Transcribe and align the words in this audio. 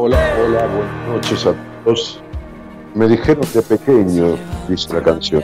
Hola, 0.00 0.32
hola, 0.38 0.64
buenas 0.68 1.08
noches 1.08 1.44
a 1.44 1.54
todos. 1.82 2.20
Me 2.94 3.08
dijeron 3.08 3.44
de 3.52 3.62
pequeño, 3.62 4.38
dice 4.68 4.92
la 4.94 5.02
canción, 5.02 5.42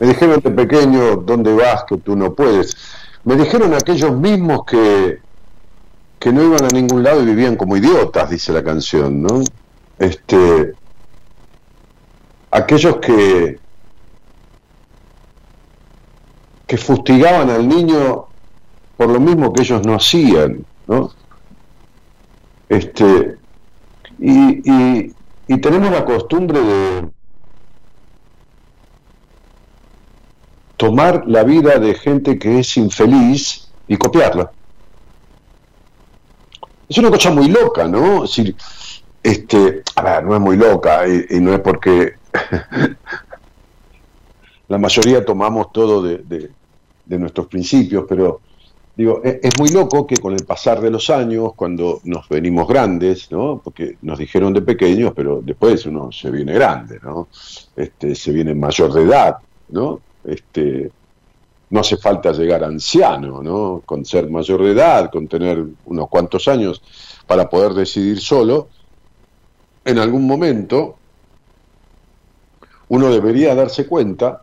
me 0.00 0.08
dijeron 0.08 0.40
de 0.40 0.50
pequeño, 0.50 1.14
¿dónde 1.18 1.54
vas 1.54 1.84
que 1.84 1.96
tú 1.98 2.16
no 2.16 2.34
puedes? 2.34 2.76
Me 3.22 3.36
dijeron 3.36 3.74
aquellos 3.74 4.10
mismos 4.10 4.64
que, 4.64 5.20
que 6.18 6.32
no 6.32 6.42
iban 6.42 6.64
a 6.64 6.68
ningún 6.70 7.04
lado 7.04 7.22
y 7.22 7.26
vivían 7.26 7.54
como 7.54 7.76
idiotas, 7.76 8.28
dice 8.28 8.52
la 8.52 8.64
canción, 8.64 9.22
¿no? 9.22 9.44
Este, 10.00 10.74
aquellos 12.50 12.96
que, 12.96 13.60
que 16.66 16.76
fustigaban 16.76 17.50
al 17.50 17.68
niño 17.68 18.26
por 18.96 19.10
lo 19.10 19.20
mismo 19.20 19.52
que 19.52 19.62
ellos 19.62 19.86
no 19.86 19.94
hacían, 19.94 20.66
¿no? 20.88 21.12
Este, 22.68 23.38
y, 24.18 25.12
y, 25.48 25.60
tenemos 25.60 25.90
la 25.90 26.04
costumbre 26.04 26.60
de 26.60 27.08
tomar 30.76 31.24
la 31.26 31.44
vida 31.44 31.78
de 31.78 31.94
gente 31.94 32.38
que 32.38 32.60
es 32.60 32.76
infeliz 32.76 33.68
y 33.88 33.96
copiarla. 33.96 34.50
Es 36.88 36.98
una 36.98 37.10
cosa 37.10 37.30
muy 37.30 37.48
loca, 37.48 37.88
¿no? 37.88 38.24
Es 38.24 38.36
decir, 38.36 38.56
este, 39.22 39.82
a 39.96 40.02
ver, 40.02 40.24
no 40.24 40.34
es 40.34 40.40
muy 40.40 40.56
loca 40.56 41.04
y, 41.08 41.40
no 41.40 41.52
es 41.52 41.60
porque 41.60 42.14
la 44.68 44.78
mayoría 44.78 45.24
tomamos 45.24 45.72
todo 45.72 46.02
de, 46.02 46.50
de 47.06 47.18
nuestros 47.18 47.46
principios, 47.46 48.04
pero 48.08 48.40
Digo, 48.96 49.20
e, 49.22 49.40
es 49.42 49.58
muy 49.58 49.68
loco 49.68 50.06
que 50.06 50.16
con 50.16 50.32
el 50.32 50.46
pasar 50.46 50.80
de 50.80 50.90
los 50.90 51.10
años, 51.10 51.52
cuando 51.54 52.00
nos 52.04 52.28
venimos 52.28 52.66
grandes, 52.66 53.30
¿no? 53.30 53.60
Porque 53.62 53.98
nos 54.02 54.18
dijeron 54.18 54.54
de 54.54 54.62
pequeños, 54.62 55.12
pero 55.14 55.42
después 55.42 55.84
uno 55.84 56.10
se 56.10 56.30
viene 56.30 56.54
grande, 56.54 56.98
¿no? 57.02 57.28
Este, 57.76 58.14
se 58.14 58.32
viene 58.32 58.54
mayor 58.54 58.92
de 58.94 59.02
edad, 59.02 59.36
¿no? 59.68 60.00
Este, 60.24 60.90
no 61.68 61.80
hace 61.80 61.98
falta 61.98 62.32
llegar 62.32 62.64
anciano, 62.64 63.42
¿no? 63.42 63.82
Con 63.84 64.04
ser 64.04 64.30
mayor 64.30 64.62
de 64.62 64.72
edad, 64.72 65.10
con 65.10 65.28
tener 65.28 65.62
unos 65.84 66.08
cuantos 66.08 66.48
años 66.48 66.82
para 67.26 67.50
poder 67.50 67.74
decidir 67.74 68.20
solo, 68.20 68.68
en 69.84 69.98
algún 69.98 70.26
momento 70.26 70.96
uno 72.88 73.10
debería 73.10 73.54
darse 73.54 73.86
cuenta 73.86 74.42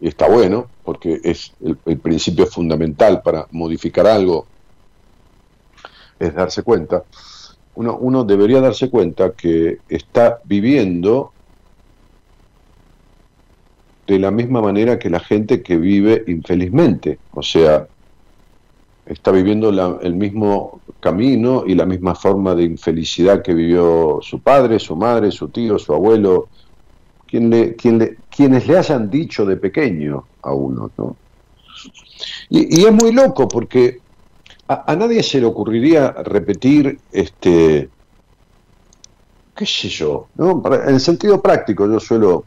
y 0.00 0.08
está 0.08 0.28
bueno, 0.28 0.66
porque 0.84 1.20
es 1.24 1.52
el, 1.62 1.98
principio 1.98 2.46
fundamental 2.46 3.22
para 3.22 3.46
modificar 3.52 4.06
algo, 4.06 4.46
es 6.18 6.34
darse 6.34 6.62
cuenta. 6.62 7.04
Uno, 7.74 7.96
uno 7.96 8.24
debería 8.24 8.60
darse 8.60 8.90
cuenta 8.90 9.32
que 9.32 9.78
está 9.88 10.40
viviendo 10.44 11.32
de 14.06 14.18
la 14.18 14.30
misma 14.30 14.60
manera 14.60 14.98
que 14.98 15.08
la 15.08 15.20
gente 15.20 15.62
que 15.62 15.78
vive 15.78 16.24
infelizmente, 16.26 17.18
o 17.32 17.42
sea, 17.42 17.86
está 19.06 19.30
viviendo 19.30 19.70
el 20.00 20.14
mismo 20.14 20.80
camino 21.00 21.64
y 21.66 21.74
la 21.74 21.86
misma 21.86 22.14
forma 22.14 22.54
de 22.54 22.64
infelicidad 22.64 23.42
que 23.42 23.54
vivió 23.54 24.20
su 24.22 24.40
padre, 24.40 24.78
su 24.78 24.96
madre, 24.96 25.30
su 25.30 25.48
tío, 25.48 25.78
su 25.78 25.92
abuelo, 25.92 26.48
quien 27.32 27.48
le, 27.48 27.74
quien 27.76 27.98
le, 27.98 28.18
quienes 28.28 28.66
le 28.66 28.76
hayan 28.76 29.08
dicho 29.08 29.46
de 29.46 29.56
pequeño 29.56 30.26
a 30.42 30.52
uno. 30.52 30.90
¿no? 30.98 31.16
Y, 32.50 32.84
es 32.84 32.92
muy 32.92 33.10
loco 33.10 33.48
porque 33.48 34.00
a, 34.68 34.94
nadie 34.94 35.22
se 35.22 35.40
le 35.40 35.46
ocurriría 35.46 36.10
repetir 36.10 36.98
este, 37.10 37.88
qué 39.56 39.64
sé 39.64 39.88
yo, 39.88 40.26
¿no? 40.34 40.62
en 40.74 40.94
el 40.94 41.00
sentido 41.00 41.40
práctico 41.40 41.90
yo 41.90 41.98
suelo 41.98 42.44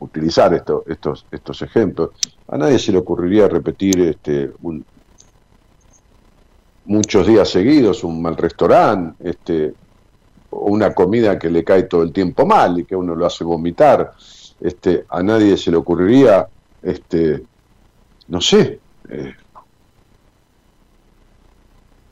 utilizar 0.00 0.52
esto, 0.52 0.82
estos, 0.88 1.26
estos 1.30 1.62
ejemplos. 1.62 2.10
A 2.48 2.58
nadie 2.58 2.80
se 2.80 2.90
le 2.90 2.98
ocurriría 2.98 3.46
repetir 3.46 4.00
este, 4.00 4.50
muchos 6.86 7.24
días 7.24 7.48
seguidos 7.48 8.02
un 8.02 8.20
mal 8.20 8.36
restaurante, 8.36 9.30
este, 9.30 9.74
o 10.54 10.70
una 10.70 10.94
comida 10.94 11.38
que 11.38 11.50
le 11.50 11.64
cae 11.64 11.84
todo 11.84 12.02
el 12.02 12.12
tiempo 12.12 12.46
mal 12.46 12.78
y 12.78 12.84
que 12.84 12.96
uno 12.96 13.14
lo 13.14 13.26
hace 13.26 13.44
vomitar. 13.44 14.12
Este, 14.60 15.04
a 15.08 15.22
nadie 15.22 15.56
se 15.56 15.70
le 15.70 15.76
ocurriría, 15.76 16.46
este, 16.82 17.42
no 18.28 18.40
sé, 18.40 18.78
eh, 19.08 19.34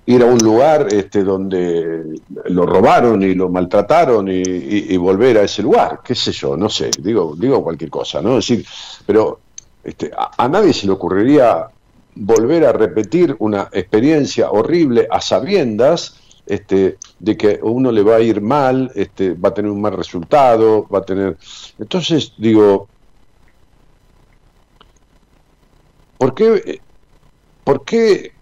ir 0.07 0.23
a 0.23 0.27
un 0.27 0.39
lugar 0.39 0.89
este, 0.93 1.23
donde 1.23 2.21
lo 2.47 2.67
robaron 2.67 3.23
y 3.23 3.35
lo 3.35 3.49
maltrataron 3.49 4.29
y, 4.29 4.97
volver 4.97 5.39
a 5.39 5.43
ese 5.43 5.63
lugar, 5.63 6.01
qué 6.05 6.15
sé 6.15 6.33
yo, 6.33 6.57
no 6.57 6.69
sé, 6.69 6.91
digo, 6.99 7.35
digo 7.37 7.63
cualquier 7.63 7.91
cosa, 7.91 8.21
¿no? 8.21 8.37
decir, 8.37 8.65
pero 9.07 9.41
este, 9.85 10.11
a, 10.17 10.49
nadie 10.49 10.73
se 10.73 10.87
le 10.87 10.93
ocurriría 10.93 11.69
volver 12.15 12.67
a 12.67 12.73
repetir 12.73 13.35
una 13.39 13.69
experiencia 13.73 14.51
horrible 14.51 15.07
a 15.11 15.21
sabiendas 15.21 16.22
este, 16.47 16.99
de 17.19 17.37
que 17.37 17.61
uno 17.63 17.93
le 17.93 18.03
va 18.03 18.17
a 18.17 18.21
ir 18.21 18.41
mal, 18.41 18.91
este, 18.95 19.35
va 19.35 19.51
a 19.51 19.55
tener 19.55 19.71
un 19.71 19.81
mal 19.81 19.97
resultado, 19.97 20.87
va 20.89 21.01
a 21.01 21.05
tener... 21.05 21.37
Entonces, 21.79 22.33
digo, 22.37 22.89
¿por 26.19 26.35
qué, 26.35 26.81
por 27.65 27.85
qué 27.85 28.33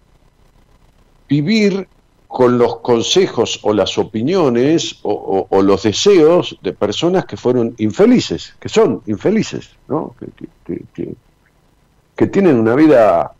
vivir 1.29 1.87
con 2.27 2.57
los 2.57 2.79
consejos 2.79 3.59
o 3.63 3.73
las 3.73 3.97
opiniones 3.97 4.99
o, 5.03 5.61
los 5.61 5.83
deseos 5.83 6.57
de 6.61 6.71
personas 6.71 7.25
que 7.25 7.35
fueron 7.35 7.75
infelices, 7.77 8.55
que 8.59 8.69
son 8.69 9.01
infelices, 9.05 9.69
¿no? 9.87 10.15
que, 10.65 12.27
tienen 12.27 12.57
una 12.57 12.75
vida 12.75 13.33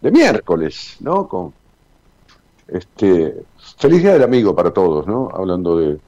de 0.00 0.10
miércoles, 0.10 0.96
¿no? 1.00 1.26
Con, 1.26 1.54
este, 2.68 3.34
feliz 3.78 4.02
día 4.02 4.12
del 4.12 4.24
amigo 4.24 4.54
para 4.54 4.72
todos, 4.72 5.06
¿no? 5.06 5.28
Hablando 5.32 5.78
de, 5.78 5.98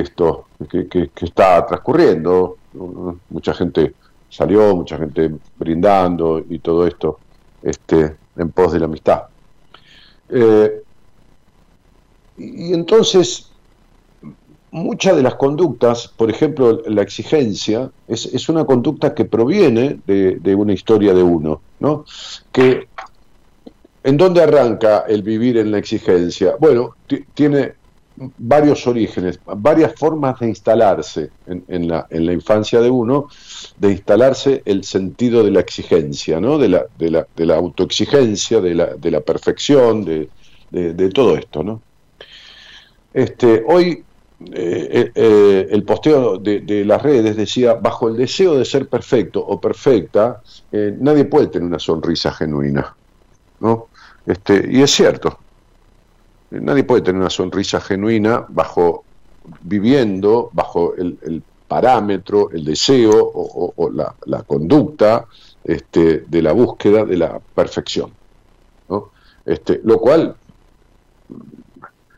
esto 0.00 0.46
que, 0.68 1.10
está 1.20 1.64
transcurriendo, 1.66 2.56
mucha 3.28 3.52
gente 3.54 3.94
salió, 4.30 4.74
mucha 4.74 4.98
gente 4.98 5.30
brindando 5.58 6.42
y 6.48 6.58
todo 6.58 6.86
esto 6.86 7.18
este, 7.62 8.16
en 8.36 8.50
pos 8.50 8.72
de 8.72 8.80
la 8.80 8.86
amistad. 8.86 9.24
Eh, 10.30 10.82
y 12.38 12.72
entonces, 12.72 13.50
muchas 14.70 15.14
de 15.14 15.22
las 15.22 15.34
conductas, 15.36 16.08
por 16.08 16.30
ejemplo, 16.30 16.82
la 16.86 17.02
exigencia, 17.02 17.90
es, 18.08 18.48
una 18.48 18.64
conducta 18.64 19.14
que 19.14 19.24
proviene 19.24 20.00
de, 20.06 20.54
una 20.54 20.72
historia 20.72 21.14
de 21.14 21.22
uno, 21.22 21.60
¿no? 21.78 22.04
Que, 22.50 22.88
¿En 24.04 24.18
dónde 24.18 24.42
arranca 24.42 25.04
el 25.08 25.22
vivir 25.22 25.56
en 25.56 25.70
la 25.70 25.78
exigencia? 25.78 26.56
Bueno, 26.60 26.94
tiene 27.32 27.72
varios 28.16 28.86
orígenes, 28.86 29.40
varias 29.44 29.94
formas 29.94 30.38
de 30.38 30.48
instalarse 30.48 31.30
en, 31.46 31.88
la, 31.88 32.06
infancia 32.10 32.80
de 32.80 32.90
uno, 32.90 33.28
de 33.78 33.92
instalarse 33.92 34.62
el 34.66 34.84
sentido 34.84 35.42
de 35.42 35.50
la 35.50 35.60
exigencia, 35.60 36.38
¿no? 36.38 36.58
de, 36.58 36.68
la, 36.68 37.54
autoexigencia, 37.54 38.60
de 38.60 38.74
la, 38.74 39.20
perfección, 39.20 40.04
de, 40.04 40.28
de, 40.70 41.08
todo 41.08 41.36
esto. 41.36 41.64
¿no? 41.64 41.80
Este, 43.14 43.64
hoy 43.66 44.04
eh, 44.52 44.88
eh, 44.92 45.12
eh, 45.14 45.68
el 45.70 45.82
posteo 45.84 46.36
de, 46.36 46.84
las 46.84 47.00
redes 47.00 47.36
decía, 47.36 47.74
bajo 47.74 48.08
el 48.08 48.16
deseo 48.16 48.58
de 48.58 48.66
ser 48.66 48.86
perfecto 48.88 49.40
o 49.40 49.60
perfecta, 49.60 50.42
nadie 50.72 51.24
puede 51.24 51.46
tener 51.46 51.66
una 51.66 51.78
sonrisa 51.78 52.32
genuina. 52.32 52.94
¿no? 53.60 53.88
Este, 54.26 54.66
y 54.70 54.82
es 54.82 54.90
cierto, 54.90 55.38
Nadie 56.60 56.84
puede 56.84 57.02
tener 57.02 57.20
una 57.20 57.30
sonrisa 57.30 57.80
genuina 57.80 58.44
bajo 58.48 59.04
viviendo 59.62 60.50
bajo 60.52 60.94
el, 60.94 61.42
parámetro, 61.66 62.50
el 62.50 62.64
deseo 62.64 63.10
o, 63.34 63.90
la, 63.90 64.42
conducta 64.42 65.26
este, 65.64 66.20
de 66.20 66.42
la 66.42 66.52
búsqueda 66.52 67.04
de 67.04 67.16
la 67.16 67.40
perfección. 67.54 68.12
Este, 69.46 69.80
lo 69.84 69.98
cual 69.98 70.36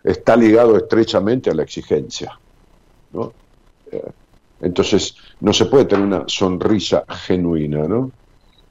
está 0.05 0.37
ligado 0.37 0.77
estrechamente 0.77 1.51
a 1.51 1.55
la 1.55 1.63
exigencia. 1.63 2.39
Entonces, 4.61 5.17
no 5.41 5.53
se 5.53 5.67
puede 5.67 5.87
tener 5.87 6.05
una 6.05 6.25
sonrisa 6.27 7.05
genuina. 7.09 7.89
¿no? 7.89 8.11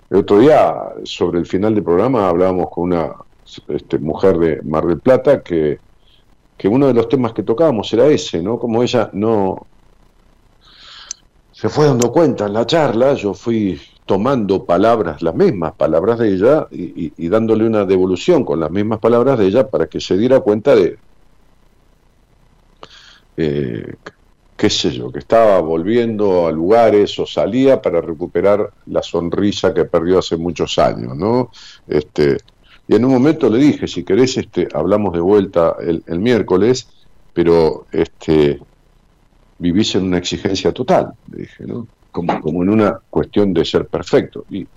El 0.09 0.17
otro 0.17 0.39
día, 0.39 0.75
sobre 1.03 1.39
el 1.39 1.45
final 1.45 1.73
del 1.73 1.83
programa, 1.83 2.29
hablábamos 2.29 2.69
con 2.69 2.93
una 2.93 3.15
este, 3.68 4.00
mujer 4.00 4.38
de 4.38 4.62
Mar 4.63 4.86
del 4.86 5.00
Plata, 5.00 5.42
que, 5.42 5.80
que 6.57 6.68
uno 6.68 6.88
de 6.88 6.94
los 6.94 7.09
temas 7.09 7.33
que 7.33 7.44
tocábamos 7.44 7.92
era 7.94 8.07
ese, 8.07 8.42
¿no? 8.42 8.57
Como 8.59 8.81
ella 8.83 9.09
no 9.13 9.68
se 11.51 11.69
fue 11.69 11.86
dando 11.86 12.12
cuenta 12.12 12.47
en 12.47 12.53
la 12.53 12.65
charla, 12.65 13.13
yo 13.13 13.33
fui 13.33 13.80
tomando 14.06 14.65
palabras, 14.65 15.21
las 15.21 15.33
mismas 15.33 15.74
palabras 15.74 16.19
de 16.19 16.33
ella, 16.33 16.68
y, 16.69 17.30
dándole 17.30 17.65
una 17.65 17.86
devolución 17.86 18.44
con 18.44 18.59
las 18.59 18.69
mismas 18.69 19.00
palabras 19.00 19.39
de 19.39 19.47
ella 19.47 19.68
para 19.69 19.88
que 19.88 20.00
se 20.00 20.18
diera 20.18 20.42
cuenta 20.42 20.75
de, 20.75 20.97
eh, 23.38 23.95
qué 24.57 24.69
sé 24.69 24.92
yo, 24.92 25.12
que 25.12 25.19
estaba 25.19 25.59
volviendo 25.59 26.45
a 26.45 26.51
lugares 26.51 27.18
o 27.19 27.25
salía 27.25 27.81
para 27.81 28.01
recuperar 28.01 28.71
la 28.88 29.01
sonrisa 29.01 29.74
que 29.74 29.86
perdió 29.86 30.19
hace 30.19 30.38
muchos 30.38 30.77
años, 30.77 31.15
¿no? 31.15 31.51
Este, 31.88 32.38
y 32.87 32.95
en 32.95 33.05
un 33.05 33.13
momento 33.13 33.49
le 33.49 33.57
dije, 33.57 33.87
si 33.87 34.03
querés, 34.03 34.37
este, 34.37 34.67
hablamos 34.73 35.13
de 35.13 35.19
vuelta 35.19 35.75
el, 35.79 36.19
miércoles, 36.19 36.87
pero 37.33 37.87
este, 37.91 38.59
vivís 39.57 39.95
en 39.95 40.03
una 40.03 40.19
exigencia 40.19 40.71
total, 40.71 41.13
le 41.31 41.39
dije, 41.39 41.65
¿no? 41.65 41.87
Como, 42.11 42.63
en 42.63 42.69
una 42.69 42.99
cuestión 43.09 43.53
de 43.53 43.65
ser 43.65 43.87
perfecto. 43.87 44.45
Y, 44.49 44.67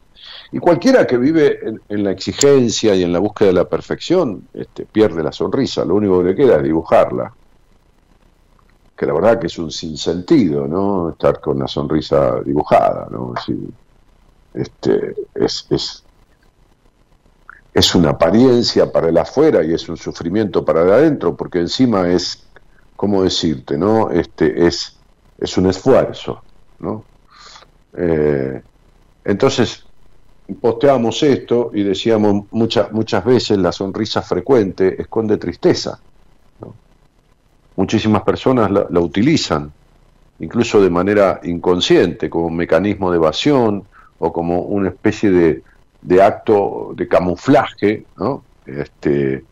cualquiera 0.61 1.07
que 1.07 1.19
vive 1.19 1.61
en, 1.89 2.03
la 2.03 2.11
exigencia 2.11 2.95
y 2.95 3.03
en 3.03 3.13
la 3.13 3.19
búsqueda 3.19 3.49
de 3.49 3.55
la 3.55 3.69
perfección, 3.69 4.49
este, 4.55 4.87
pierde 4.87 5.23
la 5.23 5.31
sonrisa, 5.31 5.85
lo 5.85 5.95
único 5.95 6.19
que 6.19 6.31
le 6.31 6.35
queda 6.35 6.57
es 6.57 6.63
dibujarla. 6.63 7.33
Que 8.97 9.07
la 9.07 9.13
verdad 9.13 9.39
que 9.39 9.47
es 9.47 9.59
un 9.59 9.71
sinsentido, 9.71 10.67
¿no? 10.67 11.11
Estar 11.11 11.41
con 11.41 11.59
la 11.59 11.69
sonrisa 11.69 12.41
dibujada, 12.41 13.07
¿no? 13.11 13.35
este, 14.55 15.15
es, 15.35 15.67
es, 15.71 16.03
es 17.75 17.95
una 17.95 18.11
apariencia 18.11 18.91
para 18.91 19.09
el 19.09 19.19
afuera 19.19 19.63
y 19.65 19.73
es 19.73 19.89
un 19.89 19.97
sufrimiento 19.97 20.65
para 20.65 20.83
el 20.83 20.93
adentro, 20.93 21.37
porque 21.37 21.61
encima 21.61 22.09
es, 22.09 22.45
¿cómo 22.97 23.23
decirte? 23.23 23.77
no 23.77 24.11
este 24.11 24.67
es, 24.67 24.97
es 25.39 25.57
un 25.57 25.67
esfuerzo. 25.67 26.43
¿no? 26.81 27.05
Eh, 27.97 28.61
entonces, 29.25 29.85
posteábamos 30.61 31.23
esto 31.23 31.71
y 31.75 31.83
decíamos 31.83 32.45
muchas 32.51 32.91
muchas 32.93 33.25
veces 33.25 33.59
la 33.59 33.73
sonrisa 33.73 34.23
frecuente 34.23 35.01
esconde 35.01 35.37
tristeza. 35.37 36.01
Muchísimas 37.77 38.23
personas 38.23 38.73
la, 38.73 38.87
la, 38.91 38.99
utilizan, 38.99 39.73
incluso 40.41 40.81
de 40.83 40.91
manera 40.91 41.39
inconsciente, 41.45 42.29
como 42.29 42.47
un 42.47 42.57
mecanismo 42.57 43.13
de 43.13 43.19
evasión 43.19 43.85
o 44.19 44.33
como 44.33 44.63
una 44.63 44.89
especie 44.89 45.31
de, 45.31 45.63
de 46.03 46.23
acto 46.23 46.93
de 46.95 47.09
camuflaje, 47.09 48.05
¿no? 48.17 48.43
Este, 48.67 49.45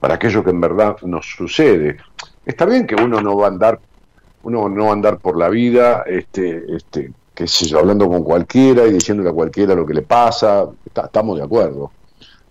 para 0.00 0.14
aquello 0.14 0.42
que 0.42 0.50
en 0.50 0.60
verdad 0.60 0.96
nos 1.02 1.26
sucede. 1.26 1.98
Está 2.44 2.64
bien 2.64 2.86
que 2.86 2.94
uno 2.94 3.20
no 3.20 3.36
va 3.36 3.46
a 3.46 3.48
andar, 3.48 3.80
uno 4.42 4.68
no 4.68 4.84
va 4.84 4.90
a 4.90 4.94
andar 4.94 5.18
por 5.18 5.36
la 5.36 5.48
vida, 5.48 6.04
este, 6.06 6.64
este, 6.74 7.12
qué 7.34 7.46
sé 7.46 7.66
yo, 7.66 7.78
hablando 7.78 8.08
con 8.08 8.24
cualquiera 8.24 8.86
y 8.86 8.92
diciéndole 8.92 9.30
a 9.30 9.34
cualquiera 9.34 9.74
lo 9.74 9.86
que 9.86 9.94
le 9.94 10.02
pasa, 10.02 10.68
estamos 10.84 11.38
de 11.38 11.44
acuerdo. 11.44 11.92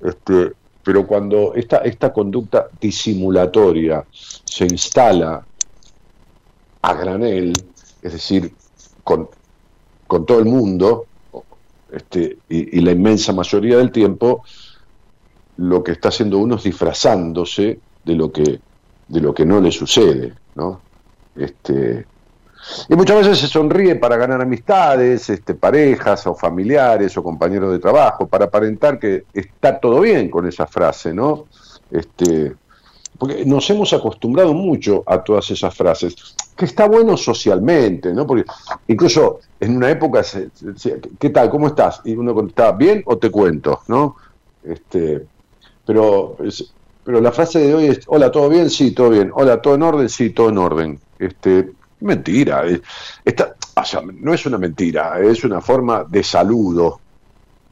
Este, 0.01 0.53
pero 0.83 1.05
cuando 1.05 1.53
esta, 1.55 1.77
esta 1.79 2.13
conducta 2.13 2.67
disimulatoria 2.79 4.05
se 4.11 4.65
instala 4.65 5.43
a 6.81 6.93
granel, 6.93 7.53
es 8.01 8.13
decir, 8.13 8.53
con, 9.03 9.27
con 10.07 10.25
todo 10.25 10.39
el 10.39 10.45
mundo, 10.45 11.05
este, 11.91 12.38
y, 12.50 12.79
la 12.81 12.91
inmensa 12.91 13.34
mayoría 13.34 13.77
del 13.77 13.91
tiempo 13.91 14.43
lo 15.58 15.84
que 15.84 15.91
está 15.91 16.10
haciendo 16.10 16.38
uno 16.38 16.55
es 16.55 16.63
disfrazándose 16.63 17.79
de 18.05 18.15
lo 18.15 18.31
que, 18.31 18.60
de 19.08 19.22
lo 19.22 19.34
que 19.34 19.46
no 19.46 19.60
le 19.60 19.72
sucede, 19.72 20.34
¿no? 20.55 20.81
Este, 21.36 22.05
y 22.88 22.96
muchas 22.96 23.17
veces 23.17 23.39
se 23.39 23.48
sonríe 23.48 23.96
para 23.96 24.17
ganar 24.17 24.41
amistades, 24.41 25.29
este, 25.29 25.55
parejas 25.55 26.27
o 26.27 26.36
familiares 26.36 27.17
o 27.17 27.24
compañeros 27.24 27.72
de 27.72 27.79
trabajo, 27.79 28.27
para 28.27 28.46
aparentar 28.46 29.00
que 29.00 29.25
está 29.34 29.79
todo 29.79 30.01
bien 30.01 30.29
con 30.29 30.48
esa 30.48 30.67
frase, 30.67 31.13
¿no? 31.13 31.46
Este, 31.91 32.53
porque 33.19 33.45
nos 33.45 33.69
hemos 33.69 33.91
acostumbrado 33.91 34.53
mucho 34.53 35.03
a 35.05 35.21
todas 35.21 35.51
esas 35.51 35.75
frases, 35.75 36.15
que 36.55 36.65
está 36.65 36.88
bueno 36.88 37.17
socialmente, 37.17 38.13
¿no? 38.13 38.25
Porque 38.25 38.45
incluso 38.88 39.41
en 39.59 39.75
una 39.75 39.91
época, 39.91 40.23
¿qué 41.19 41.29
tal? 41.29 41.49
¿Cómo 41.49 41.67
estás? 41.67 42.01
Y 42.05 42.15
uno 42.15 42.33
contestaba, 42.33 42.71
¿bien 42.71 43.03
o 43.05 43.17
te 43.17 43.29
cuento? 43.29 43.81
¿no? 43.88 44.15
Este, 44.63 45.25
pero, 45.85 46.38
pero 47.03 47.19
la 47.19 47.31
frase 47.33 47.59
de 47.59 47.75
hoy 47.75 47.85
es, 47.88 48.01
hola, 48.07 48.31
¿todo 48.31 48.47
bien? 48.47 48.69
Sí, 48.69 48.91
todo 48.91 49.09
bien. 49.09 49.31
Hola, 49.33 49.61
¿todo 49.61 49.75
en 49.75 49.83
orden? 49.83 50.09
Sí, 50.09 50.29
todo 50.29 50.49
en 50.49 50.57
orden. 50.57 50.99
Este, 51.19 51.71
mentira. 51.99 52.63
Esta, 53.25 53.55
no 54.13 54.33
es 54.33 54.45
una 54.45 54.57
mentira, 54.57 55.19
es 55.19 55.43
una 55.43 55.59
forma 55.59 56.05
de 56.07 56.23
saludo, 56.23 56.99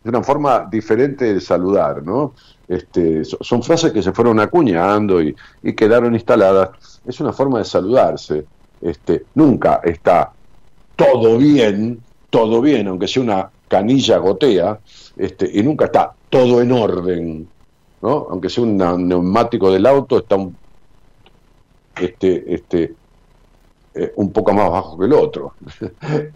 es 0.07 0.09
una 0.09 0.23
forma 0.23 0.65
diferente 0.71 1.33
de 1.33 1.41
saludar, 1.41 2.01
¿no? 2.01 2.33
Este, 2.65 3.25
son 3.25 3.61
frases 3.61 3.91
que 3.91 4.01
se 4.01 4.13
fueron 4.13 4.39
acuñando 4.39 5.21
y, 5.21 5.35
quedaron 5.75 6.13
instaladas. 6.13 7.01
Es 7.05 7.19
una 7.19 7.33
forma 7.33 7.59
de 7.59 7.65
saludarse. 7.65 8.45
Este, 8.81 9.25
nunca 9.35 9.81
está 9.83 10.31
todo 10.95 11.37
bien, 11.37 11.99
todo 12.29 12.61
bien, 12.61 12.87
aunque 12.87 13.09
sea 13.09 13.21
una 13.21 13.49
canilla 13.67 14.17
gotea, 14.17 14.79
este, 15.17 15.49
y 15.53 15.61
nunca 15.61 15.85
está 15.85 16.13
todo 16.29 16.61
en 16.61 16.71
orden, 16.71 17.49
¿no? 18.01 18.27
Aunque 18.29 18.49
sea 18.49 18.63
un 18.63 18.77
neumático 18.77 19.69
del 19.69 19.85
auto, 19.85 20.19
está 20.19 20.37
un, 20.37 20.55
este, 21.99 22.53
este, 22.53 22.95
eh, 23.93 24.13
un 24.15 24.31
poco 24.31 24.53
más 24.53 24.71
bajo 24.71 24.97
que 24.97 25.05
el 25.05 25.13
otro. 25.13 25.53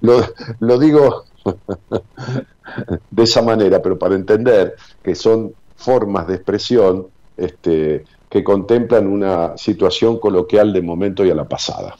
lo, 0.00 0.78
digo 0.78 1.24
de 3.10 3.22
esa 3.22 3.42
manera, 3.42 3.80
pero 3.82 3.98
para 3.98 4.14
entender 4.14 4.74
que 5.02 5.14
son 5.14 5.52
formas 5.76 6.26
de 6.26 6.34
expresión 6.36 7.06
este, 7.36 8.04
que 8.28 8.42
contemplan 8.42 9.06
una 9.06 9.56
situación 9.56 10.18
coloquial 10.18 10.72
de 10.72 10.82
momento 10.82 11.24
y 11.24 11.30
a 11.30 11.34
la 11.34 11.48
pasada. 11.48 11.96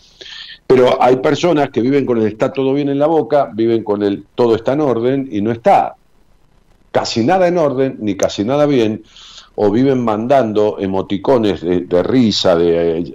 Pero 0.66 1.00
hay 1.02 1.16
personas 1.16 1.70
que 1.70 1.80
viven 1.80 2.06
con 2.06 2.18
el 2.18 2.26
está 2.26 2.52
todo 2.52 2.72
bien 2.72 2.88
en 2.88 2.98
la 2.98 3.06
boca, 3.06 3.50
viven 3.52 3.84
con 3.84 4.02
el 4.02 4.24
todo 4.34 4.56
está 4.56 4.72
en 4.72 4.80
orden 4.80 5.28
y 5.30 5.42
no 5.42 5.52
está 5.52 5.94
casi 6.90 7.24
nada 7.24 7.48
en 7.48 7.58
orden 7.58 7.96
ni 8.00 8.16
casi 8.16 8.44
nada 8.44 8.66
bien, 8.66 9.02
o 9.56 9.70
viven 9.70 10.02
mandando 10.02 10.78
emoticones 10.78 11.60
de 11.60 12.02
risa, 12.02 12.56
de 12.56 13.14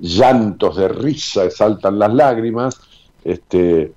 llantos 0.00 0.76
de 0.76 0.88
risa, 0.88 1.48
saltan 1.50 1.98
las 1.98 2.12
lágrimas, 2.12 2.80
este, 3.24 3.92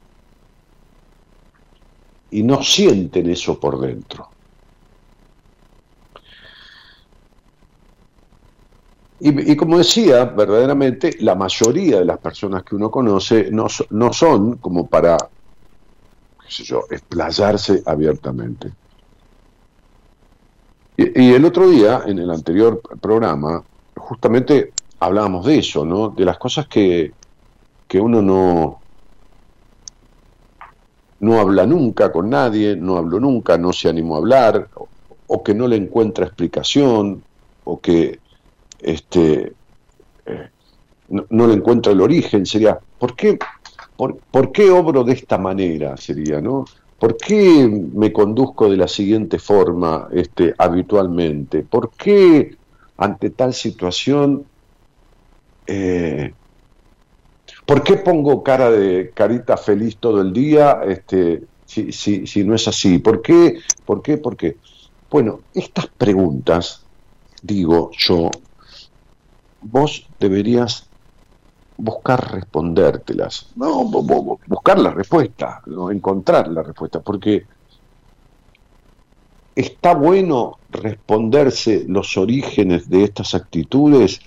y 2.36 2.44
no 2.44 2.62
sienten 2.62 3.30
eso 3.30 3.58
por 3.58 3.80
dentro. 3.80 4.28
Y, 9.22 9.56
como 9.56 9.78
decía, 9.78 10.26
verdaderamente 10.26 11.16
la 11.22 11.34
mayoría 11.34 12.00
de 12.00 12.06
las 12.06 12.20
personas 12.20 12.64
que 12.64 12.76
uno 12.76 12.92
conoce 12.92 13.50
no, 13.52 13.68
no 13.90 14.12
son 14.12 14.58
como 14.58 14.86
para, 14.88 15.16
qué 15.18 16.52
sé 16.52 16.64
yo, 16.66 16.84
explayarse 16.92 17.82
abiertamente. 17.86 18.74
Y, 20.98 21.24
y, 21.24 21.34
el 21.34 21.46
otro 21.46 21.70
día, 21.70 22.04
en 22.06 22.20
el 22.20 22.30
anterior 22.30 22.82
programa, 23.00 23.64
justamente 23.96 24.74
hablábamos 25.00 25.46
de 25.46 25.60
eso, 25.60 25.86
¿no? 25.86 26.10
De 26.10 26.26
las 26.26 26.38
cosas 26.38 26.68
que, 26.68 27.14
que 27.88 28.00
uno 28.00 28.22
no, 28.22 28.82
no 31.26 31.40
habla 31.40 31.66
nunca 31.66 32.12
con 32.12 32.30
nadie, 32.30 32.76
no 32.76 32.98
habló 32.98 33.20
nunca, 33.20 33.58
no 33.58 33.74
se 33.74 33.90
animó 33.90 34.16
a 34.16 34.20
hablar, 34.20 34.70
o, 35.28 35.44
que 35.44 35.56
no 35.56 35.68
le 35.68 35.76
encuentra 35.76 36.28
explicación, 36.28 37.24
o 37.64 37.80
que 37.80 38.20
este, 38.80 39.54
eh, 40.28 40.50
no, 41.10 41.48
le 41.48 41.56
encuentra 41.56 41.92
el 41.94 42.02
origen, 42.02 42.46
sería, 42.46 42.78
¿por 43.00 43.16
qué, 43.16 43.40
por, 43.98 44.18
¿por 44.30 44.52
qué 44.52 44.70
obro 44.70 45.04
de 45.04 45.14
esta 45.14 45.40
manera? 45.40 45.98
Sería, 45.98 46.40
¿no? 46.42 46.66
¿Por 47.00 47.18
qué 47.18 47.68
me 47.68 48.14
conduzco 48.14 48.70
de 48.70 48.78
la 48.78 48.88
siguiente 48.88 49.40
forma 49.40 50.08
este, 50.12 50.54
habitualmente? 50.60 51.64
¿Por 51.64 51.90
qué 51.90 52.56
ante 52.98 53.32
tal 53.32 53.54
situación 53.54 54.46
eh, 55.66 56.34
¿Por 57.66 57.84
qué 57.84 57.98
pongo 57.98 58.44
cara 58.44 58.70
de 58.70 59.12
carita 59.14 59.58
feliz 59.58 59.98
todo 59.98 60.22
el 60.22 60.32
día 60.32 60.82
este, 60.88 61.44
si, 61.66 61.92
si, 61.92 62.28
si 62.28 62.44
no 62.44 62.54
es 62.54 62.68
así? 62.68 63.00
¿Por 63.00 63.22
qué? 63.22 63.60
¿Por 63.86 64.02
qué? 64.02 64.18
¿Por 64.18 64.38
qué? 64.38 64.58
Bueno, 65.10 65.40
estas 65.54 65.88
preguntas, 65.88 66.86
digo 67.42 67.90
yo, 67.98 68.30
vos 69.62 70.08
deberías 70.20 70.88
buscar 71.78 72.34
respondértelas, 72.34 73.52
no, 73.56 73.84
buscar 73.86 74.80
la 74.80 74.92
respuesta, 74.92 75.62
¿no? 75.66 75.92
encontrar 75.92 76.48
la 76.48 76.64
respuesta, 76.64 77.02
porque 77.02 77.46
está 79.56 79.94
bueno 79.94 80.60
responderse 80.70 81.86
los 81.88 82.16
orígenes 82.16 82.90
de 82.90 83.04
estas 83.04 83.34
actitudes 83.34 84.20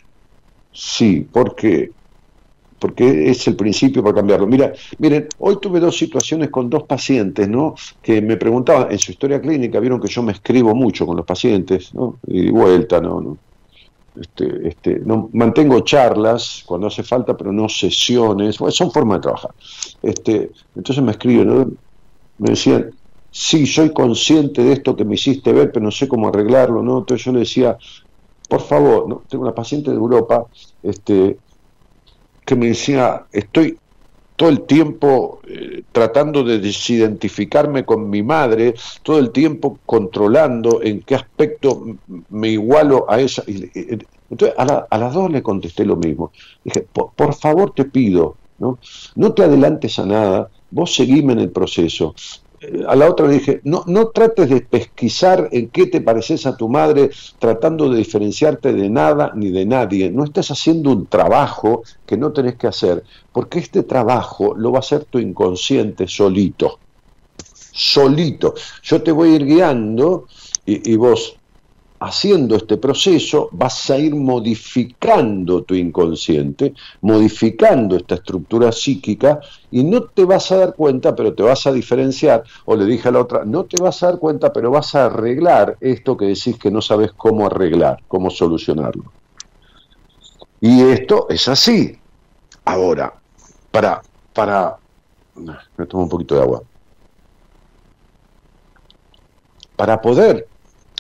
Sí, 0.73 1.27
porque 1.33 1.91
porque 2.79 3.31
es 3.31 3.47
el 3.49 3.57
principio 3.57 4.03
para 4.03 4.17
cambiarlo. 4.17 4.47
Mira, 4.47 4.73
miren, 4.99 5.29
hoy 5.39 5.59
tuve 5.61 5.81
dos 5.81 5.97
situaciones 5.97 6.51
con 6.51 6.71
dos 6.71 6.85
pacientes, 6.85 7.49
¿no? 7.49 7.75
Que 8.03 8.23
me 8.23 8.37
preguntaban 8.37 8.93
en 8.93 8.99
su 8.99 9.13
historia 9.13 9.41
clínica, 9.41 9.81
vieron 9.81 10.01
que 10.01 10.09
yo 10.09 10.23
me 10.23 10.33
escribo 10.33 10.75
mucho 10.75 11.07
con 11.07 11.17
los 11.17 11.27
pacientes, 11.27 11.95
¿no? 11.95 12.19
Y 12.27 12.51
vuelta, 12.51 13.01
¿no? 13.01 13.21
no 13.21 13.39
este, 14.21 14.69
este, 14.69 15.01
no, 15.05 15.31
mantengo 15.33 15.81
charlas 15.81 16.65
cuando 16.67 16.89
hace 16.89 17.03
falta, 17.03 17.37
pero 17.37 17.53
no 17.53 17.69
sesiones, 17.69 18.57
son 18.57 18.91
formas 18.91 19.19
de 19.19 19.23
trabajar. 19.23 19.51
Este, 20.03 20.51
entonces 20.75 21.05
me 21.05 21.13
escriben, 21.13 21.47
¿no? 21.47 21.71
me 22.39 22.51
decían, 22.51 22.91
sí, 23.31 23.67
soy 23.67 23.93
consciente 23.93 24.63
de 24.63 24.73
esto 24.73 24.97
que 24.97 25.05
me 25.05 25.15
hiciste 25.15 25.53
ver, 25.53 25.71
pero 25.71 25.85
no 25.85 25.91
sé 25.91 26.09
cómo 26.09 26.29
arreglarlo, 26.29 26.83
¿no? 26.83 26.99
Entonces 26.99 27.25
yo 27.25 27.33
le 27.33 27.41
decía, 27.41 27.77
por 28.49 28.61
favor, 28.61 29.09
¿no? 29.09 29.23
tengo 29.29 29.45
una 29.45 29.55
paciente 29.55 29.91
de 29.91 29.97
Europa 29.97 30.47
este, 30.83 31.39
que 32.49 32.57
me 32.57 32.69
decía, 32.69 33.27
estoy 33.31 33.79
todo 34.35 34.49
el 34.49 34.63
tiempo 34.63 35.41
eh, 35.47 35.83
tratando 35.93 36.43
de 36.43 36.59
desidentificarme 36.59 37.85
con 37.85 38.09
mi 38.09 38.23
madre, 38.23 38.75
todo 39.03 39.19
el 39.19 39.33
tiempo 39.33 39.79
controlando 39.85 40.81
en 40.83 41.03
qué 41.03 41.15
aspecto 41.15 41.85
me 42.31 42.49
igualo 42.49 43.05
a 43.07 43.21
ella. 43.21 43.43
entonces 44.31 44.55
a, 44.57 44.87
a, 44.89 44.97
las 44.97 45.13
dos 45.13 45.31
le 45.31 45.43
contesté 45.43 45.85
lo 45.85 45.97
mismo. 45.97 46.33
Dije, 46.65 46.87
por, 46.91 47.11
por 47.13 47.35
favor 47.35 47.75
te 47.75 47.85
pido, 47.85 48.37
¿no? 48.59 48.79
no 49.15 49.35
te 49.35 49.43
adelantes 49.43 49.99
a 49.99 50.07
nada, 50.07 50.49
vos 50.71 50.95
seguime 50.95 51.35
en 51.35 51.41
el 51.41 51.51
proceso 51.51 52.15
a 52.87 52.97
la 52.97 53.09
otra 53.09 53.27
le 53.27 53.35
dije, 53.35 53.61
no, 53.65 53.85
no 53.87 54.09
trates 54.09 54.49
de 54.49 54.61
pesquisar 54.61 55.49
en 55.53 55.69
qué 55.69 55.87
te 55.87 56.01
pareces 56.01 56.47
a 56.47 56.57
tu 56.57 56.69
madre 56.69 57.11
tratando 57.39 57.89
de 57.89 57.99
diferenciarte 57.99 58.73
de 58.73 58.91
nada 58.91 59.33
ni 59.35 59.51
de 59.51 59.65
nadie. 59.65 60.11
No 60.11 60.25
estás 60.25 60.51
haciendo 60.51 60.91
un 60.91 61.07
trabajo 61.07 61.83
que 62.07 62.17
no 62.17 62.33
tenés 62.33 62.57
que 62.57 62.67
hacer, 62.67 63.05
porque 63.33 63.61
este 63.61 63.83
trabajo 63.83 64.55
lo 64.57 64.73
va 64.73 64.79
a 64.79 64.81
hacer 64.81 65.05
tu 65.05 65.19
inconsciente 65.19 66.09
solito. 66.09 66.79
Solito. 67.73 68.55
Yo 68.83 69.03
te 69.03 69.13
voy 69.13 69.33
a 69.33 69.37
ir 69.37 69.47
guiando 69.47 70.27
y, 70.67 70.93
y 70.93 70.97
vos 70.97 71.38
haciendo 72.01 72.57
este 72.57 72.77
proceso 72.77 73.49
vas 73.53 73.91
a 73.91 73.99
ir 73.99 74.15
modificando 74.15 75.63
tu 75.63 75.75
inconsciente, 75.75 76.75
modificando 77.01 77.97
esta 77.97 78.17
estructura 78.17 78.71
psíquica 78.71 79.41
y 79.71 79.83
no 79.83 80.03
te 80.05 80.25
vas 80.25 80.53
a 80.53 80.59
dar 80.59 80.75
cuenta, 80.75 81.15
pero 81.15 81.35
te 81.35 81.43
vas 81.43 81.67
a 81.67 81.73
diferenciar, 81.73 82.45
o 82.67 82.77
le 82.77 82.85
dije 82.85 83.09
a 83.09 83.13
la 83.13 83.21
otra, 83.21 83.45
no 83.45 83.65
te 83.65 83.83
vas 83.83 84.03
a 84.03 84.07
dar 84.07 84.19
cuenta, 84.19 84.53
pero 84.53 84.71
vas 84.71 84.95
a 84.95 85.07
arreglar 85.07 85.77
esto 85.81 86.17
que 86.17 86.27
decís 86.27 86.57
que 86.59 86.71
no 86.71 86.81
sabes 86.81 87.13
cómo 87.17 87.47
arreglar, 87.47 87.99
cómo 88.07 88.31
solucionarlo. 88.31 89.13
Y 90.61 90.83
esto 90.83 91.27
es 91.29 91.49
así. 91.49 91.99
Ahora, 92.65 93.15
para, 93.71 94.03
para, 94.33 94.77
me 95.77 95.87
tomo 95.87 96.05
un 96.05 96.09
poquito 96.09 96.35
de 96.35 96.43
agua. 96.43 96.63
Para 99.77 100.01
poder 100.01 100.49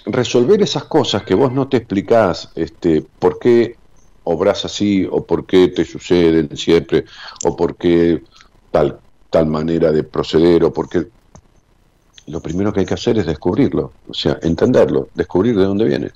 resolver 0.09 0.62
esas 0.62 0.85
cosas 0.85 1.23
que 1.23 1.35
vos 1.35 1.53
no 1.53 1.69
te 1.69 1.77
explicás, 1.77 2.50
este, 2.55 3.05
por 3.19 3.38
qué 3.38 3.77
obras 4.25 4.65
así, 4.65 5.07
o 5.11 5.25
por 5.25 5.47
qué 5.47 5.69
te 5.69 5.85
suceden 5.85 6.57
siempre, 6.57 7.05
o 7.45 7.57
por 7.57 7.77
qué 7.77 8.23
tal, 8.71 8.99
tal 9.31 9.47
manera 9.47 9.93
de 9.93 10.03
proceder, 10.03 10.65
o 10.65 10.73
por 10.73 10.88
qué... 10.88 11.09
Lo 12.27 12.41
primero 12.41 12.73
que 12.73 12.81
hay 12.81 12.87
que 12.87 12.95
hacer 12.95 13.19
es 13.19 13.27
descubrirlo, 13.27 13.93
o 14.07 14.12
sea, 14.12 14.38
entenderlo, 14.43 15.09
descubrir 15.15 15.57
de 15.57 15.65
dónde 15.65 15.87
viene. 15.87 16.11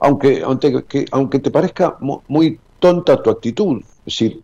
Aunque, 0.00 0.42
aunque, 0.42 0.82
que, 0.84 1.04
aunque 1.12 1.38
te 1.38 1.50
parezca 1.52 1.96
muy 2.00 2.58
tonta 2.80 3.22
tu 3.22 3.30
actitud, 3.30 3.80
es 3.80 4.04
decir, 4.04 4.42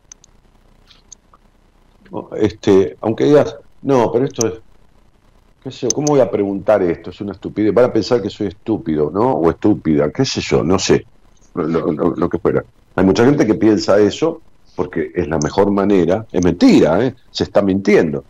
este, 2.37 2.97
aunque 3.01 3.25
digas, 3.25 3.57
no, 3.83 4.13
pero 4.13 4.25
esto 4.25 4.47
es 4.47 4.61
qué 5.63 5.71
sé 5.71 5.81
yo, 5.83 5.89
¿cómo 5.95 6.09
voy 6.09 6.21
a 6.21 6.31
preguntar 6.31 6.83
esto? 6.83 7.11
Es 7.11 7.21
una 7.21 7.33
estupidez. 7.33 7.75
Van 7.75 7.87
a 7.87 7.93
pensar 7.93 8.23
que 8.23 8.31
soy 8.31 8.49
estúpido, 8.49 9.11
¿no? 9.11 9.33
O 9.33 9.51
estúpida, 9.51 10.11
qué 10.11 10.25
sé 10.25 10.41
yo, 10.41 10.63
no 10.63 10.79
sé. 10.79 11.07
Lo, 11.55 12.29
que 12.29 12.39
fuera. 12.39 12.65
Hay 12.95 13.05
mucha 13.05 13.25
gente 13.25 13.47
que 13.47 13.55
piensa 13.55 13.99
eso 13.99 14.41
porque 14.77 15.11
es 15.15 15.27
la 15.27 15.39
mejor 15.39 15.73
manera, 15.73 16.25
es 16.31 16.45
mentira, 16.45 17.05
¿eh? 17.05 17.15
se 17.31 17.45
está 17.45 17.63
mintiendo. 17.63 18.25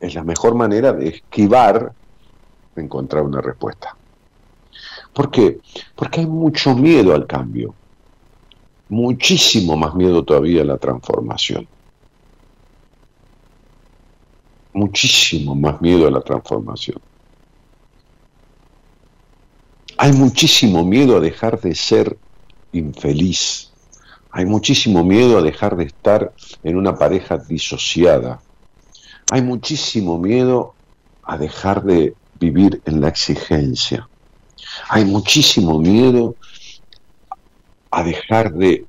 Es 0.00 0.14
la 0.14 0.24
mejor 0.24 0.54
manera 0.54 0.92
de 0.92 1.08
esquivar 1.08 1.92
encontrar 2.76 3.22
una 3.22 3.40
respuesta. 3.40 3.94
¿Por 5.12 5.30
qué? 5.30 5.58
Porque 5.94 6.20
hay 6.20 6.26
mucho 6.26 6.74
miedo 6.74 7.14
al 7.14 7.26
cambio, 7.26 7.74
muchísimo 8.88 9.76
más 9.76 9.94
miedo 9.94 10.24
todavía 10.24 10.62
a 10.62 10.64
la 10.64 10.78
transformación. 10.78 11.66
Muchísimo 14.76 15.54
más 15.54 15.80
miedo 15.80 16.06
a 16.06 16.10
la 16.10 16.20
transformación. 16.20 17.00
Hay 19.96 20.12
muchísimo 20.12 20.84
miedo 20.84 21.16
a 21.16 21.20
dejar 21.20 21.58
de 21.62 21.74
ser 21.74 22.18
infeliz. 22.72 23.72
Hay 24.30 24.44
muchísimo 24.44 25.02
miedo 25.02 25.38
a 25.38 25.42
dejar 25.42 25.78
de 25.78 25.84
estar 25.84 26.30
en 26.62 26.76
una 26.76 26.94
pareja 26.94 27.38
disociada. 27.38 28.42
Hay 29.30 29.40
muchísimo 29.40 30.18
miedo 30.18 30.74
a 31.22 31.38
dejar 31.38 31.82
de 31.82 32.14
vivir 32.38 32.82
en 32.84 33.00
la 33.00 33.08
exigencia. 33.08 34.06
Hay 34.90 35.06
muchísimo 35.06 35.78
miedo 35.78 36.36
a 37.90 38.02
dejar 38.02 38.52
de 38.52 38.84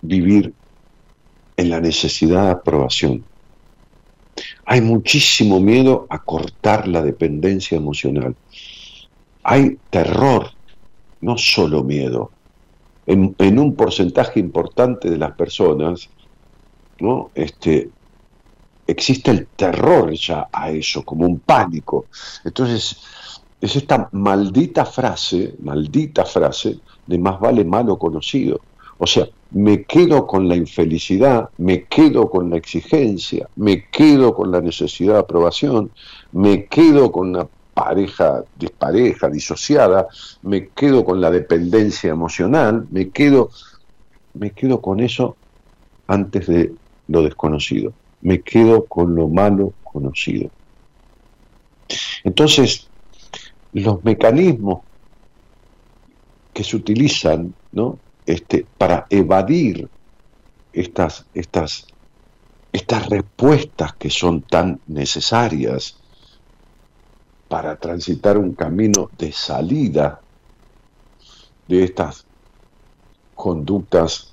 vivir 0.00 0.54
en 1.58 1.68
la 1.68 1.80
necesidad 1.82 2.44
de 2.46 2.50
aprobación. 2.52 3.35
Hay 4.66 4.80
muchísimo 4.80 5.60
miedo 5.60 6.06
a 6.10 6.18
cortar 6.18 6.88
la 6.88 7.02
dependencia 7.02 7.76
emocional. 7.76 8.34
Hay 9.44 9.78
terror, 9.90 10.50
no 11.20 11.38
solo 11.38 11.84
miedo. 11.84 12.32
En, 13.06 13.34
en 13.38 13.58
un 13.60 13.76
porcentaje 13.76 14.40
importante 14.40 15.08
de 15.08 15.18
las 15.18 15.32
personas, 15.36 16.08
¿no? 16.98 17.30
Este, 17.34 17.90
existe 18.86 19.30
el 19.30 19.46
terror 19.46 20.12
ya 20.12 20.48
a 20.52 20.70
eso, 20.70 21.04
como 21.04 21.26
un 21.26 21.38
pánico. 21.38 22.06
Entonces, 22.44 22.96
es 23.60 23.76
esta 23.76 24.08
maldita 24.12 24.84
frase, 24.84 25.54
maldita 25.60 26.24
frase, 26.24 26.80
de 27.06 27.18
más 27.18 27.38
vale 27.40 27.64
malo 27.64 27.98
conocido. 27.98 28.60
O 28.98 29.06
sea, 29.06 29.28
me 29.50 29.84
quedo 29.84 30.26
con 30.26 30.48
la 30.48 30.56
infelicidad, 30.56 31.50
me 31.58 31.84
quedo 31.84 32.30
con 32.30 32.50
la 32.50 32.56
exigencia, 32.56 33.48
me 33.56 33.86
quedo 33.90 34.34
con 34.34 34.50
la 34.50 34.60
necesidad 34.60 35.14
de 35.14 35.20
aprobación, 35.20 35.90
me 36.32 36.66
quedo 36.66 37.12
con 37.12 37.30
una 37.30 37.46
pareja 37.74 38.44
dispareja, 38.58 39.28
disociada, 39.28 40.08
me 40.42 40.68
quedo 40.68 41.04
con 41.04 41.20
la 41.20 41.30
dependencia 41.30 42.10
emocional, 42.10 42.86
me 42.90 43.10
quedo, 43.10 43.50
me 44.34 44.50
quedo 44.50 44.80
con 44.80 45.00
eso 45.00 45.36
antes 46.06 46.46
de 46.46 46.72
lo 47.08 47.22
desconocido 47.22 47.92
me 48.26 48.40
quedo 48.40 48.86
con 48.86 49.14
lo 49.14 49.28
malo 49.28 49.72
conocido. 49.84 50.50
Entonces, 52.24 52.88
los 53.72 54.04
mecanismos 54.04 54.80
que 56.52 56.64
se 56.64 56.76
utilizan 56.76 57.54
¿no? 57.70 57.98
Este, 58.26 58.66
para 58.76 59.06
evadir 59.08 59.88
estas, 60.72 61.26
estas, 61.32 61.86
estas 62.72 63.08
respuestas 63.08 63.94
que 63.94 64.10
son 64.10 64.42
tan 64.42 64.80
necesarias 64.86 65.96
para 67.48 67.76
transitar 67.76 68.36
un 68.36 68.54
camino 68.54 69.08
de 69.16 69.32
salida 69.32 70.20
de 71.68 71.84
estas 71.84 72.26
conductas 73.34 74.32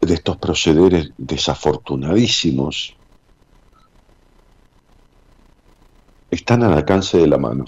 de 0.00 0.14
estos 0.14 0.36
procederes 0.36 1.12
desafortunadísimos 1.16 2.96
están 6.30 6.62
al 6.62 6.72
alcance 6.72 7.18
de 7.18 7.28
la 7.28 7.38
mano. 7.38 7.64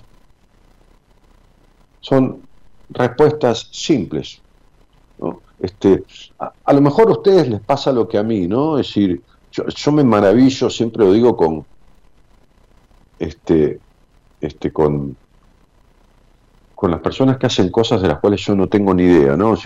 Son 2.00 2.43
respuestas 2.90 3.68
simples. 3.72 4.40
Este, 5.60 6.04
a, 6.38 6.72
lo 6.72 6.80
mejor 6.80 7.08
a 7.08 7.12
ustedes 7.12 7.48
les 7.48 7.60
pasa 7.60 7.92
lo 7.92 8.08
que 8.08 8.18
a 8.18 8.22
mí, 8.22 8.46
¿no? 8.46 8.78
Es 8.78 8.88
decir, 8.88 9.22
yo, 9.52 9.92
me 9.92 10.04
maravillo, 10.04 10.68
siempre 10.68 11.04
lo 11.04 11.12
digo 11.12 11.36
con, 11.36 11.64
este, 13.18 13.80
este, 14.40 14.72
con, 14.72 15.16
con 16.74 16.90
las 16.90 17.00
personas 17.00 17.38
que 17.38 17.46
hacen 17.46 17.70
cosas 17.70 18.02
de 18.02 18.08
las 18.08 18.18
cuales 18.18 18.44
yo 18.44 18.54
no 18.54 18.68
tengo 18.68 18.92
ni 18.92 19.04
idea, 19.04 19.36
¿no? 19.36 19.56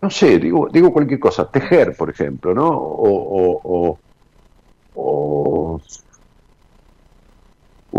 no 0.00 0.10
sé, 0.10 0.38
digo, 0.38 0.68
digo 0.72 0.92
cualquier 0.92 1.20
cosa, 1.20 1.48
tejer, 1.48 1.96
por 1.96 2.10
ejemplo, 2.10 2.54
¿no? 2.54 2.68
O, 2.68 3.62
o, 3.64 3.98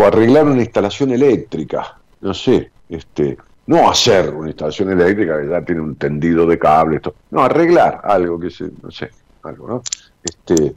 arreglar 0.05 0.45
una 0.45 0.61
instalación 0.61 1.11
eléctrica, 1.11 1.97
no 2.19 2.33
sé, 2.33 2.71
este, 2.89 3.37
no 3.65 3.89
hacer 3.89 4.29
una 4.33 4.49
instalación 4.49 4.91
eléctrica 4.91 5.41
que 5.41 5.49
ya 5.49 5.63
tiene 5.63 5.81
un 5.81 5.95
tendido 5.95 6.45
de 6.45 6.59
cable, 6.59 6.97
esto, 6.97 7.15
no, 7.31 7.41
arreglar 7.41 8.01
algo 8.03 8.39
que 8.39 8.49
se, 8.49 8.69
no 8.81 8.91
sé, 8.91 9.09
algo, 9.43 9.67
¿no? 9.67 9.83
Este, 10.23 10.75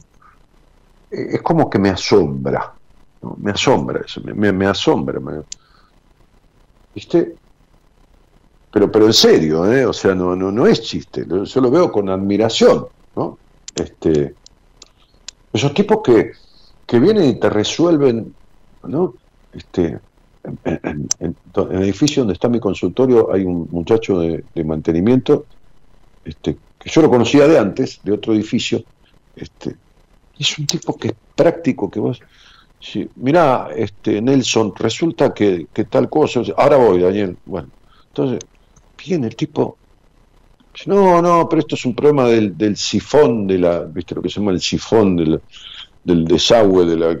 es 1.11 1.41
como 1.41 1.69
que 1.69 1.79
me 1.79 1.89
asombra, 1.89 2.73
me 3.37 3.51
asombra 3.51 4.01
eso, 4.05 4.21
me, 4.23 4.51
me, 4.51 4.65
asombra, 4.65 5.19
¿viste? 6.93 7.35
pero, 8.71 8.91
pero 8.91 9.05
en 9.05 9.13
serio, 9.13 9.71
¿eh? 9.71 9.85
o 9.85 9.93
sea, 9.93 10.13
no, 10.13 10.35
no, 10.35 10.51
no 10.51 10.67
es 10.67 10.81
chiste, 10.81 11.25
yo 11.27 11.61
lo 11.61 11.71
veo 11.71 11.91
con 11.91 12.09
admiración, 12.09 12.87
¿no? 13.15 13.37
Este, 13.75 14.33
esos 15.51 15.73
tipos 15.73 16.01
que, 16.03 16.31
que 16.85 16.99
vienen 16.99 17.25
y 17.25 17.39
te 17.39 17.49
resuelven, 17.49 18.33
¿no? 18.83 19.13
Este, 19.53 19.99
en, 20.63 21.07
el 21.55 21.81
edificio 21.83 22.21
donde 22.21 22.33
está 22.33 22.49
mi 22.49 22.59
consultorio 22.59 23.33
hay 23.33 23.43
un 23.43 23.67
muchacho 23.71 24.19
de, 24.19 24.43
mantenimiento, 24.63 25.45
este, 26.23 26.57
que 26.79 26.89
yo 26.89 27.01
lo 27.01 27.09
conocía 27.09 27.47
de 27.47 27.57
antes, 27.57 27.99
de 28.03 28.11
otro 28.11 28.33
edificio, 28.33 28.83
este, 29.35 29.75
es 30.37 30.57
un 30.57 30.67
tipo 30.67 30.95
que 30.95 31.09
es 31.09 31.13
práctico, 31.35 31.89
que 31.89 31.99
vos, 31.99 32.19
sí, 32.79 33.09
mirá, 33.15 33.69
este, 33.75 34.21
Nelson, 34.21 34.73
resulta 34.75 35.33
que, 35.33 35.67
que 35.73 35.85
tal 35.85 36.09
cosa, 36.09 36.41
ahora 36.57 36.77
voy, 36.77 37.01
Daniel, 37.01 37.37
bueno, 37.45 37.69
entonces 38.09 38.39
viene 38.97 39.27
el 39.27 39.35
tipo, 39.35 39.77
no, 40.85 41.21
no, 41.21 41.49
pero 41.49 41.59
esto 41.61 41.75
es 41.75 41.85
un 41.85 41.95
problema 41.95 42.25
del, 42.25 42.57
del 42.57 42.77
sifón, 42.77 43.47
de 43.47 43.57
la, 43.57 43.79
¿viste 43.81 44.13
lo 44.13 44.21
que 44.21 44.29
se 44.29 44.39
llama 44.39 44.51
el 44.51 44.61
sifón 44.61 45.15
del, 45.15 45.41
del 46.03 46.25
desagüe? 46.25 46.85
De 46.85 46.95
la, 46.95 47.17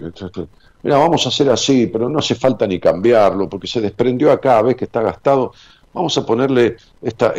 mira, 0.87 0.99
vamos 0.99 1.25
a 1.25 1.29
hacer 1.29 1.49
así, 1.49 1.87
pero 1.87 2.07
no 2.07 2.19
hace 2.19 2.33
falta 2.33 2.65
ni 2.65 2.79
cambiarlo, 2.79 3.49
porque 3.49 3.67
se 3.67 3.81
desprendió 3.81 4.31
acá, 4.31 4.61
ves 4.61 4.77
que 4.77 4.85
está 4.85 5.01
gastado, 5.01 5.51
vamos 5.93 6.17
a 6.17 6.25
ponerle 6.25 6.77
esta, 7.01 7.33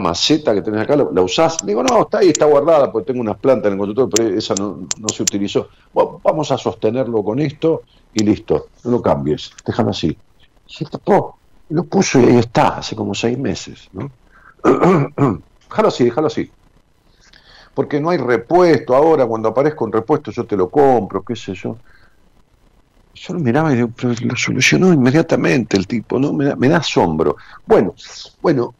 maceta 0.00 0.52
que 0.52 0.60
tenés 0.60 0.80
acá, 0.80 0.96
¿la, 0.96 1.22
usás? 1.22 1.58
Digo, 1.64 1.84
no, 1.84 2.02
está 2.02 2.18
ahí, 2.18 2.30
está 2.30 2.46
guardada, 2.46 2.90
porque 2.90 3.12
tengo 3.12 3.20
unas 3.20 3.38
plantas 3.38 3.68
en 3.68 3.74
el 3.74 3.78
conductor, 3.78 4.10
pero 4.12 4.36
esa 4.36 4.54
no, 4.56 4.88
se 5.14 5.22
utilizó. 5.22 5.68
vamos 5.94 6.50
a 6.50 6.58
sostenerlo 6.58 7.22
con 7.22 7.38
esto 7.38 7.82
y 8.12 8.24
listo, 8.24 8.66
no 8.82 8.90
lo 8.90 9.00
cambies, 9.02 9.52
déjalo 9.64 9.90
así. 9.90 10.18
Y 10.80 10.84
tipo 10.84 11.38
lo 11.68 11.84
puso 11.84 12.18
y 12.18 12.24
ahí 12.24 12.38
está, 12.38 12.78
hace 12.78 12.96
como 12.96 13.14
seis 13.14 13.38
meses. 13.38 13.88
¿no? 13.92 14.10
déjalo 15.70 15.88
así, 15.88 16.04
déjalo 16.06 16.26
así. 16.26 16.50
Porque 17.72 18.00
no 18.00 18.10
hay 18.10 18.18
repuesto. 18.18 18.96
Ahora, 18.96 19.26
cuando 19.26 19.50
aparezca 19.50 19.84
un 19.84 19.92
repuesto, 19.92 20.32
yo 20.32 20.44
te 20.44 20.56
lo 20.56 20.68
compro, 20.68 21.22
qué 21.22 21.36
sé 21.36 21.54
yo. 21.54 21.76
Yo 23.20 23.34
lo 23.34 23.40
miraba 23.40 23.70
y 23.72 23.76
digo, 23.76 23.90
pero 23.94 24.14
lo 24.18 24.34
solucionó 24.34 24.94
inmediatamente 24.94 25.76
el 25.76 25.86
tipo, 25.86 26.18
¿no? 26.18 26.32
Me 26.32 26.68
da, 26.68 26.78
asombro. 26.78 27.36
Bueno, 27.66 27.94
bueno, 28.40 28.74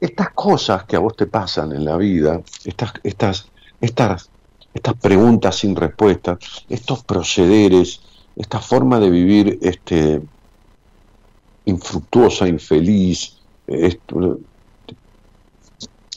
estas 0.00 0.30
cosas 0.30 0.84
que 0.84 0.96
a 0.96 1.00
vos 1.00 1.14
te 1.14 1.26
pasan 1.26 1.72
en 1.72 1.84
la 1.84 1.98
vida, 1.98 2.40
estas, 2.64 2.94
estas, 3.02 3.50
estas, 3.78 4.30
estas 4.72 4.94
preguntas 4.94 5.56
sin 5.56 5.76
respuesta, 5.76 6.38
estos 6.66 7.04
procederes, 7.04 8.00
esta 8.36 8.58
forma 8.58 8.98
de 8.98 9.10
vivir 9.10 9.58
este, 9.60 10.22
infructuosa, 11.66 12.48
infeliz, 12.48 13.36
esto, 13.66 14.38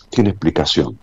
tiene 0.09 0.29
explicación. 0.29 0.97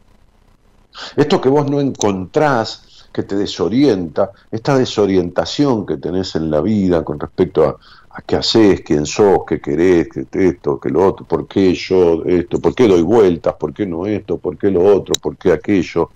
Esto 1.14 1.42
que 1.42 1.50
vos 1.50 1.70
no 1.70 1.78
encontrás, 1.78 2.87
que 3.18 3.24
te 3.24 3.34
desorienta, 3.34 4.30
esta 4.48 4.78
desorientación 4.78 5.84
que 5.84 5.96
tenés 5.96 6.36
en 6.36 6.48
la 6.52 6.60
vida 6.60 7.02
con 7.02 7.18
respecto 7.18 7.64
a, 7.64 8.22
qué 8.24 8.36
haces, 8.36 8.82
quién 8.82 9.06
sos, 9.06 9.40
qué 9.44 9.60
querés, 9.60 10.06
qué 10.08 10.24
esto, 10.46 10.78
qué 10.78 10.88
lo 10.88 11.04
otro, 11.04 11.26
por 11.26 11.48
qué 11.48 11.74
yo 11.74 12.22
esto, 12.24 12.60
por 12.60 12.76
qué 12.76 12.86
doy 12.86 13.02
vueltas, 13.02 13.56
por 13.58 13.74
qué 13.74 13.86
no 13.86 14.06
esto, 14.06 14.38
por 14.38 14.56
qué 14.56 14.70
lo 14.70 14.84
otro, 14.84 15.14
por 15.20 15.36
qué 15.36 15.50
aquello, 15.50 16.12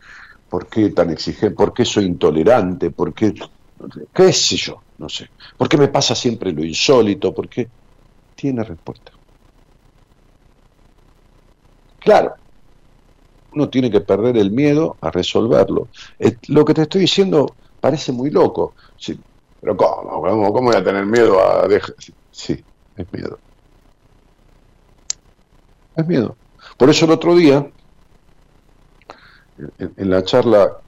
por 0.49 0.69
qué 0.69 0.91
tan 0.91 1.11
exigente, 1.11 1.57
por 1.57 1.75
qué 1.75 1.85
soy 1.85 2.05
intolerante, 2.05 2.93
por 2.93 3.13
qué... 3.13 3.35
qué 4.15 4.33
sé 4.33 4.57
yo, 4.57 4.85
no 4.99 5.09
sé. 5.09 5.27
¿Por 5.59 5.69
qué 5.69 5.79
me 5.79 5.89
pasa 5.89 6.15
siempre 6.15 6.53
lo 6.53 6.65
insólito? 6.65 7.35
Porque 7.35 7.69
tiene 8.37 8.63
respuesta. 8.63 9.11
Claro, 11.99 12.42
uno 13.55 13.69
tiene 13.69 13.91
que 13.91 14.01
perder 14.01 14.37
el 14.37 14.51
miedo 14.51 14.97
a 15.01 15.11
resolverlo. 15.11 15.89
lo 16.49 16.65
que 16.65 16.75
te 16.75 16.83
estoy 16.83 17.03
diciendo 17.03 17.55
parece 17.81 18.13
muy 18.13 18.31
loco. 18.31 18.75
Sí, 18.97 19.19
pero 19.61 19.77
¿cómo? 19.77 20.53
¿cómo? 20.53 20.69
voy 20.69 20.77
a 20.77 20.85
tener 20.85 21.05
miedo 21.07 21.39
a 21.41 21.67
dejar? 21.69 21.95
Sí, 22.31 22.63
es 22.97 23.13
miedo. 23.13 23.39
Es 25.97 26.07
miedo. 26.07 26.37
Por 26.77 26.89
eso 26.91 27.05
el 27.05 27.11
otro 27.13 27.35
día, 27.35 27.71
en, 29.79 30.11
la 30.11 30.25
charla, 30.25 30.79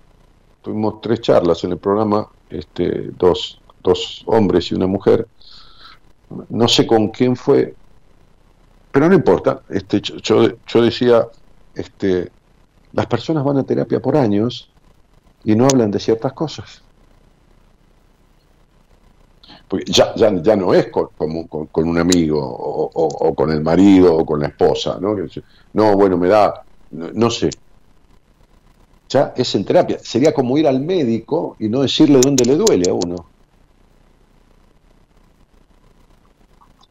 tuvimos 0.63 1.01
tres 1.01 1.21
charlas 1.21 1.63
en 1.65 1.73
el 1.73 1.79
programa, 1.79 2.29
este, 2.49 3.11
dos, 3.19 3.61
dos 3.83 4.23
hombres 4.27 4.71
y 4.71 4.75
una 4.75 4.87
mujer, 4.87 5.29
no 6.49 6.69
sé 6.69 6.87
con 6.87 7.09
quién 7.09 7.37
fue, 7.37 7.75
pero 8.91 9.09
no 9.09 9.15
importa, 9.15 9.63
este, 9.69 10.01
yo, 10.01 10.49
yo 10.67 10.83
decía, 10.83 11.27
este, 11.75 12.31
las 12.95 13.07
personas 13.07 13.45
van 13.45 13.59
a 13.59 13.65
terapia 13.65 14.01
por 14.01 14.17
años 14.17 14.71
y 15.43 15.55
no 15.57 15.67
hablan 15.67 15.91
de 15.91 15.99
ciertas 15.99 16.33
cosas. 16.33 16.83
Porque 19.69 19.91
ya, 19.91 20.15
ya, 20.15 20.33
ya 20.43 20.57
no 20.57 20.73
es 20.73 20.91
con, 20.91 21.09
con, 21.49 21.89
un 21.89 21.99
amigo 21.99 22.39
o, 22.41 23.35
con 23.35 23.51
el 23.51 23.63
marido 23.63 24.17
o 24.17 24.25
con 24.25 24.41
la 24.41 24.49
esposa, 24.49 24.99
¿no? 25.01 25.17
No, 25.73 25.97
bueno, 25.97 26.17
me 26.17 26.29
da, 26.29 26.65
no, 26.91 27.31
sé. 27.31 27.51
Ya 29.09 29.33
es 29.37 29.55
en 29.55 29.65
terapia. 29.65 29.99
Sería 29.99 30.33
como 30.33 30.57
ir 30.57 30.67
al 30.67 30.81
médico 30.81 31.57
y 31.59 31.69
no 31.69 31.83
decirle 31.83 32.21
dónde 32.23 32.45
le 32.45 32.57
duele 32.57 32.91
a 32.91 32.95
uno. 32.95 33.34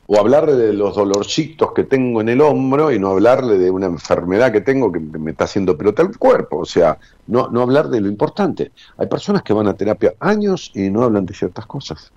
O 0.06 0.20
hablarle 0.20 0.54
de 0.56 0.74
los 0.74 0.96
dolorcitos 0.96 1.72
que 1.74 1.86
tengo 1.86 2.22
en 2.22 2.30
el 2.30 2.42
hombro 2.42 2.92
y 2.92 3.00
no 3.00 3.10
hablarle 3.12 3.58
de 3.58 3.72
una 3.72 3.86
enfermedad 3.86 4.52
que 4.52 4.62
tengo 4.62 4.92
que 4.92 5.00
me 5.00 5.32
está 5.32 5.46
haciendo 5.46 5.78
pelota 5.78 6.02
el 6.02 6.18
cuerpo, 6.18 6.60
o 6.60 6.66
sea, 6.66 6.98
no, 7.28 7.50
no 7.50 7.62
hablar 7.62 7.90
de 7.90 8.02
lo 8.02 8.10
importante. 8.10 8.74
Hay 8.98 9.08
personas 9.08 9.44
que 9.44 9.54
van 9.54 9.68
a 9.68 9.76
terapia 9.78 10.14
años 10.20 10.72
y 10.74 10.90
no 10.90 11.04
hablan 11.04 11.26
de 11.26 11.34
ciertas 11.34 11.66
cosas. 11.66 12.12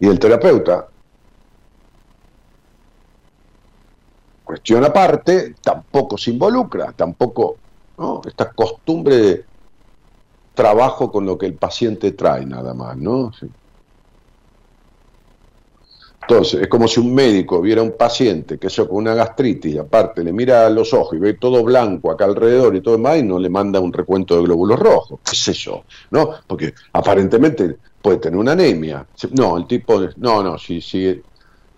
Y 0.00 0.06
el 0.06 0.18
terapeuta, 0.18 0.86
cuestión 4.44 4.84
aparte, 4.84 5.54
tampoco 5.62 6.16
se 6.16 6.30
involucra, 6.30 6.92
tampoco, 6.92 7.56
¿no? 7.98 8.22
Esta 8.24 8.52
costumbre 8.52 9.16
de 9.16 9.44
trabajo 10.54 11.10
con 11.10 11.26
lo 11.26 11.36
que 11.38 11.46
el 11.46 11.58
paciente 11.58 12.12
trae 12.12 12.46
nada 12.46 12.74
más, 12.74 12.96
¿no? 12.96 13.30
Entonces, 16.30 16.60
es 16.60 16.68
como 16.68 16.86
si 16.86 17.00
un 17.00 17.14
médico 17.14 17.58
viera 17.62 17.80
a 17.80 17.84
un 17.84 17.92
paciente 17.92 18.58
que 18.58 18.66
eso 18.66 18.86
con 18.86 18.98
una 18.98 19.14
gastritis 19.14 19.74
y 19.74 19.78
aparte 19.78 20.22
le 20.22 20.30
mira 20.30 20.66
a 20.66 20.68
los 20.68 20.92
ojos 20.92 21.16
y 21.16 21.18
ve 21.18 21.32
todo 21.32 21.64
blanco 21.64 22.10
acá 22.10 22.26
alrededor 22.26 22.76
y 22.76 22.82
todo 22.82 22.98
demás 22.98 23.16
y 23.16 23.22
no 23.22 23.38
le 23.38 23.48
manda 23.48 23.80
un 23.80 23.90
recuento 23.90 24.36
de 24.36 24.42
glóbulos 24.42 24.78
rojos, 24.78 25.20
qué 25.24 25.34
sé 25.34 25.54
yo, 25.54 25.84
¿no? 26.10 26.32
Porque 26.46 26.74
aparentemente 26.92 27.78
puede 28.02 28.18
tener 28.18 28.38
una 28.38 28.52
anemia. 28.52 29.06
No, 29.30 29.56
el 29.56 29.66
tipo, 29.66 30.02
no, 30.18 30.42
no, 30.42 30.58
si, 30.58 30.82
si, 30.82 31.18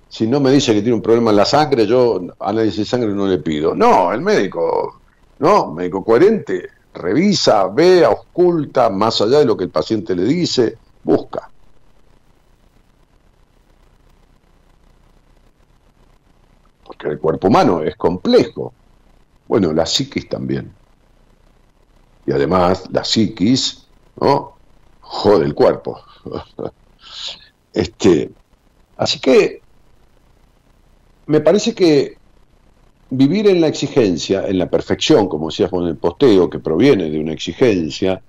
si 0.08 0.26
no 0.26 0.40
me 0.40 0.50
dice 0.50 0.74
que 0.74 0.82
tiene 0.82 0.96
un 0.96 1.02
problema 1.02 1.30
en 1.30 1.36
la 1.36 1.44
sangre, 1.44 1.86
yo 1.86 2.20
análisis 2.40 2.78
de 2.78 2.84
sangre 2.86 3.14
no 3.14 3.28
le 3.28 3.38
pido. 3.38 3.76
No, 3.76 4.12
el 4.12 4.20
médico, 4.20 5.00
no, 5.38 5.70
médico 5.70 6.04
coherente, 6.04 6.70
revisa, 6.94 7.68
ve, 7.68 8.04
oculta, 8.04 8.90
más 8.90 9.20
allá 9.20 9.38
de 9.38 9.44
lo 9.44 9.56
que 9.56 9.62
el 9.62 9.70
paciente 9.70 10.16
le 10.16 10.24
dice, 10.24 10.76
busca. 11.04 11.48
Que 17.00 17.08
el 17.08 17.18
cuerpo 17.18 17.48
humano 17.48 17.82
es 17.82 17.96
complejo. 17.96 18.72
Bueno, 19.48 19.72
la 19.72 19.86
psiquis 19.86 20.28
también. 20.28 20.70
Y 22.26 22.32
además, 22.32 22.84
la 22.92 23.02
psiquis, 23.02 23.86
¿no? 24.20 24.52
Jode 25.00 25.46
el 25.46 25.54
cuerpo. 25.54 26.00
este, 27.72 28.30
así 28.96 29.18
que 29.18 29.62
me 31.26 31.40
parece 31.40 31.74
que 31.74 32.16
vivir 33.10 33.48
en 33.48 33.60
la 33.60 33.68
exigencia, 33.68 34.46
en 34.46 34.58
la 34.58 34.68
perfección, 34.68 35.28
como 35.28 35.48
decías 35.48 35.70
con 35.70 35.86
el 35.86 35.96
posteo, 35.96 36.48
que 36.50 36.58
proviene 36.58 37.10
de 37.10 37.18
una 37.18 37.32
exigencia, 37.32 38.22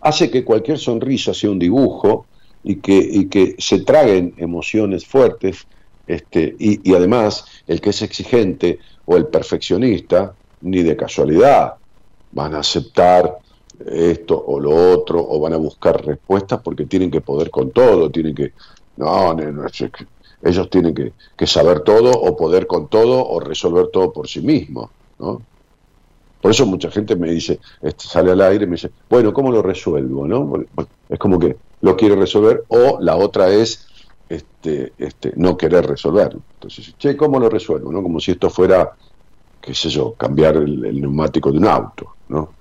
hace 0.00 0.30
que 0.30 0.44
cualquier 0.44 0.78
sonrisa 0.78 1.32
sea 1.32 1.50
un 1.50 1.58
dibujo 1.58 2.26
y 2.62 2.76
que, 2.76 2.96
y 2.96 3.26
que 3.26 3.56
se 3.58 3.80
traguen 3.80 4.34
emociones 4.36 5.06
fuertes 5.06 5.66
este, 6.06 6.54
y, 6.58 6.94
además, 6.94 7.46
el 7.66 7.80
que 7.80 7.90
es 7.90 8.02
exigente 8.02 8.78
o 9.06 9.16
el 9.16 9.26
perfeccionista, 9.26 10.34
ni 10.62 10.82
de 10.82 10.96
casualidad 10.96 11.74
van 12.32 12.54
a 12.54 12.60
aceptar 12.60 13.38
esto 13.86 14.42
o 14.46 14.60
lo 14.60 14.92
otro, 14.92 15.24
o 15.26 15.40
van 15.40 15.52
a 15.52 15.56
buscar 15.56 16.04
respuestas 16.04 16.60
porque 16.62 16.86
tienen 16.86 17.10
que 17.10 17.20
poder 17.20 17.50
con 17.50 17.70
todo, 17.70 18.10
tienen 18.10 18.34
que, 18.34 18.52
no, 18.96 19.36
ellos 20.42 20.70
tienen 20.70 20.94
que, 21.36 21.46
saber 21.46 21.80
todo 21.80 22.10
o 22.10 22.36
poder 22.36 22.66
con 22.66 22.88
todo 22.88 23.26
o 23.26 23.40
resolver 23.40 23.88
todo 23.88 24.12
por 24.12 24.28
sí 24.28 24.40
mismos, 24.40 24.90
¿no? 25.18 25.42
Por 26.40 26.50
eso 26.50 26.66
mucha 26.66 26.90
gente 26.90 27.16
me 27.16 27.30
dice, 27.30 27.58
este, 27.80 28.04
sale 28.06 28.30
al 28.30 28.42
aire 28.42 28.64
y 28.64 28.66
me 28.66 28.76
dice, 28.76 28.90
bueno, 29.08 29.32
¿cómo 29.32 29.50
lo 29.50 29.62
resuelvo? 29.62 30.26
¿no? 30.26 30.62
es 31.08 31.18
como 31.18 31.38
que 31.38 31.56
lo 31.80 31.96
quiere 31.96 32.16
resolver, 32.16 32.64
o 32.68 32.98
la 33.00 33.16
otra 33.16 33.48
es, 33.48 33.86
este, 34.34 34.92
este, 34.98 35.32
no 35.36 35.56
querer 35.56 35.86
resolverlo. 35.86 36.40
Entonces, 36.54 36.94
che, 36.98 37.16
¿cómo 37.16 37.38
lo 37.38 37.48
resuelvo? 37.48 37.92
¿no? 37.92 38.02
Como 38.02 38.20
si 38.20 38.32
esto 38.32 38.50
fuera, 38.50 38.92
qué 39.60 39.74
sé 39.74 39.88
yo, 39.88 40.14
cambiar 40.14 40.56
el, 40.56 41.00
neumático 41.00 41.50
de 41.52 41.58
un 41.58 41.66
auto, 41.66 42.14
¿no? 42.28 42.52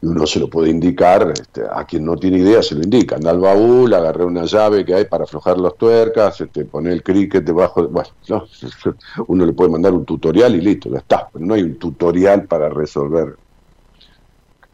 Y 0.00 0.06
uno 0.06 0.26
se 0.26 0.40
lo 0.40 0.48
puede 0.48 0.70
indicar, 0.70 1.32
este, 1.32 1.62
a 1.70 1.84
quien 1.84 2.04
no 2.04 2.16
tiene 2.16 2.38
idea 2.38 2.60
se 2.60 2.74
lo 2.74 2.82
indica, 2.82 3.14
anda 3.14 3.30
al 3.30 3.38
baúl, 3.38 3.94
agarré 3.94 4.24
una 4.24 4.44
llave 4.46 4.84
que 4.84 4.94
hay 4.94 5.04
para 5.04 5.24
aflojar 5.24 5.58
las 5.58 5.76
tuercas, 5.76 6.40
este, 6.40 6.64
pone 6.64 6.92
el 6.92 7.04
cricket 7.04 7.44
debajo, 7.44 7.82
de, 7.82 7.88
bueno, 7.88 8.08
uno 9.28 9.46
le 9.46 9.52
puede 9.52 9.70
mandar 9.70 9.92
un 9.92 10.04
tutorial 10.04 10.56
y 10.56 10.60
listo, 10.60 10.90
ya 10.90 10.98
está, 10.98 11.28
pero 11.32 11.44
no 11.44 11.54
hay 11.54 11.62
un 11.62 11.78
tutorial 11.78 12.46
para 12.46 12.68
resolver 12.68 13.36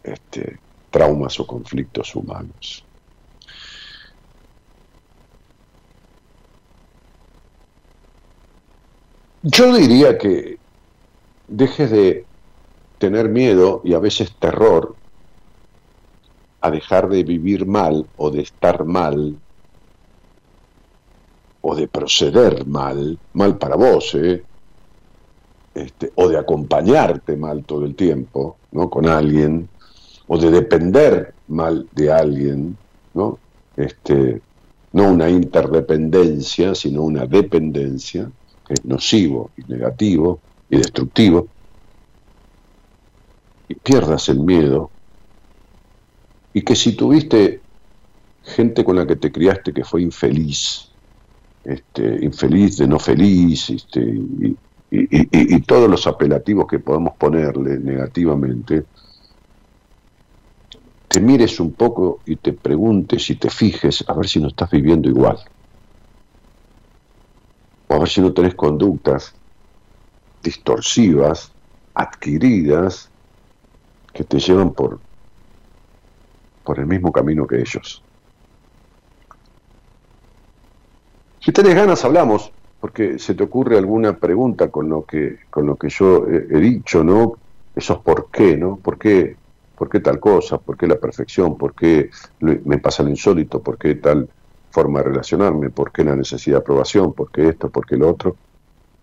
este, 0.02 0.58
traumas 0.90 1.38
o 1.40 1.46
conflictos 1.46 2.16
humanos. 2.16 2.87
Yo 9.42 9.72
diría 9.72 10.18
que 10.18 10.58
dejes 11.46 11.90
de 11.92 12.24
tener 12.98 13.28
miedo 13.28 13.80
y 13.84 13.94
a 13.94 14.00
veces 14.00 14.32
terror 14.38 14.96
a 16.60 16.70
dejar 16.72 17.08
de 17.08 17.22
vivir 17.22 17.64
mal 17.64 18.04
o 18.16 18.30
de 18.32 18.42
estar 18.42 18.84
mal 18.84 19.36
o 21.60 21.76
de 21.76 21.86
proceder 21.86 22.66
mal, 22.66 23.16
mal 23.32 23.58
para 23.58 23.76
vos, 23.76 24.12
¿eh? 24.16 24.42
este, 25.74 26.10
o 26.16 26.28
de 26.28 26.36
acompañarte 26.36 27.36
mal 27.36 27.64
todo 27.64 27.84
el 27.84 27.94
tiempo, 27.94 28.56
¿no? 28.72 28.90
Con 28.90 29.06
alguien, 29.06 29.68
o 30.26 30.36
de 30.36 30.50
depender 30.50 31.34
mal 31.46 31.88
de 31.92 32.12
alguien, 32.12 32.76
¿no? 33.14 33.38
Este, 33.76 34.40
no 34.92 35.12
una 35.12 35.28
interdependencia, 35.30 36.74
sino 36.74 37.02
una 37.02 37.26
dependencia 37.26 38.28
es 38.68 38.84
nocivo 38.84 39.50
y 39.56 39.70
negativo 39.70 40.40
y 40.70 40.76
destructivo, 40.76 41.48
y 43.68 43.74
pierdas 43.74 44.28
el 44.28 44.40
miedo, 44.40 44.90
y 46.52 46.62
que 46.62 46.74
si 46.74 46.92
tuviste 46.92 47.60
gente 48.42 48.84
con 48.84 48.96
la 48.96 49.06
que 49.06 49.16
te 49.16 49.30
criaste 49.30 49.72
que 49.72 49.84
fue 49.84 50.02
infeliz, 50.02 50.90
este, 51.64 52.24
infeliz 52.24 52.78
de 52.78 52.86
no 52.86 52.98
feliz, 52.98 53.70
este, 53.70 54.00
y, 54.00 54.56
y, 54.90 55.60
todos 55.62 55.88
los 55.90 56.06
apelativos 56.06 56.66
que 56.66 56.78
podemos 56.78 57.14
ponerle 57.16 57.78
negativamente, 57.78 58.84
te 61.08 61.20
mires 61.20 61.60
un 61.60 61.72
poco 61.72 62.20
y 62.24 62.36
te 62.36 62.54
preguntes 62.54 63.28
y 63.28 63.36
te 63.36 63.50
fijes 63.50 64.02
a 64.08 64.14
ver 64.14 64.26
si 64.26 64.40
no 64.40 64.48
estás 64.48 64.70
viviendo 64.70 65.10
igual 65.10 65.38
o 67.88 68.02
a 68.02 68.06
si 68.06 68.20
no 68.20 68.32
tenés 68.32 68.54
conductas 68.54 69.34
distorsivas, 70.42 71.50
adquiridas, 71.94 73.10
que 74.12 74.24
te 74.24 74.38
llevan 74.38 74.72
por, 74.72 75.00
por 76.64 76.78
el 76.78 76.86
mismo 76.86 77.10
camino 77.12 77.46
que 77.46 77.60
ellos. 77.60 78.02
Si 81.40 81.52
tenés 81.52 81.74
ganas, 81.74 82.04
hablamos, 82.04 82.52
porque 82.80 83.18
se 83.18 83.34
te 83.34 83.42
ocurre 83.42 83.78
alguna 83.78 84.18
pregunta 84.18 84.70
con 84.70 84.88
lo 84.88 85.04
que, 85.04 85.38
con 85.50 85.66
lo 85.66 85.76
que 85.76 85.88
yo 85.88 86.26
he, 86.26 86.60
dicho, 86.60 87.02
¿no? 87.02 87.34
Esos 87.74 87.98
por 87.98 88.30
qué, 88.30 88.56
¿no? 88.56 88.76
¿Por 88.76 88.98
qué, 88.98 89.36
¿Por 89.76 89.88
qué 89.88 90.00
tal 90.00 90.20
cosa? 90.20 90.58
¿Por 90.58 90.76
qué 90.76 90.86
la 90.86 90.96
perfección? 90.96 91.56
¿Por 91.56 91.74
qué 91.74 92.10
me 92.40 92.78
pasa 92.78 93.02
lo 93.02 93.10
insólito? 93.10 93.62
¿Por 93.62 93.78
qué 93.78 93.94
tal 93.94 94.28
forma 94.78 95.00
de 95.00 95.06
relacionarme? 95.06 95.70
¿Por 95.70 95.90
qué 95.90 96.04
la 96.04 96.14
necesidad 96.14 96.58
de 96.58 96.60
aprobación? 96.60 97.12
¿Por 97.12 97.32
qué 97.32 97.48
esto? 97.48 97.68
¿Por 97.68 97.84
qué 97.84 97.96
lo 97.96 98.08
otro? 98.08 98.36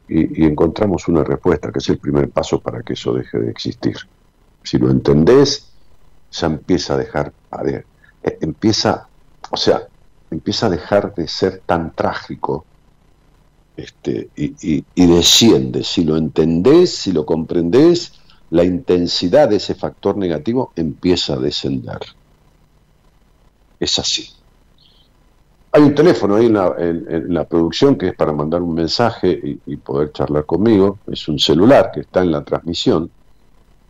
Y, 0.07 0.45
encontramos 0.45 1.05
una 1.09 1.21
respuesta 1.23 1.69
que 1.69 1.79
es 1.79 1.89
el 1.89 1.97
primer 1.97 2.29
paso 2.29 2.61
para 2.61 2.81
que 2.81 2.93
eso 2.93 3.13
deje 3.13 3.37
de 3.39 3.51
existir. 3.51 3.97
Si 4.63 4.77
lo 4.77 4.89
entendés, 4.89 5.69
ya 6.31 6.47
empieza 6.47 6.93
a 6.93 6.97
dejar, 6.97 7.33
eh, 7.67 7.83
empieza, 8.39 9.09
o 9.51 9.57
sea, 9.57 9.85
empieza 10.31 10.67
a 10.67 10.69
dejar 10.69 11.13
de 11.13 11.27
ser 11.27 11.61
tan 11.65 11.91
trágico 11.93 12.63
este, 13.75 14.29
y, 14.37 14.85
y, 14.95 15.05
desciende. 15.07 15.83
Si 15.83 16.05
lo 16.05 16.15
entendés, 16.15 16.95
si 16.95 17.11
lo 17.11 17.25
comprendés, 17.25 18.13
la 18.49 18.63
intensidad 18.63 19.49
de 19.49 19.57
ese 19.57 19.75
factor 19.75 20.15
negativo 20.15 20.71
empieza 20.77 21.33
a 21.33 21.37
descender. 21.37 21.99
Es 23.77 23.99
así. 23.99 24.35
Hay 25.75 25.81
un 25.81 25.93
teléfono 25.93 26.35
ahí 26.35 26.45
en 26.45 27.33
la, 27.33 27.43
producción 27.43 27.97
que 27.97 28.07
es 28.07 28.15
para 28.15 28.31
mandar 28.31 28.61
un 28.61 28.73
mensaje 28.73 29.59
y, 29.65 29.75
poder 29.75 30.13
charlar 30.13 30.45
conmigo. 30.45 30.99
Es 31.05 31.27
un 31.27 31.37
celular 31.37 31.91
que 31.93 31.99
está 31.99 32.21
en 32.21 32.31
la 32.31 32.45
transmisión, 32.45 33.11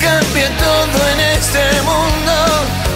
cambia 0.00 0.48
todo 0.58 0.98
en 1.12 1.20
este 1.36 1.82
mundo, 1.82 2.34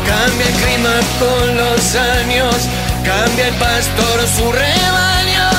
cambia 0.07 0.47
el 0.47 0.55
clima 0.63 0.97
con 1.19 1.57
los 1.57 1.95
años, 1.95 2.57
cambia 3.05 3.49
el 3.49 3.55
pastor 3.55 4.21
su 4.37 4.53
rebaño, 4.53 5.51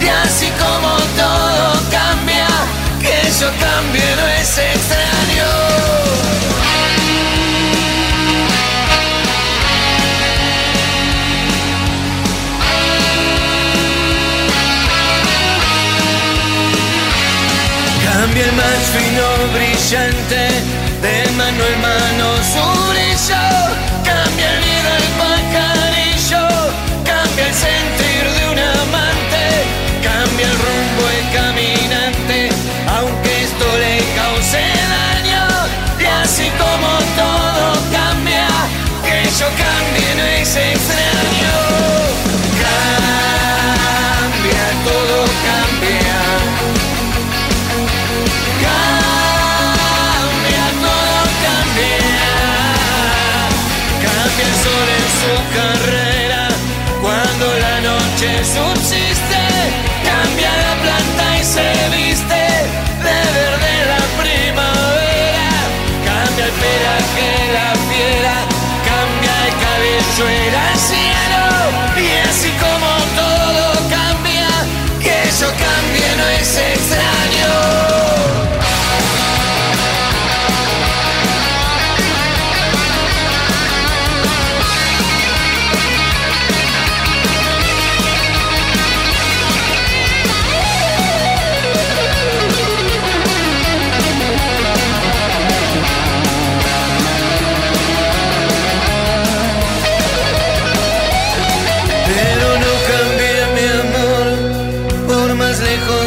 y 0.00 0.08
así 0.08 0.48
como 0.58 0.96
todo 1.16 1.72
cambia, 1.90 2.48
que 3.00 3.28
eso 3.28 3.46
cambie 3.60 4.16
no 4.16 4.26
es 4.40 4.58
patient 19.90 20.37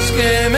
que 0.10 0.51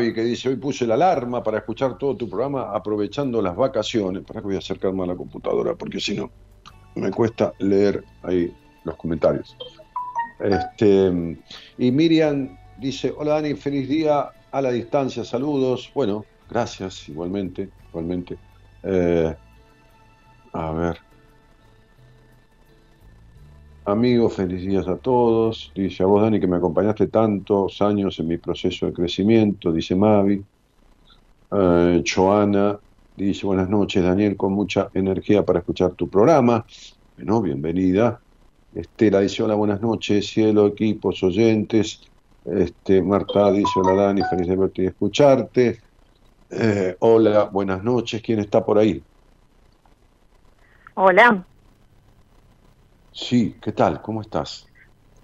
y 0.00 0.04
ahí 0.04 0.08
Mavi 0.08 0.14
que 0.14 0.24
dice, 0.24 0.48
hoy 0.48 0.56
puse 0.56 0.86
la 0.86 0.94
alarma 0.94 1.42
para 1.42 1.58
escuchar 1.58 1.98
todo 1.98 2.16
tu 2.16 2.28
programa 2.28 2.70
aprovechando 2.72 3.40
las 3.42 3.56
vacaciones. 3.56 4.22
Para 4.24 4.40
que 4.40 4.46
voy 4.46 4.56
a 4.56 4.58
acercarme 4.58 5.04
a 5.04 5.06
la 5.06 5.16
computadora 5.16 5.74
porque 5.74 6.00
si 6.00 6.16
no 6.16 6.30
me 6.94 7.10
cuesta 7.10 7.52
leer 7.58 8.04
ahí 8.22 8.54
los 8.84 8.96
comentarios. 8.96 9.56
Este, 10.40 11.38
y 11.78 11.90
Miriam 11.90 12.56
dice, 12.78 13.12
hola 13.16 13.34
Dani, 13.34 13.54
feliz 13.54 13.88
día 13.88 14.30
a 14.50 14.62
la 14.62 14.70
distancia, 14.70 15.24
saludos. 15.24 15.90
Bueno, 15.94 16.24
gracias 16.48 17.08
igualmente, 17.08 17.70
igualmente. 17.90 18.38
Eh, 18.82 19.34
a 20.52 20.72
ver. 20.72 21.05
Amigos, 23.88 24.34
felicidades 24.34 24.88
a 24.88 24.96
todos. 24.96 25.70
Dice 25.72 26.02
a 26.02 26.06
vos, 26.06 26.20
Dani, 26.20 26.40
que 26.40 26.48
me 26.48 26.56
acompañaste 26.56 27.06
tantos 27.06 27.80
años 27.80 28.18
en 28.18 28.26
mi 28.26 28.36
proceso 28.36 28.86
de 28.86 28.92
crecimiento, 28.92 29.70
dice 29.70 29.94
Mavi. 29.94 30.44
Eh, 31.52 32.02
Joana 32.04 32.80
dice, 33.16 33.46
buenas 33.46 33.68
noches, 33.68 34.02
Daniel, 34.02 34.36
con 34.36 34.54
mucha 34.54 34.90
energía 34.92 35.44
para 35.44 35.60
escuchar 35.60 35.92
tu 35.92 36.10
programa. 36.10 36.66
Bueno, 37.16 37.40
bienvenida. 37.40 38.20
Estela 38.74 39.20
dice, 39.20 39.44
hola, 39.44 39.54
buenas 39.54 39.80
noches, 39.80 40.26
cielo, 40.26 40.66
equipos, 40.66 41.22
oyentes. 41.22 42.00
Este, 42.44 43.00
Marta 43.00 43.52
dice, 43.52 43.70
hola, 43.76 44.02
Dani, 44.02 44.22
feliz 44.28 44.48
de 44.48 44.56
verte 44.56 44.82
y 44.82 44.86
escucharte. 44.86 45.80
Eh, 46.50 46.96
hola, 46.98 47.44
buenas 47.44 47.84
noches, 47.84 48.20
¿quién 48.20 48.40
está 48.40 48.64
por 48.64 48.78
ahí? 48.78 49.00
Hola. 50.94 51.46
Sí, 53.16 53.56
¿qué 53.62 53.72
tal? 53.72 54.02
¿Cómo 54.02 54.20
estás? 54.20 54.68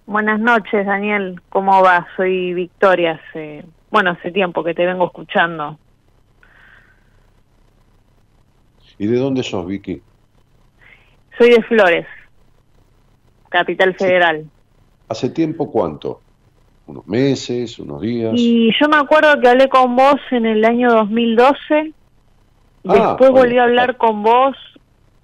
Buenas 0.07 0.41
noches, 0.41 0.87
Daniel. 0.87 1.41
¿Cómo 1.51 1.83
va? 1.83 2.07
Soy 2.17 2.55
Victoria. 2.55 3.21
Hace, 3.29 3.67
bueno, 3.91 4.13
hace 4.13 4.31
tiempo 4.31 4.65
que 4.65 4.73
te 4.73 4.87
vengo 4.87 5.05
escuchando. 5.05 5.79
¿Y 8.99 9.07
de 9.07 9.19
dónde 9.19 9.43
sos, 9.43 9.67
Vicky? 9.67 10.01
Soy 11.37 11.51
de 11.51 11.63
Flores, 11.65 12.07
Capital 13.51 13.95
Federal. 13.95 14.47
¿Hace 15.09 15.29
tiempo 15.29 15.71
cuánto? 15.71 16.23
¿Unos 16.87 17.07
meses, 17.07 17.79
unos 17.79 18.01
días? 18.01 18.33
Y 18.37 18.73
yo 18.81 18.89
me 18.89 18.97
acuerdo 18.97 19.39
que 19.39 19.49
hablé 19.49 19.69
con 19.69 19.95
vos 19.97 20.21
en 20.31 20.47
el 20.47 20.65
año 20.65 20.91
2012. 20.91 21.93
Ah, 22.87 22.95
Después 22.95 23.31
volví 23.33 23.59
a 23.59 23.65
hablar 23.65 23.99
con 23.99 24.23
vos 24.23 24.57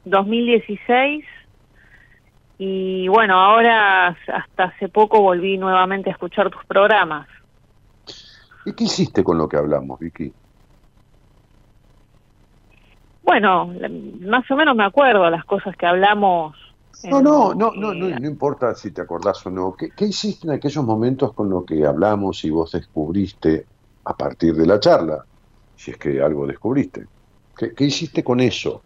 2016 0.05 1.25
y 2.59 3.07
bueno, 3.07 3.39
ahora 3.39 4.09
hasta 4.09 4.65
hace 4.65 4.89
poco 4.89 5.21
volví 5.21 5.57
nuevamente 5.57 6.11
a 6.11 6.13
escuchar 6.13 6.51
tus 6.51 6.65
programas. 6.65 7.29
¿Y 8.67 8.73
qué 8.73 8.85
hiciste 8.85 9.23
con 9.23 9.39
lo 9.39 9.49
que 9.49 9.57
hablamos, 9.57 10.01
Vicky? 10.01 10.33
Bueno, 13.23 13.73
más 14.21 14.51
o 14.51 14.57
menos 14.57 14.75
me 14.75 14.85
acuerdo 14.85 15.31
las 15.31 15.45
cosas 15.45 15.77
que 15.77 15.87
hablamos. 15.87 16.57
No, 17.05 17.23
no, 17.23 17.55
no, 17.55 17.71
no, 17.73 17.95
no, 17.95 18.09
no 18.19 18.27
importa 18.27 18.75
si 18.75 18.91
te 18.91 19.03
acordás 19.03 19.47
o 19.47 19.51
no. 19.51 19.77
¿Qué, 19.77 20.05
hiciste 20.05 20.49
en 20.49 20.55
aquellos 20.55 20.85
momentos 20.85 21.33
con 21.35 21.49
lo 21.49 21.65
que 21.65 21.87
hablamos 21.87 22.45
y 22.45 22.51
vos 22.51 22.73
descubriste 22.73 23.67
a 24.05 24.17
partir 24.17 24.57
de 24.57 24.67
la 24.67 24.81
charla? 24.81 25.25
Si 25.77 25.93
es 25.93 25.97
que 25.97 26.21
algo 26.21 26.45
descubriste. 26.45 27.07
¿Qué, 27.57 27.73
qué 27.73 27.85
hiciste 27.85 28.25
con 28.25 28.41
eso? 28.41 28.83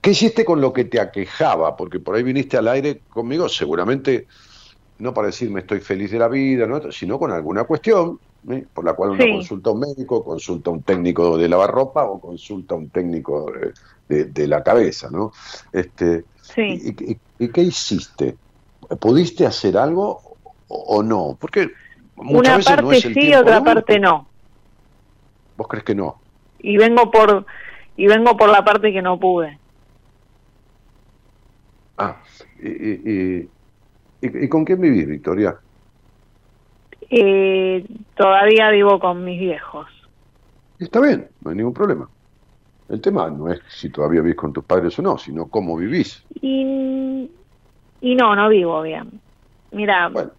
¿Qué 0.00 0.10
hiciste 0.10 0.44
con 0.44 0.60
lo 0.60 0.72
que 0.72 0.84
te 0.84 1.00
aquejaba? 1.00 1.76
Porque 1.76 2.00
por 2.00 2.16
ahí 2.16 2.22
viniste 2.22 2.56
al 2.56 2.68
aire 2.68 3.02
conmigo, 3.08 3.48
seguramente 3.48 4.26
no 4.98 5.14
para 5.14 5.28
decirme 5.28 5.60
estoy 5.60 5.80
feliz 5.80 6.10
de 6.10 6.18
la 6.18 6.28
vida, 6.28 6.66
¿no? 6.66 6.92
sino 6.92 7.18
con 7.18 7.30
alguna 7.30 7.64
cuestión 7.64 8.18
¿eh? 8.50 8.66
por 8.72 8.84
la 8.84 8.94
cual 8.94 9.10
uno 9.10 9.24
Sí. 9.24 9.30
consulta 9.32 9.70
a 9.70 9.72
un 9.72 9.80
médico, 9.80 10.24
consulta 10.24 10.70
a 10.70 10.72
un 10.74 10.82
técnico 10.82 11.38
de 11.38 11.48
lavarropa 11.48 12.04
o 12.04 12.20
consulta 12.20 12.74
a 12.74 12.78
un 12.78 12.90
técnico 12.90 13.50
de, 14.08 14.24
de- 14.26 14.46
la 14.48 14.62
cabeza, 14.62 15.08
¿no? 15.10 15.30
Este, 15.72 16.24
Sí. 16.42 16.62
¿Y, 16.62 17.12
y- 17.12 17.18
y 17.38 17.48
qué 17.48 17.62
hiciste? 17.62 18.36
¿Pudiste 19.00 19.46
hacer 19.46 19.76
algo 19.76 20.20
o, 20.66 21.02
no? 21.02 21.36
Porque 21.40 21.68
muchas 22.16 22.38
Una 22.38 22.56
veces 22.56 22.66
parte 22.66 22.82
no 22.82 22.92
es 22.92 23.04
el 23.04 23.14
sí, 23.14 23.34
otra 23.34 23.62
parte 23.62 24.00
no. 24.00 24.28
¿Vos 25.56 25.68
crees 25.68 25.84
que 25.84 25.94
no? 25.94 26.20
Y 26.58 26.76
vengo 26.76 27.10
por 27.10 27.46
y 27.96 28.06
vengo 28.06 28.36
por 28.36 28.48
la 28.48 28.64
parte 28.64 28.92
que 28.92 29.02
no 29.02 29.18
pude. 29.20 29.59
Ah, 32.00 32.16
¿y, 32.62 34.48
con 34.48 34.64
quién 34.64 34.80
vivís, 34.80 35.06
Victoria? 35.06 35.58
Eh, 37.10 37.84
todavía 38.16 38.70
vivo 38.70 38.98
con 38.98 39.24
mis 39.24 39.38
viejos. 39.38 39.86
Está 40.78 41.00
bien, 41.00 41.28
no 41.40 41.50
hay 41.50 41.56
ningún 41.56 41.74
problema. 41.74 42.08
El 42.88 43.00
tema 43.00 43.30
no 43.30 43.50
es 43.50 43.60
si 43.68 43.90
todavía 43.90 44.20
vivís 44.20 44.36
con 44.36 44.52
tus 44.52 44.64
padres 44.64 44.98
o 44.98 45.02
no, 45.02 45.18
sino 45.18 45.48
cómo 45.48 45.76
vivís. 45.76 46.24
Y, 46.40 47.30
y 48.00 48.14
no, 48.14 48.34
no 48.34 48.48
vivo 48.48 48.82
bien. 48.82 49.20
Mira, 49.72 50.08
Bueno, 50.08 50.32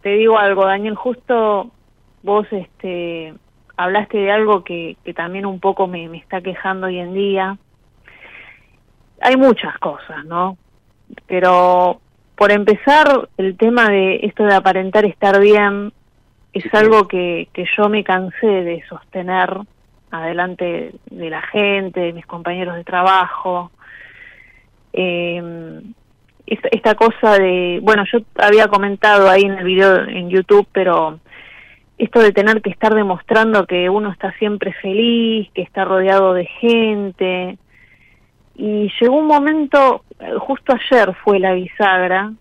te 0.00 0.10
digo 0.10 0.38
algo, 0.38 0.64
Daniel, 0.64 0.94
justo 0.94 1.70
vos 2.22 2.46
este 2.50 3.34
hablaste 3.76 4.18
de 4.18 4.30
algo 4.30 4.64
que, 4.64 4.96
que 5.04 5.14
también 5.14 5.46
un 5.46 5.60
poco 5.60 5.86
me, 5.86 6.08
me 6.08 6.18
está 6.18 6.40
quejando 6.40 6.86
hoy 6.86 6.98
en 6.98 7.14
día. 7.14 7.58
Hay 9.20 9.36
muchas 9.36 9.78
cosas, 9.78 10.24
¿no? 10.24 10.56
Pero 11.26 12.00
por 12.36 12.52
empezar, 12.52 13.28
el 13.36 13.56
tema 13.56 13.88
de 13.88 14.20
esto 14.22 14.44
de 14.44 14.54
aparentar 14.54 15.04
estar 15.04 15.40
bien 15.40 15.92
es 16.52 16.64
Sí, 16.64 16.70
algo 16.72 17.08
que, 17.08 17.48
que 17.52 17.64
yo 17.76 17.88
me 17.88 18.04
cansé 18.04 18.46
de 18.46 18.82
sostener 18.88 19.56
adelante 20.10 20.92
de 21.10 21.30
la 21.30 21.40
gente, 21.42 22.00
de 22.00 22.12
mis 22.12 22.26
compañeros 22.26 22.76
de 22.76 22.84
trabajo. 22.84 23.70
Eh, 24.92 25.80
esta, 26.46 26.68
esta 26.70 26.94
cosa 26.94 27.38
de, 27.38 27.80
bueno, 27.82 28.04
yo 28.12 28.18
había 28.36 28.68
comentado 28.68 29.30
ahí 29.30 29.42
en 29.42 29.52
el 29.52 29.64
video 29.64 30.04
en 30.04 30.28
YouTube, 30.28 30.66
pero 30.72 31.18
esto 31.98 32.20
de 32.20 32.32
tener 32.32 32.60
que 32.62 32.70
estar 32.70 32.94
demostrando 32.94 33.66
que 33.66 33.88
uno 33.88 34.10
está 34.10 34.32
siempre 34.32 34.72
feliz, 34.74 35.48
que 35.54 35.62
está 35.62 35.84
rodeado 35.84 36.34
de 36.34 36.46
gente. 36.46 37.58
Y 38.56 38.90
llegó 39.00 39.16
un 39.16 39.26
momento, 39.26 40.04
justo 40.38 40.74
ayer 40.74 41.14
fue 41.24 41.38
la 41.38 41.52
bisagra, 41.52 42.32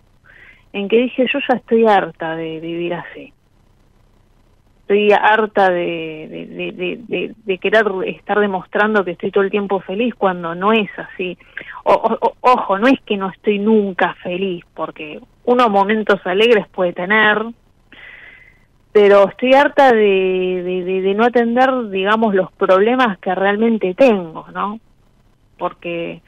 en 0.74 0.88
que 0.88 0.98
dije, 0.98 1.26
yo 1.32 1.40
ya 1.48 1.56
estoy 1.56 1.86
harta 1.86 2.36
de 2.36 2.60
vivir 2.60 2.94
así. 2.94 3.34
Estoy 4.82 5.12
harta 5.14 5.70
de, 5.70 6.28
de, 7.08 7.34
de, 7.46 7.58
querer 7.60 7.86
estar 8.08 8.40
demostrando 8.40 9.06
que 9.06 9.12
estoy 9.12 9.32
todo 9.32 9.44
el 9.44 9.52
tiempo 9.52 9.80
feliz 9.80 10.14
cuando 10.16 10.54
no 10.54 10.74
es 10.74 10.90
así. 10.98 11.38
O- 11.86 12.18
o- 12.20 12.34
ojo, 12.42 12.78
no 12.78 12.88
es 12.88 13.00
que 13.02 13.16
no 13.16 13.30
estoy 13.30 13.60
nunca 13.60 14.16
feliz, 14.16 14.66
porque 14.74 15.22
uno 15.46 15.70
momentos 15.70 16.20
alegres 16.26 16.68
puede 16.68 16.92
tener, 16.94 17.42
pero 18.92 19.30
estoy 19.30 19.54
harta 19.54 19.94
de 19.94 21.14
no 21.16 21.24
atender, 21.24 21.90
digamos, 21.90 22.36
los 22.36 22.52
problemas 22.52 23.18
que 23.20 23.34
realmente 23.34 23.94
tengo, 23.94 24.46
¿no? 24.54 24.80
Porque, 25.58 26.22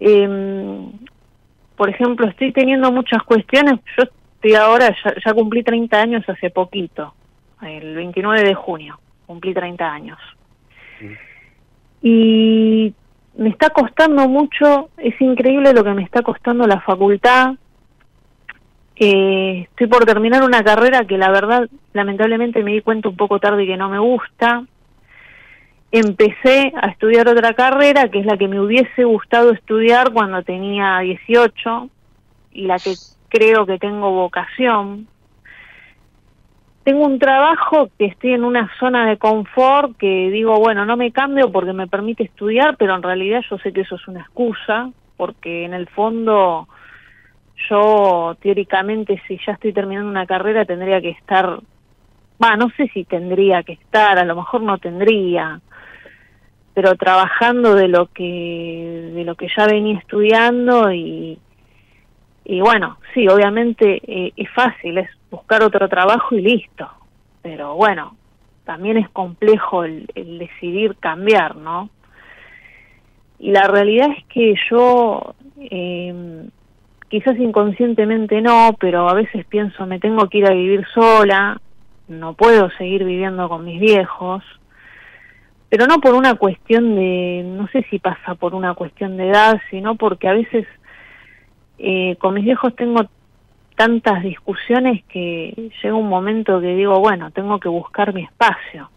em, 0.00 0.90
por 1.76 1.88
ejemplo, 1.88 2.26
estoy 2.26 2.52
teniendo 2.52 2.90
muchas 2.92 3.22
cuestiones, 3.22 3.80
yo 3.96 4.04
estoy 4.34 4.54
ahora, 4.54 4.94
ya, 5.04 5.14
ya 5.24 5.34
cumplí 5.34 5.62
30 5.62 6.00
años 6.00 6.28
hace 6.28 6.50
poquito, 6.50 7.14
el 7.62 7.94
29 7.94 8.42
de 8.42 8.54
junio, 8.54 8.98
cumplí 9.26 9.54
30 9.54 9.92
años. 9.92 10.18
Y 12.02 12.94
me 13.36 13.48
está 13.50 13.70
costando 13.70 14.28
mucho, 14.28 14.90
es 14.96 15.20
increíble 15.20 15.72
lo 15.72 15.84
que 15.84 15.94
me 15.94 16.02
está 16.02 16.22
costando 16.22 16.66
la 16.66 16.80
facultad, 16.80 17.54
eh, 18.98 19.66
estoy 19.70 19.86
por 19.88 20.06
terminar 20.06 20.42
una 20.42 20.64
carrera 20.64 21.04
que 21.04 21.18
la 21.18 21.30
verdad, 21.30 21.68
lamentablemente 21.92 22.62
me 22.62 22.72
di 22.72 22.80
cuenta 22.80 23.10
un 23.10 23.16
poco 23.16 23.38
tarde 23.38 23.66
que 23.66 23.76
no 23.76 23.90
me 23.90 23.98
gusta. 23.98 24.64
Empecé 25.92 26.72
a 26.80 26.88
estudiar 26.88 27.28
otra 27.28 27.54
carrera 27.54 28.08
que 28.08 28.20
es 28.20 28.26
la 28.26 28.36
que 28.36 28.48
me 28.48 28.60
hubiese 28.60 29.04
gustado 29.04 29.52
estudiar 29.52 30.12
cuando 30.12 30.42
tenía 30.42 30.98
18 30.98 31.88
y 32.52 32.66
la 32.66 32.78
que 32.78 32.94
creo 33.28 33.66
que 33.66 33.78
tengo 33.78 34.10
vocación. 34.10 35.06
Tengo 36.84 37.04
un 37.04 37.18
trabajo 37.18 37.88
que 37.98 38.06
estoy 38.06 38.32
en 38.34 38.44
una 38.44 38.70
zona 38.78 39.08
de 39.08 39.16
confort 39.16 39.96
que 39.96 40.30
digo, 40.30 40.58
bueno, 40.58 40.84
no 40.84 40.96
me 40.96 41.10
cambio 41.10 41.50
porque 41.50 41.72
me 41.72 41.88
permite 41.88 42.24
estudiar, 42.24 42.76
pero 42.76 42.94
en 42.94 43.02
realidad 43.02 43.42
yo 43.50 43.58
sé 43.58 43.72
que 43.72 43.80
eso 43.80 43.96
es 43.96 44.06
una 44.06 44.20
excusa, 44.20 44.90
porque 45.16 45.64
en 45.64 45.74
el 45.74 45.88
fondo 45.88 46.68
yo 47.68 48.36
teóricamente 48.40 49.20
si 49.26 49.38
ya 49.44 49.52
estoy 49.52 49.72
terminando 49.72 50.10
una 50.10 50.26
carrera 50.26 50.64
tendría 50.64 51.00
que 51.00 51.10
estar, 51.10 51.58
va, 52.42 52.56
no 52.56 52.70
sé 52.76 52.88
si 52.92 53.04
tendría 53.04 53.62
que 53.62 53.72
estar, 53.72 54.18
a 54.18 54.24
lo 54.24 54.36
mejor 54.36 54.62
no 54.62 54.78
tendría, 54.78 55.60
pero 56.76 56.94
trabajando 56.94 57.74
de 57.74 57.88
lo 57.88 58.12
que 58.12 59.10
de 59.14 59.24
lo 59.24 59.34
que 59.34 59.48
ya 59.56 59.66
venía 59.66 59.98
estudiando 59.98 60.92
y 60.92 61.38
y 62.44 62.60
bueno, 62.60 62.98
sí, 63.14 63.26
obviamente 63.26 64.00
eh, 64.06 64.32
es 64.36 64.48
fácil, 64.50 64.98
es 64.98 65.08
buscar 65.30 65.62
otro 65.62 65.88
trabajo 65.88 66.34
y 66.34 66.42
listo. 66.42 66.86
pero 67.42 67.74
bueno, 67.76 68.14
también 68.64 68.98
es 68.98 69.08
complejo 69.08 69.84
el, 69.84 70.06
decidir 70.14 70.96
cambiar, 71.00 71.56
¿no? 71.56 71.88
Y 73.38 73.52
la 73.52 73.66
realidad 73.66 74.10
es 74.16 74.24
que 74.26 74.54
yo, 74.70 75.34
eh, 75.58 76.44
quizás 77.08 77.38
inconscientemente 77.38 78.42
no, 78.42 78.76
pero 78.78 79.08
a 79.08 79.14
veces 79.14 79.46
pienso, 79.46 79.86
me 79.86 79.98
tengo 79.98 80.28
que 80.28 80.38
ir 80.38 80.46
a 80.46 80.54
vivir 80.54 80.86
sola, 80.92 81.58
no 82.06 82.34
puedo 82.34 82.68
seguir 82.76 83.04
viviendo 83.04 83.48
con 83.48 83.64
mis 83.64 83.80
viejos, 83.80 84.44
pero 85.68 85.86
no 85.86 86.00
por 86.00 86.14
una 86.14 86.34
cuestión 86.34 86.94
de, 86.94 87.42
no 87.44 87.66
sé 87.68 87.84
si 87.90 87.98
pasa 87.98 88.34
por 88.34 88.54
una 88.54 88.74
cuestión 88.74 89.16
de 89.16 89.28
edad, 89.30 89.60
sino 89.70 89.96
porque 89.96 90.28
a 90.28 90.34
veces 90.34 90.66
eh, 91.78 92.16
con 92.18 92.34
mis 92.34 92.44
viejos 92.44 92.74
tengo 92.76 93.06
tantas 93.74 94.22
discusiones 94.22 95.04
que 95.04 95.70
llega 95.82 95.94
un 95.94 96.08
momento 96.08 96.60
que 96.60 96.74
digo, 96.74 96.98
bueno, 97.00 97.30
tengo 97.30 97.60
que 97.60 97.68
buscar 97.68 98.14
mi 98.14 98.22
espacio. 98.22 98.90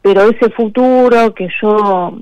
Pero 0.00 0.22
ese 0.22 0.50
futuro 0.50 1.34
que 1.34 1.48
yo, 1.60 2.18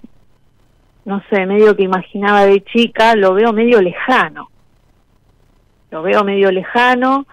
no 1.04 1.22
sé, 1.30 1.46
medio 1.46 1.76
que 1.76 1.84
imaginaba 1.84 2.46
de 2.46 2.64
chica, 2.64 3.14
lo 3.14 3.34
veo 3.34 3.52
medio 3.52 3.80
lejano. 3.80 4.48
Lo 5.90 6.02
veo 6.02 6.24
medio 6.24 6.50
lejano. 6.50 7.26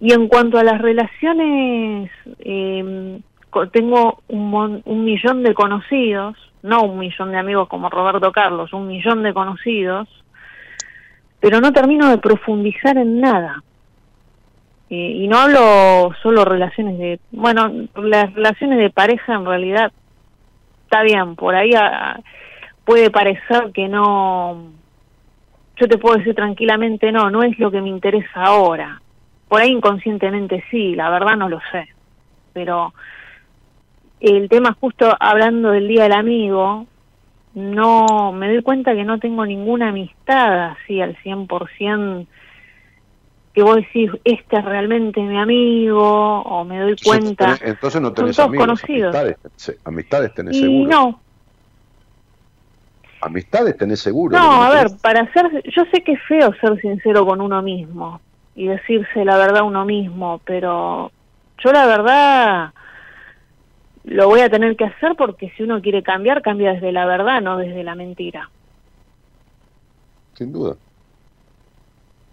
Y 0.00 0.12
en 0.14 0.28
cuanto 0.28 0.56
a 0.58 0.64
las 0.64 0.80
relaciones, 0.80 2.10
eh, 2.38 3.20
tengo 3.72 4.22
un, 4.28 4.82
un 4.84 5.04
millón 5.04 5.42
de 5.42 5.54
conocidos, 5.54 6.36
no 6.62 6.82
un 6.82 6.98
millón 6.98 7.32
de 7.32 7.38
amigos 7.38 7.68
como 7.68 7.90
Roberto 7.90 8.32
Carlos, 8.32 8.72
un 8.72 8.88
millón 8.88 9.22
de 9.22 9.34
conocidos, 9.34 10.08
pero 11.40 11.60
no 11.60 11.72
termino 11.72 12.08
de 12.08 12.18
profundizar 12.18 12.96
en 12.96 13.20
nada. 13.20 13.62
Y 14.94 15.26
no 15.26 15.38
hablo 15.38 16.14
solo 16.22 16.44
relaciones 16.44 16.98
de, 16.98 17.18
bueno, 17.30 17.72
las 17.94 18.34
relaciones 18.34 18.78
de 18.78 18.90
pareja 18.90 19.34
en 19.34 19.46
realidad 19.46 19.90
está 20.84 21.02
bien, 21.02 21.34
por 21.34 21.54
ahí 21.54 21.72
ah, 21.74 22.20
puede 22.84 23.10
parecer 23.10 23.72
que 23.72 23.88
no, 23.88 24.66
yo 25.76 25.88
te 25.88 25.96
puedo 25.96 26.18
decir 26.18 26.34
tranquilamente 26.34 27.10
no, 27.10 27.30
no 27.30 27.42
es 27.42 27.58
lo 27.58 27.70
que 27.70 27.80
me 27.80 27.88
interesa 27.88 28.44
ahora. 28.44 29.00
Por 29.48 29.60
ahí 29.60 29.70
inconscientemente 29.70 30.62
sí, 30.70 30.94
la 30.94 31.08
verdad 31.10 31.36
no 31.36 31.48
lo 31.48 31.60
sé. 31.72 31.88
Pero 32.52 32.92
el 34.22 34.48
tema 34.48 34.76
justo 34.78 35.14
hablando 35.18 35.70
del 35.70 35.88
Día 35.88 36.04
del 36.04 36.12
Amigo, 36.12 36.86
no 37.54 38.32
me 38.32 38.48
doy 38.48 38.62
cuenta 38.62 38.94
que 38.94 39.04
no 39.04 39.18
tengo 39.18 39.44
ninguna 39.44 39.88
amistad 39.88 40.70
así 40.70 41.00
al 41.00 41.16
100% 41.16 42.26
que 43.52 43.62
vos 43.62 43.76
decís, 43.76 44.10
este 44.24 44.56
es 44.56 44.64
realmente 44.64 45.20
mi 45.20 45.38
amigo, 45.38 46.40
o 46.40 46.64
me 46.64 46.80
doy 46.80 46.96
cuenta. 47.04 47.58
Entonces 47.60 48.00
no 48.00 48.12
tenés 48.12 48.38
amigos, 48.38 48.64
conocidos. 48.64 49.14
Amistades, 49.14 49.78
amistades 49.84 50.34
tenés 50.34 50.58
seguro. 50.58 50.90
No. 50.90 51.20
Amistades 53.20 53.76
tenés 53.76 54.00
seguro. 54.00 54.38
No, 54.38 54.62
a 54.62 54.70
ver, 54.70 54.86
para 55.02 55.30
ser, 55.32 55.62
yo 55.64 55.84
sé 55.92 56.02
que 56.02 56.12
es 56.12 56.22
feo 56.22 56.54
ser 56.60 56.80
sincero 56.80 57.26
con 57.26 57.42
uno 57.42 57.60
mismo 57.60 58.20
y 58.54 58.68
decirse 58.68 59.24
la 59.24 59.36
verdad 59.36 59.58
a 59.58 59.64
uno 59.64 59.84
mismo, 59.84 60.40
pero 60.44 61.12
yo 61.58 61.72
la 61.72 61.86
verdad 61.86 62.72
lo 64.04 64.28
voy 64.28 64.40
a 64.40 64.50
tener 64.50 64.76
que 64.76 64.84
hacer 64.84 65.14
porque 65.16 65.50
si 65.56 65.62
uno 65.62 65.80
quiere 65.80 66.02
cambiar, 66.02 66.42
cambia 66.42 66.72
desde 66.72 66.92
la 66.92 67.06
verdad, 67.06 67.40
no 67.40 67.56
desde 67.56 67.84
la 67.84 67.94
mentira. 67.94 68.50
Sin 70.34 70.52
duda. 70.52 70.76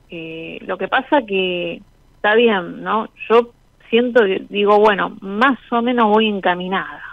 Eh, 0.10 0.60
lo 0.66 0.78
que 0.78 0.88
pasa 0.88 1.22
que 1.28 1.82
está 2.16 2.34
bien, 2.36 2.84
¿no? 2.84 3.10
Yo 3.30 3.52
siento 3.90 4.24
digo, 4.24 4.80
bueno, 4.80 5.18
más 5.22 5.60
o 5.72 5.82
menos 5.82 6.08
voy 6.08 6.28
encaminada, 6.28 7.04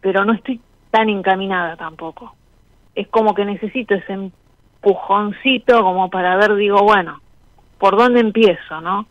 pero 0.00 0.24
no 0.24 0.32
estoy 0.32 0.60
tan 0.90 1.08
encaminada 1.08 1.76
tampoco. 1.76 2.34
Es 2.94 3.08
como 3.08 3.34
que 3.34 3.44
necesito 3.44 3.94
ese 3.94 4.12
empujoncito 4.12 5.82
como 5.82 6.10
para 6.10 6.36
ver, 6.36 6.54
digo, 6.56 6.82
bueno, 6.82 7.20
¿por 7.78 7.96
dónde 7.96 8.20
empiezo, 8.20 8.80
no? 8.80 9.06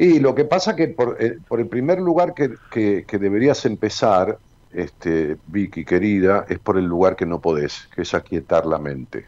Y 0.00 0.20
lo 0.20 0.32
que 0.32 0.44
pasa 0.44 0.76
que 0.76 0.86
por, 0.86 1.16
eh, 1.18 1.38
por 1.48 1.58
el 1.58 1.66
primer 1.66 1.98
lugar 1.98 2.32
que, 2.32 2.54
que, 2.70 3.18
deberías 3.18 3.66
empezar, 3.66 4.38
este, 4.72 5.36
Vicky 5.48 5.84
querida, 5.84 6.46
es 6.48 6.60
por 6.60 6.78
el 6.78 6.84
lugar 6.84 7.16
que 7.16 7.26
no 7.26 7.40
podés, 7.40 7.88
que 7.92 8.02
es 8.02 8.14
aquietar 8.14 8.64
la 8.64 8.78
mente. 8.78 9.26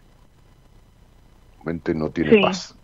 La 1.58 1.64
mente 1.64 1.92
no 1.92 2.10
tiene 2.10 2.40
paz. 2.40 2.76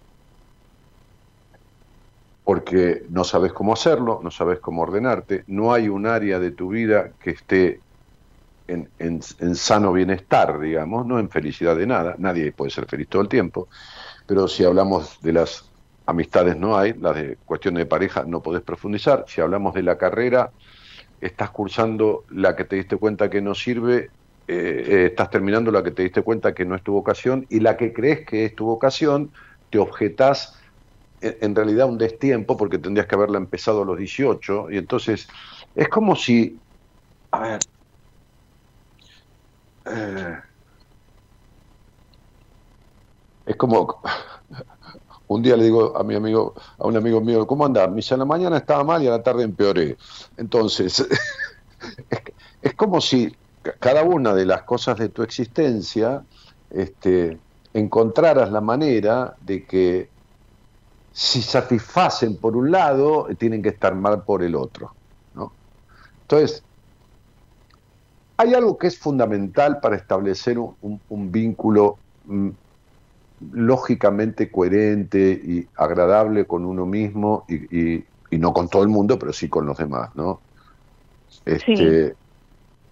Porque 2.43 3.05
no 3.09 3.23
sabes 3.23 3.53
cómo 3.53 3.73
hacerlo, 3.73 4.19
no 4.21 4.33
sabes 4.33 4.59
cómo 4.59 4.83
ordenarte, 4.83 5.45
no 5.47 5.73
hay 5.73 5.89
un 5.89 6.07
área 6.07 6.41
de 6.41 6.51
tu 6.51 6.71
vida 6.71 7.11
que 7.21 7.31
esté 7.31 7.81
en, 8.67 8.89
en, 8.99 9.21
en, 9.39 9.55
sano 9.55 9.93
bienestar, 9.93 10.59
digamos, 10.59 11.07
no 11.07 11.21
en 11.21 11.31
felicidad 11.31 11.77
de 11.77 11.87
nada, 11.87 12.17
nadie 12.19 12.51
puede 12.51 12.73
ser 12.73 12.87
feliz 12.87 13.07
todo 13.07 13.23
el 13.23 13.29
tiempo, 13.29 13.69
pero 14.27 14.49
si 14.49 14.65
hablamos 14.65 15.21
de 15.23 15.35
las 15.35 15.71
amistades 16.07 16.57
no 16.57 16.79
hay, 16.79 16.95
las 16.95 17.17
de 17.17 17.37
cuestiones 17.45 17.81
de 17.81 17.87
pareja 17.87 18.25
no 18.27 18.43
podés 18.43 18.63
profundizar. 18.63 19.25
Si 19.27 19.41
hablamos 19.41 19.75
de 19.75 19.83
la 19.83 19.99
carrera, 19.99 20.53
estás 21.21 21.51
cursando 21.51 22.25
la 22.31 22.55
que 22.55 22.65
te 22.65 22.77
diste 22.77 22.97
cuenta 22.97 23.29
que 23.29 23.43
no 23.43 23.55
sirve, 23.55 24.11
eh, 24.49 24.85
eh, 24.89 25.07
estás 25.07 25.31
terminando 25.31 25.73
la 25.73 25.83
que 25.83 25.91
te 25.91 26.03
diste 26.03 26.23
cuenta 26.23 26.55
que 26.55 26.65
no 26.65 26.77
es 26.77 26.83
tu 26.83 26.93
vocación 26.93 27.47
y 27.49 27.61
la 27.61 27.77
que 27.77 27.93
crees 27.93 28.25
que 28.25 28.45
es 28.45 28.55
tu 28.55 28.67
vocación, 28.67 29.33
te 29.71 29.79
objetás 29.79 30.57
en, 31.21 31.55
realidad 31.55 31.89
un 31.89 31.99
destiempo 31.99 32.57
porque 32.57 32.79
tendrías 32.79 33.07
que 33.07 33.15
haberla 33.17 33.39
empezado 33.39 33.83
a 33.83 33.85
los 33.85 33.99
18 33.99 34.71
y 34.71 34.79
entonces 34.79 35.27
es 35.75 35.89
como 35.89 36.15
si, 36.15 36.57
a 37.33 37.41
ver, 37.41 37.59
eh, 39.87 40.39
es 43.47 43.57
como 43.57 44.01
un 45.29 45.43
día 45.43 45.57
le 45.57 45.65
digo 45.65 45.97
a 45.97 46.05
mi 46.05 46.15
amigo, 46.15 46.55
a 46.79 46.87
un 46.87 46.97
amigo 46.97 47.21
mío, 47.21 47.47
¿cómo 47.47 47.67
anda? 47.67 47.87
Me 47.89 47.97
dice, 47.97 48.15
a 48.15 48.17
la 48.17 48.25
mañana 48.25 48.59
estaba 48.59 48.85
mal 48.85 49.03
y 49.03 49.07
a 49.07 49.11
la 49.11 49.23
tarde 49.23 49.43
empeoré. 49.45 49.97
Entonces, 50.37 51.07
es, 52.63 52.75
como 52.75 53.01
si 53.01 53.35
cada 53.81 54.03
una 54.05 54.35
de 54.35 54.47
las 54.47 54.63
cosas 54.63 54.99
de 54.99 55.09
tu 55.09 55.23
existencia 55.23 56.23
este, 56.71 57.39
encontraras 57.75 58.53
la 58.53 58.61
manera 58.61 59.35
de 59.41 59.65
que 59.65 60.09
si 61.13 61.43
satisfacen 61.43 62.37
por 62.37 62.57
un 62.57 62.71
lado, 62.71 63.27
tienen 63.39 63.63
que 63.63 63.71
estar 63.71 63.95
mal 63.95 64.23
por 64.23 64.43
el 64.43 64.55
otro. 64.55 64.93
¿no? 65.35 65.51
Entonces, 66.23 66.63
hay 68.37 68.55
algo 68.55 68.77
que 68.77 68.87
es 68.89 68.99
fundamental 68.99 69.81
para 69.81 69.97
establecer 69.97 70.59
un, 70.59 71.01
un 71.09 71.33
vínculo 71.33 71.97
mm, 72.27 72.51
lógicamente 73.53 74.51
coherente 74.51 75.41
y 75.43 75.67
agradable 75.77 76.47
con 76.47 76.65
uno 76.65 76.87
mismo 76.87 77.45
y, 77.49 77.97
y, 77.97 78.05
no 78.39 78.53
con 78.53 78.69
todo 78.69 78.83
el 78.83 78.89
mundo, 78.89 79.19
pero 79.19 79.33
sí 79.33 79.49
con 79.49 79.67
los 79.67 79.79
demás, 79.79 80.11
¿no? 80.15 80.41
Este, 81.45 82.15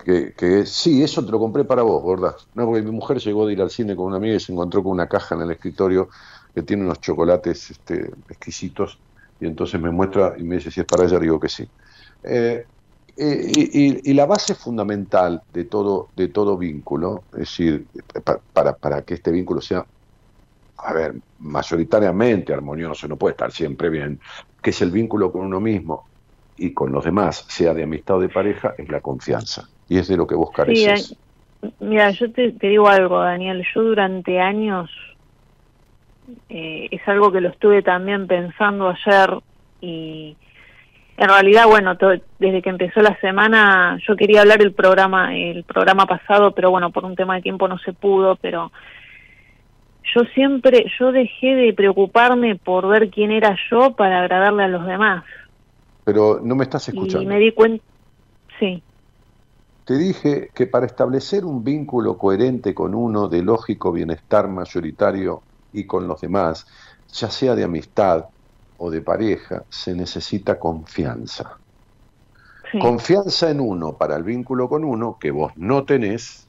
Que, 0.05 0.35
que, 0.35 0.67
sí, 0.67 1.03
eso 1.03 1.25
te 1.25 1.33
lo 1.33 1.39
compré 1.39 1.65
para 1.65 1.83
vos, 1.83 2.05
¿verdad? 2.07 2.37
No, 2.55 2.67
porque 2.67 2.83
mi 2.83 2.91
mujer 2.91 3.19
llegó 3.19 3.47
de 3.47 3.55
ir 3.55 3.63
al 3.63 3.71
cine 3.71 3.97
con 3.97 4.07
una 4.07 4.17
amiga 4.17 4.37
y 4.37 4.41
se 4.41 4.53
encontró 4.53 4.83
con 4.83 4.93
una 4.93 5.07
caja 5.07 5.35
en 5.35 5.43
el 5.43 5.51
escritorio 5.51 6.09
que 6.55 6.63
tiene 6.63 6.85
unos 6.85 7.01
chocolates 7.01 7.71
este, 7.71 8.11
exquisitos 8.29 8.99
y 9.41 9.47
entonces 9.47 9.81
me 9.81 9.91
muestra 9.91 10.35
y 10.37 10.43
me 10.43 10.57
dice 10.57 10.71
si 10.71 10.81
es 10.81 10.87
para 10.87 11.05
ella, 11.05 11.19
digo 11.19 11.41
que 11.41 11.49
sí. 11.49 11.67
Eh, 12.23 12.67
y, 13.17 14.11
y, 14.11 14.15
la 14.15 14.27
base 14.27 14.55
fundamental 14.55 15.43
de 15.53 15.65
todo, 15.65 16.09
de 16.17 16.29
todo 16.29 16.59
vínculo, 16.59 17.23
es 17.33 17.41
decir, 17.41 17.87
para, 18.53 18.75
para 18.75 19.03
que 19.03 19.15
este 19.15 19.31
vínculo 19.31 19.61
sea 19.61 19.87
a 20.79 20.93
ver, 20.93 21.15
mayoritariamente 21.39 22.53
armonioso, 22.53 23.09
no 23.09 23.17
puede 23.17 23.33
estar 23.33 23.53
siempre 23.53 23.89
bien, 23.89 24.21
que 24.63 24.71
es 24.71 24.83
el 24.83 24.91
vínculo 24.91 25.31
con 25.31 25.43
uno 25.43 25.61
mismo 25.61 26.07
y 26.57 26.73
con 26.73 26.93
los 26.93 27.05
demás, 27.05 27.45
sea 27.49 27.75
de 27.75 27.83
amistad 27.83 28.17
o 28.17 28.21
de 28.21 28.29
pareja, 28.29 28.75
es 28.79 28.89
la 28.89 29.01
confianza. 29.01 29.69
Y 29.89 29.99
es 29.99 30.09
de 30.09 30.17
lo 30.17 30.27
que 30.27 30.35
vos 30.35 30.51
careces. 30.51 31.17
mira, 31.81 32.11
yo 32.11 32.31
te, 32.33 32.53
digo 32.53 32.89
algo, 32.89 33.21
Daniel. 33.21 33.65
Yo 33.75 33.83
durante 33.83 34.41
años, 34.41 34.91
eh, 36.49 36.89
es 36.91 37.07
algo 37.07 37.31
que 37.33 37.41
lo 37.41 37.51
estuve 37.51 37.83
también 37.83 38.27
pensando 38.27 38.89
ayer 38.89 39.39
y 39.81 40.37
en 41.17 41.29
realidad, 41.29 41.67
bueno, 41.67 41.97
desde 42.39 42.63
que 42.63 42.71
empezó 42.71 43.01
la 43.01 43.17
semana, 43.21 43.99
yo 44.07 44.17
quería 44.17 44.41
hablar 44.41 44.61
el 44.63 44.73
programa, 44.73 45.37
el 45.37 45.63
programa 45.63 46.07
pasado, 46.07 46.53
pero 46.53 46.71
bueno, 46.71 46.91
por 46.91 47.05
un 47.05 47.15
tema 47.15 47.37
de 47.37 47.43
tiempo 47.43 47.69
no 47.69 47.79
se 47.79 47.93
pudo, 47.93 48.37
pero 48.37 48.73
yo 50.13 50.23
siempre, 50.35 50.87
yo 50.99 51.13
dejé 51.13 51.55
de 51.55 51.73
preocuparme 51.73 52.57
por 52.57 52.89
ver 52.89 53.11
quién 53.11 53.31
era 53.31 53.57
yo 53.71 53.95
para 53.95 54.21
agradarle 54.21 54.65
a 54.65 54.69
los 54.69 54.87
demás. 54.87 55.25
Pero 56.05 56.41
no 56.43 56.55
me 56.55 56.65
estás 56.65 56.89
escuchando. 56.89 57.23
Y 57.23 57.27
me 57.27 57.39
di 57.39 57.53
cuenta, 57.53 57.85
sí. 58.59 58.83
Te 59.85 59.99
dije 59.99 60.51
que 60.55 60.67
para 60.67 60.87
establecer 60.87 61.45
un 61.45 61.63
vínculo 61.63 62.17
coherente 62.17 62.75
con 62.75 62.95
uno 62.95 63.29
de 63.29 63.43
lógico 63.43 63.93
bienestar 63.93 64.49
mayoritario 64.49 65.43
y 65.73 65.85
con 65.85 66.09
los 66.09 66.21
demás, 66.21 66.67
ya 67.13 67.31
sea 67.31 67.55
de 67.55 67.65
amistad 67.65 68.25
o 68.79 68.91
de 68.91 69.03
pareja 69.03 69.65
se 69.69 69.95
necesita 69.95 70.59
confianza. 70.59 71.59
Confianza 72.81 73.51
en 73.51 73.61
uno 73.61 73.93
para 73.93 74.17
el 74.17 74.25
vínculo 74.25 74.69
con 74.69 74.85
uno 74.85 75.17
que 75.21 75.31
vos 75.31 75.53
no 75.55 75.85
tenés, 75.85 76.44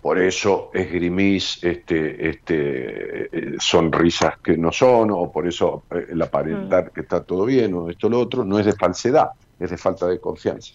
por 0.00 0.18
eso 0.18 0.70
esgrimís 0.72 1.62
este, 1.62 2.28
este, 2.30 3.36
eh, 3.36 3.56
sonrisas 3.58 4.38
que 4.38 4.56
no 4.56 4.70
son, 4.70 5.10
o 5.10 5.30
por 5.30 5.46
eso 5.46 5.82
eh, 5.90 6.06
el 6.10 6.22
aparentar 6.22 6.86
mm. 6.86 6.90
que 6.94 7.00
está 7.00 7.24
todo 7.24 7.44
bien, 7.44 7.74
o 7.74 7.90
esto 7.90 8.06
o 8.06 8.10
lo 8.10 8.20
otro, 8.20 8.44
no 8.44 8.58
es 8.58 8.66
de 8.66 8.74
falsedad, 8.74 9.30
es 9.58 9.70
de 9.70 9.76
falta 9.76 10.06
de 10.06 10.20
confianza. 10.20 10.74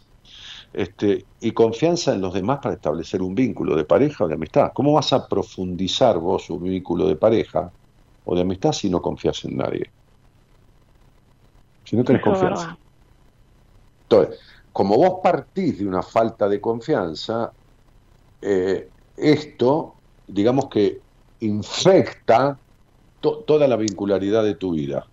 Este, 0.73 1.25
y 1.39 1.51
confianza 1.51 2.13
en 2.13 2.21
los 2.21 2.33
demás 2.33 2.59
para 2.61 2.75
establecer 2.75 3.21
un 3.21 3.35
vínculo 3.35 3.75
de 3.75 3.85
pareja 3.85 4.25
o 4.25 4.27
de 4.27 4.33
amistad. 4.33 4.71
¿Cómo 4.73 4.93
vas 4.93 5.13
a 5.13 5.27
profundizar 5.27 6.17
vos 6.17 6.49
un 6.49 6.63
vínculo 6.63 7.07
de 7.07 7.15
pareja 7.15 7.71
o 8.25 8.35
de 8.35 8.41
amistad 8.41 8.71
si 8.71 8.89
no 8.89 9.01
confías 9.01 9.45
en 9.45 9.57
nadie? 9.57 9.89
Si 11.83 11.95
no 11.95 12.03
tenés 12.03 12.23
confianza. 12.23 12.75
Entonces, 14.03 14.39
como 14.71 14.97
vos 14.97 15.19
partís 15.21 15.77
de 15.77 15.87
una 15.87 16.01
falta 16.01 16.49
de 16.49 16.59
confianza, 16.59 17.51
eh, 18.41 18.89
esto, 19.17 19.95
digamos 20.27 20.69
que 20.69 20.99
infecta 21.39 22.57
toda 23.19 23.67
la 23.67 23.77
vincularidad 23.77 24.43
de 24.43 24.55
tu 24.55 24.71
vida, 24.71 25.05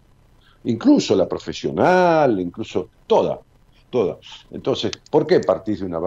incluso 0.65 1.15
la 1.15 1.29
profesional, 1.29 2.41
incluso 2.41 2.89
toda, 3.07 3.39
toda. 3.89 4.19
Entonces, 4.51 4.91
¿por 5.11 5.27
qué 5.27 5.41
partís 5.41 5.81
de 5.81 5.87
una 5.87 6.01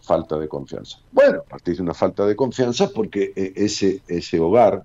falta 0.00 0.38
de 0.38 0.48
confianza? 0.48 0.98
Bueno, 1.12 1.42
partís 1.48 1.76
de 1.76 1.82
una 1.84 1.94
falta 1.94 2.26
de 2.26 2.34
confianza 2.34 2.88
porque 2.88 3.32
eh, 3.36 3.52
ese, 3.54 4.02
ese 4.08 4.40
hogar 4.40 4.82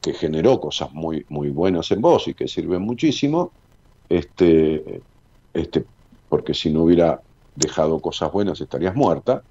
que 0.00 0.14
generó 0.14 0.60
cosas 0.60 0.92
muy, 0.92 1.26
muy 1.28 1.50
buenas 1.50 1.90
en 1.90 2.00
vos 2.00 2.26
y 2.28 2.34
que 2.34 2.48
sirven 2.48 2.82
muchísimo, 2.82 3.52
este, 4.08 5.02
este, 5.52 5.84
porque 6.28 6.54
si 6.54 6.70
no 6.70 6.84
hubiera 6.84 7.20
dejado 7.54 8.00
cosas 8.00 8.32
buenas 8.32 8.60
estarías 8.60 8.94
muerta, 8.94 9.42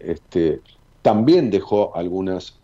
este, 0.00 0.60
también 1.02 1.50
dejó 1.50 1.94
algunas 1.96 2.54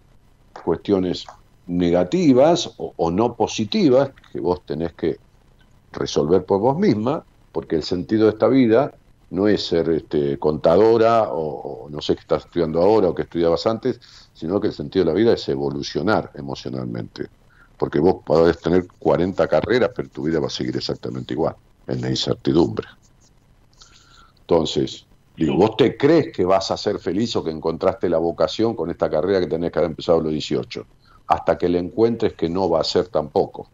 cuestiones 0.65 1.27
negativas 1.67 2.73
o, 2.77 3.11
no 3.11 3.35
positivas 3.35 4.11
que 4.33 4.41
vos 4.41 4.65
tenés 4.65 4.93
que 4.95 5.19
resolver 5.93 6.45
por 6.45 6.61
vos 6.61 6.79
misma, 6.79 7.25
porque 7.53 7.77
el 7.77 7.83
sentido 7.83 8.27
de 8.27 8.33
esta 8.33 8.49
vida 8.49 8.95
no 9.31 9.49
es 9.49 9.67
ser 9.67 9.89
este, 9.91 10.39
contadora 10.39 11.29
o, 11.31 11.89
no 11.91 12.01
sé 12.01 12.15
qué 12.15 12.21
estás 12.21 12.45
estudiando 12.45 12.81
ahora 12.81 13.09
o 13.09 13.15
que 13.15 13.23
estudiabas 13.23 13.67
antes, 13.67 14.01
sino 14.33 14.61
que 14.61 14.69
el 14.69 14.75
sentido 14.75 15.05
de 15.05 15.13
la 15.13 15.17
vida 15.17 15.33
es 15.33 15.49
evolucionar 15.49 16.31
emocionalmente. 16.35 17.27
Porque 17.77 17.99
vos 17.99 18.17
podés 18.25 18.59
tener 18.61 18.87
40 18.99 19.49
carreras, 19.49 19.91
pero 19.95 20.09
tu 20.09 20.23
vida 20.25 20.41
va 20.41 20.47
a 20.47 20.51
seguir 20.51 20.77
exactamente 20.77 21.35
igual, 21.35 21.57
en 21.87 22.01
la 22.01 22.11
incertidumbre. 22.11 22.87
Entonces, 24.41 25.07
Digo, 25.37 25.57
¿vos 25.57 25.77
te 25.77 25.97
crees 25.97 26.33
que 26.33 26.45
vas 26.45 26.71
a 26.71 26.77
ser 26.77 26.99
feliz 26.99 27.37
o 27.37 27.45
que 27.45 27.51
encontraste 27.51 28.09
la 28.09 28.19
vocación 28.19 28.75
con 28.75 28.91
esta 28.91 29.11
carrera 29.11 29.41
que 29.41 29.47
tenés 29.47 29.71
que 29.71 29.79
haber 29.79 29.91
empezado 29.91 30.21
a 30.21 30.23
los 30.23 30.33
18? 30.33 30.87
Hasta 31.27 31.59
que 31.59 31.69
le 31.69 31.79
encuentres 31.79 32.33
que 32.33 32.49
no 32.49 32.71
va 32.71 32.81
a 32.81 32.85
ser 32.85 33.09
tampoco. 33.09 33.69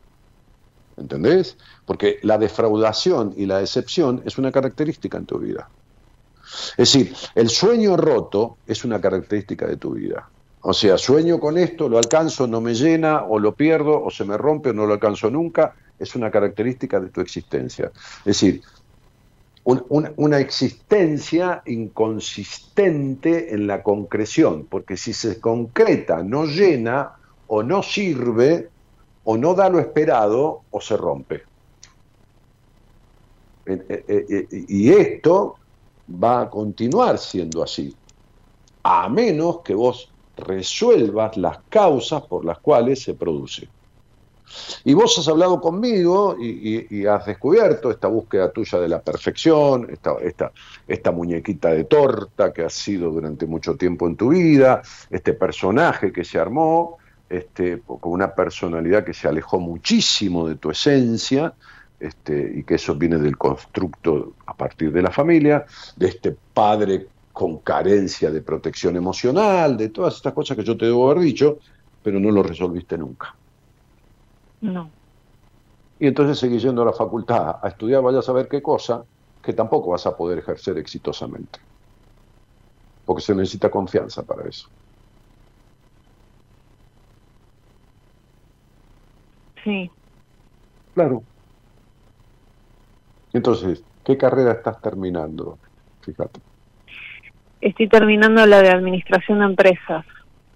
¿Entendés? 0.96 1.56
Porque 1.86 2.18
la 2.22 2.38
defraudación 2.38 3.34
y 3.36 3.46
la 3.46 3.58
decepción 3.58 4.22
es 4.24 4.38
una 4.38 4.50
característica 4.50 5.18
en 5.18 5.26
tu 5.26 5.38
vida. 5.38 5.68
Es 6.76 6.92
decir, 6.92 7.14
el 7.34 7.48
sueño 7.48 7.96
roto 7.96 8.58
es 8.66 8.84
una 8.84 9.00
característica 9.00 9.66
de 9.66 9.76
tu 9.76 9.92
vida. 9.92 10.28
O 10.62 10.72
sea, 10.72 10.98
sueño 10.98 11.40
con 11.40 11.58
esto, 11.58 11.88
lo 11.88 11.98
alcanzo, 11.98 12.46
no 12.46 12.60
me 12.60 12.74
llena, 12.74 13.24
o 13.24 13.38
lo 13.38 13.54
pierdo, 13.54 14.02
o 14.02 14.10
se 14.10 14.24
me 14.24 14.36
rompe, 14.36 14.70
o 14.70 14.72
no 14.72 14.86
lo 14.86 14.94
alcanzo 14.94 15.30
nunca, 15.30 15.74
es 15.98 16.14
una 16.14 16.30
característica 16.30 17.00
de 17.00 17.08
tu 17.08 17.20
existencia. 17.20 17.90
Es 18.20 18.24
decir, 18.24 18.62
una, 19.64 20.38
existencia 20.40 21.62
inconsistente 21.66 23.54
en 23.54 23.66
la 23.66 23.82
concreción, 23.82 24.66
porque 24.68 24.96
si 24.96 25.12
se 25.12 25.40
concreta, 25.40 26.22
no 26.22 26.46
llena 26.46 27.12
o 27.46 27.62
no 27.62 27.82
sirve 27.82 28.70
o 29.24 29.36
no 29.36 29.54
da 29.54 29.68
lo 29.68 29.78
esperado 29.78 30.62
o 30.70 30.80
se 30.80 30.96
rompe. 30.96 31.42
Eh, 33.66 33.86
eh, 33.88 34.04
eh, 34.28 34.64
y 34.68 34.90
esto 34.90 35.56
va 36.22 36.42
a 36.42 36.50
continuar 36.50 37.18
siendo 37.18 37.62
así, 37.62 37.94
a 38.82 39.08
menos 39.08 39.60
que 39.60 39.74
vos 39.74 40.10
resuelvas 40.36 41.36
las 41.36 41.58
causas 41.68 42.22
por 42.22 42.44
las 42.44 42.58
cuales 42.58 43.00
se 43.02 43.14
produce. 43.14 43.68
Y 44.84 44.94
vos 44.94 45.18
has 45.18 45.28
hablado 45.28 45.60
conmigo 45.60 46.36
y, 46.38 47.06
has 47.06 47.26
descubierto 47.26 47.90
esta 47.90 48.08
búsqueda 48.08 48.50
tuya 48.50 48.78
de 48.78 48.88
la 48.88 49.00
perfección, 49.00 49.88
esta, 49.90 50.14
esta, 50.22 50.52
esta 50.86 51.10
muñequita 51.10 51.70
de 51.70 51.84
torta 51.84 52.52
que 52.52 52.64
has 52.64 52.72
sido 52.72 53.10
durante 53.10 53.46
mucho 53.46 53.76
tiempo 53.76 54.06
en 54.06 54.16
tu 54.16 54.30
vida, 54.30 54.82
este 55.10 55.34
personaje 55.34 56.12
que 56.12 56.24
se 56.24 56.38
armó, 56.38 56.98
este, 57.28 57.80
con 57.80 58.12
una 58.12 58.34
personalidad 58.34 59.04
que 59.04 59.14
se 59.14 59.28
alejó 59.28 59.58
muchísimo 59.58 60.48
de 60.48 60.56
tu 60.56 60.70
esencia, 60.70 61.54
este, 61.98 62.52
y 62.56 62.64
que 62.64 62.74
eso 62.74 62.94
viene 62.96 63.18
del 63.18 63.38
constructo 63.38 64.34
a 64.46 64.56
partir 64.56 64.92
de 64.92 65.02
la 65.02 65.10
familia, 65.10 65.64
de 65.96 66.08
este 66.08 66.36
padre 66.52 67.06
con 67.32 67.58
carencia 67.58 68.30
de 68.30 68.42
protección 68.42 68.96
emocional, 68.96 69.76
de 69.76 69.88
todas 69.88 70.16
estas 70.16 70.32
cosas 70.32 70.56
que 70.56 70.64
yo 70.64 70.76
te 70.76 70.86
debo 70.86 71.10
haber 71.10 71.22
dicho, 71.22 71.58
pero 72.02 72.20
no 72.20 72.30
lo 72.30 72.42
resolviste 72.42 72.98
nunca. 72.98 73.34
No. 74.62 74.90
Y 75.98 76.06
entonces 76.06 76.38
seguís 76.38 76.62
yendo 76.62 76.82
a 76.82 76.86
la 76.86 76.92
facultad 76.92 77.56
a 77.62 77.68
estudiar, 77.68 78.02
vaya 78.02 78.20
a 78.20 78.22
saber 78.22 78.48
qué 78.48 78.62
cosa, 78.62 79.04
que 79.42 79.52
tampoco 79.52 79.90
vas 79.90 80.06
a 80.06 80.16
poder 80.16 80.38
ejercer 80.38 80.78
exitosamente. 80.78 81.58
Porque 83.04 83.22
se 83.22 83.34
necesita 83.34 83.70
confianza 83.70 84.22
para 84.22 84.48
eso. 84.48 84.68
Sí. 89.62 89.90
Claro. 90.94 91.22
Entonces, 93.32 93.82
¿qué 94.04 94.16
carrera 94.16 94.52
estás 94.52 94.80
terminando? 94.80 95.58
Fíjate. 96.00 96.40
Estoy 97.60 97.88
terminando 97.88 98.44
la 98.46 98.60
de 98.60 98.70
administración 98.70 99.38
de 99.38 99.44
empresas. 99.46 100.04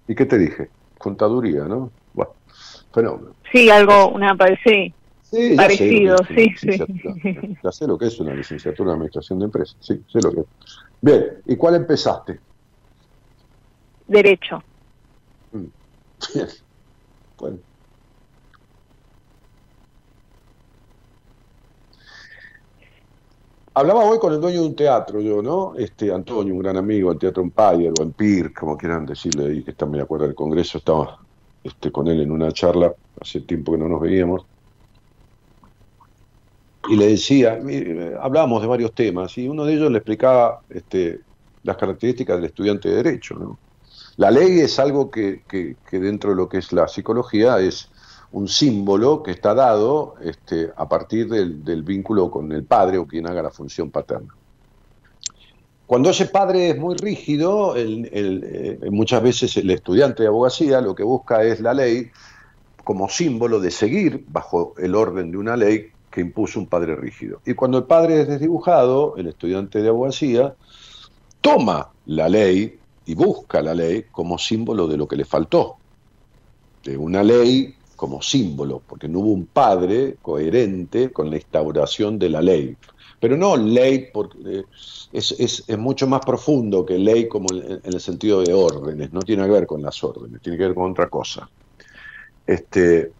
¿Y 0.08 0.14
qué 0.14 0.26
te 0.26 0.38
dije? 0.38 0.70
Contaduría, 0.98 1.64
¿no? 1.64 1.90
Fenómeno. 2.96 3.36
Sí, 3.52 3.68
algo, 3.68 4.08
una 4.08 4.34
sí, 4.34 5.54
parecido, 5.54 6.16
sí, 6.34 6.50
sí. 6.56 6.70
Ya 7.62 7.70
sé 7.70 7.86
lo 7.86 7.98
que 7.98 8.06
es 8.06 8.18
una 8.20 8.34
licenciatura 8.34 8.92
en 8.92 8.94
administración 8.94 9.38
de 9.38 9.44
empresas, 9.44 9.76
sí, 9.80 10.02
sé 10.08 10.18
lo 10.22 10.32
que 10.32 10.40
es. 10.40 10.46
Bien, 11.02 11.42
¿y 11.44 11.56
cuál 11.56 11.74
empezaste? 11.74 12.40
Derecho. 14.06 14.62
Mm. 15.50 15.66
Bien, 16.34 16.48
bueno. 17.36 17.58
Hablaba 23.74 24.06
hoy 24.06 24.18
con 24.18 24.32
el 24.32 24.40
dueño 24.40 24.62
de 24.62 24.68
un 24.68 24.74
teatro, 24.74 25.20
yo, 25.20 25.42
¿no? 25.42 25.74
Este 25.76 26.10
Antonio, 26.10 26.54
un 26.54 26.60
gran 26.60 26.78
amigo, 26.78 27.12
el 27.12 27.18
Teatro 27.18 27.42
Empire 27.42 27.92
o 28.00 28.02
Empire, 28.02 28.54
como 28.54 28.74
quieran 28.74 29.04
decirle, 29.04 29.52
y 29.52 29.64
que 29.64 29.72
está 29.72 29.84
de 29.84 30.00
acuerdo 30.00 30.24
del 30.24 30.34
Congreso, 30.34 30.78
estaba 30.78 31.25
este, 31.66 31.90
con 31.90 32.06
él 32.08 32.20
en 32.20 32.30
una 32.30 32.52
charla, 32.52 32.94
hace 33.20 33.40
tiempo 33.40 33.72
que 33.72 33.78
no 33.78 33.88
nos 33.88 34.00
veíamos, 34.00 34.46
y 36.88 36.96
le 36.96 37.08
decía, 37.08 37.58
hablábamos 38.20 38.62
de 38.62 38.68
varios 38.68 38.92
temas, 38.92 39.36
y 39.38 39.48
uno 39.48 39.64
de 39.64 39.74
ellos 39.74 39.90
le 39.90 39.98
explicaba 39.98 40.60
este, 40.70 41.20
las 41.64 41.76
características 41.76 42.36
del 42.36 42.46
estudiante 42.46 42.88
de 42.88 42.96
Derecho. 43.02 43.58
La 44.16 44.30
ley 44.30 44.60
es 44.60 44.78
algo 44.78 45.10
que, 45.10 45.42
dentro 45.90 46.30
de 46.30 46.36
lo 46.36 46.48
que 46.48 46.58
es 46.58 46.72
la 46.72 46.86
psicología 46.86 47.58
es 47.58 47.90
un 48.30 48.48
símbolo 48.48 49.22
que 49.22 49.32
está 49.32 49.54
dado 49.54 50.14
este, 50.22 50.70
a 50.76 50.88
partir 50.88 51.28
del 51.28 51.82
vínculo 51.82 52.30
con 52.30 52.52
el 52.52 52.64
padre 52.64 52.98
o 52.98 53.06
quien 53.06 53.26
haga 53.26 53.42
la 53.42 53.50
función 53.50 53.90
paterna. 53.90 54.32
Cuando 55.86 56.10
ese 56.10 56.26
padre 56.26 56.70
es 56.70 56.78
muy 56.78 56.96
rígido, 56.96 57.74
eh, 57.76 58.78
muchas 58.90 59.22
veces 59.22 59.56
el 59.56 59.70
estudiante 59.70 60.22
de 60.22 60.28
abogacía 60.28 60.80
lo 60.80 60.94
que 60.94 61.04
busca 61.04 61.44
es 61.44 61.60
la 61.60 61.74
ley 61.74 62.10
como 62.82 63.08
símbolo 63.08 63.60
de 63.60 63.70
seguir 63.70 64.24
bajo 64.28 64.74
el 64.78 64.94
orden 64.94 65.30
de 65.30 65.38
una 65.38 65.56
ley 65.56 65.90
que 66.10 66.20
impuso 66.20 66.58
un 66.58 66.66
padre 66.66 66.96
rígido. 66.96 67.40
Y 67.44 67.54
cuando 67.54 67.78
el 67.78 67.84
padre 67.84 68.22
es 68.22 68.28
desdibujado, 68.28 69.16
el 69.16 69.28
estudiante 69.28 69.82
de 69.82 69.88
abogacía 69.88 70.54
toma 71.40 71.90
la 72.06 72.28
ley 72.28 72.78
y 73.04 73.14
busca 73.14 73.62
la 73.62 73.74
ley 73.74 74.06
como 74.10 74.38
símbolo 74.38 74.88
de 74.88 74.96
lo 74.96 75.06
que 75.06 75.16
le 75.16 75.24
faltó, 75.24 75.76
de 76.82 76.96
una 76.96 77.22
ley 77.22 77.74
como 77.94 78.22
símbolo, 78.22 78.82
porque 78.86 79.08
no 79.08 79.20
hubo 79.20 79.32
un 79.32 79.46
padre 79.46 80.16
coherente 80.20 81.12
con 81.12 81.30
la 81.30 81.36
instauración 81.36 82.18
de 82.18 82.28
la 82.28 82.42
ley. 82.42 82.76
Pero 83.18 83.36
no 83.36 83.56
ley, 83.56 84.10
porque 84.12 84.38
eh, 84.46 84.64
es, 85.12 85.34
es, 85.38 85.64
es, 85.66 85.78
mucho 85.78 86.06
más 86.06 86.20
profundo 86.20 86.84
que 86.84 86.98
ley 86.98 87.28
como 87.28 87.46
en, 87.52 87.80
el 87.82 88.00
sentido 88.00 88.42
de 88.42 88.52
órdenes, 88.52 89.12
no 89.12 89.22
tiene 89.22 89.44
que 89.44 89.50
ver 89.50 89.66
con 89.66 89.82
las 89.82 90.02
órdenes, 90.04 90.42
tiene 90.42 90.58
que 90.58 90.64
ver 90.64 90.74
con 90.74 90.90
otra 90.90 91.08
cosa. 91.08 91.48
Este, 92.46 93.10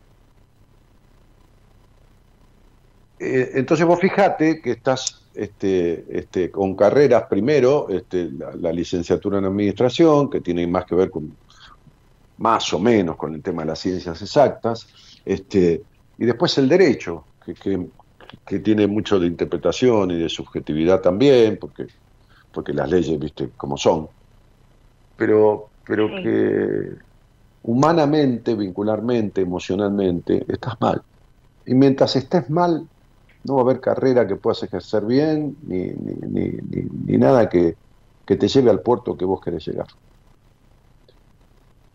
eh, 3.19 3.51
entonces 3.55 3.87
vos 3.87 3.99
fijate 3.99 4.61
que 4.61 4.73
estás 4.73 5.23
este, 5.35 6.05
este, 6.19 6.51
con 6.51 6.75
carreras, 6.75 7.25
primero, 7.29 7.89
este, 7.89 8.31
la, 8.31 8.73
licenciatura 8.73 9.39
en 9.39 9.47
administración, 9.47 10.31
que 10.31 10.41
tiene 10.41 10.67
más 10.67 10.85
que 10.85 10.95
ver 10.95 11.11
con, 11.11 11.35
más 12.39 12.73
o 12.73 12.79
menos 12.79 13.17
con 13.17 13.35
el 13.35 13.43
tema 13.43 13.63
de 13.63 13.69
las 13.69 13.79
ciencias 13.79 14.21
exactas, 14.21 14.89
este, 15.25 15.83
y 16.19 16.25
después 16.25 16.57
el 16.59 16.69
derecho, 16.69 17.25
que, 17.45 17.55
que, 17.55 17.87
tiene 18.63 18.87
mucho 18.87 19.19
de 19.19 19.27
interpretación 19.27 20.11
y 20.11 20.19
de 20.19 20.29
subjetividad 20.29 21.01
también, 21.01 21.59
porque, 21.61 21.87
porque 22.53 22.73
las 22.73 22.91
leyes, 22.91 23.19
viste, 23.19 23.51
como 23.57 23.77
son, 23.77 24.09
pero, 25.17 25.69
pero 25.85 26.09
que 26.09 26.97
humanamente, 27.63 28.55
vincularmente, 28.55 29.41
emocionalmente, 29.41 30.45
estás 30.49 30.81
mal. 30.81 31.03
Y 31.65 31.75
mientras 31.75 32.15
estés 32.17 32.49
mal, 32.49 32.87
no 33.45 33.55
va 33.55 33.61
a 33.61 33.65
haber 33.65 33.81
carrera 33.81 34.27
que 34.27 34.37
puedas 34.37 34.63
ejercer 34.63 35.05
bien, 35.05 35.57
ni, 35.67 35.89
ni, 35.89 36.59
ni, 37.07 37.17
nada 37.19 37.49
que, 37.49 37.77
te 38.25 38.49
lleve 38.49 38.71
al 38.71 38.81
puerto 38.81 39.17
que 39.17 39.25
vos 39.25 39.41
querés 39.41 39.67
llegar. 39.67 39.87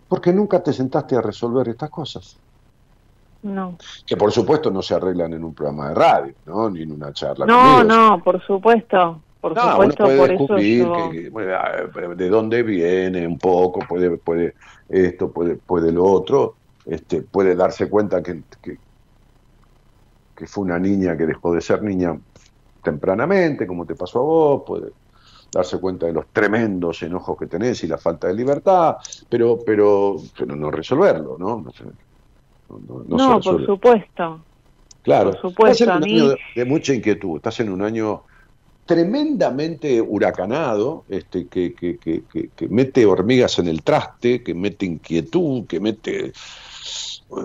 Porque 0.07 0.33
nunca 0.33 0.61
te 0.61 0.73
sentaste 0.73 1.15
a 1.15 1.21
resolver 1.21 1.69
estas 1.69 1.89
cosas. 1.89 2.37
No. 3.43 3.77
Que 4.05 4.17
por 4.17 4.31
supuesto 4.31 4.69
no 4.69 4.81
se 4.81 4.95
arreglan 4.95 5.33
en 5.33 5.43
un 5.43 5.53
programa 5.53 5.89
de 5.89 5.95
radio, 5.95 6.33
¿no? 6.45 6.69
Ni 6.69 6.83
en 6.83 6.91
una 6.91 7.11
charla. 7.11 7.45
No, 7.45 7.83
no, 7.83 8.21
por 8.23 8.41
supuesto. 8.45 9.21
Por 9.39 9.59
supuesto, 9.59 10.03
puede 10.03 10.27
descubrir 10.27 10.87
de 12.15 12.29
dónde 12.29 12.61
viene 12.61 13.25
un 13.25 13.39
poco, 13.39 13.79
puede, 13.89 14.15
puede 14.17 14.53
esto, 14.87 15.31
puede, 15.31 15.55
puede 15.55 15.91
lo 15.91 16.05
otro, 16.05 16.53
este, 16.85 17.23
puede 17.23 17.55
darse 17.55 17.89
cuenta 17.89 18.21
que, 18.21 18.43
que 20.35 20.47
fue 20.47 20.63
una 20.65 20.77
niña 20.77 21.17
que 21.17 21.25
dejó 21.25 21.53
de 21.53 21.61
ser 21.61 21.81
niña 21.81 22.15
tempranamente, 22.83 23.65
como 23.65 23.85
te 23.85 23.95
pasó 23.95 24.19
a 24.19 24.23
vos, 24.23 24.63
puede 24.65 24.91
darse 25.51 25.79
cuenta 25.79 26.05
de 26.05 26.13
los 26.13 26.27
tremendos 26.27 27.03
enojos 27.03 27.37
que 27.37 27.47
tenés 27.47 27.83
y 27.83 27.87
la 27.87 27.97
falta 27.97 28.27
de 28.27 28.33
libertad, 28.33 28.97
pero, 29.29 29.59
pero, 29.65 30.15
pero 30.37 30.55
no 30.55 30.71
resolverlo, 30.71 31.35
¿no? 31.37 31.65
No, 33.07 33.39
por 33.39 33.65
supuesto. 33.65 34.41
Claro, 35.03 35.31
por 35.31 35.41
supuesto, 35.41 35.83
estás 35.83 35.97
en 35.97 36.03
un 36.03 36.03
año 36.03 36.35
de, 36.55 36.65
mucha 36.65 36.93
inquietud, 36.93 37.37
estás 37.37 37.59
en 37.59 37.69
un 37.69 37.81
año 37.81 38.23
tremendamente 38.85 40.01
huracanado, 40.01 41.05
este, 41.09 41.47
que, 41.47 41.73
que, 41.73 41.97
que, 41.97 42.23
que, 42.55 42.67
mete 42.67 43.05
hormigas 43.05 43.57
en 43.59 43.67
el 43.67 43.83
traste, 43.83 44.43
que 44.43 44.53
mete 44.53 44.85
inquietud, 44.85 45.65
que 45.65 45.79
mete, 45.79 46.33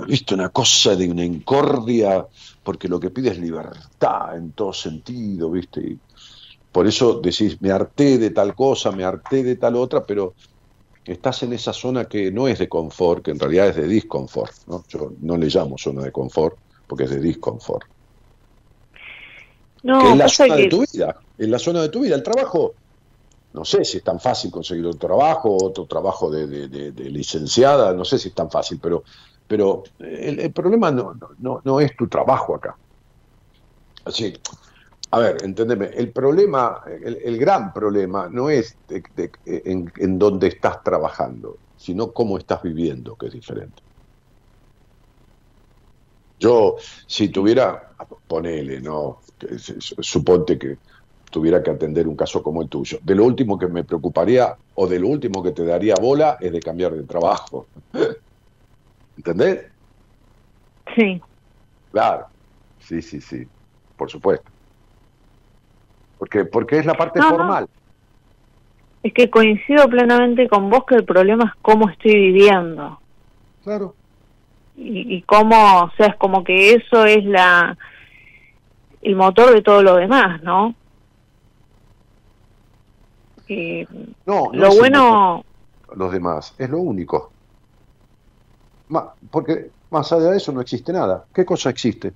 viste, 0.06 0.34
una 0.34 0.48
cosa 0.48 0.96
de 0.96 1.08
una 1.08 1.24
incordia 1.24 2.26
porque 2.66 2.88
lo 2.88 2.98
que 2.98 3.10
pide 3.10 3.30
es 3.30 3.38
libertad 3.38 4.36
en 4.36 4.50
todo 4.50 4.72
sentido, 4.72 5.52
¿viste? 5.52 5.80
Y 5.80 5.98
por 6.72 6.88
eso 6.88 7.20
decís, 7.20 7.62
me 7.62 7.70
harté 7.70 8.18
de 8.18 8.30
tal 8.30 8.56
cosa, 8.56 8.90
me 8.90 9.04
harté 9.04 9.44
de 9.44 9.54
tal 9.54 9.76
otra, 9.76 10.04
pero 10.04 10.34
estás 11.06 11.42
en 11.42 11.52
esa 11.52 11.72
zona 11.72 12.06
que 12.06 12.30
no 12.30 12.48
es 12.48 12.58
de 12.58 12.68
confort, 12.68 13.24
que 13.24 13.30
en 13.30 13.38
realidad 13.38 13.68
es 13.68 13.76
de 13.76 13.86
disconfort, 13.86 14.52
¿no? 14.66 14.84
Yo 14.88 15.12
no 15.20 15.36
le 15.36 15.46
llamo 15.46 15.78
zona 15.78 16.02
de 16.02 16.12
confort, 16.12 16.56
porque 16.86 17.04
es 17.04 17.10
de 17.10 17.20
disconfort. 17.20 17.84
No, 19.82 20.00
que 20.00 20.10
es 20.10 20.16
la 20.16 20.28
zona 20.28 20.56
de 20.56 20.68
tu 20.68 20.84
vida, 20.90 21.16
es 21.38 21.48
la 21.48 21.58
zona 21.58 21.82
de 21.82 21.88
tu 21.88 22.00
vida. 22.00 22.16
El 22.16 22.22
trabajo, 22.22 22.74
no 23.52 23.64
sé 23.64 23.84
si 23.84 23.98
es 23.98 24.04
tan 24.04 24.18
fácil 24.18 24.50
conseguir 24.50 24.86
otro 24.86 25.08
trabajo, 25.08 25.56
otro 25.62 25.86
trabajo 25.86 26.30
de, 26.30 26.68
de 26.68 27.10
licenciada, 27.10 27.92
no 27.92 28.04
sé 28.04 28.18
si 28.18 28.28
es 28.28 28.34
tan 28.34 28.50
fácil, 28.50 28.78
pero 28.82 29.04
pero 29.46 29.84
el, 30.00 30.52
problema 30.52 30.90
no, 30.90 31.14
no, 31.38 31.60
no, 31.62 31.80
es 31.80 31.96
tu 31.96 32.08
trabajo 32.08 32.56
acá. 32.56 32.76
Así, 34.04 34.34
a 35.10 35.18
ver, 35.18 35.36
entendeme, 35.44 35.86
el 35.94 36.12
problema, 36.12 36.82
el, 36.86 37.38
gran 37.38 37.72
problema 37.72 38.28
no 38.28 38.50
es 38.50 38.76
en, 38.88 39.90
en 39.96 40.18
dónde 40.18 40.48
estás 40.48 40.82
trabajando, 40.82 41.58
sino 41.76 42.12
cómo 42.12 42.38
estás 42.38 42.62
viviendo, 42.62 43.16
que 43.16 43.26
es 43.26 43.32
diferente. 43.32 43.82
Yo, 46.38 46.76
si 47.06 47.30
tuviera, 47.30 47.94
ponele, 48.26 48.80
¿no? 48.80 49.20
Suponte 49.78 50.58
que 50.58 50.78
tuviera 51.30 51.62
que 51.62 51.70
atender 51.70 52.06
un 52.06 52.16
caso 52.16 52.42
como 52.42 52.62
el 52.62 52.68
tuyo. 52.68 52.98
De 53.02 53.14
lo 53.14 53.24
último 53.24 53.58
que 53.58 53.68
me 53.68 53.84
preocuparía 53.84 54.56
o 54.74 54.86
de 54.86 54.98
lo 54.98 55.08
último 55.08 55.42
que 55.42 55.52
te 55.52 55.64
daría 55.64 55.94
bola 56.00 56.36
es 56.40 56.52
de 56.52 56.60
cambiar 56.60 56.94
de 56.94 57.04
trabajo. 57.04 57.68
¿Entendés? 59.16 59.66
Sí. 60.94 61.20
Claro, 61.90 62.26
sí, 62.78 63.00
sí, 63.00 63.20
sí, 63.20 63.46
por 63.96 64.10
supuesto. 64.10 64.55
Porque, 66.18 66.44
porque 66.44 66.78
es 66.78 66.86
la 66.86 66.94
parte 66.94 67.20
formal. 67.20 67.68
Es 69.02 69.12
que 69.12 69.30
coincido 69.30 69.88
plenamente 69.88 70.48
con 70.48 70.70
vos 70.70 70.84
que 70.84 70.96
el 70.96 71.04
problema 71.04 71.44
es 71.44 71.62
cómo 71.62 71.88
estoy 71.88 72.14
viviendo. 72.14 72.98
Claro. 73.62 73.94
Y, 74.76 75.16
y 75.16 75.22
cómo, 75.22 75.82
o 75.82 75.90
sea, 75.96 76.08
es 76.08 76.16
como 76.16 76.42
que 76.42 76.74
eso 76.74 77.04
es 77.04 77.24
la 77.24 77.76
el 79.02 79.14
motor 79.14 79.54
de 79.54 79.62
todo 79.62 79.82
lo 79.82 79.96
demás, 79.96 80.42
¿no? 80.42 80.74
no, 84.26 84.50
lo 84.52 84.74
bueno... 84.74 85.44
Los 85.94 86.10
demás, 86.10 86.52
es 86.58 86.68
lo 86.68 86.80
único 86.80 87.30
porque 89.30 89.70
más 89.90 90.12
allá 90.12 90.30
de 90.30 90.36
eso 90.36 90.52
no 90.52 90.60
existe 90.60 90.92
nada. 90.92 91.24
¿Qué 91.34 91.44
cosa 91.44 91.70
existe? 91.70 92.12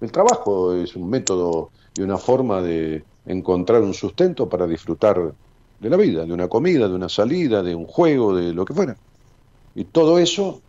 El 0.00 0.12
trabajo 0.12 0.74
es 0.74 0.94
un 0.96 1.10
método 1.10 1.70
y 1.96 2.02
una 2.02 2.18
forma 2.18 2.62
de 2.62 3.04
encontrar 3.26 3.82
un 3.82 3.94
sustento 3.94 4.48
para 4.48 4.66
disfrutar 4.66 5.32
de 5.78 5.90
la 5.90 5.96
vida, 5.96 6.24
de 6.24 6.32
una 6.32 6.48
comida, 6.48 6.88
de 6.88 6.94
una 6.94 7.08
salida, 7.08 7.62
de 7.62 7.74
un 7.74 7.86
juego, 7.86 8.36
de 8.36 8.52
lo 8.52 8.64
que 8.64 8.74
fuera. 8.74 8.96
Y 9.74 9.84
todo 9.84 10.18
eso 10.18 10.60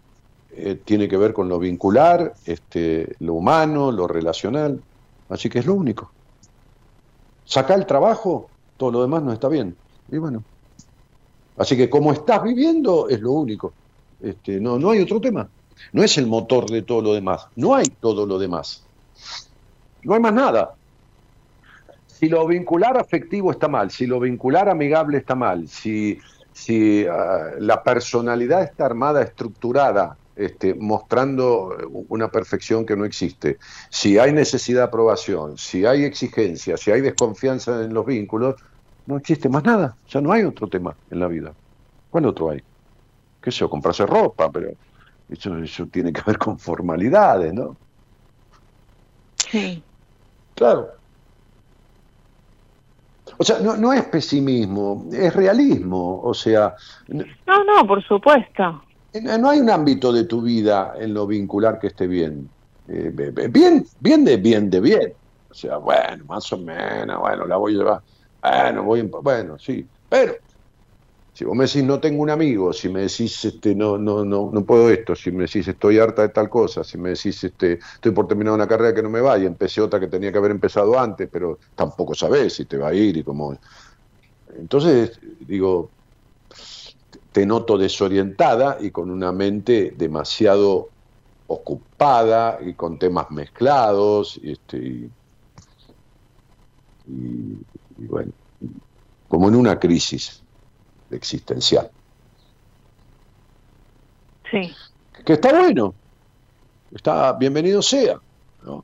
eh, 0.53 0.79
tiene 0.83 1.07
que 1.07 1.17
ver 1.17 1.33
con 1.33 1.49
lo 1.49 1.59
vincular, 1.59 2.33
este, 2.45 3.15
lo 3.19 3.33
humano, 3.33 3.91
lo 3.91 4.07
relacional. 4.07 4.81
Así 5.29 5.49
que 5.49 5.59
es 5.59 5.65
lo 5.65 5.73
único. 5.73 6.11
Saca 7.45 7.73
el 7.73 7.85
trabajo, 7.85 8.49
todo 8.77 8.91
lo 8.91 9.01
demás 9.01 9.23
no 9.23 9.33
está 9.33 9.47
bien. 9.47 9.75
Y 10.11 10.17
bueno. 10.17 10.43
Así 11.57 11.75
que 11.77 11.89
como 11.89 12.13
estás 12.13 12.43
viviendo 12.43 13.09
es 13.09 13.19
lo 13.19 13.31
único. 13.31 13.73
Este, 14.21 14.59
no, 14.59 14.77
no 14.77 14.91
hay 14.91 15.01
otro 15.01 15.19
tema. 15.19 15.47
No 15.93 16.03
es 16.03 16.17
el 16.17 16.27
motor 16.27 16.69
de 16.69 16.81
todo 16.83 17.01
lo 17.01 17.13
demás. 17.13 17.47
No 17.55 17.75
hay 17.75 17.85
todo 17.87 18.25
lo 18.25 18.37
demás. 18.39 18.83
No 20.03 20.13
hay 20.13 20.19
más 20.19 20.33
nada. 20.33 20.75
Si 22.21 22.29
lo 22.29 22.45
vincular 22.45 22.99
afectivo 22.99 23.49
está 23.49 23.67
mal, 23.67 23.89
si 23.89 24.05
lo 24.05 24.19
vincular 24.19 24.69
amigable 24.69 25.17
está 25.17 25.33
mal, 25.33 25.67
si, 25.67 26.19
si 26.53 27.03
ah, 27.07 27.53
la 27.57 27.81
personalidad 27.81 28.61
está 28.61 28.85
armada, 28.85 29.23
estructurada, 29.23 30.15
este, 30.35 30.75
mostrando 30.75 31.75
una 32.09 32.27
perfección 32.27 32.85
que 32.85 32.95
no 32.95 33.05
existe, 33.05 33.57
si 33.89 34.19
hay 34.19 34.33
necesidad 34.33 34.81
de 34.81 34.85
aprobación, 34.85 35.57
si 35.57 35.83
hay 35.83 36.03
exigencia, 36.03 36.77
si 36.77 36.91
hay 36.91 37.01
desconfianza 37.01 37.83
en 37.83 37.91
los 37.91 38.05
vínculos, 38.05 38.53
no 39.07 39.17
existe 39.17 39.49
más 39.49 39.63
nada. 39.63 39.95
Ya 40.07 40.21
no 40.21 40.31
hay 40.31 40.43
otro 40.43 40.67
tema 40.67 40.95
en 41.09 41.19
la 41.19 41.27
vida. 41.27 41.53
¿Cuál 42.11 42.27
otro 42.27 42.51
hay? 42.51 42.61
qué 43.41 43.51
sé 43.51 43.61
yo, 43.61 43.69
comprarse 43.71 44.05
ropa, 44.05 44.51
pero 44.51 44.69
eso, 45.27 45.57
eso 45.57 45.87
tiene 45.87 46.13
que 46.13 46.21
ver 46.23 46.37
con 46.37 46.59
formalidades, 46.59 47.51
¿no? 47.51 47.75
Sí. 49.49 49.81
Claro. 50.53 51.00
O 53.37 53.43
sea, 53.43 53.59
no, 53.59 53.75
no 53.77 53.93
es 53.93 54.03
pesimismo, 54.05 55.05
es 55.11 55.33
realismo. 55.35 56.21
O 56.23 56.33
sea. 56.33 56.75
No, 57.07 57.63
no, 57.63 57.87
por 57.87 58.03
supuesto. 58.03 58.83
No 59.21 59.49
hay 59.49 59.59
un 59.59 59.69
ámbito 59.69 60.13
de 60.13 60.23
tu 60.23 60.41
vida 60.41 60.93
en 60.97 61.13
lo 61.13 61.27
vincular 61.27 61.79
que 61.79 61.87
esté 61.87 62.07
bien. 62.07 62.49
Eh, 62.87 63.11
bien, 63.49 63.85
bien 63.99 64.25
de 64.25 64.37
bien 64.37 64.69
de 64.69 64.79
bien. 64.79 65.13
O 65.49 65.53
sea, 65.53 65.77
bueno, 65.77 66.23
más 66.25 66.51
o 66.53 66.57
menos, 66.57 67.19
bueno, 67.19 67.45
la 67.45 67.57
voy 67.57 67.75
a 67.75 67.77
llevar. 67.77 68.01
Bueno, 68.41 68.83
voy, 68.83 69.01
bueno, 69.21 69.59
sí. 69.59 69.85
Pero 70.09 70.33
si 71.33 71.45
vos 71.45 71.55
me 71.55 71.65
decís 71.65 71.83
no 71.83 71.99
tengo 71.99 72.21
un 72.21 72.29
amigo, 72.29 72.73
si 72.73 72.89
me 72.89 73.01
decís 73.01 73.45
este 73.45 73.73
no 73.73 73.97
no 73.97 74.25
no 74.25 74.49
no 74.51 74.65
puedo 74.65 74.89
esto, 74.89 75.15
si 75.15 75.31
me 75.31 75.45
decís 75.45 75.67
estoy 75.67 75.97
harta 75.97 76.23
de 76.23 76.29
tal 76.29 76.49
cosa, 76.49 76.83
si 76.83 76.97
me 76.97 77.09
decís 77.09 77.43
este 77.43 77.73
estoy 77.73 78.11
por 78.11 78.27
terminar 78.27 78.53
una 78.53 78.67
carrera 78.67 78.93
que 78.93 79.01
no 79.01 79.09
me 79.09 79.21
va 79.21 79.37
y 79.37 79.45
empecé 79.45 79.81
otra 79.81 79.99
que 79.99 80.07
tenía 80.07 80.31
que 80.31 80.37
haber 80.37 80.51
empezado 80.51 80.99
antes, 80.99 81.29
pero 81.31 81.59
tampoco 81.75 82.13
sabés 82.15 82.53
si 82.53 82.65
te 82.65 82.77
va 82.77 82.89
a 82.89 82.93
ir 82.93 83.17
y 83.17 83.23
cómo. 83.23 83.57
Entonces, 84.57 85.17
digo, 85.47 85.89
te 87.31 87.45
noto 87.45 87.77
desorientada 87.77 88.77
y 88.81 88.91
con 88.91 89.09
una 89.09 89.31
mente 89.31 89.93
demasiado 89.97 90.89
ocupada 91.47 92.59
y 92.61 92.73
con 92.73 92.99
temas 92.99 93.31
mezclados 93.31 94.37
y, 94.43 94.51
este, 94.51 95.09
y 97.07 98.05
bueno, 98.05 98.31
como 99.29 99.47
en 99.47 99.55
una 99.55 99.79
crisis 99.79 100.40
existencial. 101.11 101.89
Sí. 104.49 104.73
Que 105.25 105.33
está 105.33 105.57
bueno, 105.57 105.93
está 106.93 107.33
bienvenido 107.33 107.81
sea, 107.81 108.19
¿no? 108.63 108.83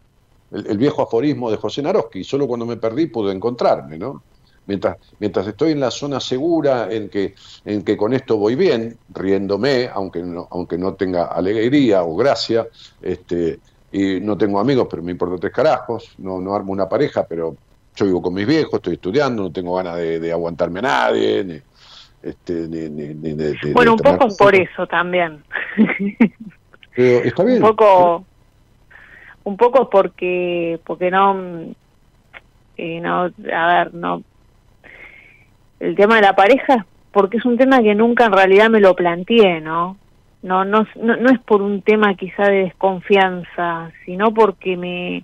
el, 0.51 0.77
viejo 0.77 1.01
aforismo 1.01 1.51
de 1.51 1.57
José 1.57 1.81
Naroski, 1.81 2.23
solo 2.23 2.47
cuando 2.47 2.65
me 2.65 2.77
perdí 2.77 3.07
pude 3.07 3.33
encontrarme, 3.33 3.97
¿no? 3.97 4.23
Mientras, 4.65 4.97
mientras 5.19 5.47
estoy 5.47 5.71
en 5.71 5.79
la 5.79 5.91
zona 5.91 6.19
segura, 6.19 6.91
en 6.91 7.09
que, 7.09 7.35
en 7.63 7.83
que 7.83 7.95
con 7.95 8.13
esto 8.13 8.37
voy 8.37 8.55
bien, 8.55 8.97
riéndome, 9.09 9.89
aunque 9.93 10.21
no, 10.21 10.47
aunque 10.51 10.77
no 10.77 10.93
tenga 10.93 11.25
alegría 11.27 12.03
o 12.03 12.15
gracia, 12.17 12.67
este, 13.01 13.59
y 13.91 14.19
no 14.19 14.37
tengo 14.37 14.59
amigos, 14.59 14.87
pero 14.89 15.01
me 15.01 15.11
importa 15.11 15.37
tres 15.39 15.53
carajos, 15.53 16.15
no, 16.17 16.41
no 16.41 16.53
armo 16.53 16.73
una 16.73 16.89
pareja, 16.89 17.25
pero 17.25 17.55
yo 17.95 18.05
vivo 18.05 18.21
con 18.21 18.33
mis 18.33 18.45
viejos, 18.45 18.73
estoy 18.73 18.95
estudiando, 18.95 19.43
no 19.43 19.51
tengo 19.51 19.75
ganas 19.75 19.95
de, 19.95 20.31
aguantarme 20.31 20.79
a 20.79 20.83
nadie, 20.83 21.43
ni, 21.45 21.61
este, 22.23 22.67
bueno, 23.73 23.93
un 23.93 23.99
poco 23.99 24.27
por 24.37 24.55
eso 24.55 24.87
también. 24.87 25.43
está 26.95 27.43
bien. 27.43 27.63
Un 27.63 27.69
poco, 27.69 28.25
un 29.43 29.57
poco 29.57 29.89
porque, 29.89 30.79
porque 30.85 31.11
no, 31.11 31.63
eh, 32.77 32.99
no, 32.99 33.31
a 33.53 33.67
ver, 33.67 33.93
no, 33.93 34.23
el 35.79 35.95
tema 35.95 36.15
de 36.15 36.21
la 36.21 36.35
pareja, 36.35 36.85
porque 37.11 37.37
es 37.37 37.45
un 37.45 37.57
tema 37.57 37.81
que 37.81 37.95
nunca 37.95 38.25
en 38.25 38.33
realidad 38.33 38.69
me 38.69 38.79
lo 38.79 38.95
planteé, 38.95 39.61
¿no? 39.61 39.97
No, 40.43 40.65
no, 40.65 40.87
no, 40.95 41.29
es 41.29 41.39
por 41.39 41.61
un 41.61 41.81
tema 41.81 42.15
quizá 42.15 42.43
de 42.43 42.63
desconfianza, 42.65 43.91
sino 44.05 44.33
porque 44.33 44.77
me, 44.77 45.23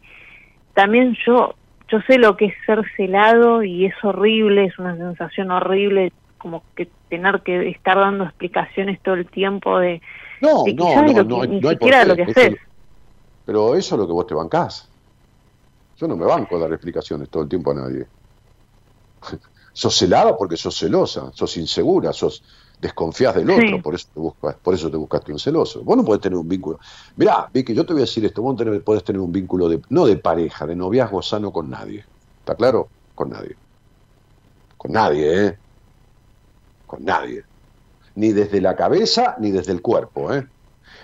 también 0.73 1.15
yo, 1.25 1.55
yo 1.89 2.01
sé 2.07 2.17
lo 2.17 2.35
que 2.35 2.45
es 2.45 2.55
ser 2.65 2.81
celado 2.97 3.63
y 3.63 3.85
es 3.85 3.95
horrible, 4.03 4.65
es 4.65 4.77
una 4.79 4.97
sensación 4.97 5.51
horrible, 5.51 6.11
como 6.43 6.61
que 6.75 6.89
tener 7.09 7.41
que 7.41 7.69
estar 7.69 7.97
dando 7.97 8.25
explicaciones 8.25 9.01
todo 9.01 9.15
el 9.15 9.25
tiempo 9.27 9.79
de, 9.79 10.01
no, 10.41 10.65
no, 10.75 11.01
no, 11.01 11.23
no, 11.23 11.45
ni 11.45 11.61
siquiera 11.61 12.03
lo 12.03 12.17
que 12.17 12.23
haces. 12.23 12.55
Pero 13.45 13.75
eso 13.75 13.95
es 13.95 13.99
lo 13.99 14.05
que 14.05 14.11
vos 14.11 14.27
te 14.27 14.33
bancás. 14.33 14.89
Yo 15.97 16.05
no 16.05 16.17
me 16.17 16.25
banco 16.25 16.57
a 16.57 16.59
dar 16.59 16.73
explicaciones 16.73 17.29
todo 17.29 17.43
el 17.43 17.49
tiempo 17.49 17.71
a 17.71 17.75
nadie. 17.75 18.05
sos 19.73 19.95
celada 19.95 20.37
porque 20.37 20.57
sos 20.57 20.77
celosa, 20.77 21.31
sos 21.33 21.55
insegura, 21.55 22.11
sos 22.11 22.43
desconfías 22.81 23.35
del 23.35 23.49
otro, 23.49 23.81
por 23.81 23.95
eso 23.95 24.07
te 24.13 24.19
buscas, 24.19 24.55
por 24.55 24.73
eso 24.73 24.91
te 24.91 24.97
buscaste 24.97 25.31
un 25.31 25.39
celoso. 25.39 25.81
Vos 25.81 25.95
no 25.95 26.03
podés 26.03 26.21
tener 26.21 26.37
un 26.37 26.49
vínculo. 26.49 26.77
Mirá, 27.15 27.49
Vicky, 27.53 27.73
yo 27.73 27.85
te 27.85 27.93
voy 27.93 28.01
a 28.01 28.05
decir 28.05 28.25
esto, 28.25 28.41
vos 28.41 28.59
no 28.59 28.81
podés 28.81 29.05
tener 29.05 29.21
un 29.21 29.31
vínculo 29.31 29.69
de, 29.69 29.81
no 29.87 30.05
de 30.05 30.17
pareja, 30.17 30.67
de 30.67 30.75
noviazgo 30.75 31.21
sano 31.21 31.53
con 31.53 31.69
nadie. 31.69 32.03
¿Está 32.39 32.55
claro? 32.55 32.89
Con 33.15 33.29
nadie. 33.29 33.55
Con 34.77 34.91
nadie, 34.91 35.45
¿eh? 35.45 35.57
Con 36.93 37.05
nadie. 37.05 37.41
Ni 38.13 38.33
desde 38.33 38.61
la 38.61 38.75
cabeza, 38.75 39.35
ni 39.39 39.49
desde 39.49 39.71
el 39.71 39.81
cuerpo, 39.81 40.31
¿eh? 40.31 40.47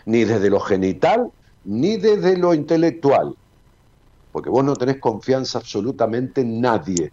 Ni 0.05 0.23
desde 0.23 0.51
lo 0.51 0.59
genital, 0.59 1.31
ni 1.63 1.97
desde 1.97 2.37
lo 2.37 2.53
intelectual. 2.53 3.33
Porque 4.31 4.51
vos 4.51 4.63
no 4.63 4.75
tenés 4.75 4.99
confianza 4.99 5.57
absolutamente 5.57 6.41
en 6.41 6.61
nadie. 6.61 7.11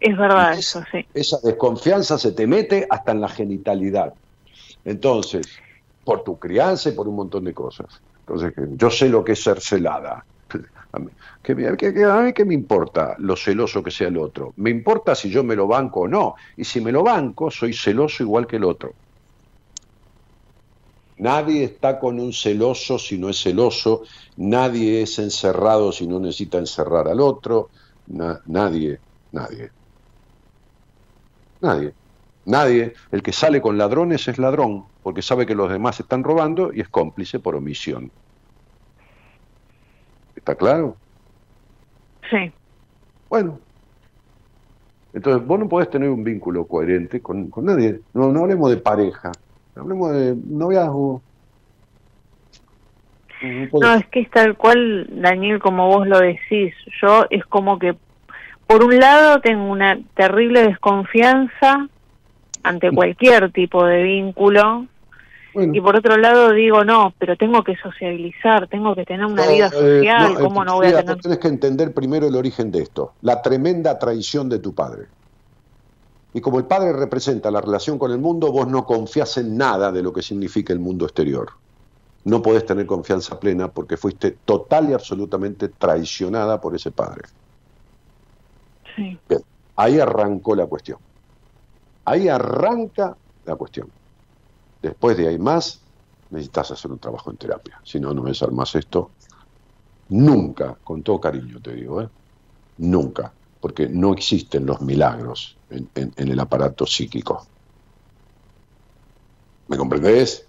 Es 0.00 0.16
verdad 0.16 0.54
eso, 0.54 0.82
sí. 0.90 1.06
Esa 1.12 1.36
desconfianza 1.42 2.16
se 2.16 2.32
te 2.32 2.46
mete 2.46 2.86
hasta 2.88 3.12
en 3.12 3.20
la 3.20 3.28
genitalidad. 3.28 4.14
Entonces, 4.86 5.46
por 6.02 6.24
tu 6.24 6.38
crianza 6.38 6.88
y 6.88 6.92
por 6.92 7.08
un 7.08 7.16
montón 7.16 7.44
de 7.44 7.52
cosas. 7.52 7.88
Entonces, 8.20 8.54
yo 8.78 8.88
sé 8.88 9.10
lo 9.10 9.22
que 9.22 9.32
es 9.32 9.42
ser 9.42 9.60
celada. 9.60 10.24
A 10.92 10.98
mí, 10.98 11.08
que, 11.42 11.56
qué 12.34 12.44
me 12.44 12.54
importa 12.54 13.14
lo 13.18 13.34
celoso 13.34 13.82
que 13.82 13.90
sea 13.90 14.08
el 14.08 14.18
otro. 14.18 14.52
Me 14.56 14.70
importa 14.70 15.14
si 15.14 15.30
yo 15.30 15.42
me 15.42 15.56
lo 15.56 15.66
banco 15.66 16.00
o 16.00 16.08
no. 16.08 16.34
Y 16.56 16.64
si 16.64 16.80
me 16.80 16.92
lo 16.92 17.02
banco, 17.02 17.50
soy 17.50 17.72
celoso 17.72 18.22
igual 18.22 18.46
que 18.46 18.56
el 18.56 18.64
otro. 18.64 18.92
Nadie 21.18 21.64
está 21.64 21.98
con 21.98 22.18
un 22.18 22.32
celoso 22.32 22.98
si 22.98 23.16
no 23.16 23.28
es 23.28 23.40
celoso. 23.40 24.02
Nadie 24.36 25.02
es 25.02 25.18
encerrado 25.18 25.92
si 25.92 26.06
no 26.06 26.18
necesita 26.20 26.58
encerrar 26.58 27.08
al 27.08 27.20
otro. 27.20 27.70
nadie, 28.06 28.98
nadie. 29.30 29.70
Nadie. 31.60 31.94
Nadie. 32.44 32.92
El 33.12 33.22
que 33.22 33.32
sale 33.32 33.62
con 33.62 33.78
ladrones 33.78 34.26
es 34.28 34.36
ladrón, 34.36 34.84
porque 35.02 35.22
sabe 35.22 35.46
que 35.46 35.54
los 35.54 35.70
demás 35.70 36.00
están 36.00 36.24
robando 36.24 36.72
y 36.72 36.80
es 36.80 36.88
cómplice 36.88 37.38
por 37.38 37.54
omisión. 37.54 38.10
¿Está 40.42 40.56
claro? 40.56 40.96
Sí. 42.28 42.50
Bueno. 43.30 43.60
Entonces, 45.14 45.46
vos 45.46 45.60
no 45.60 45.68
podés 45.68 45.88
tener 45.88 46.10
un 46.10 46.24
vínculo 46.24 46.66
coherente 46.66 47.20
con, 47.20 47.48
nadie. 47.58 48.00
No, 48.12 48.32
no 48.32 48.40
hablemos 48.40 48.68
de 48.70 48.78
pareja, 48.78 49.30
hablemos 49.76 50.10
de 50.10 50.34
noviazgo. 50.34 51.22
no, 53.72 53.94
es 53.94 54.06
que 54.08 54.20
es 54.22 54.30
tal 54.30 54.56
cual, 54.56 55.06
Daniel, 55.12 55.60
como 55.60 55.86
vos 55.86 56.08
lo 56.08 56.18
decís. 56.18 56.74
Yo 57.00 57.24
es 57.30 57.44
como 57.44 57.78
que 57.78 57.94
por 58.66 58.82
un 58.82 58.98
lado 58.98 59.40
tengo 59.40 59.70
una 59.70 59.96
terrible 60.14 60.66
desconfianza 60.66 61.86
ante 62.64 62.90
cualquier 62.94 63.52
tipo 63.52 63.86
de 63.86 64.02
vínculo 64.02 64.88
y 65.54 65.80
por 65.80 65.96
otro 65.96 66.16
lado 66.16 66.52
digo 66.52 66.84
no, 66.84 67.12
pero 67.18 67.36
tengo 67.36 67.62
que 67.62 67.76
sociabilizar, 67.76 68.68
tengo 68.68 68.94
que 68.94 69.04
tener 69.04 69.26
una 69.26 69.46
vida 69.46 69.66
eh, 69.66 69.70
social, 69.70 70.34
¿cómo 70.34 70.64
no 70.64 70.76
voy 70.76 70.88
a 70.88 71.00
tener? 71.00 71.18
Tienes 71.18 71.38
que 71.38 71.48
entender 71.48 71.92
primero 71.92 72.26
el 72.26 72.36
origen 72.36 72.70
de 72.70 72.82
esto, 72.82 73.14
la 73.22 73.42
tremenda 73.42 73.98
traición 73.98 74.48
de 74.48 74.58
tu 74.58 74.74
padre. 74.74 75.06
Y 76.34 76.40
como 76.40 76.58
el 76.58 76.64
padre 76.64 76.92
representa 76.92 77.50
la 77.50 77.60
relación 77.60 77.98
con 77.98 78.10
el 78.10 78.18
mundo, 78.18 78.50
vos 78.50 78.66
no 78.66 78.86
confías 78.86 79.36
en 79.36 79.56
nada 79.56 79.92
de 79.92 80.02
lo 80.02 80.12
que 80.12 80.22
significa 80.22 80.72
el 80.72 80.80
mundo 80.80 81.04
exterior. 81.04 81.50
No 82.24 82.40
podés 82.40 82.64
tener 82.64 82.86
confianza 82.86 83.38
plena 83.38 83.68
porque 83.68 83.96
fuiste 83.96 84.38
total 84.44 84.88
y 84.88 84.92
absolutamente 84.94 85.68
traicionada 85.68 86.60
por 86.60 86.74
ese 86.74 86.90
padre 86.90 87.22
ahí 89.76 89.98
arrancó 89.98 90.54
la 90.54 90.66
cuestión. 90.66 90.98
Ahí 92.04 92.28
arranca 92.28 93.16
la 93.44 93.56
cuestión. 93.56 93.88
Después 94.82 95.16
de 95.16 95.28
ahí 95.28 95.38
más, 95.38 95.80
necesitas 96.30 96.72
hacer 96.72 96.90
un 96.90 96.98
trabajo 96.98 97.30
en 97.30 97.36
terapia. 97.36 97.80
Si 97.84 98.00
no, 98.00 98.12
no 98.12 98.26
es 98.28 98.42
más 98.50 98.74
esto. 98.74 99.10
Nunca, 100.08 100.76
con 100.82 101.02
todo 101.02 101.20
cariño 101.20 101.60
te 101.60 101.74
digo, 101.74 102.02
¿eh? 102.02 102.08
nunca, 102.78 103.32
porque 103.60 103.88
no 103.88 104.12
existen 104.12 104.66
los 104.66 104.80
milagros 104.80 105.56
en, 105.70 106.10
el 106.16 106.40
aparato 106.40 106.86
psíquico. 106.86 107.46
¿Me 109.68 109.76
comprendés? 109.76 110.46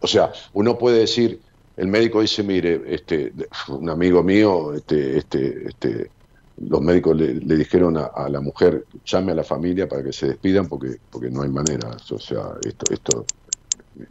O 0.00 0.06
sea, 0.06 0.32
uno 0.52 0.76
puede 0.76 1.00
decir, 1.00 1.40
el 1.76 1.88
médico 1.88 2.20
dice, 2.20 2.42
mire, 2.42 2.82
este, 2.86 3.32
un 3.68 3.88
amigo 3.88 4.22
mío, 4.22 4.74
este, 4.74 5.18
este, 5.18 5.68
este, 5.68 6.10
los 6.58 6.80
médicos 6.82 7.16
le, 7.16 7.56
dijeron 7.56 7.96
a, 7.96 8.28
la 8.28 8.40
mujer, 8.40 8.84
llame 9.04 9.32
a 9.32 9.36
la 9.36 9.44
familia 9.44 9.88
para 9.88 10.04
que 10.04 10.12
se 10.12 10.28
despidan 10.28 10.68
porque, 10.68 10.98
porque 11.10 11.30
no 11.30 11.42
hay 11.42 11.48
manera. 11.48 11.96
O 12.10 12.18
sea, 12.18 12.52
esto, 12.62 12.92
esto 12.92 13.24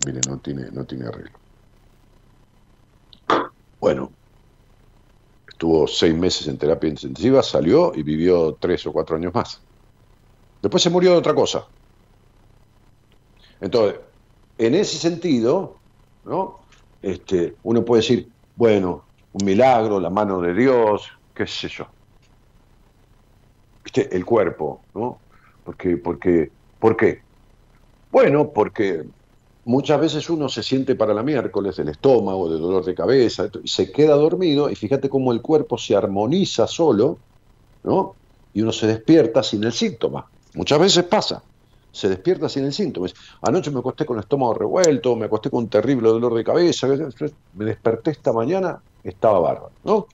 mire, 0.06 0.20
no 0.28 0.40
tiene, 0.40 0.72
no 0.72 0.86
tiene 0.86 1.08
arreglo. 1.08 1.40
Bueno, 3.80 4.14
estuvo 5.48 5.88
seis 5.88 6.14
meses 6.16 6.48
en 6.48 6.58
terapia 6.58 6.90
intensiva, 6.90 7.42
salió 7.44 7.94
y 7.96 8.04
vivió 8.04 8.58
tres 8.60 8.86
o 8.88 8.94
cuatro 8.94 9.16
años 9.16 9.34
más. 9.34 9.62
Después 10.62 10.84
se 10.84 10.90
murió 10.90 11.12
de 11.12 11.18
otra 11.18 11.34
cosa. 11.34 11.66
Entonces, 13.62 14.00
en 14.58 14.76
ese 14.76 14.98
sentido, 14.98 15.82
¿no? 16.24 16.66
Este, 17.02 17.56
uno 17.64 17.86
puede 17.86 18.02
decir, 18.02 18.30
bueno, 18.56 19.10
un 19.32 19.46
milagro, 19.46 20.00
la 20.00 20.10
mano 20.10 20.42
de 20.42 20.54
Dios, 20.54 21.08
qué 21.34 21.48
sé 21.48 21.70
yo 21.70 21.88
el 24.12 24.26
cuerpo, 24.26 24.86
¿no? 24.94 25.22
Porque, 25.64 25.98
porque, 25.98 26.52
¿Por 26.80 26.96
qué? 26.96 27.22
Bueno, 28.12 28.52
porque 28.54 29.04
muchas 29.70 30.02
veces 30.02 30.28
uno 30.32 30.50
se 30.50 30.64
siente 30.64 30.96
para 30.96 31.14
la 31.14 31.22
miércoles 31.22 31.76
del 31.76 31.90
estómago, 31.90 32.50
de 32.50 32.58
dolor 32.58 32.84
de 32.84 32.96
cabeza, 32.96 33.52
y 33.64 33.68
se 33.68 33.92
queda 33.92 34.16
dormido, 34.16 34.68
y 34.68 34.74
fíjate 34.76 35.10
cómo 35.10 35.32
el 35.32 35.44
cuerpo 35.44 35.78
se 35.78 35.96
armoniza 35.96 36.66
solo, 36.66 37.20
¿no? 37.84 38.16
Y 38.52 38.64
uno 38.64 38.72
se 38.72 38.88
despierta 38.88 39.44
sin 39.44 39.64
el 39.64 39.72
síntoma. 39.72 40.26
Muchas 40.56 40.80
veces 40.80 41.04
pasa, 41.04 41.44
se 41.92 42.10
despierta 42.10 42.50
sin 42.50 42.66
el 42.66 42.74
síntoma. 42.74 43.10
Anoche 43.44 43.70
me 43.70 43.78
acosté 43.80 44.08
con 44.08 44.18
el 44.18 44.24
estómago 44.24 44.56
revuelto, 44.56 45.16
me 45.16 45.28
acosté 45.28 45.52
con 45.52 45.60
un 45.60 45.70
terrible 45.70 46.10
dolor 46.10 46.34
de 46.34 46.44
cabeza, 46.44 46.88
me 47.54 47.66
desperté 47.66 48.10
esta 48.10 48.34
mañana, 48.34 48.82
estaba 49.04 49.40
bárbaro, 49.40 49.72
¿no? 49.84 50.08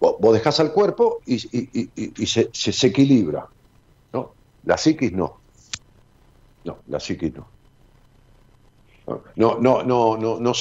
Vos, 0.00 0.34
dejás 0.34 0.58
al 0.58 0.72
cuerpo 0.72 1.20
y, 1.24 1.38
se, 1.38 2.50
se, 2.52 2.86
equilibra. 2.88 3.46
¿no? 4.12 4.32
La 4.64 4.76
psiquis 4.76 5.12
no. 5.12 5.38
No, 6.64 6.78
la 6.88 6.98
psiquis 6.98 7.32
no. 7.32 7.53
No, 9.06 9.22
no, 9.36 9.58
no, 9.82 10.16
no, 10.16 10.40
no, 10.40 10.52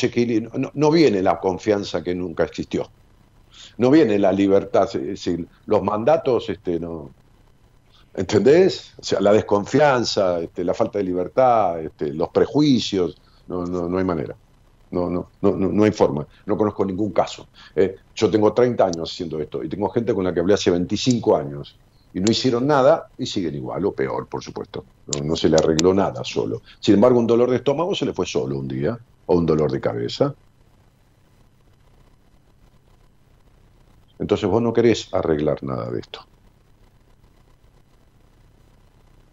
no, 0.73 0.91
viene 0.91 1.21
la 1.21 1.39
confianza 1.39 2.03
que 2.03 2.13
nunca 2.13 2.43
existió. 2.43 2.89
No 3.77 3.89
viene 3.89 4.19
la 4.19 4.31
libertad. 4.31 4.89
los 5.65 5.83
mandatos, 5.83 6.49
este, 6.49 6.79
no. 6.79 7.09
¿Entendés? 8.15 8.93
O 8.99 9.03
sea, 9.03 9.21
la 9.21 9.31
desconfianza, 9.31 10.39
este, 10.39 10.63
la 10.63 10.73
falta 10.73 10.99
de 10.99 11.05
libertad, 11.05 11.79
este, 11.79 12.13
los 12.13 12.29
prejuicios, 12.29 13.17
no, 13.47 13.65
no, 13.65 13.87
no 13.87 13.97
hay 13.97 14.03
manera. 14.03 14.35
No, 14.91 15.09
no, 15.09 15.29
no, 15.41 15.55
no, 15.55 15.83
hay 15.83 15.91
forma. 15.91 16.27
No 16.45 16.55
conozco 16.55 16.85
ningún 16.85 17.11
caso. 17.11 17.47
Eh, 17.75 17.95
yo 18.13 18.29
tengo 18.29 18.53
30 18.53 18.85
años 18.85 19.11
haciendo 19.11 19.39
esto 19.39 19.63
y 19.63 19.69
tengo 19.69 19.89
gente 19.89 20.13
con 20.13 20.23
la 20.23 20.33
que 20.33 20.41
hablé 20.41 20.53
hace 20.53 20.69
25 20.69 21.35
años 21.35 21.75
y 22.13 22.19
no 22.19 22.31
hicieron 22.31 22.67
nada 22.67 23.11
y 23.17 23.25
siguen 23.25 23.55
igual 23.55 23.85
o 23.85 23.95
peor, 23.95 24.29
por 24.29 24.43
supuesto. 24.43 24.85
No, 25.23 25.35
se 25.35 25.49
le 25.49 25.57
arregló 25.57 25.93
nada 25.93 26.23
solo. 26.23 26.61
Sin 26.79 26.95
embargo, 26.95 27.19
un 27.19 27.27
dolor 27.27 27.49
de 27.49 27.57
estómago 27.57 27.95
se 27.95 28.05
le 28.05 28.13
fue 28.13 28.25
solo 28.27 28.57
un 28.59 28.67
día 28.67 28.97
o 29.25 29.35
un 29.35 29.45
dolor 29.45 29.71
de 29.71 29.81
cabeza. 29.81 30.35
Entonces 34.19 34.47
vos 34.47 34.61
no 34.61 34.71
querés 34.71 35.09
arreglar 35.13 35.63
nada 35.63 35.89
de 35.91 35.99
esto. 35.99 36.21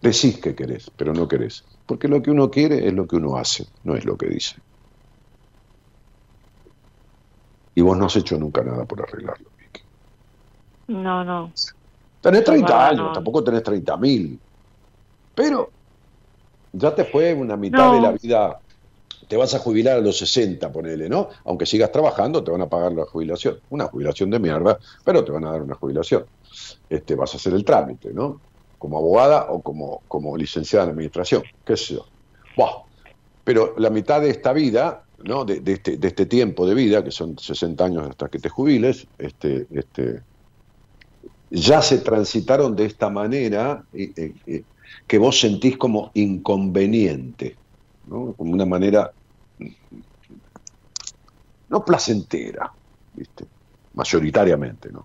Decís 0.01 0.41
que 0.41 0.55
querés, 0.55 0.91
pero 0.97 1.13
no 1.13 1.29
querés. 1.29 1.65
Porque 1.87 2.09
lo 2.09 2.23
que 2.23 2.31
uno 2.31 2.51
quiere 2.51 2.87
es 2.89 2.95
lo 2.95 3.07
que 3.07 3.17
uno 3.17 3.37
hace, 3.37 3.67
no 3.83 3.95
es 3.95 4.07
lo 4.07 4.17
que 4.17 4.29
dice. 4.29 4.57
Y 7.75 7.83
vos 7.83 7.97
no 7.99 8.07
has 8.07 8.17
hecho 8.17 8.39
nunca 8.39 8.63
nada 8.65 8.87
por 8.87 9.03
arreglarlo, 9.03 9.51
Vicky. 9.59 9.83
No, 10.89 11.25
no. 11.25 11.53
Tenés 12.21 12.45
30 12.45 12.89
años, 12.89 13.13
tampoco 13.13 13.43
tenés 13.43 13.63
30 13.63 13.97
mil. 13.97 14.39
Pero 15.35 15.71
ya 16.73 16.95
te 16.95 17.05
fue 17.05 17.35
una 17.35 17.57
mitad 17.57 17.93
de 17.93 18.01
la 18.01 18.13
vida. 18.13 18.61
Te 19.29 19.37
vas 19.37 19.55
a 19.55 19.59
jubilar 19.59 19.99
a 19.99 20.01
los 20.01 20.19
60, 20.19 20.73
ponele, 20.73 21.09
¿no? 21.09 21.29
Aunque 21.45 21.65
sigas 21.65 21.93
trabajando, 21.93 22.43
te 22.43 22.51
van 22.51 22.63
a 22.63 22.69
pagar 22.69 22.93
la 22.93 23.05
jubilación. 23.05 23.61
Una 23.71 23.87
jubilación 23.87 24.31
de 24.31 24.39
mierda, 24.39 24.79
pero 25.05 25.25
te 25.25 25.31
van 25.31 25.45
a 25.45 25.53
dar 25.53 25.63
una 25.63 25.77
jubilación. 25.77 26.25
Este, 26.89 27.15
vas 27.15 27.33
a 27.35 27.37
hacer 27.37 27.55
el 27.55 27.65
trámite, 27.65 28.13
¿no? 28.13 28.41
Como 28.79 28.99
abogada 28.99 29.47
o 29.51 29.61
como, 29.61 30.03
como 30.09 30.37
licenciada 30.37 30.87
en 30.87 30.91
administración, 30.91 31.43
qué 31.65 31.77
sé 31.77 31.95
yo. 31.95 32.07
Pero 33.45 33.75
la 33.79 33.91
mitad 33.91 34.21
de 34.21 34.31
esta 34.31 34.53
vida, 34.53 35.05
¿no? 35.25 35.45
De, 35.45 35.63
este, 35.65 35.97
de 35.97 36.09
este 36.09 36.27
tiempo 36.27 36.67
de 36.67 36.75
vida, 36.75 37.03
que 37.03 37.11
son 37.11 37.39
60 37.39 37.85
años 37.85 38.09
hasta 38.09 38.29
que 38.29 38.39
te 38.39 38.49
jubiles, 38.49 39.07
este, 39.19 39.67
este, 39.73 40.23
ya 41.51 41.83
se 41.83 41.99
transitaron 41.99 42.77
de 42.77 42.87
esta 42.87 43.11
manera 43.11 43.83
que 45.07 45.19
vos 45.19 45.41
sentís 45.41 45.77
como 45.77 46.11
inconveniente, 46.15 47.57
¿no? 48.07 48.33
como 48.35 48.53
una 48.53 48.67
manera 48.67 49.11
no 51.69 51.85
placentera, 51.85 52.73
¿viste? 53.15 53.45
mayoritariamente. 53.95 54.91
¿no? 54.93 55.05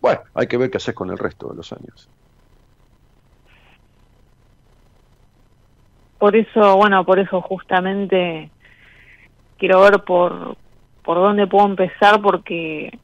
Bueno, 0.00 0.20
hay 0.34 0.46
que 0.46 0.56
ver 0.56 0.70
qué 0.70 0.78
haces 0.78 0.94
con 0.94 1.10
el 1.10 1.18
resto 1.18 1.48
de 1.48 1.56
los 1.56 1.72
años. 1.72 2.08
Por 6.18 6.36
eso, 6.36 6.76
bueno, 6.76 7.04
por 7.04 7.18
eso 7.18 7.40
justamente 7.40 8.50
quiero 9.58 9.80
ver 9.80 10.04
por, 10.04 10.56
por 11.04 11.16
dónde 11.16 11.48
puedo 11.48 11.66
empezar 11.66 12.22
porque 12.22 12.96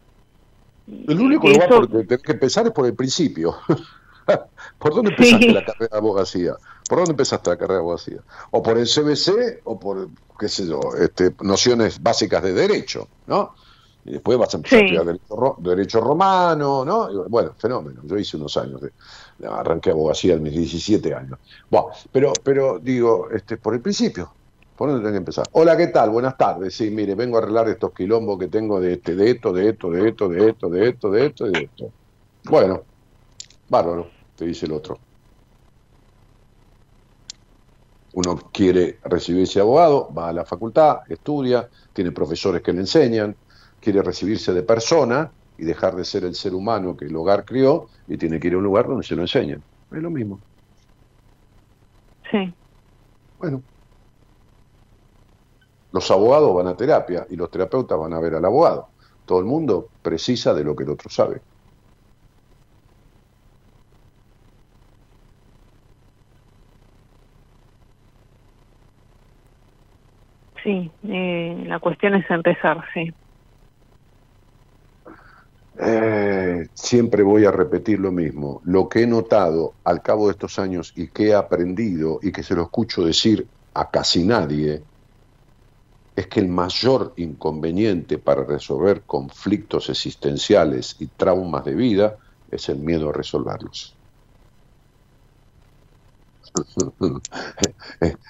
el 1.07 1.20
único 1.20 1.49
lugar 1.49 1.68
por 1.68 1.89
que 1.91 2.05
tenés 2.05 2.22
que 2.22 2.32
empezar 2.32 2.66
es 2.66 2.72
por 2.72 2.86
el 2.86 2.95
principio. 2.95 3.57
¿Por 4.78 4.95
dónde 4.95 5.11
empezaste 5.11 5.53
la 5.53 5.64
carrera 5.64 5.89
de 5.91 5.99
abogacía? 5.99 6.57
¿Por 6.89 6.99
dónde 6.99 7.12
empezaste 7.12 7.51
la 7.51 7.57
carrera 7.57 7.74
de 7.74 7.80
abogacía? 7.80 8.20
O 8.51 8.62
por 8.62 8.78
el 8.78 8.86
CBC 8.86 9.61
o 9.64 9.78
por, 9.80 10.09
qué 10.39 10.49
sé 10.49 10.66
yo, 10.66 10.80
este, 11.01 11.34
nociones 11.41 12.03
básicas 12.03 12.43
de 12.43 12.53
derecho, 12.53 13.09
¿no? 13.26 13.55
Y 14.05 14.12
después 14.12 14.39
vas 14.39 14.53
a 14.55 14.59
empezar 14.59 14.80
a 14.80 14.82
estudiar 14.84 15.57
derecho, 15.59 16.01
romano, 16.01 16.84
¿no? 16.84 17.28
bueno, 17.28 17.53
fenómeno. 17.59 18.01
Yo 18.05 18.16
hice 18.16 18.36
unos 18.36 18.57
años, 18.57 18.80
de, 18.80 18.91
arranqué 19.47 19.91
abogacía 19.91 20.34
en 20.34 20.43
mis 20.43 20.55
17 20.55 21.14
años. 21.14 21.39
Bueno, 21.70 21.89
pero, 22.12 22.32
pero 22.43 22.78
digo, 22.78 23.28
este, 23.30 23.57
por 23.57 23.74
el 23.74 23.80
principio, 23.80 24.32
¿Por 24.79 24.91
dónde 24.91 25.03
tengo 25.03 25.14
que 25.14 25.18
empezar? 25.18 25.45
Hola, 25.55 25.76
¿qué 25.76 25.89
tal? 25.89 26.11
Buenas 26.11 26.37
tardes. 26.37 26.72
Sí, 26.72 26.89
mire, 26.93 27.16
vengo 27.16 27.37
a 27.37 27.41
arreglar 27.41 27.68
estos 27.68 27.93
quilombos 27.93 28.39
que 28.39 28.47
tengo 28.47 28.81
de, 28.81 28.93
este, 28.93 29.16
de 29.16 29.33
esto, 29.33 29.53
de 29.53 29.70
esto, 29.70 29.91
de 29.91 30.09
esto, 30.09 30.29
de 30.29 30.49
esto, 30.49 30.70
de 30.70 30.89
esto, 30.89 31.11
de 31.11 31.26
esto 31.26 31.47
y 31.49 31.51
de 31.51 31.64
esto. 31.64 31.93
Bueno, 32.45 32.85
bárbaro, 33.68 34.09
te 34.37 34.47
dice 34.47 34.66
el 34.66 34.72
otro. 34.72 34.97
Uno 38.12 38.37
quiere 38.53 39.01
recibirse 39.03 39.59
abogado, 39.59 40.14
va 40.14 40.29
a 40.29 40.33
la 40.33 40.45
facultad, 40.45 40.99
estudia, 41.09 41.68
tiene 41.93 42.12
profesores 42.12 42.62
que 42.62 42.72
le 42.72 42.79
enseñan, 42.79 43.37
quiere 43.81 44.01
recibirse 44.01 44.53
de 44.53 44.62
persona 44.62 45.33
y 45.57 45.64
dejar 45.64 45.97
de 45.97 46.05
ser 46.05 46.22
el 46.22 46.37
ser 46.37 46.55
humano 46.55 46.97
que 46.97 47.07
el 47.07 47.16
hogar 47.16 47.45
crió 47.45 47.89
y 48.07 48.16
tiene 48.16 48.39
que 48.39 48.47
ir 48.47 48.55
a 48.55 48.59
un 48.59 48.64
lugar 48.64 48.87
donde 48.87 49.05
se 49.05 49.16
lo 49.16 49.22
enseñan. 49.22 49.61
Es 49.91 50.03
lo 50.03 50.11
mismo. 50.11 50.41
Sí. 52.31 52.55
Bueno, 53.41 53.64
los 55.93 56.11
abogados 56.11 56.55
van 56.55 56.68
a 56.68 56.76
terapia 56.76 57.26
y 57.30 57.36
los 57.36 57.51
terapeutas 57.51 57.99
van 57.99 58.12
a 58.12 58.20
ver 58.20 58.34
al 58.34 58.45
abogado. 58.45 58.91
Todo 59.24 59.41
el 59.41 59.47
mundo 59.47 59.91
precisa 60.03 60.55
de 60.55 60.64
lo 60.64 60.74
que 60.76 60.84
el 60.84 60.91
otro 60.91 61.11
sabe. 61.11 61.43
Sí, 70.62 70.91
eh, 71.03 71.64
la 71.66 71.78
cuestión 71.80 72.14
es 72.14 72.30
empezar, 72.30 72.84
sí. 72.93 73.11
Eh, 75.80 76.66
siempre 76.74 77.22
voy 77.22 77.45
a 77.45 77.53
repetir 77.53 78.01
lo 78.01 78.11
mismo. 78.11 78.61
Lo 78.64 78.89
que 78.89 79.03
he 79.03 79.07
notado 79.07 79.76
al 79.84 80.03
cabo 80.03 80.26
de 80.26 80.32
estos 80.32 80.59
años 80.59 80.93
y 80.97 81.11
que 81.11 81.28
he 81.28 81.34
aprendido 81.34 82.18
y 82.20 82.32
que 82.32 82.43
se 82.43 82.55
lo 82.55 82.62
escucho 82.62 83.05
decir 83.05 83.49
a 83.74 83.89
casi 83.91 84.24
nadie 84.24 84.84
es 86.19 86.27
que 86.27 86.41
el 86.41 86.49
mayor 86.49 87.12
inconveniente 87.16 88.19
para 88.19 88.43
resolver 88.43 89.03
conflictos 89.03 89.89
existenciales 89.89 90.97
y 90.99 91.07
traumas 91.07 91.64
de 91.64 91.77
vida 91.77 92.16
es 92.51 92.69
el 92.69 92.79
miedo 92.81 93.11
a 93.11 93.12
resolverlos. 93.12 93.95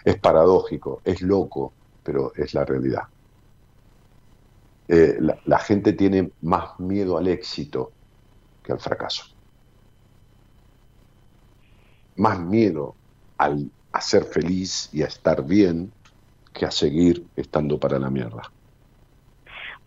es, 0.04 0.16
paradójico, 0.18 1.00
es 1.02 1.22
loco, 1.22 1.72
pero 2.02 2.30
es 2.36 2.52
la 2.52 2.66
realidad. 2.66 3.04
Eh, 4.86 5.16
la, 5.46 5.58
gente 5.58 5.94
tiene 5.94 6.30
más 6.42 6.78
miedo 6.78 7.16
al 7.16 7.26
éxito 7.26 7.90
que 8.62 8.72
al 8.72 8.80
fracaso. 8.80 9.24
Más 12.16 12.38
miedo 12.38 12.94
al, 13.38 13.70
ser 13.98 14.24
feliz 14.24 14.90
y 14.92 15.02
a 15.02 15.06
estar 15.06 15.42
bien 15.42 15.90
que 16.52 16.64
a 16.66 16.70
seguir 16.70 17.22
estando 17.36 17.78
para 17.78 17.98
la 17.98 18.10
mierda. 18.10 18.42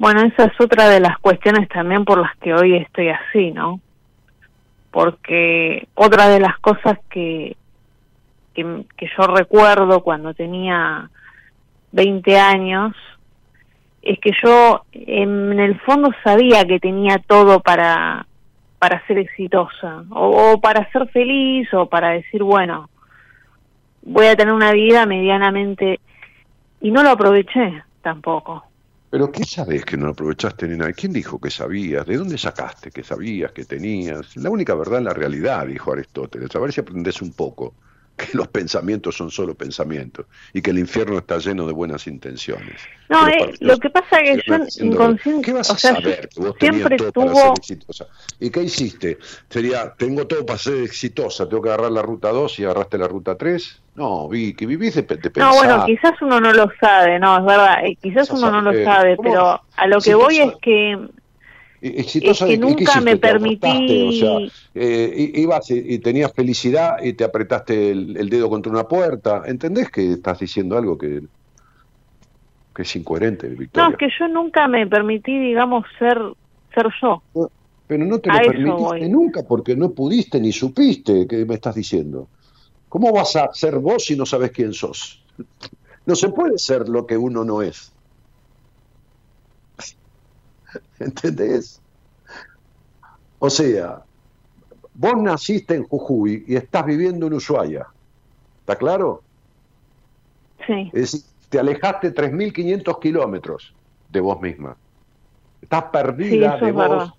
Bueno, 0.02 0.22
esa 0.22 0.46
es 0.46 0.60
otra 0.60 0.90
de 0.90 1.00
las 1.00 1.20
cuestiones 1.20 1.70
también 1.70 2.06
por 2.06 2.18
las 2.18 2.36
que 2.38 2.54
hoy 2.54 2.76
estoy 2.76 3.10
así, 3.10 3.52
¿no? 3.52 3.80
Porque 4.90 5.88
otra 5.94 6.28
de 6.28 6.40
las 6.40 6.58
cosas 6.58 6.98
que, 7.10 7.56
que, 8.56 8.66
yo 9.16 9.28
recuerdo 9.28 10.02
cuando 10.02 10.34
tenía 10.34 11.08
20 11.92 12.40
años 12.40 12.96
es 14.02 14.18
que 14.20 14.32
yo 14.44 14.82
en 14.92 15.60
el 15.60 15.80
fondo 15.82 16.10
sabía 16.24 16.66
que 16.66 16.80
tenía 16.80 17.20
todo 17.20 17.60
para, 17.60 18.26
para 18.80 19.06
ser 19.06 19.20
exitosa 19.20 20.04
o, 20.10 20.54
o 20.54 20.62
para 20.62 20.92
ser 20.92 21.08
feliz 21.10 21.72
o 21.74 21.86
para 21.86 22.10
decir, 22.10 22.42
bueno, 22.42 22.90
voy 24.02 24.26
a 24.26 24.36
tener 24.36 24.54
una 24.54 24.72
vida 24.72 25.06
medianamente 25.06 26.00
y 26.82 26.92
no 26.92 27.04
lo 27.04 27.12
aproveché 27.12 27.84
tampoco. 28.02 28.64
¿Pero 29.10 29.32
qué 29.32 29.44
sabes 29.44 29.84
que 29.84 29.98
no 29.98 30.10
aprovechaste 30.10 30.68
ni 30.68 30.78
nada? 30.78 30.94
¿Quién 30.94 31.12
dijo 31.12 31.40
que 31.40 31.50
sabías? 31.50 32.06
¿De 32.06 32.18
dónde 32.18 32.38
sacaste 32.38 32.92
que 32.92 33.04
sabías, 33.04 33.52
que 33.52 33.66
tenías? 33.66 34.38
La 34.38 34.50
única 34.50 34.74
verdad 34.74 35.00
es 35.00 35.06
la 35.06 35.14
realidad, 35.14 35.68
dijo 35.68 35.92
Aristóteles. 35.92 36.56
A 36.56 36.60
ver 36.60 36.72
si 36.72 36.80
aprendes 36.80 37.22
un 37.22 37.34
poco 37.34 37.74
que 38.16 38.38
los 38.38 38.48
pensamientos 38.48 39.16
son 39.16 39.32
solo 39.32 39.56
pensamientos 39.56 40.26
y 40.54 40.62
que 40.62 40.72
el 40.72 40.80
infierno 40.80 41.18
está 41.18 41.38
lleno 41.38 41.66
de 41.66 41.74
buenas 41.74 42.08
intenciones. 42.08 42.82
No, 43.10 43.28
eh, 43.28 43.54
lo 43.60 43.78
que 43.78 43.90
pasa 43.90 44.20
es 44.20 44.44
que 44.44 44.48
yo 44.48 44.86
inconsciente... 44.86 45.42
¿Qué 45.46 45.54
vas 45.54 45.70
a 45.70 45.78
saber? 45.78 46.30
Que 46.30 46.40
vos 46.40 46.56
siempre 46.60 46.98
todo 46.98 47.12
tuvo... 47.12 47.26
para 47.26 47.40
ser 47.40 47.54
exitosa. 47.58 48.08
¿Y 48.40 48.50
qué 48.50 48.64
hiciste? 48.64 49.18
Sería, 49.50 49.94
tengo 49.94 50.28
todo 50.28 50.46
para 50.46 50.60
ser 50.60 50.84
exitosa, 50.84 51.48
tengo 51.48 51.62
que 51.62 51.70
agarrar 51.70 51.92
la 51.92 52.02
ruta 52.02 52.30
2 52.30 52.60
y 52.60 52.64
agarraste 52.64 52.98
la 52.98 53.08
ruta 53.08 53.38
3. 53.38 53.82
No, 53.96 54.30
vi 54.30 54.54
que 54.54 54.66
vivís 54.66 54.96
de, 54.96 55.02
de 55.02 55.32
No, 55.36 55.54
bueno, 55.54 55.86
quizás 55.86 56.14
uno 56.22 56.40
no 56.40 56.54
lo 56.54 56.72
sabe, 56.80 57.20
no, 57.20 57.40
es 57.40 57.46
verdad, 57.46 57.86
eh, 57.86 57.98
quizás 58.02 58.30
uno 58.30 58.50
no 58.50 58.62
lo 58.62 58.84
sabe, 58.86 59.18
pero 59.22 59.62
a 59.76 59.88
lo 59.88 60.00
que 60.00 60.16
voy 60.16 60.40
es 60.40 60.54
que 60.62 60.98
exitosa 61.82 62.46
es 62.46 62.52
que 62.52 62.58
nunca 62.58 63.02
me 63.02 63.18
permití 63.18 64.08
o 64.08 64.12
sea, 64.12 64.54
eh, 64.76 65.32
ibas 65.36 65.72
y, 65.72 65.98
tenías 66.00 66.32
felicidad 66.34 67.02
y 67.04 67.14
te 67.14 67.24
apretaste 67.24 67.92
el, 67.92 68.30
dedo 68.30 68.50
contra 68.50 68.72
una 68.72 68.88
puerta. 68.88 69.44
¿entendés 69.46 69.90
que 69.90 70.14
estás 70.14 70.40
diciendo 70.40 70.78
algo 70.78 70.98
que 70.98 71.22
que 72.74 72.84
es 72.84 72.96
incoherente 72.96 73.48
Victoria? 73.48 73.90
no 73.90 73.92
es 73.92 73.98
que 73.98 74.08
yo 74.18 74.28
nunca 74.28 74.68
me 74.68 74.86
permití 74.88 75.38
digamos 75.38 75.86
ser 75.98 76.20
ser 76.74 76.88
yo. 77.02 77.22
Pero 77.88 78.06
no 78.06 78.20
te 78.20 78.30
lo 78.30 78.40
permitiste 78.40 79.10
nunca 79.10 79.44
porque 79.44 79.76
no 79.76 79.92
pudiste 79.92 80.40
ni 80.40 80.52
supiste 80.52 81.28
que 81.28 81.46
me 81.46 81.56
estás 81.56 81.76
diciendo. 81.76 82.28
¿cómo 82.88 83.12
vas 83.14 83.38
a 83.38 83.54
ser 83.54 83.80
vos 83.80 84.06
si 84.06 84.16
no 84.16 84.26
sabes 84.26 84.52
quién 84.52 84.74
sos? 84.74 85.24
no 86.06 86.16
se 86.16 86.30
puede 86.30 86.58
ser 86.58 86.90
lo 86.90 87.06
que 87.06 87.18
uno 87.18 87.44
no 87.44 87.62
es 87.62 87.91
¿Entendés? 91.02 91.82
O 93.40 93.50
sea, 93.50 94.02
vos 94.94 95.14
naciste 95.18 95.76
en 95.76 95.84
Jujuy 95.88 96.44
y 96.48 96.56
estás 96.56 96.86
viviendo 96.86 97.28
en 97.28 97.34
Ushuaia. 97.34 97.88
¿Está 98.62 98.76
claro? 98.76 99.24
Sí. 100.68 100.90
Es 100.94 101.12
decir, 101.14 101.22
te 101.50 101.60
alejaste 101.60 102.14
3.500 102.14 103.00
kilómetros 103.00 103.74
de 104.10 104.20
vos 104.20 104.40
misma. 104.42 104.76
Estás 105.62 105.86
perdida 105.86 106.56
Sí, 106.60 106.66
de 106.66 106.70
es 106.72 106.76
verdad. 106.76 106.96
vos 106.98 107.14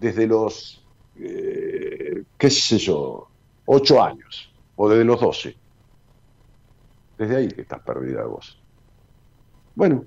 desde 0.00 0.26
los, 0.26 0.84
eh, 1.18 2.22
qué 2.38 2.50
sé 2.50 2.78
yo, 2.78 3.28
8 3.66 4.02
años 4.02 4.52
o 4.76 4.88
desde 4.88 5.04
los 5.04 5.20
12. 5.20 5.56
Desde 7.18 7.36
ahí 7.36 7.48
que 7.48 7.62
estás 7.62 7.80
perdida 7.80 8.20
de 8.20 8.26
vos. 8.26 8.58
Bueno, 9.74 10.04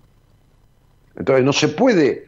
entonces 1.15 1.43
no 1.43 1.53
se 1.53 1.69
puede 1.69 2.26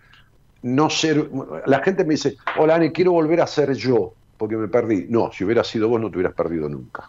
no 0.64 0.90
ser. 0.90 1.30
La 1.66 1.80
gente 1.82 2.04
me 2.04 2.16
dice, 2.16 2.36
hola 2.58 2.76
Ani, 2.76 2.92
quiero 2.92 3.12
volver 3.14 3.42
a 3.42 3.48
ser 3.48 3.74
yo 3.74 4.14
porque 4.38 4.56
me 4.58 4.68
perdí. 4.68 5.06
No, 5.10 5.32
si 5.32 5.44
hubieras 5.44 5.68
sido 5.68 5.90
vos 5.90 6.00
no 6.00 6.10
te 6.10 6.18
hubieras 6.18 6.34
perdido 6.36 6.70
nunca. 6.70 7.08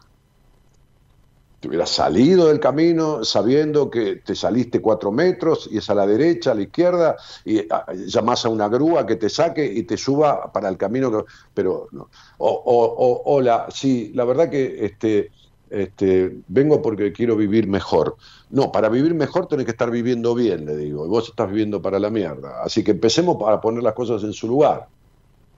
Te 1.60 1.68
hubieras 1.68 1.90
salido 1.90 2.48
del 2.48 2.58
camino 2.58 3.22
sabiendo 3.22 3.90
que 3.90 4.16
te 4.24 4.34
saliste 4.34 4.80
cuatro 4.80 5.12
metros 5.12 5.68
y 5.70 5.76
es 5.76 5.90
a 5.90 5.94
la 5.94 6.06
derecha, 6.06 6.52
a 6.52 6.54
la 6.54 6.62
izquierda, 6.62 7.16
y 7.44 7.60
ah, 7.70 7.84
llamás 8.06 8.46
a 8.46 8.48
una 8.48 8.66
grúa 8.68 9.04
que 9.06 9.16
te 9.16 9.28
saque 9.28 9.66
y 9.66 9.82
te 9.82 9.98
suba 9.98 10.50
para 10.52 10.70
el 10.70 10.78
camino. 10.78 11.10
que- 11.10 11.30
pero 11.52 11.86
no. 11.92 12.08
O, 12.38 12.48
o- 12.50 12.94
o- 13.06 13.22
hola, 13.36 13.66
sí, 13.70 14.10
la 14.14 14.24
verdad 14.24 14.48
que 14.48 14.86
este, 14.86 15.32
este, 15.70 16.36
vengo 16.48 16.82
porque 16.82 17.12
quiero 17.12 17.36
vivir 17.36 17.66
mejor. 17.68 18.16
No, 18.50 18.72
para 18.72 18.88
vivir 18.88 19.14
mejor 19.14 19.46
tenés 19.48 19.64
que 19.66 19.72
estar 19.72 19.90
viviendo 19.90 20.34
bien, 20.34 20.66
le 20.66 20.76
digo, 20.76 21.06
y 21.06 21.08
vos 21.08 21.28
estás 21.28 21.48
viviendo 21.48 21.80
para 21.80 21.98
la 21.98 22.10
mierda. 22.10 22.62
Así 22.62 22.82
que 22.84 22.90
empecemos 22.92 23.36
para 23.40 23.60
poner 23.60 23.82
las 23.82 23.94
cosas 23.94 24.22
en 24.24 24.32
su 24.32 24.48
lugar. 24.48 24.88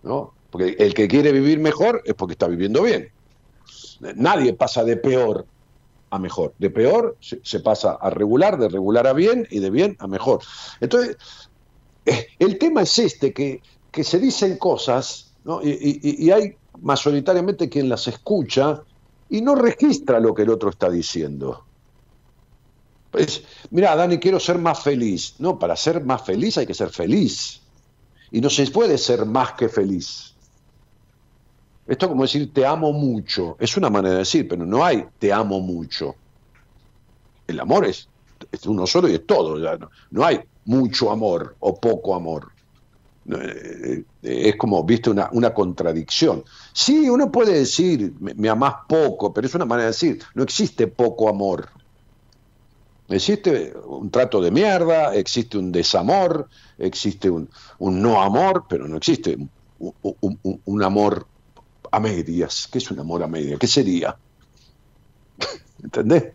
¿no? 0.03 0.33
Porque 0.51 0.77
el 0.79 0.95
que 0.95 1.09
quiere 1.09 1.33
vivir 1.33 1.59
mejor 1.61 2.03
es 2.05 2.15
porque 2.15 2.33
está 2.33 2.47
viviendo 2.49 2.83
bien. 2.83 3.09
Nadie 4.17 4.53
pasa 4.55 4.85
de 4.85 4.97
peor 4.97 5.47
a 6.11 6.19
mejor. 6.19 6.55
De 6.59 6.71
peor 6.71 7.17
se, 7.21 7.61
pasa 7.61 7.93
a 8.01 8.11
regular, 8.11 8.59
de 8.59 8.69
regular 8.69 9.07
a 9.07 9.13
bien 9.13 9.47
y 9.51 9.61
de 9.61 9.71
bien 9.71 9.97
a 9.99 10.07
mejor. 10.09 10.41
Entonces, 10.81 11.17
eh, 12.05 12.27
el 12.39 12.59
tema 12.59 12.83
es 12.83 12.99
este, 12.99 13.33
que, 13.33 13.63
que 13.91 14.05
se 14.05 14.19
dicen 14.19 14.59
cosas 14.59 15.33
¿no? 15.45 15.63
y, 15.63 15.71
y- 16.03 16.27
y 16.27 16.31
hay 16.31 16.55
mayoritariamente 16.81 17.69
quien 17.69 17.89
las 17.89 18.09
escucha 18.09 18.83
y 19.33 19.41
no 19.41 19.55
registra 19.55 20.21
lo 20.21 20.35
que 20.35 20.43
el 20.43 20.51
otro 20.51 20.69
está 20.69 20.91
diciendo. 20.91 21.65
Pues, 23.11 23.43
mira, 23.71 23.97
Dani, 23.97 24.19
quiero 24.19 24.39
ser 24.39 24.59
más 24.59 24.83
feliz. 24.83 25.37
No, 25.39 25.59
para 25.59 25.75
ser 25.75 26.05
más 26.05 26.23
feliz 26.23 26.59
hay 26.59 26.67
que 26.67 26.75
ser 26.75 26.91
feliz. 26.91 27.63
Y 28.31 28.43
no 28.43 28.51
se 28.51 28.71
puede 28.71 28.99
ser 28.99 29.25
más 29.25 29.55
que 29.55 29.71
feliz. 29.71 30.35
Esto 31.87 32.07
es 32.07 32.11
como 32.11 32.25
decir 32.25 32.53
te 32.53 32.67
amo 32.67 32.93
mucho. 32.93 33.57
Es 33.59 33.75
una 33.79 33.89
manera 33.89 34.13
de 34.13 34.19
decir, 34.19 34.47
pero 34.47 34.67
no 34.67 34.85
hay 34.85 35.07
te 35.19 35.33
amo 35.33 35.61
mucho. 35.61 36.15
El 37.47 37.59
amor 37.59 37.87
es, 37.87 38.09
uno 38.67 38.87
solo 38.87 39.09
y 39.09 39.15
es 39.15 39.27
todo. 39.27 39.57
no 40.11 40.25
hay 40.27 40.41
mucho 40.67 41.11
amor 41.11 41.57
o 41.61 41.81
poco 41.81 42.15
amor. 42.15 42.52
Eh, 43.25 44.05
eh, 44.23 44.49
Es 44.51 44.57
como, 44.57 44.83
viste, 44.85 45.11
una, 45.11 45.29
una 45.33 45.55
contradicción. 45.55 46.45
Sí, 46.75 47.09
uno 47.09 47.31
puede 47.31 47.55
decir, 47.59 48.15
me, 48.21 48.35
me 48.35 48.49
amás 48.49 48.75
poco, 48.89 49.33
pero 49.33 49.47
es 49.47 49.55
una 49.55 49.65
manera 49.65 49.87
de 49.87 49.93
decir, 49.93 50.23
no 50.35 50.43
existe 50.43 50.89
poco 50.89 51.29
amor. 51.29 51.69
Existe 53.09 53.75
un 53.85 54.11
trato 54.11 54.41
de 54.41 54.51
mierda, 54.51 55.15
existe 55.15 55.59
un 55.59 55.71
desamor, 55.73 56.49
existe 56.79 57.29
un, 57.31 57.49
un 57.79 58.01
no 58.01 58.23
amor, 58.23 58.65
pero 58.69 58.89
no 58.89 58.97
existe 58.97 59.37
un- 59.37 59.53
un- 60.43 60.63
un 60.65 60.83
amor 60.83 61.29
a 61.93 62.01
medias. 62.01 62.69
¿Qué 62.73 62.79
es 62.79 62.91
un 62.91 63.01
amor 63.01 63.23
a 63.25 63.29
medias? 63.29 63.59
¿Qué 63.61 63.67
sería? 63.69 64.19
¿Entendés? 65.85 66.35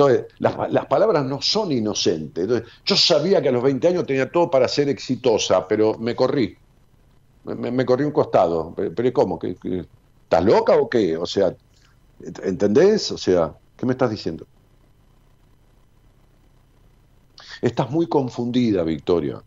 Entonces, 0.00 0.32
las, 0.38 0.86
palabras 0.86 1.26
no 1.26 1.42
son 1.42 1.72
inocentes. 1.72 2.48
Yo 2.86 2.96
sabía 2.96 3.42
que 3.42 3.50
a 3.50 3.52
los 3.52 3.62
20 3.62 3.88
años 3.88 4.06
tenía 4.06 4.30
todo 4.30 4.50
para 4.50 4.66
ser 4.66 4.88
exitosa, 4.88 5.68
pero 5.68 5.98
me 5.98 6.16
corrí. 6.16 6.56
Me, 7.44 7.84
corrí 7.84 8.04
un 8.04 8.12
costado. 8.12 8.74
Pero, 8.74 9.12
¿cómo? 9.12 9.38
¿Estás 9.42 10.44
loca 10.44 10.76
o 10.76 10.88
qué? 10.88 11.18
O 11.18 11.26
sea, 11.26 11.54
¿entendés? 12.42 13.12
O 13.12 13.18
sea, 13.18 13.52
¿qué 13.76 13.84
me 13.84 13.92
estás 13.92 14.10
diciendo? 14.10 14.46
Estás 17.60 17.90
muy 17.90 18.06
confundida, 18.06 18.82
Victoria. 18.84 19.42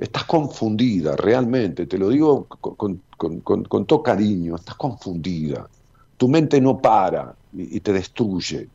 Estás 0.00 0.24
confundida, 0.24 1.14
realmente. 1.14 1.86
Te 1.86 1.96
lo 1.96 2.08
digo 2.08 2.48
con, 2.48 3.86
todo 3.86 4.02
cariño. 4.02 4.56
Estás 4.56 4.74
confundida. 4.74 5.68
Tu 6.16 6.26
mente 6.26 6.60
no 6.60 6.78
para 6.78 7.36
y 7.52 7.78
te 7.78 7.92
destruye. 7.92 8.68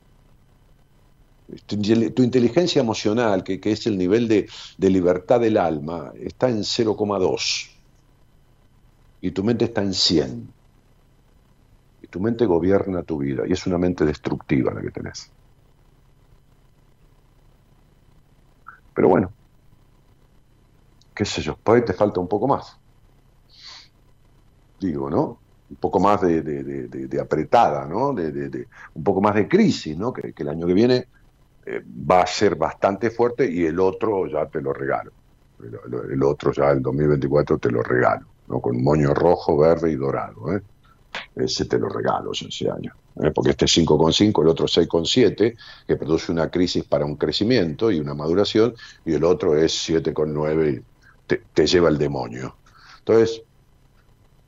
Tu, 1.68 2.24
inteligencia 2.24 2.80
emocional, 2.82 3.44
que, 3.44 3.60
que 3.60 3.72
es 3.72 3.86
el 3.88 3.98
nivel 3.98 4.28
de, 4.28 4.48
de 4.78 4.90
libertad 4.90 5.40
del 5.40 5.58
alma, 5.58 6.12
está 6.16 6.50
en 6.50 6.64
0,2. 6.64 7.68
Y 9.20 9.32
tu 9.32 9.44
mente 9.44 9.66
está 9.66 9.82
en 9.82 9.94
100. 9.94 10.56
Y 12.00 12.08
tu 12.08 12.22
mente 12.22 12.46
gobierna 12.46 13.04
tu 13.04 13.18
vida. 13.18 13.44
Y 13.46 13.52
es 13.52 13.68
una 13.68 13.78
mente 13.78 14.06
destructiva 14.06 14.74
la 14.74 14.82
que 14.82 14.92
tenés. 14.92 15.34
Pero 18.94 19.10
bueno, 19.10 19.36
qué 21.16 21.26
sé 21.26 21.42
yo, 21.42 21.58
por 21.58 21.76
ahí 21.76 21.86
te 21.86 21.94
falta 21.94 22.20
un 22.20 22.28
poco 22.28 22.48
más. 22.48 22.80
Digo, 24.80 25.10
¿no? 25.10 25.44
Un 25.70 25.78
poco 25.78 26.00
más 26.00 26.22
de, 26.22 26.42
de- 26.42 26.64
de- 26.64 27.08
de- 27.08 27.20
apretada, 27.22 27.86
¿no? 27.88 28.10
Un 28.10 29.04
poco 29.04 29.22
más 29.22 29.36
de 29.36 29.48
crisis, 29.48 29.98
¿no? 29.98 30.14
Que 30.14 30.34
el 30.36 30.50
año 30.50 30.68
que 30.68 30.74
viene 30.74 31.06
eh, 31.66 31.84
va 31.84 32.22
a 32.22 32.28
ser 32.28 32.56
bastante 32.56 33.10
fuerte 33.10 33.50
y 33.50 33.66
el 33.66 33.80
otro 33.80 34.28
ya 34.28 34.46
te 34.46 34.62
lo 34.62 34.72
regalo. 34.72 35.12
El, 36.12 36.22
otro 36.22 36.52
ya, 36.52 36.72
el 36.72 36.82
2024, 36.82 37.58
te 37.58 37.72
lo 37.72 37.82
regalo, 37.82 38.28
¿no? 38.48 38.60
Con 38.60 38.84
moño 38.84 39.14
rojo, 39.14 39.58
verde 39.58 39.92
y 39.92 39.96
dorado, 39.96 40.54
¿eh? 40.54 40.62
Ese 41.36 41.66
te 41.66 41.80
lo 41.80 41.88
regalo 41.88 42.34
ese 42.34 42.70
año. 42.70 42.94
¿eh? 43.24 43.32
Porque 43.34 43.52
este 43.52 43.66
es 43.66 43.78
5,5, 43.78 44.42
el 44.42 44.50
otro 44.50 44.66
6,7, 44.66 45.56
que 45.88 45.96
produce 45.96 46.32
una 46.32 46.52
crisis 46.52 46.84
para 46.84 47.06
un 47.06 47.16
crecimiento 47.16 47.90
y 47.90 48.00
una 48.00 48.14
maduración, 48.14 48.76
y 49.06 49.14
el 49.14 49.24
otro 49.24 49.58
es 49.58 49.90
7,9 49.90 50.78
y 50.78 50.84
te, 51.26 51.42
te 51.54 51.66
lleva 51.66 51.88
el 51.90 51.98
demonio. 51.98 52.58
Entonces, 53.00 53.42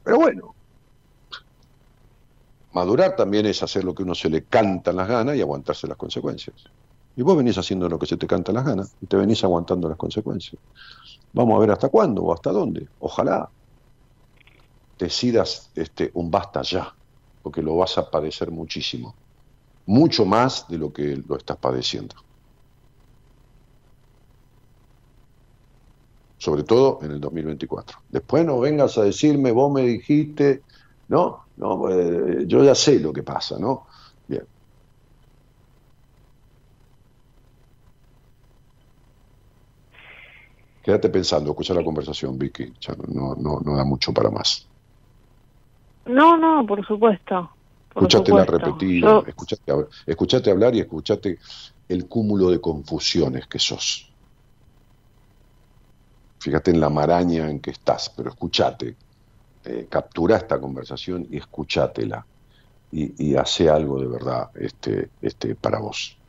pero 0.03 0.17
bueno, 0.17 0.53
madurar 2.73 3.15
también 3.15 3.45
es 3.45 3.63
hacer 3.63 3.83
lo 3.83 3.95
que 3.95 4.03
uno 4.03 4.13
se 4.13 4.29
le 4.29 4.43
cantan 4.43 4.97
las 4.97 5.07
ganas 5.07 5.35
y 5.35 5.41
aguantarse 5.41 5.87
las 5.87 5.97
consecuencias. 5.97 6.55
Y 7.17 7.21
vos 7.23 7.35
venís 7.35 7.57
haciendo 7.57 7.89
lo 7.89 7.99
que 7.99 8.05
se 8.05 8.15
te 8.15 8.27
cantan 8.27 8.55
las 8.55 8.65
ganas 8.65 8.95
y 9.01 9.07
te 9.07 9.17
venís 9.17 9.43
aguantando 9.43 9.89
las 9.89 9.97
consecuencias. 9.97 10.61
Vamos 11.33 11.57
a 11.57 11.59
ver 11.61 11.71
hasta 11.71 11.89
cuándo 11.89 12.23
o 12.23 12.33
hasta 12.33 12.51
dónde. 12.51 12.87
Ojalá 12.99 13.51
decidas 14.97 15.71
este, 15.75 16.11
un 16.13 16.29
basta 16.31 16.61
ya, 16.61 16.93
porque 17.41 17.61
lo 17.61 17.75
vas 17.77 17.97
a 17.97 18.09
padecer 18.09 18.51
muchísimo. 18.51 19.17
Mucho 19.87 20.25
más 20.25 20.67
de 20.69 20.77
lo 20.79 20.93
que 20.93 21.17
lo 21.27 21.37
estás 21.37 21.57
padeciendo. 21.59 22.15
Sobre 26.39 26.63
todo 26.63 26.99
en 27.01 27.11
el 27.11 27.19
2024. 27.19 27.97
Después 28.07 28.45
no 28.45 28.59
vengas 28.59 28.97
a 28.97 29.03
decirme, 29.03 29.51
vos 29.51 29.71
me 29.71 29.81
dijiste, 29.81 30.63
no, 31.07 31.41
no, 31.55 31.89
eh, 31.89 32.45
yo 32.47 32.63
ya 32.63 32.75
sé 32.75 32.99
lo 32.99 33.11
que 33.11 33.23
pasa, 33.23 33.57
¿no? 33.59 33.87
Bien. 34.27 34.47
Quédate 40.87 41.09
pensando, 41.09 41.49
escucha 41.51 41.73
la 41.73 41.83
conversación, 41.83 42.37
Vicky. 42.37 42.71
Ya 42.79 42.95
no, 43.09 43.35
no, 43.35 43.59
no 43.59 43.75
da 43.75 43.83
mucho 43.83 44.13
para 44.13 44.31
más. 44.31 44.69
No, 46.05 46.37
no, 46.37 46.65
por 46.65 46.85
supuesto. 46.87 47.51
Por 47.93 48.03
Escúchate 48.03 48.31
la 48.31 48.45
supuesto. 48.45 48.57
repetida, 48.57 49.07
Yo- 49.09 49.23
escúchate, 49.27 49.71
hab- 49.73 49.89
escúchate 50.05 50.49
hablar 50.49 50.75
y 50.75 50.79
escúchate 50.79 51.39
el 51.89 52.07
cúmulo 52.07 52.49
de 52.51 52.61
confusiones 52.61 53.47
que 53.47 53.59
sos. 53.59 54.15
Fíjate 56.39 56.71
en 56.71 56.79
la 56.79 56.89
maraña 56.89 57.49
en 57.49 57.59
que 57.59 57.71
estás, 57.71 58.13
pero 58.15 58.29
escúchate. 58.29 58.97
Eh, 59.65 59.89
captura 59.91 60.37
esta 60.37 60.57
conversación 60.61 61.27
y 61.29 61.35
escúchatela. 61.35 62.25
Y, 62.91 63.31
y 63.31 63.35
hace 63.35 63.67
algo 63.69 63.99
de 63.99 64.07
verdad 64.07 64.47
este, 64.55 65.11
este, 65.19 65.55
para 65.57 65.79
vos. 65.79 66.21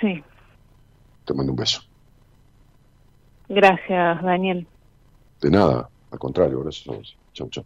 Sí, 0.00 0.22
Te 1.24 1.34
mando 1.34 1.52
un 1.52 1.56
beso. 1.56 1.80
gracias, 3.48 4.22
Daniel. 4.22 4.66
De 5.40 5.50
nada, 5.50 5.88
al 6.10 6.18
contrario, 6.18 6.60
gracias 6.60 6.88
a 6.88 6.92
vos. 6.92 7.16
Chau, 7.32 7.48
chau. 7.50 7.64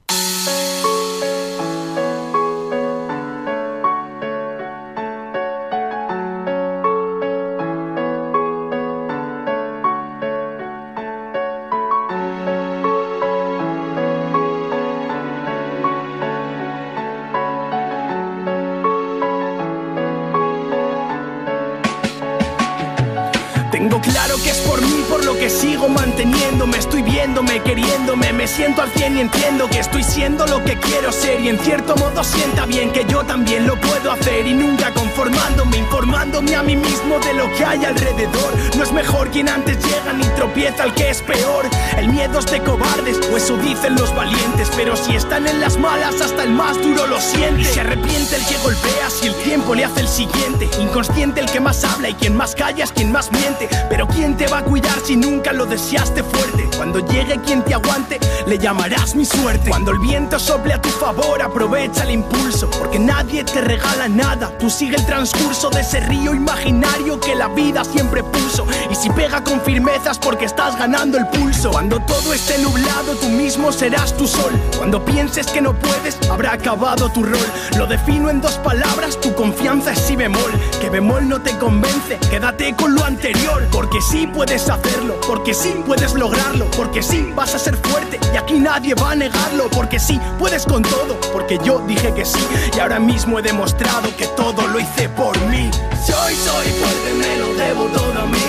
Queriéndome, 27.62 28.32
me 28.32 28.46
siento 28.46 28.82
al 28.82 28.90
cien 28.90 29.16
y 29.16 29.20
entiendo 29.20 29.68
que 29.68 29.78
estoy 29.78 30.02
siendo 30.02 30.46
lo 30.46 30.62
que 30.64 30.76
quiero 30.78 31.12
ser. 31.12 31.40
Y 31.40 31.48
en 31.48 31.58
cierto 31.58 31.96
modo 31.96 32.22
sienta 32.24 32.66
bien 32.66 32.90
que 32.92 33.04
yo 33.06 33.24
también 33.24 33.66
lo 33.66 33.78
puedo 33.80 34.12
hacer. 34.12 34.46
Y 34.46 34.54
nunca 34.54 34.92
conformándome, 34.92 35.78
informándome 35.78 36.54
a 36.54 36.62
mí 36.62 36.76
mismo 36.76 37.18
de 37.20 37.34
lo 37.34 37.50
que 37.54 37.64
hay 37.64 37.84
alrededor. 37.84 38.52
No 38.76 38.84
es 38.84 38.92
mejor 38.92 39.30
quien 39.30 39.48
antes 39.48 39.78
llega 39.84 40.12
ni 40.12 40.24
tropieza 40.36 40.84
al 40.84 40.94
que 40.94 41.10
es 41.10 41.22
peor. 41.22 41.66
El 41.96 42.08
miedo 42.08 42.38
es 42.38 42.46
de 42.46 42.60
cobardes, 42.60 43.18
o 43.30 43.36
eso 43.36 43.56
dicen 43.58 43.94
los 43.94 44.14
valientes. 44.14 44.70
Pero 44.76 44.96
si 44.96 45.14
están 45.14 45.46
en 45.46 45.60
las 45.60 45.78
malas, 45.78 46.20
hasta 46.20 46.44
el 46.44 46.50
más 46.50 46.80
duro 46.82 47.06
lo 47.06 47.20
siente. 47.20 47.64
Se 47.64 47.80
arrepiente 47.80 48.36
el 48.36 48.46
que 48.46 48.56
golpea 48.58 49.10
si 49.10 49.28
el 49.28 49.34
tiempo 49.36 49.74
le 49.74 49.84
hace 49.84 50.00
el 50.00 50.08
siguiente. 50.08 50.68
Inconsciente 50.80 51.40
el 51.40 51.50
que 51.50 51.60
más 51.60 51.84
habla 51.84 52.08
y 52.10 52.14
quien 52.14 52.36
más 52.36 52.54
calla 52.54 52.84
es 52.84 52.92
quien 52.92 53.12
más 53.12 53.30
miente. 53.32 53.68
Pero 53.88 54.08
¿quién 54.08 54.36
te 54.36 54.46
va 54.46 54.58
a 54.58 54.64
cuidar 54.64 54.98
si 55.04 55.16
nunca 55.16 55.52
lo 55.52 55.66
deseaste 55.66 56.22
fuerte? 56.22 56.68
Cuando 56.76 57.00
llegue 57.06 57.38
quien 57.44 57.51
te 57.60 57.74
aguante, 57.74 58.18
le 58.46 58.58
llamarás 58.58 59.14
mi 59.14 59.26
suerte. 59.26 59.68
Cuando 59.68 59.90
el 59.90 59.98
viento 59.98 60.38
sople 60.38 60.72
a 60.72 60.80
tu 60.80 60.88
favor, 60.88 61.42
aprovecha 61.42 62.04
el 62.04 62.12
impulso. 62.12 62.70
Porque 62.70 62.98
nadie 62.98 63.44
te 63.44 63.60
regala 63.60 64.08
nada. 64.08 64.56
Tú 64.58 64.70
sigue 64.70 64.96
el 64.96 65.04
transcurso 65.04 65.68
de 65.68 65.82
ese 65.82 66.00
río 66.00 66.34
imaginario 66.34 67.20
que 67.20 67.34
la 67.34 67.48
vida 67.48 67.84
siempre 67.84 68.22
puso. 68.22 68.66
Y 68.90 68.94
si 68.94 69.10
pega 69.10 69.44
con 69.44 69.60
firmezas 69.60 70.18
porque 70.18 70.46
estás 70.46 70.78
ganando 70.78 71.18
el 71.18 71.26
pulso. 71.28 71.70
Cuando 71.70 72.00
todo 72.00 72.32
esté 72.32 72.58
nublado, 72.58 73.14
tú 73.16 73.28
mismo 73.28 73.70
serás 73.70 74.16
tu 74.16 74.26
sol. 74.26 74.52
Cuando 74.78 75.04
pienses 75.04 75.46
que 75.48 75.60
no 75.60 75.74
puedes, 75.74 76.18
habrá 76.30 76.52
acabado 76.52 77.10
tu 77.10 77.22
rol. 77.22 77.46
Lo 77.76 77.86
defino 77.86 78.30
en 78.30 78.40
dos 78.40 78.54
palabras, 78.58 79.20
tu 79.20 79.34
confianza 79.34 79.92
es 79.92 79.98
si 79.98 80.16
bemol. 80.16 80.52
Que 80.80 80.88
bemol 80.88 81.28
no 81.28 81.42
te 81.42 81.56
convence, 81.58 82.18
quédate 82.30 82.74
con 82.74 82.94
lo 82.94 83.04
anterior. 83.04 83.66
Porque 83.70 84.00
sí 84.00 84.26
puedes 84.26 84.70
hacerlo, 84.70 85.20
porque 85.26 85.52
sí 85.52 85.74
puedes 85.86 86.14
lograrlo, 86.14 86.66
porque 86.76 87.02
sí 87.02 87.32
vas 87.42 87.56
a 87.56 87.58
ser 87.58 87.76
fuerte 87.76 88.20
y 88.32 88.36
aquí 88.36 88.54
nadie 88.60 88.94
va 88.94 89.10
a 89.10 89.14
negarlo. 89.16 89.68
Porque 89.70 89.98
sí 89.98 90.20
puedes 90.38 90.64
con 90.64 90.82
todo, 90.82 91.18
porque 91.32 91.58
yo 91.64 91.80
dije 91.88 92.14
que 92.14 92.24
sí. 92.24 92.38
Y 92.76 92.78
ahora 92.78 93.00
mismo 93.00 93.40
he 93.40 93.42
demostrado 93.42 94.16
que 94.16 94.26
todo 94.28 94.68
lo 94.68 94.78
hice 94.78 95.08
por 95.08 95.36
mí. 95.50 95.68
Soy, 96.06 96.34
soy 96.36 96.68
fuerte, 96.80 97.08
me 97.22 97.36
lo 97.40 97.48
debo 97.54 97.84
todo 97.86 98.22
a 98.22 98.26
mí. 98.26 98.48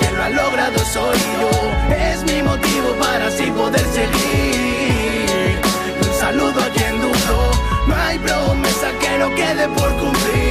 Quien 0.00 0.16
lo 0.16 0.22
ha 0.24 0.30
logrado 0.30 0.78
soy 0.92 1.18
yo, 1.34 1.94
es 1.94 2.24
mi 2.24 2.42
motivo 2.42 2.88
para 2.98 3.28
así 3.28 3.44
poder 3.52 3.86
seguir. 3.98 5.60
Un 6.04 6.14
saludo 6.18 6.60
a 6.60 6.68
quien 6.76 7.00
dudó, 7.00 7.40
no 7.86 7.94
hay 7.94 8.18
promesa 8.18 8.88
que 9.00 9.18
no 9.18 9.32
quede 9.36 9.68
por 9.68 9.90
cumplir. 9.96 10.41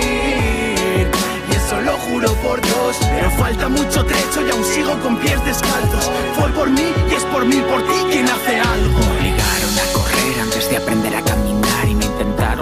Juro 2.11 2.33
por 2.43 2.61
Dios, 2.61 2.97
pero 2.99 3.31
falta 3.31 3.69
mucho 3.69 4.03
trecho 4.03 4.45
y 4.45 4.51
aún 4.51 4.65
sigo 4.65 4.99
con 4.99 5.15
pies 5.17 5.41
descalzos. 5.45 6.11
Fue 6.35 6.49
por 6.51 6.69
mí 6.69 6.93
y 7.09 7.13
es 7.13 7.23
por 7.23 7.45
mí, 7.45 7.55
por 7.69 7.81
ti 7.83 7.93
quien 8.11 8.27
hace 8.27 8.59
algo. 8.59 8.99
Me 8.99 9.17
obligaron 9.17 9.79
a 9.79 9.93
correr 9.93 10.41
antes 10.41 10.69
de 10.69 10.75
aprender 10.75 11.15
a 11.15 11.21
caminar 11.21 11.60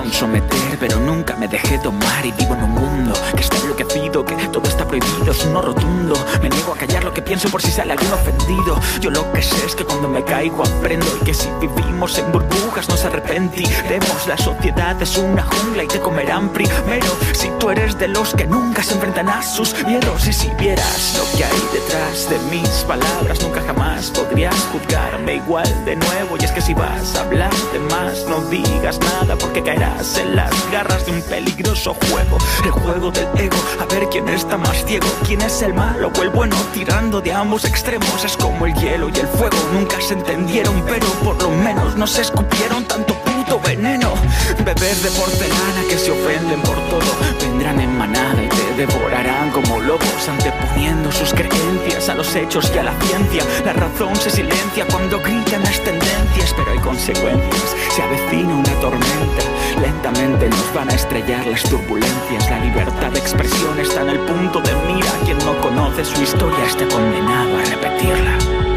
intentaron 0.06 0.14
someter, 0.14 0.78
pero 0.80 1.00
nunca 1.00 1.36
me 1.36 1.48
dejé 1.48 1.78
tomar 1.80 2.26
y 2.26 2.32
vivo 2.32 2.54
en 2.56 2.64
un 2.64 2.72
mundo 2.72 3.14
que 3.36 3.42
está 3.42 3.58
enloquecido, 3.58 4.26
que 4.26 4.36
todo 4.48 4.68
está 4.68 4.86
prohibido, 4.86 5.32
es 5.32 5.46
un 5.46 5.54
no 5.54 5.62
rotundo. 5.62 6.16
Me 6.42 6.50
niego 6.50 6.74
a 6.74 6.78
callar 6.78 7.04
lo 7.04 7.14
que 7.14 7.22
pienso 7.22 7.50
por 7.50 7.62
si 7.62 7.72
sale 7.72 7.94
algún 7.94 8.12
ofendido. 8.12 8.80
Yo 9.02 9.10
lo 9.10 9.32
que 9.32 9.42
sé 9.42 9.66
es 9.66 9.76
que 9.76 9.86
cuando 9.86 10.08
me 10.08 10.24
caigo 10.24 10.64
aprendo 10.64 11.08
y 11.22 11.26
que 11.26 11.34
si 11.34 11.50
vivimos 11.60 12.18
en 12.18 12.32
burbujas 12.32 12.90
nos 12.90 13.04
arrepentiremos. 13.06 14.28
La 14.28 14.38
sociedad 14.38 15.02
es 15.02 15.18
una 15.18 15.44
jungla 15.44 15.84
y 15.84 15.88
te 15.88 16.00
comerán 16.00 16.50
primero. 16.50 17.08
Si 17.34 17.50
tú 17.60 17.70
eres 17.70 17.98
de 17.98 18.08
los 18.08 18.34
que 18.34 18.46
nunca 18.46 18.84
se 18.84 18.94
enfrentan 18.94 19.30
a 19.30 19.42
sus 19.42 19.74
miedos 19.86 20.28
y 20.28 20.34
si 20.34 20.50
vieras 20.60 21.18
lo 21.18 21.38
que 21.38 21.46
hay 21.46 21.62
detrás 21.74 22.30
de 22.30 22.40
mis 22.56 22.70
palabras, 22.86 23.42
nunca 23.42 23.62
jamás 23.62 24.12
podrías 24.12 24.56
juzgarme 24.72 25.36
igual 25.36 25.86
de 25.86 25.96
nuevo. 25.96 26.38
Y 26.40 26.46
es 26.46 26.52
que 26.52 26.62
si 26.62 26.74
vas 26.74 27.16
a 27.16 27.22
hablar 27.22 27.54
de 27.74 27.80
más, 27.80 28.26
no 28.28 28.42
digas 28.50 29.00
nada 29.00 29.36
porque 29.36 29.64
caerás 29.64 29.89
en 30.18 30.36
las 30.36 30.52
garras 30.72 31.06
de 31.06 31.12
un 31.12 31.22
peligroso 31.22 31.94
juego. 31.94 32.38
El 32.64 32.72
juego 32.72 33.12
del 33.12 33.28
ego, 33.38 33.58
a 33.80 33.86
ver 33.86 34.08
quién 34.10 34.30
está 34.30 34.58
más 34.58 34.86
ciego, 34.86 35.08
quién 35.26 35.42
es 35.42 35.62
el 35.62 35.74
malo 35.74 36.12
o 36.18 36.24
el 36.24 36.30
bueno, 36.30 36.56
tirando 36.74 37.22
de 37.22 37.34
ambos 37.34 37.66
extremos. 37.66 38.24
Es 38.24 38.38
como 38.38 38.66
el 38.66 38.74
hielo 38.76 39.10
y 39.10 39.20
el 39.20 39.28
fuego, 39.28 39.58
nunca 39.74 40.00
se 40.02 40.14
entendieron, 40.14 40.84
pero 40.88 41.08
por 41.24 41.42
lo 41.42 41.50
menos 41.52 41.96
no 41.96 42.08
se 42.08 42.22
escupieron 42.22 42.86
tanto 42.86 43.14
veneno. 43.58 44.14
Bebés 44.64 45.02
de 45.02 45.10
porcelana 45.12 45.82
que 45.90 45.98
se 45.98 46.12
ofenden 46.12 46.62
por 46.62 46.76
todo, 46.90 47.12
vendrán 47.42 47.80
en 47.80 47.98
manada 47.98 48.44
y 48.44 48.48
te 48.48 48.86
devorarán 48.86 49.50
como 49.50 49.80
lobos, 49.80 50.30
anteponiendo 50.30 51.12
sus 51.12 51.34
creencias 51.34 52.10
a 52.10 52.16
los 52.16 52.36
hechos 52.36 52.72
y 52.76 52.78
a 52.78 52.84
la 52.84 52.94
ciencia. 53.02 53.44
La 53.66 53.74
razón 53.74 54.16
se 54.16 54.30
silencia 54.30 54.86
cuando 54.92 55.20
gritan 55.20 55.64
las 55.64 55.80
tendencias, 55.84 56.54
pero 56.56 56.72
hay 56.72 56.80
consecuencias. 56.80 57.76
Se 57.96 58.04
avecina 58.04 58.54
una 58.54 58.74
tormenta, 58.82 59.44
lentamente 59.82 60.50
nos 60.50 60.74
van 60.74 60.90
a 60.90 60.94
estrellar 60.94 61.46
las 61.48 61.64
turbulencias. 61.64 62.50
La 62.50 62.60
libertad 62.60 63.12
de 63.12 63.20
expresión 63.20 63.80
está 63.80 64.02
en 64.02 64.10
el 64.10 64.20
punto 64.20 64.62
de 64.62 64.76
mira. 64.88 65.12
Quien 65.26 65.38
no 65.40 65.60
conoce 65.62 66.06
su 66.06 66.22
historia 66.22 66.66
está 66.66 66.88
condenado 66.88 67.58
a 67.58 67.64
repetirla. 67.64 68.69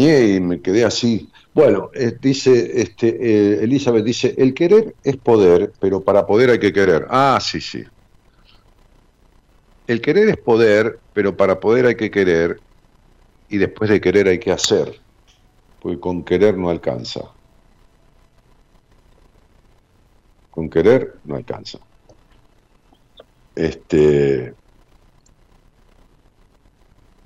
Y 0.00 0.40
me 0.40 0.60
quedé 0.60 0.84
así. 0.84 1.30
Bueno, 1.54 1.90
eh, 1.94 2.16
dice 2.20 2.80
este, 2.80 3.08
eh, 3.08 3.64
Elizabeth 3.64 4.04
dice, 4.04 4.34
el 4.38 4.54
querer 4.54 4.94
es 5.02 5.16
poder, 5.18 5.72
pero 5.80 6.02
para 6.02 6.26
poder 6.26 6.50
hay 6.50 6.58
que 6.58 6.72
querer. 6.72 7.06
Ah, 7.10 7.38
sí, 7.42 7.60
sí. 7.60 7.82
El 9.86 10.00
querer 10.00 10.28
es 10.28 10.38
poder, 10.38 11.00
pero 11.12 11.36
para 11.36 11.60
poder 11.60 11.86
hay 11.86 11.96
que 11.96 12.10
querer, 12.10 12.60
y 13.48 13.58
después 13.58 13.90
de 13.90 14.00
querer 14.00 14.28
hay 14.28 14.38
que 14.38 14.52
hacer, 14.52 15.00
porque 15.80 16.00
con 16.00 16.24
querer 16.24 16.56
no 16.56 16.70
alcanza. 16.70 17.20
Con 20.50 20.70
querer 20.70 21.14
no 21.24 21.36
alcanza. 21.36 21.78
Este, 23.54 24.54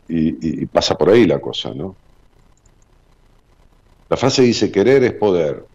y 0.08 0.66
pasa 0.66 0.96
por 0.96 1.10
ahí 1.10 1.26
la 1.26 1.40
cosa, 1.40 1.72
¿no? 1.72 1.96
La 4.08 4.16
frase 4.16 4.42
dice, 4.42 4.70
querer 4.70 5.02
es 5.04 5.12
poder. 5.14 5.66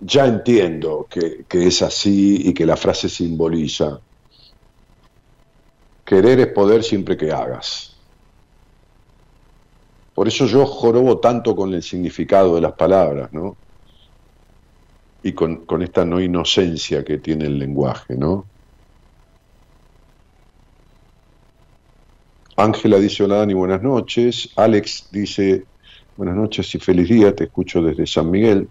Ya 0.00 0.26
entiendo 0.26 1.06
que, 1.08 1.44
que 1.48 1.66
es 1.66 1.82
así 1.82 2.48
y 2.48 2.54
que 2.54 2.66
la 2.66 2.76
frase 2.76 3.08
simboliza. 3.08 4.00
Querer 6.04 6.40
es 6.40 6.46
poder 6.48 6.82
siempre 6.82 7.16
que 7.16 7.32
hagas. 7.32 7.96
Por 10.14 10.28
eso 10.28 10.46
yo 10.46 10.64
jorobo 10.64 11.18
tanto 11.18 11.54
con 11.54 11.74
el 11.74 11.82
significado 11.82 12.54
de 12.54 12.62
las 12.62 12.72
palabras, 12.72 13.30
¿no? 13.34 13.54
Y 15.22 15.32
con, 15.32 15.66
con 15.66 15.82
esta 15.82 16.06
no 16.06 16.20
inocencia 16.20 17.04
que 17.04 17.18
tiene 17.18 17.46
el 17.46 17.58
lenguaje, 17.58 18.16
¿no? 18.16 18.46
Ángela 22.56 22.96
dice 22.96 23.24
hola 23.24 23.36
Dani, 23.36 23.52
buenas 23.52 23.82
noches. 23.82 24.48
Alex 24.56 25.08
dice 25.10 25.66
buenas 26.16 26.36
noches 26.36 26.74
y 26.74 26.78
feliz 26.78 27.08
día, 27.08 27.34
te 27.34 27.44
escucho 27.44 27.82
desde 27.82 28.06
San 28.06 28.30
Miguel. 28.30 28.70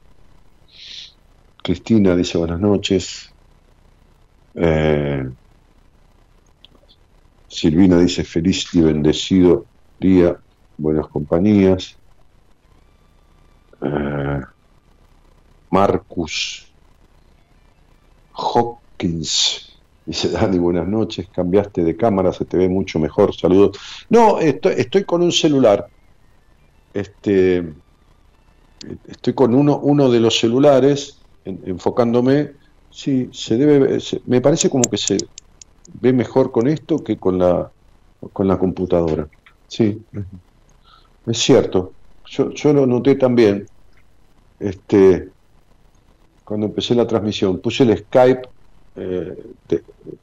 Cristina 1.64 2.16
dice 2.16 2.38
buenas 2.38 2.60
noches. 2.60 3.36
Eh, 4.56 5.24
Silvina 7.48 8.00
dice 8.00 8.24
feliz 8.24 8.68
y 8.74 8.82
bendecido 8.82 9.68
día, 9.98 10.36
buenas 10.78 11.08
compañías. 11.08 12.00
Eh, 13.82 14.42
Marcus 15.70 16.76
Hawkins 18.34 19.84
dice 20.06 20.30
Dani, 20.30 20.60
buenas 20.60 20.88
noches, 20.88 21.30
cambiaste 21.32 21.84
de 21.84 21.96
cámara, 21.98 22.32
se 22.34 22.46
te 22.46 22.58
ve 22.58 22.70
mucho 22.70 23.00
mejor, 23.00 23.36
saludos. 23.36 23.78
No, 24.10 24.40
estoy, 24.40 24.76
estoy 24.78 25.04
con 25.06 25.22
un 25.24 25.32
celular. 25.32 25.88
Este, 26.96 27.76
estoy 29.06 29.34
con 29.34 29.54
uno, 29.56 29.80
uno 29.80 30.10
de 30.10 30.20
los 30.20 30.38
celulares 30.40 31.28
en- 31.44 31.62
enfocándome. 31.68 32.52
Sí, 32.90 33.30
se 33.34 33.58
debe, 33.58 34.00
se- 34.00 34.22
me 34.26 34.42
parece 34.42 34.70
como 34.70 34.90
que 34.90 34.98
se 34.98 35.18
ve 35.88 36.14
mejor 36.14 36.52
con 36.52 36.68
esto 36.68 37.04
que 37.04 37.20
con 37.20 37.38
la, 37.40 37.72
con 38.34 38.48
la 38.48 38.58
computadora. 38.60 39.30
Sí, 39.68 40.06
es 41.26 41.38
cierto. 41.40 41.96
Yo, 42.26 42.52
yo 42.52 42.74
lo 42.74 42.86
noté 42.86 43.16
también. 43.16 43.66
este, 44.60 45.34
cuando 46.44 46.68
empecé 46.68 46.96
la 46.96 47.08
transmisión, 47.08 47.62
puse 47.62 47.84
el 47.84 47.98
Skype 47.98 48.42
eh, 48.96 49.36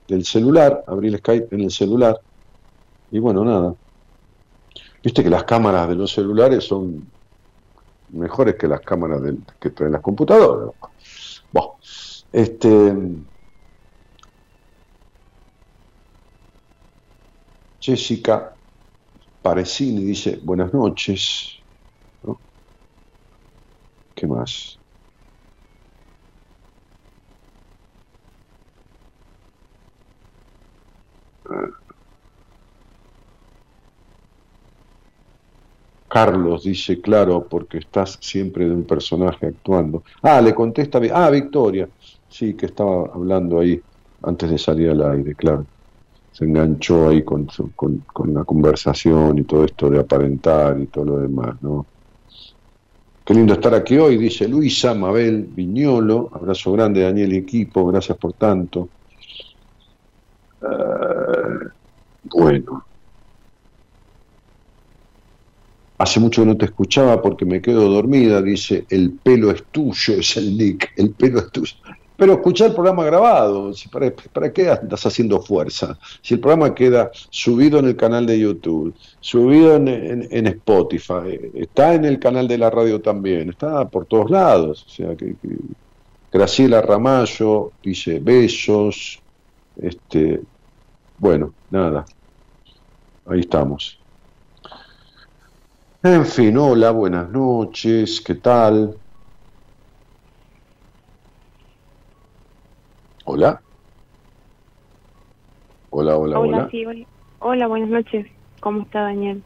del 0.07 0.25
celular, 0.25 0.85
abrí 0.87 1.09
el 1.09 1.19
Skype 1.19 1.49
en 1.55 1.63
el 1.63 1.71
celular 1.71 2.17
y 3.11 3.19
bueno, 3.21 3.45
nada. 3.45 3.77
Viste 5.03 5.23
que 5.23 5.31
las 5.31 5.45
cámaras 5.45 5.89
de 5.89 5.97
los 5.97 6.13
celulares 6.13 6.65
son 6.65 7.13
mejores 8.09 8.57
que 8.57 8.69
las 8.69 8.81
cámaras 8.81 9.21
que 9.61 9.71
traen 9.71 9.93
las 9.93 10.03
computadoras. 10.03 10.75
Bueno, 11.51 11.79
este, 12.31 12.95
Jessica 17.81 18.57
Parecini 19.43 20.05
dice, 20.05 20.41
buenas 20.43 20.73
noches. 20.73 21.65
¿Qué 24.15 24.27
más? 24.27 24.81
Carlos 36.13 36.65
dice, 36.65 37.01
claro, 37.01 37.47
porque 37.49 37.79
estás 37.79 38.19
siempre 38.21 38.67
de 38.69 38.75
un 38.75 38.85
personaje 38.85 39.47
actuando. 39.47 40.03
Ah, 40.21 40.43
le 40.43 40.55
contesta, 40.55 41.01
ah, 41.11 41.31
Victoria, 41.31 41.89
sí, 42.29 42.53
que 42.53 42.67
estaba 42.67 43.11
hablando 43.15 43.61
ahí 43.61 43.81
antes 44.23 44.51
de 44.51 44.59
salir 44.59 44.91
al 44.91 45.03
aire, 45.11 45.35
claro. 45.35 45.65
Se 46.31 46.45
enganchó 46.45 47.09
ahí 47.09 47.23
con, 47.23 47.47
con, 47.75 48.05
con 48.13 48.35
la 48.35 48.45
conversación 48.45 49.39
y 49.39 49.45
todo 49.45 49.65
esto 49.65 49.89
de 49.89 50.01
aparentar 50.01 50.79
y 50.79 50.87
todo 50.89 51.07
lo 51.07 51.19
demás, 51.19 51.57
¿no? 51.63 51.87
Qué 53.25 53.33
lindo 53.33 53.55
estar 53.55 53.73
aquí 53.75 53.97
hoy, 53.97 54.19
dice 54.19 54.47
Luisa 54.47 54.93
Mabel 54.93 55.47
Viñolo. 55.49 56.29
Abrazo 56.35 56.73
grande, 56.73 57.01
Daniel 57.01 57.33
y 57.33 57.37
equipo, 57.37 57.87
gracias 57.87 58.19
por 58.19 58.35
tanto. 58.35 58.91
Eh, 60.61 61.69
bueno. 62.25 62.92
Hace 66.03 66.19
mucho 66.19 66.43
que 66.43 66.47
no 66.49 66.57
te 66.57 66.65
escuchaba 66.65 67.23
porque 67.23 67.45
me 67.45 67.63
quedo 67.63 67.89
dormida, 67.89 68.43
dice, 68.43 68.87
el 68.91 69.13
pelo 69.13 69.53
es 69.53 69.63
tuyo, 69.71 70.15
es 70.15 70.37
el 70.37 70.59
nick, 70.59 70.93
el 70.97 71.13
pelo 71.13 71.39
es 71.39 71.53
tuyo. 71.53 71.77
Pero 72.17 72.33
escuchar 72.33 72.71
el 72.71 72.75
programa 72.75 73.05
grabado, 73.05 73.71
¿para, 73.93 74.13
¿para 74.33 74.53
qué 74.53 74.69
andas 74.69 75.07
haciendo 75.07 75.41
fuerza? 75.41 75.97
Si 76.21 76.35
el 76.35 76.41
programa 76.41 76.75
queda 76.75 77.13
subido 77.31 77.79
en 77.79 77.85
el 77.85 77.95
canal 77.95 78.27
de 78.27 78.37
YouTube, 78.37 78.93
subido 79.21 79.77
en, 79.77 80.47
Spotify, 80.49 81.39
está 81.55 81.95
en 81.95 82.05
el 82.05 82.19
canal 82.19 82.49
de 82.49 82.59
la 82.59 82.69
radio 82.69 83.01
también, 83.01 83.51
está 83.51 83.89
por 83.89 84.05
todos 84.07 84.29
lados. 84.29 84.85
O 84.85 84.91
sea, 84.91 85.15
que, 85.15 85.37
Graciela 86.33 86.83
Ramallo 86.83 87.71
dice 87.81 88.19
besos, 88.19 89.23
este, 89.81 90.41
bueno, 91.19 91.55
nada, 91.71 92.05
ahí 93.27 93.39
estamos. 93.39 94.02
En 96.05 96.27
fin, 96.27 96.57
hola, 96.57 96.91
buenas 96.91 97.31
noches, 97.31 98.21
¿qué 98.21 98.35
tal? 98.35 98.97
Hola. 103.25 103.63
Hola, 105.91 106.17
hola, 106.17 106.41
hola. 106.41 106.71
Hola, 107.39 107.67
buenas 107.69 107.89
noches. 107.89 108.27
¿Cómo 108.59 108.83
está 108.83 109.03
Daniel? 109.03 109.41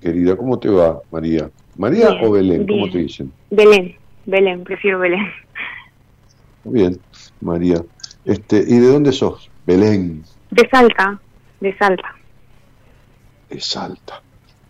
Querida, 0.00 0.34
¿cómo 0.34 0.58
te 0.58 0.70
va, 0.70 1.02
María? 1.10 1.50
¿María 1.76 2.08
o 2.22 2.30
Belén? 2.30 2.66
¿Cómo 2.66 2.90
te 2.90 2.98
dicen? 3.00 3.30
Belén, 3.50 3.96
Belén, 4.24 4.64
prefiero 4.64 4.98
Belén. 4.98 5.26
Bien, 6.64 6.98
María. 7.42 7.84
Este, 8.24 8.64
¿Y 8.66 8.78
de 8.78 8.86
dónde 8.86 9.12
sos? 9.12 9.50
Belén. 9.66 10.24
De 10.50 10.66
Salta, 10.70 11.20
de 11.60 11.76
Salta. 11.76 12.14
De 13.50 13.60
Salta. 13.60 14.22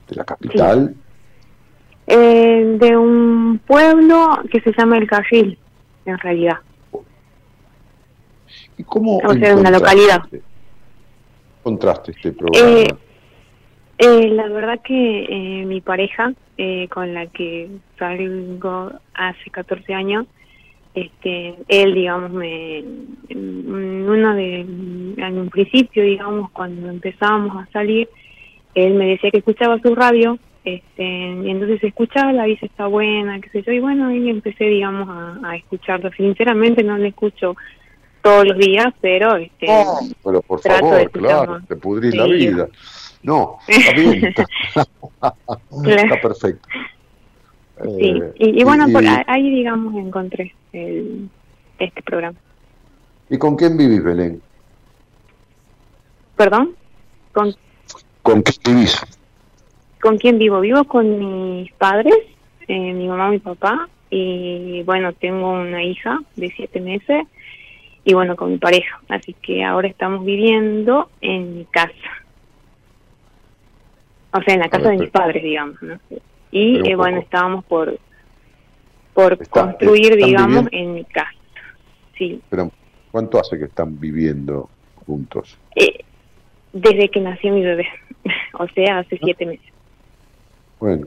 ¿De 0.08 0.16
la 0.16 0.24
capital? 0.24 0.94
Eh, 2.06 2.76
de 2.78 2.96
un 2.96 3.60
pueblo 3.66 4.40
que 4.50 4.60
se 4.60 4.72
llama 4.76 4.98
El 4.98 5.06
Carril, 5.06 5.58
en 6.04 6.18
realidad. 6.18 6.58
¿Y 8.76 8.84
cómo 8.84 9.18
o 9.18 9.34
sea, 9.34 9.56
una 9.56 9.70
localidad. 9.70 10.22
encontraste 11.60 12.12
este 12.12 12.32
programa? 12.32 12.68
Eh, 12.68 12.88
eh, 13.98 14.28
la 14.28 14.48
verdad 14.48 14.80
que 14.82 15.24
eh, 15.24 15.64
mi 15.64 15.80
pareja, 15.80 16.32
con 16.90 17.14
la 17.14 17.26
que 17.26 17.68
salgo 17.98 18.92
hace 19.14 19.50
14 19.50 19.94
años, 19.94 20.26
este, 20.94 21.56
él, 21.66 21.94
digamos, 21.94 22.30
me, 22.30 22.84
uno 23.34 24.34
de, 24.34 24.60
en 24.60 25.38
un 25.38 25.48
principio, 25.50 26.04
digamos, 26.04 26.50
cuando 26.52 26.88
empezábamos 26.88 27.56
a 27.56 27.70
salir, 27.72 28.08
él 28.74 28.94
me 28.94 29.06
decía 29.06 29.30
que 29.30 29.38
escuchaba 29.38 29.78
su 29.80 29.94
radio, 29.94 30.38
este, 30.64 31.04
y 31.04 31.50
entonces 31.50 31.82
escuchaba, 31.84 32.32
la 32.32 32.46
vida 32.46 32.60
está 32.62 32.86
buena, 32.86 33.40
qué 33.40 33.50
sé 33.50 33.62
yo, 33.62 33.72
y 33.72 33.80
bueno, 33.80 34.10
y 34.12 34.30
empecé, 34.30 34.64
digamos, 34.64 35.08
a, 35.08 35.50
a 35.50 35.56
escucharlo. 35.56 36.10
Sinceramente 36.12 36.82
no 36.82 36.96
le 36.96 37.08
escucho 37.08 37.54
todos 38.24 38.46
los 38.46 38.56
días, 38.56 38.86
pero 39.02 39.36
este, 39.36 39.66
pero 40.24 40.40
por 40.40 40.58
favor, 40.60 41.10
claro, 41.10 41.60
te 41.68 41.76
pudrís 41.76 42.14
la 42.14 42.24
vida. 42.24 42.68
No, 43.22 43.58
está 43.68 43.92
bien, 43.92 44.24
está, 45.84 46.20
perfecto. 46.22 46.68
Sí, 47.82 47.90
eh, 48.00 48.32
y, 48.38 48.64
bueno, 48.64 48.86
por 48.90 49.04
ahí 49.26 49.50
digamos 49.50 49.94
encontré 49.96 50.54
el, 50.72 51.28
este 51.78 52.02
programa. 52.02 52.38
¿Y 53.28 53.36
con 53.36 53.56
quién 53.56 53.76
vivís, 53.76 54.02
Belén? 54.02 54.40
¿Perdón? 56.36 56.74
¿Con, 57.32 57.54
¿Con 58.24 58.40
quién 58.40 58.56
vivís? 58.64 59.00
¿Con 60.00 60.16
quién 60.16 60.38
vivo? 60.38 60.60
Vivo 60.60 60.84
con 60.84 61.60
mis 61.60 61.70
padres, 61.74 62.16
eh, 62.66 62.94
mi 62.94 63.06
mamá, 63.06 63.28
mi 63.28 63.38
papá, 63.38 63.86
y 64.08 64.82
bueno, 64.84 65.12
tengo 65.12 65.52
una 65.52 65.84
hija 65.84 66.20
de 66.34 66.50
siete 66.56 66.80
meses 66.80 67.26
y 68.02 68.14
bueno, 68.14 68.34
con 68.34 68.50
mi 68.50 68.56
pareja. 68.56 68.98
Así 69.10 69.34
que 69.34 69.62
ahora 69.62 69.88
estamos 69.88 70.24
viviendo 70.24 71.10
en 71.20 71.58
mi 71.58 71.64
casa. 71.66 71.92
O 74.32 74.40
sea, 74.40 74.54
en 74.54 74.60
la 74.60 74.70
casa 74.70 74.88
de 74.88 74.96
mis 74.96 75.10
padres, 75.10 75.42
digamos. 75.42 75.82
¿no? 75.82 75.98
Y 76.50 76.88
eh, 76.88 76.96
bueno, 76.96 77.18
estábamos 77.18 77.62
por 77.66 77.98
por 79.12 79.46
construir, 79.48 80.16
digamos, 80.16 80.66
en 80.72 80.94
mi 80.94 81.04
casa. 81.04 81.30
Sí. 82.16 82.40
Pero, 82.48 82.70
¿cuánto 83.12 83.38
hace 83.38 83.58
que 83.58 83.66
están 83.66 84.00
viviendo 84.00 84.70
juntos? 85.06 85.58
Eh, 85.76 85.98
desde 86.72 87.10
que 87.10 87.20
nació 87.20 87.52
mi 87.52 87.62
bebé. 87.62 87.86
o 88.58 88.66
sea, 88.68 88.98
hace 88.98 89.18
siete 89.18 89.46
meses. 89.46 89.72
Bueno. 90.80 91.06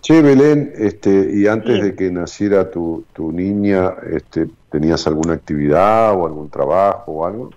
Sí, 0.00 0.22
Belén, 0.22 0.72
este, 0.76 1.30
y 1.34 1.46
antes 1.46 1.82
de 1.82 1.94
que 1.94 2.10
naciera 2.10 2.70
tu, 2.70 3.04
tu 3.12 3.32
niña, 3.32 3.92
este, 4.10 4.46
¿tenías 4.70 5.06
alguna 5.06 5.34
actividad 5.34 6.18
o 6.18 6.26
algún 6.26 6.48
trabajo 6.48 7.12
o 7.12 7.26
algo? 7.26 7.50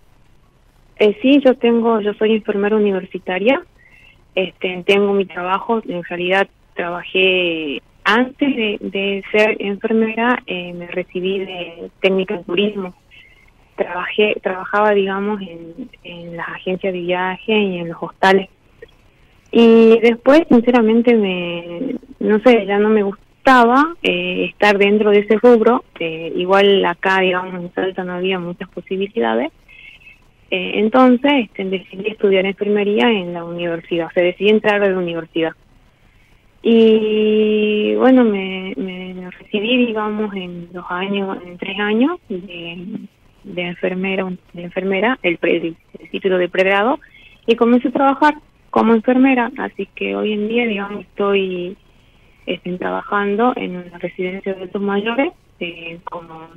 Eh, 0.98 1.18
sí, 1.22 1.42
yo 1.44 1.56
tengo, 1.56 2.02
yo 2.02 2.14
soy 2.14 2.36
enfermera 2.36 2.76
universitaria, 2.76 3.64
este, 4.36 4.84
tengo 4.86 5.14
mi 5.14 5.26
trabajo, 5.26 5.82
en 5.88 6.04
realidad 6.04 6.48
trabajé 6.76 7.82
antes 8.04 8.56
de, 8.56 9.24
ser 9.32 9.56
enfermera, 9.60 10.44
eh, 10.46 10.74
me 10.74 10.88
recibí 10.88 11.40
de 11.40 11.90
técnica 12.02 12.36
en 12.36 12.44
turismo. 12.44 12.94
Trabajé, 13.76 14.36
trabajaba, 14.42 14.92
digamos, 14.92 15.42
en, 15.42 16.36
las 16.36 16.48
agencias 16.50 16.94
de 16.94 17.00
viaje 17.00 17.54
y 17.54 17.78
en 17.80 17.90
los 17.90 17.98
hostales 18.02 18.50
y 19.56 20.00
después, 20.00 20.42
sinceramente, 20.50 21.14
me, 21.14 21.96
no 22.20 22.40
sé, 22.40 22.66
ya 22.66 22.80
no 22.80 22.90
me 22.90 23.04
gustaba 23.04 23.96
eh, 24.02 24.46
estar 24.46 24.80
dentro 24.80 25.12
de 25.12 25.20
ese 25.20 25.38
rubro. 25.38 25.84
Eh, 26.00 26.34
igual 26.36 26.84
acá, 26.84 27.20
digamos, 27.20 27.54
en 27.54 27.72
Salta 27.76 28.04
no 28.04 28.14
había 28.14 28.40
muchas 28.40 28.68
posibilidades. 28.70 29.52
Eh, 30.50 30.72
entonces, 30.80 31.32
este, 31.44 31.66
decidí 31.66 32.08
estudiar 32.08 32.48
enfermería 32.48 33.12
en 33.12 33.34
la 33.34 33.46
universidad. 33.46 34.08
O 34.08 34.10
sea, 34.10 34.24
decidí 34.24 34.50
entrar 34.50 34.82
a 34.82 34.90
la 34.90 34.98
universidad. 34.98 35.54
Y 36.64 37.94
bueno, 37.94 38.24
me, 38.24 38.74
me 38.76 39.30
recibí, 39.30 39.86
digamos, 39.86 40.34
en 40.36 40.74
dos 40.74 40.86
años, 40.90 41.38
en 41.46 41.60
tres 41.60 41.80
años 41.80 42.20
de, 42.28 43.08
de 43.44 43.62
enfermera, 43.64 44.28
de 44.54 44.64
enfermera, 44.64 45.20
el, 45.22 45.40
el 45.42 45.76
título 46.12 46.38
de 46.38 46.50
pregrado, 46.50 47.00
y 47.46 47.56
comencé 47.56 47.90
a 47.90 47.92
trabajar 47.92 48.36
como 48.70 48.94
enfermera, 48.94 49.52
así 49.60 49.88
que 49.96 50.16
hoy 50.16 50.34
en 50.34 50.48
día, 50.48 50.66
digamos, 50.66 51.02
estoy, 51.02 51.78
estoy 52.46 52.78
trabajando 52.78 53.54
en 53.56 53.76
una 53.76 54.00
residencia 54.00 54.52
de 54.52 54.58
adultos 54.58 54.82
mayores 54.82 55.32
eh, 55.60 56.00
como, 56.06 56.50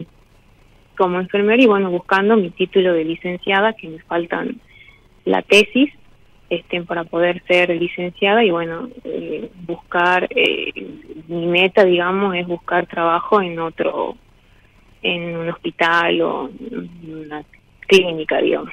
como 0.96 1.20
enfermera 1.20 1.62
y 1.62 1.66
bueno, 1.66 1.90
buscando 1.90 2.36
mi 2.36 2.50
título 2.50 2.94
de 2.94 3.04
licenciada, 3.04 3.74
que 3.74 3.88
me 3.88 3.98
faltan 3.98 4.60
la 5.26 5.42
tesis 5.42 5.92
este, 6.48 6.80
para 6.82 7.04
poder 7.04 7.42
ser 7.46 7.70
licenciada 7.70 8.44
y 8.44 8.50
bueno, 8.50 8.88
eh, 9.04 9.50
buscar, 9.66 10.26
eh, 10.30 10.72
mi 11.28 11.46
meta, 11.46 11.84
digamos, 11.84 12.34
es 12.34 12.46
buscar 12.46 12.86
trabajo 12.86 13.42
en 13.42 13.58
otro, 13.58 14.16
en 15.06 15.36
un 15.36 15.48
hospital 15.48 16.20
o 16.22 16.48
en 16.48 17.14
una 17.14 17.44
clínica, 17.86 18.38
digamos. 18.38 18.72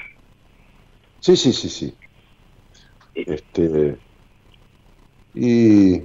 Sí, 1.19 1.35
sí, 1.37 1.53
sí, 1.53 1.69
sí. 1.69 1.93
Este, 3.15 3.95
y 5.35 5.99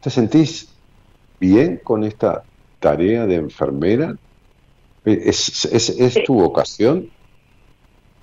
¿te 0.00 0.10
sentís 0.10 0.80
bien 1.40 1.80
con 1.82 2.04
esta 2.04 2.44
tarea 2.78 3.26
de 3.26 3.34
enfermera? 3.36 4.14
¿Es, 5.04 5.64
es, 5.64 5.90
es 5.90 6.24
tu 6.24 6.34
vocación? 6.34 7.08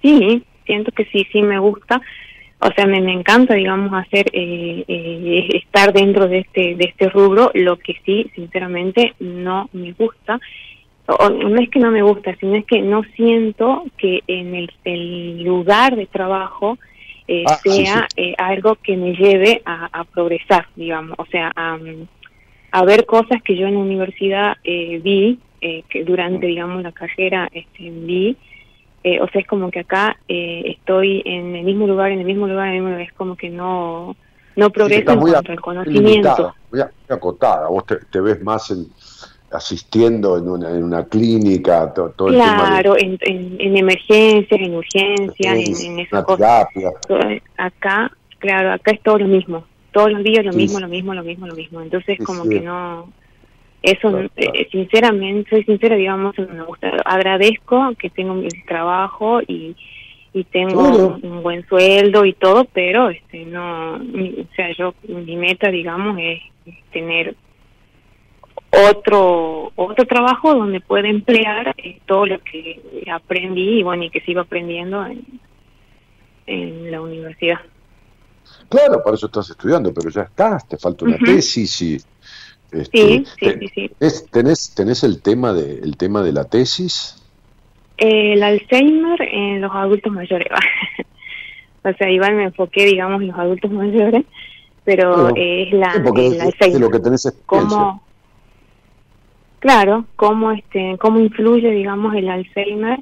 Sí, 0.02 0.44
siento 0.66 0.91
que 0.94 1.06
sí, 1.06 1.26
sí 1.32 1.41
me 1.41 1.60
gusta. 1.60 2.02
O 2.61 2.69
sea, 2.73 2.86
me, 2.86 2.99
me 2.99 3.14
encanta, 3.14 3.53
digamos, 3.53 3.94
hacer, 3.94 4.26
eh, 4.34 4.84
eh, 4.86 5.48
estar 5.53 5.94
dentro 5.94 6.27
de 6.27 6.40
este, 6.40 6.76
de 6.76 6.86
este 6.86 7.07
rubro. 7.07 7.52
Lo 7.53 7.77
que 7.77 7.95
sí, 8.06 8.30
sinceramente, 8.36 9.14
no 9.19 9.69
me 9.72 9.94
gusta. 9.94 10.40
O, 11.07 11.30
no 11.30 11.61
es 11.61 11.69
que 11.69 11.80
no 11.80 11.90
me 11.90 12.02
gusta, 12.02 12.36
sino 12.36 12.56
es 12.56 12.65
que 12.65 12.81
no 12.81 13.03
siento 13.15 13.86
que 13.98 14.23
en 14.27 14.68
el, 14.84 15.44
lugar 15.44 15.95
de 15.95 16.06
trabajo 16.06 16.77
eh, 17.27 17.45
ah, 17.48 17.57
sea 17.64 18.07
algo 18.38 18.76
que 18.76 18.98
me 18.98 19.14
lleve 19.14 19.61
a, 19.65 20.03
progresar, 20.03 20.68
digamos. 20.76 21.18
O 21.18 21.26
sea, 21.27 21.52
a, 21.56 21.80
a, 22.72 22.84
ver 22.84 23.06
cosas 23.06 23.41
que 23.41 23.56
yo 23.56 23.68
en 23.68 23.76
la 23.76 23.80
universidad 23.80 24.57
vi, 24.64 25.40
que 25.61 26.03
durante, 26.03 26.45
digamos, 26.45 26.84
la 26.84 26.91
carrera 26.91 27.49
este, 27.53 27.90
vi 27.90 28.36
eh, 29.10 29.22
o 29.22 29.27
sea, 29.30 29.41
es 29.41 29.48
como 29.48 29.72
que 29.72 29.80
acá 29.80 30.18
eh, 30.27 30.64
estoy 30.65 31.23
en 31.26 31.56
el 31.56 31.64
mismo 31.64 31.88
lugar, 31.88 32.11
en 32.11 32.19
el 32.19 32.26
mismo 32.26 32.48
lugar, 32.48 32.68
en 32.68 32.76
el 32.76 32.81
mismo 32.81 32.90
lugar, 32.90 33.07
es 33.07 33.14
como 33.14 33.36
que 33.36 33.49
no, 33.49 34.15
no 34.56 34.69
progreso 34.69 35.11
en 35.11 35.19
cuanto 35.19 35.52
al 35.52 35.61
conocimiento. 35.61 36.53
Muy, 36.72 36.81
acotada, 37.10 37.68
vos 37.69 37.86
te, 37.86 38.22
ves 38.22 38.41
más 38.44 38.69
en, 38.69 38.88
asistiendo 39.52 40.38
en 40.38 40.48
una, 40.48 40.69
en 40.69 40.84
una 40.84 41.06
clínica, 41.06 41.91
todo, 41.91 42.11
todo 42.11 42.27
claro, 42.27 42.95
el 42.95 43.18
tema 43.18 43.48
en, 43.49 43.57
en, 43.60 43.77
emergencias, 43.77 44.60
en 44.61 44.76
urgencias, 44.76 45.56
en, 45.56 45.91
en 45.94 45.99
esas 45.99 46.23
cosas. 46.23 46.68
Acá, 47.57 48.11
claro, 48.38 48.73
acá 48.73 48.91
es 48.91 49.02
todo 49.02 49.18
lo 49.18 49.27
mismo, 49.27 49.64
todos 49.91 50.11
los 50.11 50.23
días 50.23 50.45
lo 50.45 50.53
mismo, 50.53 50.80
lo 50.80 50.88
mismo, 50.88 51.15
lo 51.15 51.23
mismo, 51.23 51.48
lo 51.48 51.56
mismo. 51.56 51.81
Entonces, 51.81 52.19
como 52.23 52.48
que 52.48 52.60
no 52.60 53.10
eso, 53.82 54.20
eh, 54.36 54.68
sinceramente, 54.72 55.50
soy 55.50 55.64
sincera, 55.64 55.96
digamos, 55.96 56.38
me 56.38 56.64
gusta. 56.64 56.90
Agradezco 57.06 57.94
que 57.98 58.10
tengo 58.10 58.34
mi 58.34 58.50
trabajo 58.68 59.42
y, 59.42 59.76
y 60.34 60.44
tengo 60.46 61.18
un 61.22 61.42
buen 61.42 61.66
sueldo 61.68 62.26
y 62.26 62.34
todo, 62.34 62.66
pero 62.66 63.10
este 63.10 63.46
no, 63.46 63.96
o 63.96 64.56
sea, 64.56 64.76
yo, 64.78 64.94
mi 65.08 65.38
meta, 65.38 65.70
digamos, 65.70 66.18
es, 66.20 66.42
tener 66.92 67.36
otro 68.72 69.72
otro 69.76 70.06
trabajo 70.06 70.54
donde 70.54 70.80
pueda 70.80 71.08
emplear 71.08 71.74
eh, 71.78 72.00
todo 72.06 72.28
lo 72.28 72.40
que 72.44 72.80
aprendí 73.12 73.80
y 73.80 73.84
bueno 73.84 74.04
y 74.04 74.12
que 74.12 74.22
sigo 74.22 74.42
aprendiendo 74.42 75.04
en, 75.08 75.26
en 76.46 76.92
la 76.92 77.02
universidad. 77.02 77.60
Claro, 78.68 79.02
para 79.04 79.16
eso 79.16 79.26
estás 79.26 79.50
estudiando, 79.50 79.92
pero 79.94 80.10
ya 80.10 80.24
estás, 80.24 80.68
te 80.68 80.78
falta 80.78 81.06
una 81.06 81.18
tesis 81.18 81.82
y 81.82 81.98
este, 82.72 82.98
sí, 82.98 83.26
sí, 83.40 83.68
sí, 83.74 83.91
tenés, 84.32 84.74
¿Tenés 84.76 85.04
el 85.04 85.22
tema 85.22 85.54
de, 85.54 85.80
el 85.80 85.98
tema 85.98 86.22
de 86.22 86.32
la 86.32 86.46
tesis? 86.46 87.16
El 87.98 88.41
Alzheimer 88.44 89.22
en 89.22 89.62
los 89.62 89.72
adultos 89.74 90.12
mayores. 90.12 90.48
o 91.84 91.94
sea, 91.94 92.10
igual 92.10 92.36
me 92.36 92.44
enfoqué, 92.46 92.86
digamos, 92.86 93.22
en 93.22 93.28
los 93.28 93.38
adultos 93.38 93.72
mayores, 93.72 94.26
pero 94.84 95.36
es 95.36 95.74
la 95.74 95.91
Alzheimer. 95.91 96.82
lo 96.82 96.90
que 96.90 97.00
tenés 97.00 97.32
cómo, 97.46 98.02
Claro, 99.60 100.06
cómo, 100.16 100.52
este, 100.52 100.98
cómo 101.00 101.20
influye, 101.20 101.70
digamos, 101.72 102.16
el 102.16 102.30
Alzheimer 102.30 103.00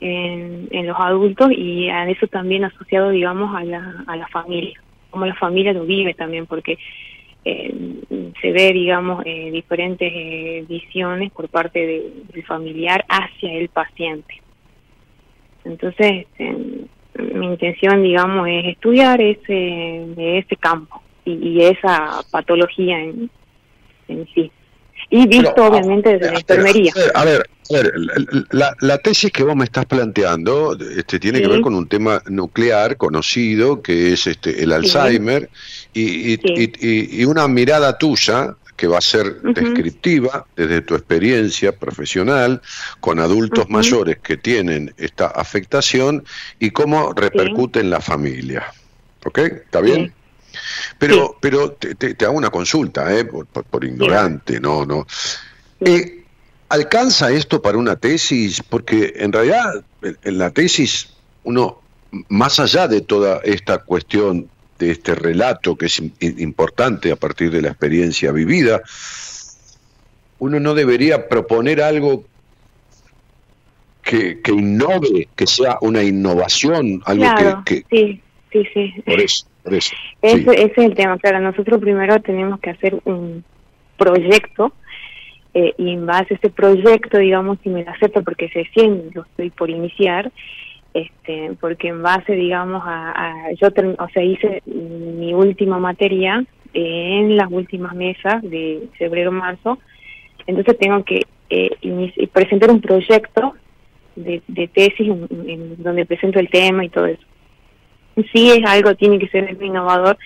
en, 0.00 0.68
en 0.70 0.86
los 0.86 0.96
adultos 0.98 1.50
y 1.52 1.90
a 1.90 2.08
eso 2.08 2.26
también 2.26 2.64
asociado, 2.64 3.10
digamos, 3.10 3.54
a 3.54 3.64
la, 3.64 4.04
a 4.06 4.16
la 4.16 4.26
familia, 4.28 4.80
cómo 5.10 5.26
la 5.26 5.34
familia 5.34 5.74
lo 5.74 5.84
vive 5.84 6.14
también, 6.14 6.46
porque 6.46 6.78
eh, 7.44 8.32
se 8.40 8.52
ve, 8.52 8.72
digamos, 8.72 9.22
eh, 9.24 9.50
diferentes 9.50 10.12
eh, 10.14 10.64
visiones 10.68 11.32
por 11.32 11.48
parte 11.48 11.86
del 12.32 12.44
familiar 12.46 13.04
hacia 13.08 13.52
el 13.52 13.68
paciente. 13.68 14.42
Entonces, 15.64 16.26
este, 16.26 16.56
mi 17.18 17.46
intención, 17.46 18.02
digamos, 18.02 18.46
es 18.48 18.66
estudiar 18.66 19.20
ese, 19.20 20.06
ese 20.16 20.56
campo 20.56 21.02
y, 21.24 21.62
esa 21.62 22.22
patología 22.30 22.98
en, 23.00 23.30
en 24.08 24.26
sí. 24.34 24.50
Y 25.08 25.26
visto, 25.26 25.64
obviamente, 25.64 26.18
desde 26.18 26.32
la 26.32 26.38
enfermería. 26.38 26.92
A 27.14 27.24
ver, 27.24 27.42
a 27.70 27.74
ver, 27.74 27.92
la, 28.50 28.76
la, 28.80 28.98
tesis 28.98 29.32
que 29.32 29.42
vos 29.42 29.56
me 29.56 29.64
estás 29.64 29.86
planteando 29.86 30.76
este, 30.96 31.18
tiene 31.18 31.40
que 31.40 31.48
ver 31.48 31.60
con 31.60 31.74
un 31.74 31.88
tema 31.88 32.22
nuclear 32.28 32.96
conocido, 32.96 33.82
que 33.82 34.12
es 34.12 34.26
este, 34.26 34.62
el 34.62 34.72
Alzheimer, 34.72 35.48
y, 35.92 36.34
y, 36.34 37.20
y, 37.20 37.24
una 37.24 37.48
mirada 37.48 37.98
tuya 37.98 38.56
que 38.76 38.86
va 38.86 38.98
a 38.98 39.02
ser 39.02 39.42
descriptiva 39.42 40.46
desde 40.56 40.80
tu 40.80 40.94
experiencia 40.94 41.76
profesional 41.76 42.62
con 43.00 43.20
adultos 43.20 43.68
mayores 43.68 44.18
que 44.22 44.38
tienen 44.38 44.94
esta 44.96 45.26
afectación 45.26 46.24
y 46.58 46.70
cómo 46.70 47.12
repercute 47.12 47.80
en 47.80 47.90
la 47.90 48.00
familia. 48.00 48.72
¿Ok? 49.26 49.38
¿Está 49.38 49.82
bien? 49.82 50.14
Pero, 50.98 51.36
pero 51.40 51.72
te, 51.72 52.16
hago 52.24 52.38
una 52.38 52.50
consulta, 52.50 53.14
¿eh? 53.14 53.24
por, 53.24 53.84
ignorante, 53.84 54.58
no, 54.58 54.86
no. 54.86 55.06
Eh, 55.80 56.24
¿Alcanza 56.70 57.30
esto 57.30 57.60
para 57.60 57.76
una 57.76 57.96
tesis? 57.96 58.62
Porque 58.66 59.12
en 59.16 59.32
realidad 59.32 59.84
en 60.00 60.38
la 60.38 60.50
tesis 60.50 61.10
uno, 61.44 61.80
más 62.28 62.58
allá 62.60 62.88
de 62.88 63.00
toda 63.00 63.40
esta 63.44 63.78
cuestión 63.78 64.48
de 64.80 64.92
este 64.92 65.14
relato 65.14 65.76
que 65.76 65.86
es 65.86 66.02
importante 66.38 67.12
a 67.12 67.16
partir 67.16 67.50
de 67.50 67.62
la 67.62 67.68
experiencia 67.68 68.32
vivida, 68.32 68.80
uno 70.38 70.58
no 70.58 70.74
debería 70.74 71.28
proponer 71.28 71.82
algo 71.82 72.24
que, 74.02 74.40
que 74.40 74.52
innove, 74.52 75.28
que 75.36 75.46
sea 75.46 75.76
una 75.82 76.02
innovación, 76.02 77.02
algo 77.04 77.62
que, 77.64 77.84
Sí, 77.90 78.20
sí, 78.50 78.64
sí. 78.72 78.94
Por 79.04 79.20
eso, 79.20 79.46
por 79.62 79.74
eso. 79.74 79.94
Ese, 80.22 80.62
es 80.62 80.78
el 80.78 80.94
tema, 80.94 81.18
claro, 81.18 81.40
nosotros 81.40 81.80
primero 81.80 82.20
tenemos 82.20 82.58
que 82.60 82.70
hacer 82.70 82.98
un 83.04 83.44
proyecto 83.98 84.72
eh, 85.52 85.74
y 85.76 85.92
en 85.92 86.06
base 86.06 86.34
a 86.34 86.36
ese 86.36 86.50
proyecto, 86.50 87.18
digamos, 87.18 87.58
si 87.62 87.68
me 87.68 87.84
lo 87.84 87.90
acepto 87.90 88.22
porque 88.22 88.48
recién 88.48 89.10
lo 89.12 89.22
estoy 89.22 89.50
por 89.50 89.68
iniciar, 89.68 90.32
este, 90.92 91.56
porque 91.60 91.88
en 91.88 92.02
base, 92.02 92.32
digamos, 92.32 92.82
a, 92.84 93.48
yo, 93.60 93.68
o 93.98 94.08
sea, 94.08 94.22
hice 94.22 94.62
mi 94.66 95.32
última 95.32 95.78
materia 95.78 96.44
en 96.72 97.36
las 97.36 97.50
últimas 97.50 97.94
mesas 97.94 98.42
de 98.42 98.88
febrero-marzo, 98.98 99.78
entonces 100.46 100.78
tengo 100.78 101.04
que 101.04 101.22
eh, 101.50 102.28
presentar 102.32 102.70
un 102.70 102.80
proyecto 102.80 103.54
de, 104.16 104.42
tesis 104.72 105.08
en, 105.08 105.82
donde 105.82 106.06
presento 106.06 106.38
el 106.38 106.48
tema 106.48 106.84
y 106.84 106.88
todo 106.88 107.06
eso. 107.06 107.22
Sí 108.32 108.50
es 108.50 108.64
algo, 108.66 108.94
tiene 108.96 109.18
que 109.18 109.28
ser 109.28 109.56
innovador, 109.62 110.18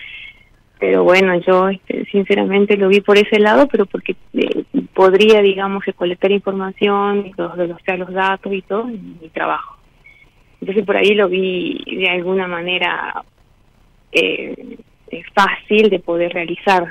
pero 0.79 1.03
bueno, 1.03 1.39
yo 1.41 1.69
este, 1.69 2.05
sinceramente 2.05 2.75
lo 2.75 2.89
vi 2.89 3.01
por 3.01 3.17
ese 3.17 3.39
lado, 3.39 3.67
pero 3.67 3.85
porque 3.85 4.15
eh, 4.33 4.63
podría, 4.93 5.41
digamos, 5.41 5.85
recolectar 5.85 6.31
información, 6.31 7.31
los, 7.37 7.57
los, 7.57 7.69
los 7.97 8.13
datos 8.13 8.51
y 8.53 8.61
todo 8.63 8.89
en 8.89 9.19
mi 9.21 9.29
trabajo. 9.29 9.74
Entonces 10.61 10.85
por 10.85 10.97
ahí 10.97 11.13
lo 11.13 11.29
vi 11.29 11.83
de 11.85 12.09
alguna 12.09 12.47
manera 12.47 13.23
eh, 14.11 14.77
fácil 15.33 15.89
de 15.89 15.99
poder 15.99 16.33
realizar, 16.33 16.87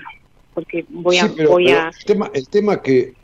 porque 0.52 0.84
voy 0.88 1.18
a... 1.18 1.26
voy 1.48 1.70
a... 1.70 1.88
El, 1.88 2.04
tema, 2.04 2.30
el 2.32 2.48
tema 2.48 2.82
que, 2.82 3.14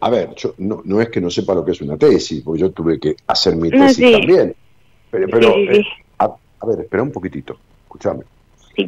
a 0.00 0.10
ver, 0.10 0.34
yo 0.36 0.54
no, 0.58 0.82
no 0.84 1.00
es 1.00 1.08
que 1.08 1.20
no 1.20 1.30
sepa 1.30 1.54
lo 1.54 1.64
que 1.64 1.72
es 1.72 1.80
una 1.80 1.96
tesis, 1.96 2.42
porque 2.42 2.60
yo 2.60 2.70
tuve 2.70 2.98
que 3.00 3.16
hacer 3.26 3.56
mi 3.56 3.70
tesis 3.70 4.12
también, 4.12 4.54
pero, 5.10 5.56
eh, 5.56 5.84
a, 6.18 6.66
ver, 6.66 6.80
espera 6.80 7.02
un 7.02 7.12
poquitito, 7.12 7.58
escúchame. 7.84 8.24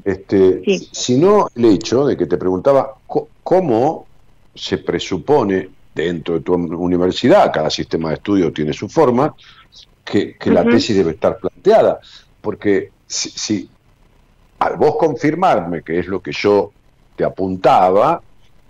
Este, 0.04 0.62
sino 0.92 1.48
el 1.54 1.64
hecho 1.64 2.06
de 2.06 2.16
que 2.16 2.26
te 2.26 2.36
preguntaba 2.36 2.94
cómo 3.42 4.06
se 4.54 4.78
presupone 4.78 5.68
dentro 5.92 6.34
de 6.34 6.40
tu 6.40 6.54
universidad, 6.54 7.52
cada 7.52 7.70
sistema 7.70 8.10
de 8.10 8.14
estudio 8.14 8.52
tiene 8.52 8.72
su 8.72 8.88
forma, 8.88 9.34
que, 10.10 10.50
la 10.50 10.64
tesis 10.64 10.96
debe 10.96 11.12
estar 11.12 11.38
planteada, 11.38 12.00
porque 12.40 12.90
si, 13.06 13.68
al 14.58 14.76
vos 14.76 14.96
confirmarme 14.96 15.82
que 15.82 16.00
es 16.00 16.06
lo 16.06 16.20
que 16.20 16.32
yo 16.32 16.72
te 17.16 17.24
apuntaba, 17.24 18.20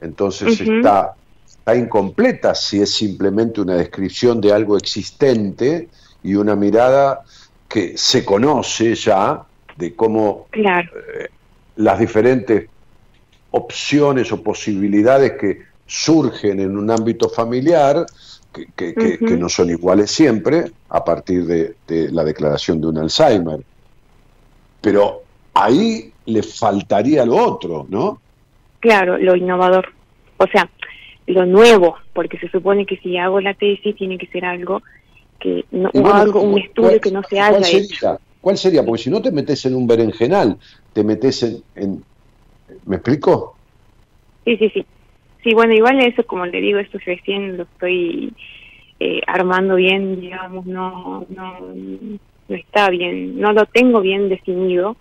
entonces 0.00 0.60
está, 0.60 1.14
está 1.46 1.76
incompleta 1.76 2.54
si 2.54 2.80
es 2.82 2.92
simplemente 2.92 3.60
una 3.60 3.74
descripción 3.74 4.40
de 4.40 4.52
algo 4.52 4.76
existente 4.76 5.88
y 6.22 6.34
una 6.34 6.54
mirada 6.54 7.22
que 7.68 7.96
se 7.96 8.24
conoce 8.24 8.94
ya 8.94 9.44
de 9.76 9.94
cómo 9.94 10.48
eh, 10.52 11.28
las 11.76 11.98
diferentes 11.98 12.68
opciones 13.52 14.30
o 14.32 14.42
posibilidades 14.42 15.32
que 15.32 15.62
surgen 15.86 16.60
en 16.60 16.76
un 16.76 16.90
ámbito 16.90 17.28
familiar, 17.28 18.06
que, 18.52 19.36
no 19.38 19.48
son 19.48 19.70
iguales 19.70 20.10
siempre, 20.10 20.70
a 20.88 21.04
partir 21.04 21.44
de, 21.46 21.74
la 22.10 22.24
declaración 22.24 22.80
de 22.80 22.86
un 22.88 22.98
Alzheimer. 22.98 23.60
Pero 24.80 25.22
ahí 25.54 26.12
le 26.26 26.42
faltaría 26.42 27.24
lo 27.24 27.36
otro, 27.36 27.86
¿no? 27.88 28.20
Claro, 28.80 29.18
lo 29.18 29.36
innovador. 29.36 29.92
O 30.38 30.46
sea, 30.46 30.68
lo 31.26 31.46
nuevo, 31.46 31.96
porque 32.12 32.38
se 32.38 32.48
supone 32.48 32.86
que 32.86 32.96
si 32.96 33.16
hago 33.18 33.40
la 33.40 33.54
tesis 33.54 33.94
tiene 33.96 34.18
que 34.18 34.26
ser 34.26 34.44
algo 34.44 34.82
que 35.38 35.64
no, 35.70 35.90
algo, 36.12 36.42
un 36.42 36.58
estudio 36.58 37.00
que 37.00 37.10
no 37.10 37.22
se 37.22 37.40
haya 37.40 37.66
hecho. 37.66 38.18
¿Cuál 38.40 38.56
sería? 38.56 38.84
Porque 38.84 39.02
si 39.02 39.10
no 39.10 39.20
te 39.20 39.30
metes 39.30 39.64
en 39.66 39.74
un 39.74 39.86
berenjenal, 39.86 40.58
te 40.92 41.04
metes 41.04 41.42
en, 41.74 42.02
¿Me 42.86 42.96
explico? 42.96 43.56
Sí, 44.44 44.56
sí, 44.56 44.70
sí. 44.70 44.86
Sí, 45.42 45.54
bueno, 45.54 45.72
igual 45.72 46.00
eso, 46.00 46.24
como 46.26 46.46
le 46.46 46.60
digo, 46.60 46.78
esto 46.78 46.98
recién 47.04 47.56
lo 47.56 47.62
estoy 47.62 48.34
eh, 48.98 49.20
armando 49.26 49.76
bien, 49.76 50.20
digamos, 50.20 50.66
no, 50.66 51.26
no, 51.30 51.60
no 51.60 52.54
está 52.56 52.90
bien, 52.90 53.40
no 53.40 53.52
lo 53.52 53.64
tengo 53.66 54.00
bien 54.00 54.28
definido 54.28 54.96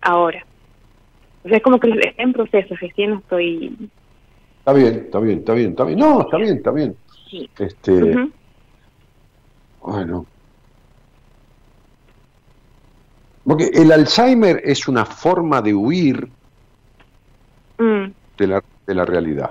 ahora. 0.00 0.44
O 1.44 1.48
sea, 1.48 1.58
es 1.58 1.62
como 1.62 1.78
que 1.78 1.90
está 1.90 2.22
en 2.22 2.32
proceso, 2.32 2.74
recién 2.80 3.10
no 3.10 3.18
estoy... 3.18 3.76
Está 4.58 4.72
bien, 4.72 4.94
está 4.94 5.18
bien, 5.18 5.38
está 5.38 5.54
bien, 5.54 5.70
está 5.70 5.84
bien. 5.84 5.98
No, 5.98 6.20
está 6.22 6.36
bien, 6.36 6.56
está 6.56 6.70
bien. 6.70 6.96
Este, 7.58 8.28
Bueno. 9.80 10.26
Porque 13.44 13.70
el 13.74 13.90
Alzheimer 13.90 14.60
es 14.64 14.86
una 14.86 15.04
forma 15.04 15.60
de 15.62 15.74
huir 15.74 16.28
mm. 17.78 18.06
de, 18.38 18.46
la, 18.46 18.62
de 18.86 18.94
la 18.94 19.04
realidad. 19.04 19.50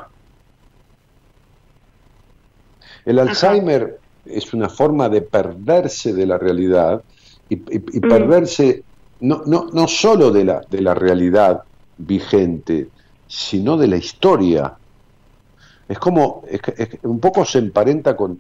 El 3.06 3.20
Alzheimer 3.20 4.00
es 4.26 4.54
una 4.54 4.70
forma 4.70 5.10
de 5.10 5.22
perderse 5.22 6.14
de 6.14 6.26
la 6.26 6.38
realidad 6.38 7.02
y, 7.50 7.56
y, 7.56 8.00
perderse 8.00 8.84
no, 9.22 9.44
no, 9.46 9.68
no 9.72 9.88
solo 9.88 10.32
de 10.32 10.46
la, 10.46 10.62
de 10.70 10.82
la 10.82 10.94
realidad 10.94 11.64
vigente, 11.98 12.90
sino 13.28 13.78
de 13.78 13.88
la 13.88 13.98
historia. 13.98 14.76
Es 15.88 16.00
como, 16.00 16.44
un 17.04 17.20
poco 17.20 17.46
se 17.46 17.60
emparenta 17.60 18.16
con, 18.16 18.40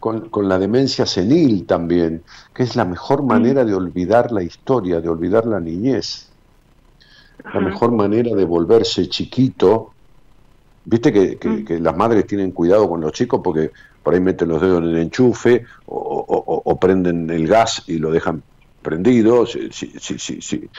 con, 0.00 0.48
la 0.48 0.58
demencia 0.58 1.06
senil 1.06 1.66
también, 1.66 2.22
que 2.54 2.62
es 2.62 2.76
la 2.76 2.84
mejor 2.84 3.22
manera 3.22 3.64
de 3.64 3.74
olvidar 3.74 4.32
la 4.32 4.42
historia, 4.42 5.00
de 5.00 5.08
olvidar 5.08 5.46
la 5.46 5.60
niñez. 5.60 6.28
La 7.52 7.60
mejor 7.60 7.92
manera 7.92 8.34
de 8.34 8.44
volverse 8.44 9.08
chiquito. 9.08 9.92
Viste 10.88 11.12
que, 11.12 11.38
mm. 11.42 11.64
que, 11.64 11.80
las 11.80 11.96
madres 11.96 12.26
tienen 12.26 12.52
cuidado 12.52 12.88
con 12.88 13.00
los 13.00 13.12
chicos 13.12 13.40
porque 13.42 13.72
por 14.02 14.14
ahí 14.14 14.20
meten 14.20 14.48
los 14.48 14.62
dedos 14.62 14.78
en 14.78 14.88
el 14.90 14.98
enchufe 14.98 15.64
o, 15.86 16.78
prenden 16.80 17.28
el 17.28 17.48
gas 17.48 17.82
y 17.88 17.98
lo 17.98 18.12
dejan 18.12 18.42
prendido. 18.80 19.44
Sí, 19.46 19.68
sí, 19.72 20.18
sí, 20.18 20.70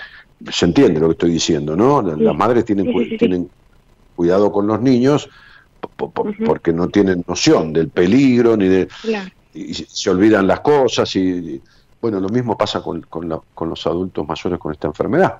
Se 0.50 0.66
entiende 0.66 1.02
lo 1.02 1.08
que 1.08 1.12
estoy 1.12 1.32
diciendo, 1.32 1.76
¿no? 1.76 2.02
Las 2.02 2.36
madres 2.38 2.64
tienen, 2.64 3.18
tienen 3.18 3.50
cuidado 4.16 4.50
con 4.52 4.66
los 4.66 4.82
niños 4.82 5.30
porque 5.98 6.72
no 6.72 6.88
tienen 6.88 7.24
noción 7.28 7.74
del 7.74 7.90
peligro 7.90 8.56
ni 8.56 8.68
de 8.68 8.88
y 9.54 9.74
se 9.74 10.10
olvidan 10.10 10.48
las 10.48 10.60
cosas 10.62 11.16
y, 11.16 11.62
bueno 12.02 12.20
lo 12.20 12.30
mismo 12.30 12.58
pasa 12.58 12.82
con, 12.82 13.02
con, 13.02 13.30
los 13.30 13.88
adultos 13.88 14.28
mayores 14.28 14.60
con 14.60 14.72
esta 14.72 14.88
enfermedad 14.88 15.40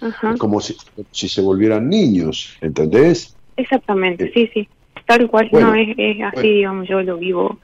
es 0.00 0.38
como 0.38 0.60
si, 0.60 0.76
si, 1.10 1.28
se 1.28 1.40
volvieran 1.42 1.88
niños 1.88 2.56
¿entendés? 2.60 3.36
Exactamente 3.60 4.30
sí. 4.32 4.50
sí 4.52 4.68
tal 5.06 5.28
cual 5.28 5.48
no 5.52 5.74
es, 5.74 5.96
así 6.32 6.48
digamos 6.48 6.88
yo 6.88 7.02
lo 7.02 7.16
vivo 7.16 7.58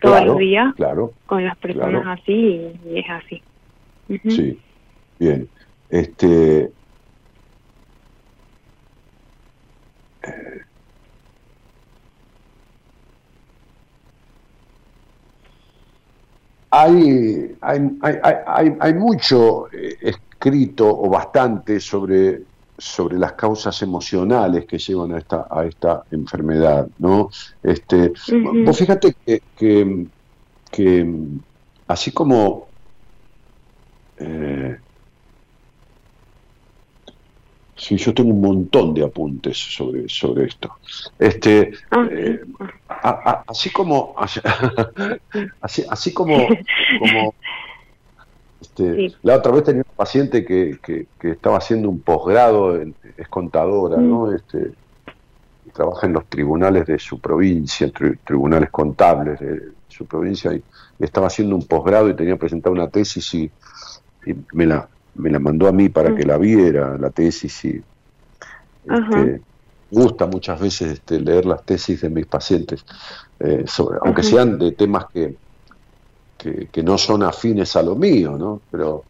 todos 0.00 0.24
los 0.24 0.38
días 0.38 0.74
claro, 0.74 1.12
con 1.26 1.44
las 1.44 1.56
personas 1.56 2.20
así 2.20 2.72
y 2.84 2.98
es 2.98 3.06
así. 3.08 3.42
Sí 4.28 4.58
bien. 5.18 5.48
Este 5.88 6.72
eh, 10.22 10.60
hay, 16.70 17.56
hay, 17.60 17.80
hay, 18.02 18.76
hay, 18.80 18.94
mucho 18.94 19.72
eh, 19.72 19.96
escrito 20.00 20.88
o 20.88 21.08
bastante 21.08 21.78
sobre, 21.78 22.42
sobre 22.84 23.18
las 23.18 23.32
causas 23.32 23.80
emocionales 23.82 24.66
que 24.66 24.78
llevan 24.78 25.14
a 25.14 25.18
esta, 25.18 25.46
a 25.50 25.64
esta 25.64 26.04
enfermedad, 26.10 26.86
¿no? 26.98 27.30
Este, 27.62 28.12
Vos 28.64 28.78
fíjate 28.78 29.14
que, 29.24 29.40
que, 29.56 30.06
que 30.70 31.06
así 31.88 32.12
como 32.12 32.68
eh, 34.18 34.76
Sí, 37.76 37.96
yo 37.96 38.14
tengo 38.14 38.30
un 38.30 38.40
montón 38.40 38.94
de 38.94 39.04
apuntes 39.04 39.58
sobre, 39.58 40.08
sobre 40.08 40.46
esto. 40.46 40.72
Este, 41.18 41.72
ah, 41.90 42.06
eh, 42.10 42.40
así 43.46 43.70
como, 43.70 44.14
así, 45.60 45.84
así 45.90 46.14
como, 46.14 46.46
como 47.00 47.34
este, 48.64 49.14
la 49.22 49.36
otra 49.36 49.52
vez 49.52 49.64
tenía 49.64 49.82
un 49.82 49.96
paciente 49.96 50.44
que, 50.44 50.78
que, 50.82 51.06
estaba 51.30 51.58
haciendo 51.58 51.88
un 51.88 52.00
posgrado, 52.00 52.76
es 52.76 53.28
contadora, 53.28 53.96
¿no? 53.96 54.26
Mm. 54.26 54.34
Este, 54.34 54.72
trabaja 55.72 56.06
en 56.06 56.12
los 56.12 56.26
tribunales 56.26 56.86
de 56.86 56.98
su 56.98 57.18
provincia, 57.18 57.90
tribunales 58.24 58.70
contables 58.70 59.40
de 59.40 59.62
su 59.88 60.06
provincia, 60.06 60.52
y, 60.52 60.62
estaba 60.98 61.26
haciendo 61.26 61.56
un 61.56 61.66
posgrado 61.66 62.08
y 62.08 62.14
tenía 62.14 62.36
presentado 62.36 62.72
una 62.72 62.88
tesis 62.88 63.34
y, 63.34 63.50
y 64.24 64.34
me 64.52 64.66
la 64.66 64.88
me 65.14 65.30
la 65.30 65.38
mandó 65.38 65.68
a 65.68 65.72
mí 65.72 65.88
para 65.88 66.10
mm. 66.10 66.16
que 66.16 66.24
la 66.24 66.38
viera, 66.38 66.98
la 66.98 67.10
tesis, 67.10 67.64
y 67.64 67.82
este, 68.84 69.40
gusta 69.90 70.26
muchas 70.26 70.60
veces 70.60 70.92
este, 70.92 71.20
leer 71.20 71.46
las 71.46 71.64
tesis 71.64 72.00
de 72.00 72.10
mis 72.10 72.26
pacientes, 72.26 72.84
eh, 73.40 73.64
sobre, 73.66 73.98
aunque 74.02 74.22
sean 74.22 74.58
de 74.58 74.72
temas 74.72 75.06
que, 75.12 75.36
que, 76.70 76.82
no 76.82 76.98
son 76.98 77.22
afines 77.22 77.74
a 77.76 77.82
lo 77.82 77.94
mío, 77.94 78.36
¿no? 78.38 78.60
Pero, 78.70 79.04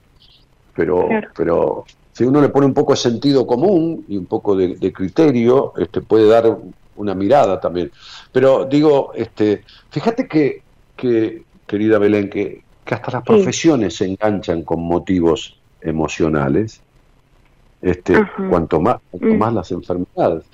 pero, 0.75 1.09
pero 1.37 1.85
si 2.13 2.25
uno 2.25 2.41
le 2.41 2.49
pone 2.49 2.67
un 2.67 2.75
poco 2.75 2.93
de 2.93 2.97
sentido 2.97 3.47
común 3.47 4.05
y 4.09 4.17
un 4.17 4.27
poco 4.27 4.55
de, 4.55 4.93
criterio, 4.93 5.73
este, 5.77 6.01
puede 6.01 6.29
dar 6.29 6.57
una 6.97 7.15
mirada 7.15 7.61
también. 7.61 7.91
Pero 8.31 8.65
digo, 8.67 9.13
este, 9.15 9.65
fíjate 9.91 10.29
que, 10.29 10.63
que 10.97 11.43
querida 11.67 11.99
Belén, 11.99 12.31
que, 12.31 12.63
que 12.85 12.95
hasta 12.95 13.11
las 13.11 13.23
profesiones 13.23 13.97
se 13.97 14.07
enganchan 14.07 14.63
con 14.63 14.83
motivos 14.83 15.59
emocionales, 15.81 16.81
este, 17.83 18.15
cuanto 18.49 18.81
más, 18.81 18.99
mm. 19.13 19.37
más 19.37 19.53
las 19.53 19.71
enfermedades. 19.71 20.45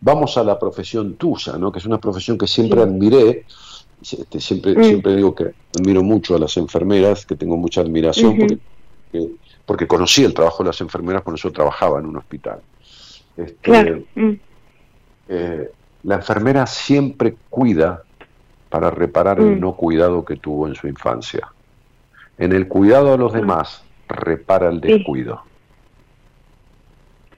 vamos 0.00 0.36
a 0.36 0.42
la 0.42 0.58
profesión 0.58 1.14
tuya, 1.14 1.56
¿no? 1.56 1.70
que 1.70 1.78
es 1.78 1.86
una 1.86 1.98
profesión 1.98 2.36
que 2.36 2.46
siempre 2.46 2.82
admiré, 2.82 3.44
este, 4.00 4.40
siempre, 4.40 4.76
mm. 4.76 4.84
siempre 4.84 5.16
digo 5.16 5.34
que 5.34 5.52
admiro 5.78 6.02
mucho 6.02 6.36
a 6.36 6.38
las 6.38 6.56
enfermeras, 6.56 7.26
que 7.26 7.36
tengo 7.36 7.56
mucha 7.56 7.80
admiración, 7.80 8.36
porque, 8.36 9.28
porque, 9.66 9.86
conocí 9.86 10.24
el 10.24 10.34
trabajo 10.34 10.62
de 10.62 10.68
las 10.68 10.80
enfermeras 10.80 11.22
cuando 11.22 11.40
yo 11.40 11.52
trabajaba 11.52 11.98
en 11.98 12.06
un 12.06 12.16
hospital. 12.16 12.60
Este, 13.36 14.06
mm. 14.14 14.32
eh, 15.28 15.70
la 16.04 16.14
enfermera 16.16 16.66
siempre 16.66 17.36
cuida 17.48 18.02
para 18.68 18.90
reparar 18.90 19.40
el 19.40 19.60
no 19.60 19.74
cuidado 19.74 20.24
que 20.24 20.36
tuvo 20.36 20.66
en 20.66 20.74
su 20.74 20.88
infancia. 20.88 21.48
En 22.36 22.52
el 22.52 22.68
cuidado 22.68 23.14
a 23.14 23.16
los 23.16 23.32
demás, 23.32 23.82
repara 24.08 24.68
el 24.68 24.80
descuido. 24.80 25.42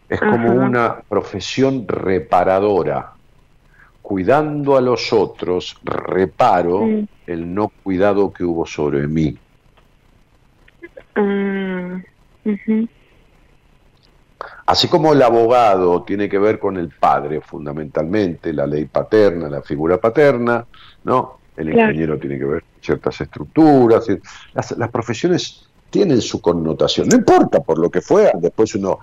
Es 0.08 0.20
como 0.20 0.52
una 0.52 1.00
profesión 1.08 1.86
reparadora. 1.86 3.12
Cuidando 4.10 4.76
a 4.76 4.80
los 4.80 5.12
otros, 5.12 5.78
reparo 5.84 6.84
el 7.28 7.54
no 7.54 7.68
cuidado 7.68 8.32
que 8.32 8.42
hubo 8.42 8.66
sobre 8.66 9.06
mí. 9.06 9.38
Ah, 11.14 12.00
Así 14.66 14.88
como 14.88 15.12
el 15.12 15.22
abogado 15.22 16.02
tiene 16.02 16.28
que 16.28 16.40
ver 16.40 16.58
con 16.58 16.76
el 16.76 16.88
padre 16.88 17.40
fundamentalmente, 17.40 18.52
la 18.52 18.66
ley 18.66 18.86
paterna, 18.86 19.48
la 19.48 19.62
figura 19.62 20.00
paterna, 20.00 20.66
¿no? 21.04 21.38
El 21.56 21.68
ingeniero 21.68 22.18
tiene 22.18 22.36
que 22.36 22.46
ver 22.46 22.64
ciertas 22.80 23.20
estructuras. 23.20 24.08
Las, 24.52 24.76
las 24.76 24.90
profesiones 24.90 25.68
tienen 25.88 26.20
su 26.20 26.40
connotación. 26.40 27.06
No 27.06 27.14
importa 27.14 27.60
por 27.60 27.78
lo 27.78 27.88
que 27.88 28.00
fue, 28.00 28.32
después 28.34 28.74
uno 28.74 28.98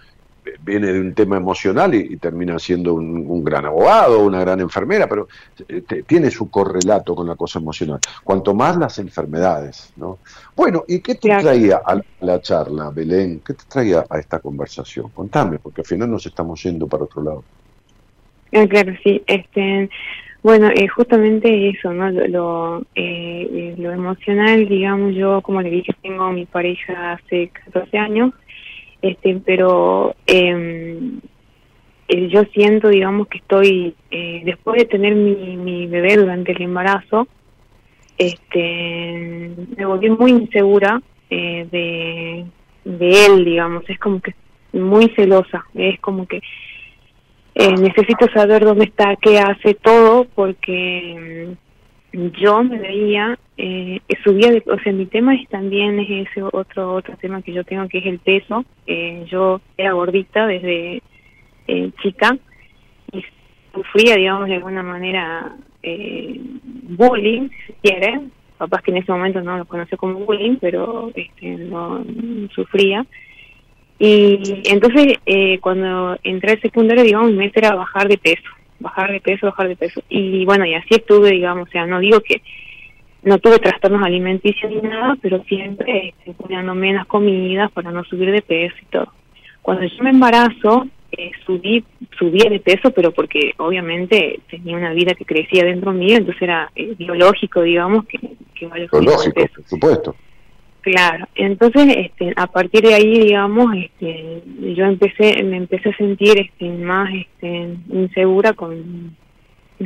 viene 0.61 0.87
de 0.87 0.99
un 0.99 1.13
tema 1.13 1.37
emocional 1.37 1.93
y, 1.93 2.17
termina 2.17 2.59
siendo 2.59 2.93
un, 2.93 3.43
gran 3.43 3.65
abogado, 3.65 4.23
una 4.25 4.39
gran 4.39 4.59
enfermera, 4.59 5.07
pero 5.07 5.27
eh, 5.67 5.81
tiene 6.05 6.31
su 6.31 6.49
correlato 6.49 7.15
con 7.15 7.27
la 7.27 7.35
cosa 7.35 7.59
emocional. 7.59 7.99
Cuanto 8.23 8.53
más 8.53 8.77
las 8.77 8.99
enfermedades, 8.99 9.91
¿no? 9.95 10.19
Bueno, 10.55 10.83
¿y 10.87 10.99
qué 10.99 11.15
te 11.15 11.29
traía 11.29 11.81
a 11.85 12.01
la 12.21 12.41
charla, 12.41 12.89
Belén? 12.89 13.41
¿Qué 13.45 13.53
te 13.53 13.63
traía 13.67 14.05
a 14.09 14.19
esta 14.19 14.39
conversación? 14.39 15.09
Contame, 15.09 15.59
porque 15.59 15.81
al 15.81 15.87
final 15.87 16.09
nos 16.09 16.25
estamos 16.25 16.61
yendo 16.63 16.87
para 16.87 17.03
otro 17.03 17.23
lado. 17.23 17.43
Ah, 18.53 18.65
claro, 18.67 18.93
sí. 19.03 19.21
Este, 19.27 19.89
bueno, 20.43 20.69
eh, 20.69 20.87
justamente 20.87 21.69
eso, 21.69 21.91
¿no? 21.93 22.09
Lo, 22.09 22.85
eh, 22.95 23.75
lo 23.77 23.91
emocional, 23.91 24.67
digamos, 24.67 25.15
yo, 25.15 25.41
como 25.41 25.61
le 25.61 25.69
dije, 25.69 25.93
tengo 26.01 26.31
mi 26.31 26.45
pareja 26.45 27.13
hace 27.13 27.49
14 27.49 27.97
años 27.97 28.33
este 29.01 29.41
pero 29.45 30.15
em, 30.25 31.19
eh, 32.07 32.27
yo 32.29 32.43
siento 32.53 32.89
digamos 32.89 33.27
que 33.27 33.37
estoy 33.39 33.95
eh, 34.11 34.41
después 34.45 34.77
de 34.79 34.85
tener 34.85 35.15
mi, 35.15 35.57
mi 35.57 35.87
bebé 35.87 36.17
durante 36.17 36.51
el 36.51 36.61
embarazo 36.61 37.27
este 38.17 39.51
me 39.77 39.85
volví 39.85 40.09
muy 40.09 40.31
insegura 40.31 41.01
eh, 41.29 41.67
de 41.71 42.45
de 42.87 43.25
él 43.25 43.45
digamos. 43.45 43.83
Es 43.89 43.99
como 43.99 44.21
que 44.21 44.33
muy 44.73 45.09
celosa. 45.15 45.65
Es 45.73 45.99
como 45.99 46.25
que 46.27 46.41
necesito 47.55 48.27
saber 48.33 48.63
dónde 48.63 48.85
está 48.85 49.15
qué 49.15 49.39
hace 49.39 49.73
todo 49.73 50.25
porque 50.35 51.55
yo 52.17 52.63
me 52.63 52.79
veía, 52.79 53.37
eh, 53.57 53.99
subía, 54.23 54.49
de, 54.49 54.63
o 54.65 54.79
sea, 54.79 54.91
mi 54.91 55.05
tema 55.05 55.35
es 55.35 55.47
también 55.49 55.99
es 55.99 56.27
ese 56.27 56.41
otro 56.41 56.95
otro 56.95 57.15
tema 57.17 57.43
que 57.43 57.53
yo 57.53 57.63
tengo 57.63 57.87
que 57.87 57.99
es 57.99 58.05
el 58.07 58.19
peso. 58.19 58.65
Eh, 58.87 59.25
yo 59.29 59.61
era 59.77 59.91
gordita 59.91 60.47
desde 60.47 61.03
eh, 61.67 61.91
chica 62.01 62.35
y 63.11 63.23
sufría, 63.71 64.15
digamos, 64.15 64.47
de 64.47 64.55
alguna 64.55 64.81
manera 64.81 65.55
eh, 65.83 66.39
bullying, 66.89 67.49
si 67.67 67.73
quieren. 67.83 68.31
Papás 68.57 68.81
que 68.81 68.89
en 68.89 68.97
ese 68.97 69.11
momento 69.11 69.39
no 69.41 69.59
lo 69.59 69.65
conocí 69.65 69.95
como 69.95 70.15
bullying, 70.15 70.57
pero 70.59 71.11
este, 71.13 71.55
no, 71.57 72.03
sufría. 72.55 73.05
Y 73.99 74.63
entonces, 74.65 75.19
eh, 75.27 75.59
cuando 75.59 76.17
entré 76.23 76.53
al 76.53 76.61
secundario, 76.61 77.03
digamos, 77.03 77.29
mi 77.29 77.37
meta 77.37 77.59
era 77.59 77.75
bajar 77.75 78.07
de 78.07 78.17
peso 78.17 78.49
bajar 78.79 79.11
de 79.11 79.21
peso, 79.21 79.47
bajar 79.47 79.67
de 79.67 79.75
peso. 79.75 80.01
Y 80.09 80.45
bueno, 80.45 80.65
y 80.65 80.73
así 80.73 80.95
estuve, 80.95 81.31
digamos, 81.31 81.67
o 81.67 81.71
sea, 81.71 81.85
no 81.85 81.99
digo 81.99 82.19
que 82.21 82.41
no 83.23 83.39
tuve 83.39 83.59
trastornos 83.59 84.03
alimenticios 84.03 84.71
ni 84.71 84.81
nada, 84.81 85.17
pero 85.21 85.43
siempre 85.43 86.13
cuidando 86.37 86.73
menos 86.75 87.05
comidas 87.07 87.71
para 87.71 87.91
no 87.91 88.03
subir 88.05 88.31
de 88.31 88.41
peso 88.41 88.75
y 88.81 88.85
todo. 88.85 89.11
Cuando 89.61 89.85
yo 89.85 90.03
me 90.03 90.11
embarazo, 90.11 90.87
eh, 91.11 91.31
subí, 91.45 91.83
subí 92.17 92.39
de 92.39 92.59
peso, 92.59 92.91
pero 92.91 93.11
porque 93.11 93.53
obviamente 93.57 94.39
tenía 94.49 94.77
una 94.77 94.93
vida 94.93 95.13
que 95.13 95.25
crecía 95.25 95.65
dentro 95.65 95.91
mío, 95.91 96.17
entonces 96.17 96.41
era 96.41 96.71
eh, 96.75 96.93
biológico, 96.97 97.61
digamos, 97.61 98.05
que, 98.05 98.19
que 98.53 98.67
vaya 98.67 98.87
Biológico, 98.91 99.41
por 99.55 99.67
supuesto. 99.67 100.15
Claro, 100.89 101.27
entonces 101.35 101.85
este, 101.97 102.31
a 102.37 102.47
partir 102.47 102.81
de 102.81 102.93
ahí, 102.93 103.19
digamos, 103.19 103.75
este, 103.75 104.41
yo 104.73 104.85
empecé, 104.85 105.43
me 105.43 105.57
empecé 105.57 105.89
a 105.89 105.97
sentir 105.97 106.39
este, 106.39 106.69
más 106.69 107.09
este, 107.13 107.75
insegura 107.89 108.53
con, 108.53 109.13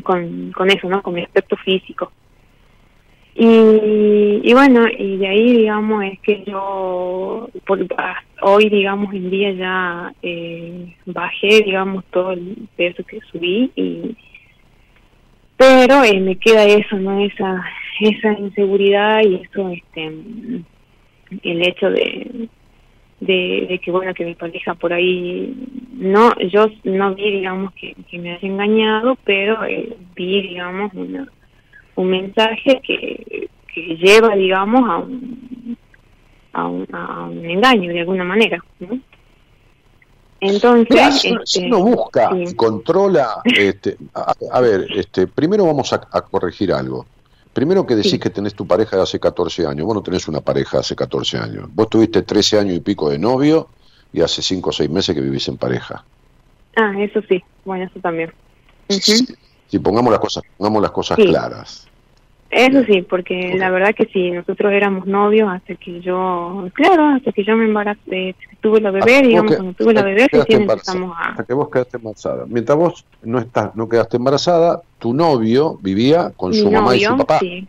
con, 0.03 0.51
con 0.51 0.69
eso, 0.69 0.87
¿no? 0.89 1.01
Con 1.01 1.15
mi 1.15 1.23
aspecto 1.23 1.57
físico. 1.57 2.11
Y, 3.33 4.41
y 4.43 4.53
bueno, 4.53 4.85
y 4.95 5.17
de 5.17 5.27
ahí, 5.27 5.57
digamos, 5.57 6.03
es 6.03 6.19
que 6.19 6.43
yo, 6.45 7.49
por, 7.65 7.79
hoy, 8.43 8.69
digamos, 8.69 9.11
en 9.15 9.31
día 9.31 9.51
ya 9.53 10.13
eh, 10.21 10.95
bajé, 11.07 11.63
digamos, 11.63 12.05
todo 12.11 12.33
el 12.33 12.67
peso 12.75 13.03
que 13.05 13.21
subí 13.31 13.71
y 13.75 14.15
pero 15.57 16.03
eh, 16.03 16.19
me 16.19 16.37
queda 16.37 16.63
eso, 16.65 16.95
¿no? 16.97 17.23
Esa, 17.23 17.63
esa 17.99 18.33
inseguridad 18.33 19.21
y 19.23 19.35
eso, 19.35 19.69
este, 19.69 20.11
el 21.43 21.67
hecho 21.67 21.89
de, 21.89 22.49
de, 23.19 23.79
que 23.83 23.91
bueno 23.91 24.13
que 24.13 24.25
mi 24.25 24.35
pareja 24.35 24.73
por 24.75 24.91
ahí 24.91 25.55
no 25.93 26.33
yo 26.51 26.67
no 26.83 27.13
vi 27.15 27.31
digamos 27.31 27.73
que, 27.73 27.95
me 28.17 28.33
haya 28.33 28.47
engañado 28.47 29.17
pero 29.23 29.63
eh, 29.65 29.95
vi 30.15 30.41
digamos 30.41 30.91
una, 30.93 31.27
un 31.95 32.09
mensaje 32.09 32.81
que, 32.83 33.49
que 33.73 33.81
lleva 33.97 34.35
digamos 34.35 34.89
a 34.89 34.97
un, 34.97 35.77
a 36.53 36.67
un, 36.67 36.87
a 36.91 37.25
un 37.25 37.45
engaño 37.45 37.93
de 37.93 37.99
alguna 38.01 38.23
manera 38.23 38.63
¿no? 38.79 38.99
entonces 40.39 41.21
si, 41.21 41.31
uno 41.31 41.43
este, 41.43 41.69
busca 41.69 42.29
controla 42.55 43.41
este 43.45 43.97
a, 44.13 44.59
ver 44.59 44.87
este 44.95 45.27
primero 45.27 45.65
vamos 45.65 45.93
a 45.93 46.21
corregir 46.21 46.73
algo 46.73 47.05
Primero 47.53 47.85
que 47.85 47.95
decís 47.95 48.17
que 48.17 48.29
tenés 48.29 48.53
tu 48.53 48.65
pareja 48.65 48.95
de 48.95 49.03
hace 49.03 49.19
14 49.19 49.67
años. 49.67 49.85
Vos 49.85 49.95
no 49.95 50.01
tenés 50.01 50.27
una 50.27 50.39
pareja 50.39 50.77
de 50.77 50.81
hace 50.81 50.95
14 50.95 51.37
años. 51.37 51.69
Vos 51.73 51.89
tuviste 51.89 52.21
13 52.21 52.59
años 52.59 52.75
y 52.77 52.79
pico 52.79 53.09
de 53.09 53.19
novio 53.19 53.67
y 54.13 54.21
hace 54.21 54.41
5 54.41 54.69
o 54.69 54.73
6 54.73 54.89
meses 54.89 55.13
que 55.13 55.21
vivís 55.21 55.47
en 55.49 55.57
pareja. 55.57 56.05
Ah, 56.77 56.93
eso 56.97 57.21
sí. 57.27 57.43
Bueno, 57.65 57.85
eso 57.85 57.99
también. 57.99 58.31
Si 58.87 59.79
pongamos 59.79 60.11
las 60.11 60.19
cosas, 60.19 60.43
pongamos 60.57 60.81
las 60.81 60.91
cosas 60.91 61.17
claras. 61.17 61.87
Eso 62.51 62.83
sí, 62.83 63.01
porque 63.01 63.55
la 63.57 63.69
verdad 63.69 63.95
que 63.95 64.07
sí, 64.07 64.29
nosotros 64.29 64.73
éramos 64.73 65.07
novios 65.07 65.49
hasta 65.49 65.73
que 65.75 66.01
yo, 66.01 66.67
claro, 66.73 67.05
hasta 67.15 67.31
que 67.31 67.45
yo 67.45 67.55
me 67.55 67.63
embaracé, 67.63 68.35
tuve 68.59 68.81
la 68.81 68.91
bebé, 68.91 69.21
digamos, 69.21 69.55
cuando 69.55 69.73
tuve 69.73 69.93
la 69.93 70.03
bebé, 70.03 70.27
recién 70.29 70.63
empezamos 70.63 71.15
a... 71.17 71.29
Hasta 71.29 71.45
que 71.45 71.53
vos 71.53 71.69
quedaste 71.69 71.95
embarazada. 71.95 72.45
Mientras 72.49 72.77
vos 72.77 73.05
no 73.23 73.39
estás, 73.39 73.73
no 73.73 73.87
quedaste 73.87 74.17
embarazada, 74.17 74.81
tu 74.99 75.13
novio 75.13 75.79
vivía 75.81 76.33
con 76.35 76.53
su 76.53 76.69
mamá 76.69 76.93
y 76.93 76.99
su 76.99 77.15
papá. 77.15 77.39
Sí. 77.39 77.65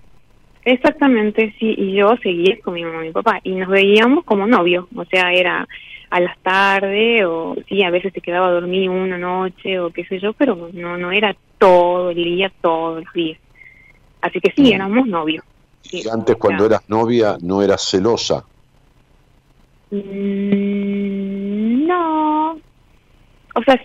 Exactamente, 0.65 1.55
sí, 1.61 1.75
y 1.79 1.95
yo 1.95 2.17
seguía 2.21 2.59
con 2.63 2.75
mi 2.75 2.85
mamá 2.85 3.05
y 3.05 3.09
mi 3.09 3.13
papá, 3.13 3.39
y 3.45 3.53
nos 3.53 3.69
veíamos 3.69 4.25
como 4.25 4.49
novios, 4.49 4.87
o 4.97 5.05
sea, 5.05 5.33
era 5.33 5.67
a 6.11 6.21
las 6.21 6.37
tardes, 6.39 7.25
o 7.25 7.57
sí, 7.69 7.85
a 7.85 7.91
veces 7.91 8.13
se 8.13 8.21
quedaba 8.21 8.49
a 8.49 8.53
dormir 8.53 8.91
una 8.91 9.17
noche, 9.17 9.79
o 9.79 9.91
qué 9.91 10.05
sé 10.05 10.19
yo, 10.19 10.33
pero 10.33 10.71
no, 10.73 10.99
no 10.99 11.13
era 11.13 11.37
todo 11.59 12.11
el 12.11 12.17
día, 12.17 12.53
todos 12.61 13.05
los 13.05 13.13
días. 13.15 13.39
Así 14.23 14.41
que 14.41 14.53
sí, 14.57 14.63
mm. 14.63 14.75
éramos 14.75 15.07
novios. 15.07 15.45
¿Y 15.91 16.09
antes 16.09 16.37
cuando 16.37 16.65
eras 16.65 16.89
novia 16.89 17.37
no 17.43 17.61
eras 17.61 17.83
celosa? 17.83 18.45
Mm, 19.91 21.87
no. 21.87 22.53
O 23.55 23.63
sea, 23.65 23.79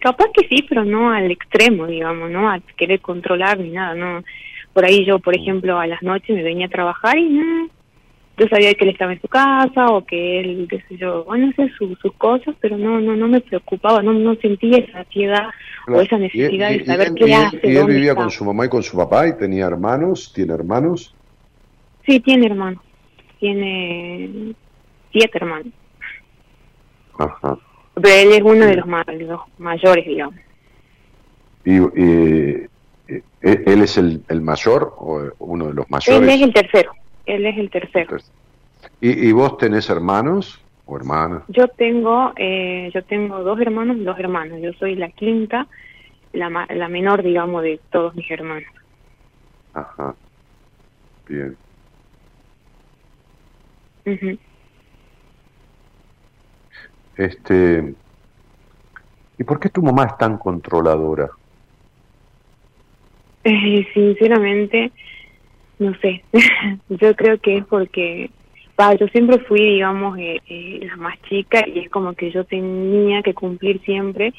capaz 0.00 0.26
que 0.34 0.48
sí, 0.48 0.64
pero 0.68 0.84
no 0.84 1.12
al 1.12 1.30
extremo, 1.30 1.86
digamos, 1.86 2.30
no 2.30 2.50
a 2.50 2.58
querer 2.76 3.00
controlar 3.00 3.60
ni 3.60 3.70
nada, 3.70 3.94
no. 3.94 4.24
Por 4.72 4.84
ahí 4.84 5.04
yo, 5.04 5.18
por 5.18 5.36
mm. 5.36 5.40
ejemplo, 5.40 5.78
a 5.78 5.86
las 5.86 6.02
noches 6.02 6.34
me 6.34 6.42
venía 6.42 6.66
a 6.66 6.70
trabajar 6.70 7.18
y 7.18 7.28
no, 7.28 7.68
yo 8.38 8.48
sabía 8.48 8.74
que 8.74 8.84
él 8.84 8.90
estaba 8.90 9.12
en 9.12 9.20
su 9.20 9.28
casa 9.28 9.86
o 9.88 10.04
que 10.04 10.40
él, 10.40 10.66
qué 10.68 10.82
sé 10.88 10.96
yo, 10.96 11.24
bueno, 11.24 11.50
hacer 11.50 11.70
sus 11.76 11.98
cosas, 12.16 12.54
pero 12.60 12.78
no, 12.78 13.00
no, 13.00 13.14
no 13.14 13.28
me 13.28 13.40
preocupaba, 13.40 14.02
no, 14.02 14.12
no 14.12 14.34
sentía 14.36 14.78
esa 14.78 15.00
ansiedad 15.00 15.50
o 15.86 16.00
esa 16.00 16.16
necesidad 16.16 16.70
de 16.70 16.84
saber 16.84 17.12
qué 17.14 17.34
hace. 17.34 17.60
¿Y 17.62 17.76
él 17.76 17.86
vivía 17.86 18.14
con 18.14 18.30
su 18.30 18.44
mamá 18.44 18.66
y 18.66 18.68
con 18.68 18.82
su 18.82 18.96
papá 18.96 19.28
y 19.28 19.36
tenía 19.36 19.66
hermanos? 19.66 20.32
¿Tiene 20.34 20.54
hermanos? 20.54 21.14
Sí, 22.06 22.20
tiene 22.20 22.46
hermanos. 22.46 22.82
Tiene 23.38 24.54
siete 25.10 25.38
hermanos. 25.38 25.72
Ajá. 27.18 27.58
Pero 27.94 28.08
él 28.08 28.32
es 28.32 28.42
uno 28.42 28.64
de 28.64 28.76
los, 28.76 28.86
mayores, 29.58 30.06
digamos. 30.06 30.36
¿Y, 31.64 31.76
y, 31.76 32.66
él 33.42 33.82
es 33.82 33.98
el, 33.98 34.22
el 34.28 34.40
mayor 34.40 34.94
o 34.96 35.30
uno 35.38 35.66
de 35.66 35.74
los 35.74 35.90
mayores? 35.90 36.22
Él 36.22 36.28
es 36.30 36.40
el 36.40 36.54
tercero. 36.54 36.92
Él 37.26 37.46
es 37.46 37.58
el 37.58 37.70
tercero. 37.70 38.16
¿Y, 39.00 39.28
y 39.28 39.32
vos 39.32 39.58
tenés 39.58 39.88
hermanos 39.90 40.60
o 40.86 40.96
hermanas? 40.96 41.44
Yo 41.48 41.68
tengo, 41.68 42.32
eh, 42.36 42.90
yo 42.92 43.04
tengo 43.04 43.42
dos 43.42 43.60
hermanos 43.60 43.96
y 43.96 44.04
dos 44.04 44.18
hermanas. 44.18 44.60
Yo 44.60 44.72
soy 44.74 44.96
la 44.96 45.10
quinta, 45.10 45.66
la, 46.32 46.66
la 46.68 46.88
menor, 46.88 47.22
digamos, 47.22 47.62
de 47.62 47.80
todos 47.90 48.14
mis 48.14 48.30
hermanos. 48.30 48.68
Ajá. 49.74 50.14
Bien. 51.28 51.56
Este. 57.16 57.94
¿Y 59.38 59.44
por 59.44 59.60
qué 59.60 59.68
tu 59.68 59.82
mamá 59.82 60.04
es 60.04 60.18
tan 60.18 60.38
controladora? 60.38 61.30
Eh, 63.44 63.86
sinceramente, 63.92 64.92
no 65.82 65.94
sé, 66.00 66.22
yo 66.88 67.14
creo 67.16 67.38
que 67.38 67.58
es 67.58 67.64
porque, 67.66 68.30
yo 68.98 69.06
siempre 69.08 69.38
fui, 69.40 69.60
digamos, 69.60 70.18
eh, 70.18 70.40
eh, 70.48 70.80
la 70.86 70.96
más 70.96 71.20
chica 71.28 71.64
y 71.66 71.80
es 71.80 71.90
como 71.90 72.14
que 72.14 72.30
yo 72.30 72.44
tenía 72.44 73.22
que 73.22 73.34
cumplir 73.34 73.80
siempre 73.82 74.32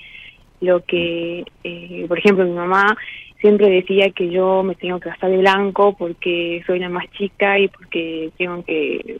lo 0.59 0.83
que, 0.83 1.45
eh, 1.63 2.05
por 2.07 2.17
ejemplo, 2.17 2.45
mi 2.45 2.51
mamá 2.51 2.97
siempre 3.39 3.69
decía 3.69 4.09
que 4.11 4.29
yo 4.29 4.63
me 4.63 4.75
tengo 4.75 4.99
que 4.99 5.09
gastar 5.09 5.29
de 5.29 5.37
blanco 5.37 5.95
porque 5.97 6.63
soy 6.65 6.79
la 6.79 6.89
más 6.89 7.09
chica 7.11 7.59
y 7.59 7.67
porque 7.67 8.31
tengo 8.37 8.63
que, 8.63 9.17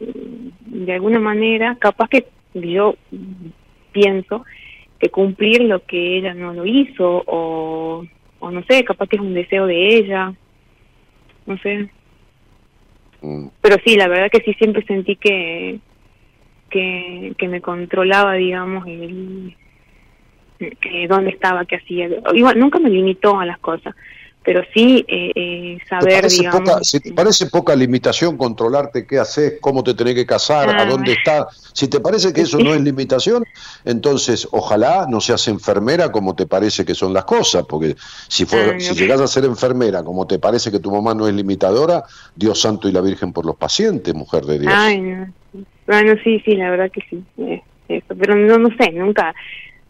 de 0.66 0.92
alguna 0.92 1.20
manera, 1.20 1.76
capaz 1.78 2.08
que 2.08 2.26
yo 2.54 2.94
pienso 3.92 4.44
que 4.98 5.10
cumplir 5.10 5.62
lo 5.62 5.84
que 5.84 6.18
ella 6.18 6.32
no 6.32 6.54
lo 6.54 6.64
hizo 6.64 7.22
o 7.26 8.04
no 8.50 8.62
sé, 8.68 8.84
capaz 8.84 9.08
que 9.08 9.16
es 9.16 9.22
un 9.22 9.34
deseo 9.34 9.66
de 9.66 9.96
ella, 9.96 10.34
no 11.46 11.58
sé. 11.58 11.88
Pero 13.60 13.76
sí, 13.84 13.96
la 13.96 14.08
verdad 14.08 14.30
que 14.30 14.40
sí 14.40 14.54
siempre 14.54 14.84
sentí 14.84 15.16
que 15.16 15.80
que, 16.74 17.34
que 17.38 17.48
me 17.48 17.60
controlaba, 17.60 18.32
digamos, 18.34 18.84
el, 18.88 19.56
que 20.58 21.06
dónde 21.06 21.30
estaba, 21.30 21.64
qué 21.66 21.76
hacía. 21.76 22.08
Igual, 22.32 22.58
nunca 22.58 22.80
me 22.80 22.90
limitó 22.90 23.38
a 23.38 23.46
las 23.46 23.58
cosas, 23.58 23.94
pero 24.44 24.62
sí 24.74 25.04
eh, 25.08 25.30
eh, 25.34 25.78
¿Te 25.80 25.86
saber, 25.86 26.14
parece, 26.14 26.36
digamos... 26.42 26.70
poca, 26.70 26.84
si 26.84 27.00
te 27.00 27.12
parece 27.12 27.46
poca 27.46 27.74
limitación 27.74 28.36
controlarte 28.36 29.06
qué 29.06 29.18
haces, 29.18 29.54
cómo 29.60 29.82
te 29.82 29.94
tenés 29.94 30.14
que 30.14 30.26
casar, 30.26 30.68
a 30.68 30.84
dónde 30.84 31.12
estás? 31.12 31.46
Si 31.72 31.88
te 31.88 32.00
parece 32.00 32.32
que 32.32 32.42
eso 32.42 32.58
no 32.58 32.74
es 32.74 32.80
limitación, 32.80 33.44
entonces 33.84 34.46
ojalá 34.52 35.06
no 35.08 35.20
seas 35.20 35.48
enfermera 35.48 36.12
como 36.12 36.34
te 36.34 36.46
parece 36.46 36.84
que 36.84 36.94
son 36.94 37.12
las 37.12 37.24
cosas, 37.24 37.64
porque 37.68 37.96
si, 38.28 38.44
fue, 38.44 38.62
Ah, 38.64 38.72
no. 38.74 38.80
si 38.80 38.94
llegas 38.94 39.20
a 39.20 39.26
ser 39.26 39.44
enfermera 39.44 40.02
como 40.02 40.26
te 40.26 40.38
parece 40.38 40.70
que 40.70 40.78
tu 40.78 40.90
mamá 40.92 41.14
no 41.14 41.26
es 41.26 41.34
limitadora, 41.34 42.04
Dios 42.36 42.60
santo 42.60 42.88
y 42.88 42.92
la 42.92 43.00
Virgen 43.00 43.32
por 43.32 43.46
los 43.46 43.56
pacientes, 43.56 44.14
mujer 44.14 44.44
de 44.44 44.58
Dios. 44.58 44.72
Ay, 44.76 45.00
no. 45.00 45.32
Bueno, 45.86 46.14
sí, 46.22 46.40
sí, 46.44 46.56
la 46.56 46.70
verdad 46.70 46.90
que 46.90 47.02
sí. 47.10 47.22
eh, 47.38 47.62
eso. 47.88 48.14
Pero 48.18 48.34
no, 48.34 48.58
no 48.58 48.68
sé, 48.76 48.90
nunca, 48.92 49.34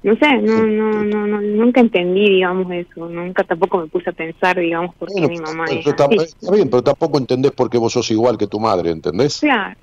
no 0.04 0.16
sé, 0.16 0.38
no, 0.42 0.66
no, 0.66 1.04
no, 1.04 1.26
no, 1.26 1.40
nunca 1.42 1.80
entendí, 1.80 2.28
digamos, 2.28 2.72
eso. 2.72 3.08
Nunca 3.08 3.44
tampoco 3.44 3.78
me 3.80 3.88
puse 3.88 4.10
a 4.10 4.14
pensar, 4.14 4.58
digamos, 4.60 4.94
por 4.96 5.12
qué 5.14 5.14
Bueno, 5.14 5.28
mi 5.28 5.38
mamá 5.38 5.66
pero 5.66 5.90
está, 5.90 6.06
así. 6.10 6.16
está 6.16 6.50
bien, 6.52 6.68
pero 6.70 6.82
tampoco 6.82 7.18
entendés 7.18 7.52
por 7.52 7.70
qué 7.70 7.78
vos 7.78 7.92
sos 7.92 8.10
igual 8.10 8.36
que 8.38 8.46
tu 8.46 8.58
madre, 8.60 8.90
¿entendés? 8.90 9.40
Claro. 9.40 9.78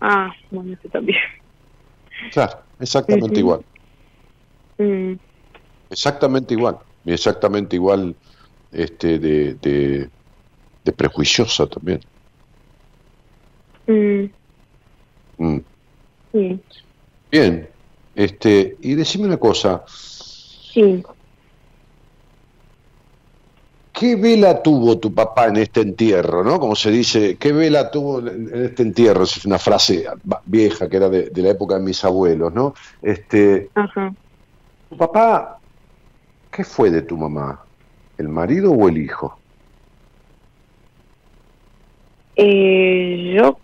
Ah, 0.00 0.32
bueno, 0.50 0.74
eso 0.74 0.88
también. 0.90 1.20
Claro, 2.30 2.64
exactamente 2.80 3.38
igual. 3.40 3.64
Mm, 4.78 5.16
Exactamente 5.90 6.54
igual. 6.54 6.78
Y 7.04 7.12
exactamente 7.12 7.76
igual 7.76 8.18
este, 8.70 9.18
de, 9.18 9.54
de, 9.56 10.10
de 10.84 10.92
prejuiciosa 10.92 11.68
también. 11.68 12.00
mm, 13.86 14.32
Mm. 15.38 15.64
sí, 16.32 16.64
Bien. 17.30 17.71
Este, 18.14 18.76
y 18.80 18.94
decime 18.94 19.26
una 19.26 19.38
cosa, 19.38 19.82
sí. 19.86 21.02
¿qué 23.92 24.16
vela 24.16 24.62
tuvo 24.62 24.98
tu 24.98 25.14
papá 25.14 25.46
en 25.46 25.56
este 25.56 25.80
entierro? 25.80 26.42
¿no? 26.44 26.58
Como 26.58 26.74
se 26.74 26.90
dice, 26.90 27.36
¿qué 27.36 27.52
vela 27.52 27.90
tuvo 27.90 28.18
en 28.18 28.50
este 28.64 28.82
entierro? 28.82 29.24
Es 29.24 29.44
una 29.46 29.58
frase 29.58 30.04
vieja 30.44 30.88
que 30.88 30.96
era 30.96 31.08
de, 31.08 31.30
de 31.30 31.42
la 31.42 31.50
época 31.50 31.76
de 31.76 31.82
mis 31.82 32.04
abuelos, 32.04 32.52
¿no? 32.52 32.74
Este, 33.00 33.70
Ajá. 33.74 34.12
¿Tu 34.90 34.96
papá, 34.96 35.58
qué 36.50 36.64
fue 36.64 36.90
de 36.90 37.02
tu 37.02 37.16
mamá? 37.16 37.64
¿El 38.18 38.28
marido 38.28 38.72
o 38.72 38.88
el 38.88 38.98
hijo? 38.98 39.38
Eh, 42.36 43.34
yo 43.36 43.61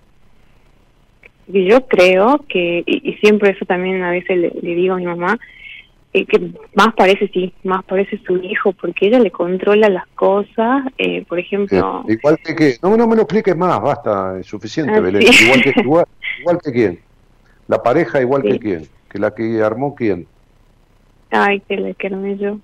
yo 1.48 1.86
creo 1.86 2.44
que, 2.48 2.82
y, 2.86 3.10
y 3.10 3.14
siempre 3.18 3.50
eso 3.50 3.64
también 3.64 4.02
a 4.02 4.10
veces 4.10 4.36
le, 4.38 4.50
le 4.62 4.74
digo 4.74 4.94
a 4.94 4.98
mi 4.98 5.06
mamá, 5.06 5.38
eh, 6.12 6.24
que 6.24 6.50
más 6.74 6.94
parece, 6.94 7.28
sí, 7.28 7.52
más 7.64 7.84
parece 7.84 8.18
su 8.26 8.36
hijo, 8.38 8.72
porque 8.72 9.06
ella 9.08 9.18
le 9.18 9.30
controla 9.30 9.88
las 9.88 10.06
cosas, 10.08 10.84
eh, 10.96 11.24
por 11.28 11.38
ejemplo, 11.38 12.04
igual 12.08 12.38
que 12.44 12.54
qué, 12.56 12.74
no, 12.82 12.96
no 12.96 13.06
me 13.06 13.16
lo 13.16 13.22
expliques 13.22 13.56
más, 13.56 13.80
basta, 13.80 14.38
es 14.40 14.46
suficiente, 14.46 14.94
Ah, 14.94 15.00
Belén. 15.00 15.22
sí. 15.30 15.44
Igual, 15.44 15.62
que, 15.62 15.72
igual, 15.80 16.04
igual 16.40 16.58
que 16.64 16.72
quién. 16.72 17.00
La 17.66 17.82
pareja 17.82 18.20
igual 18.20 18.42
Sí. 18.42 18.48
que 18.52 18.58
quién. 18.58 18.88
Que 19.10 19.18
la 19.18 19.34
que 19.34 19.62
armó 19.62 19.94
quién. 19.94 20.26
ay, 21.30 21.60
que 21.68 21.76
la 21.76 21.92
quiero 21.94 22.24
yo, 22.36 22.58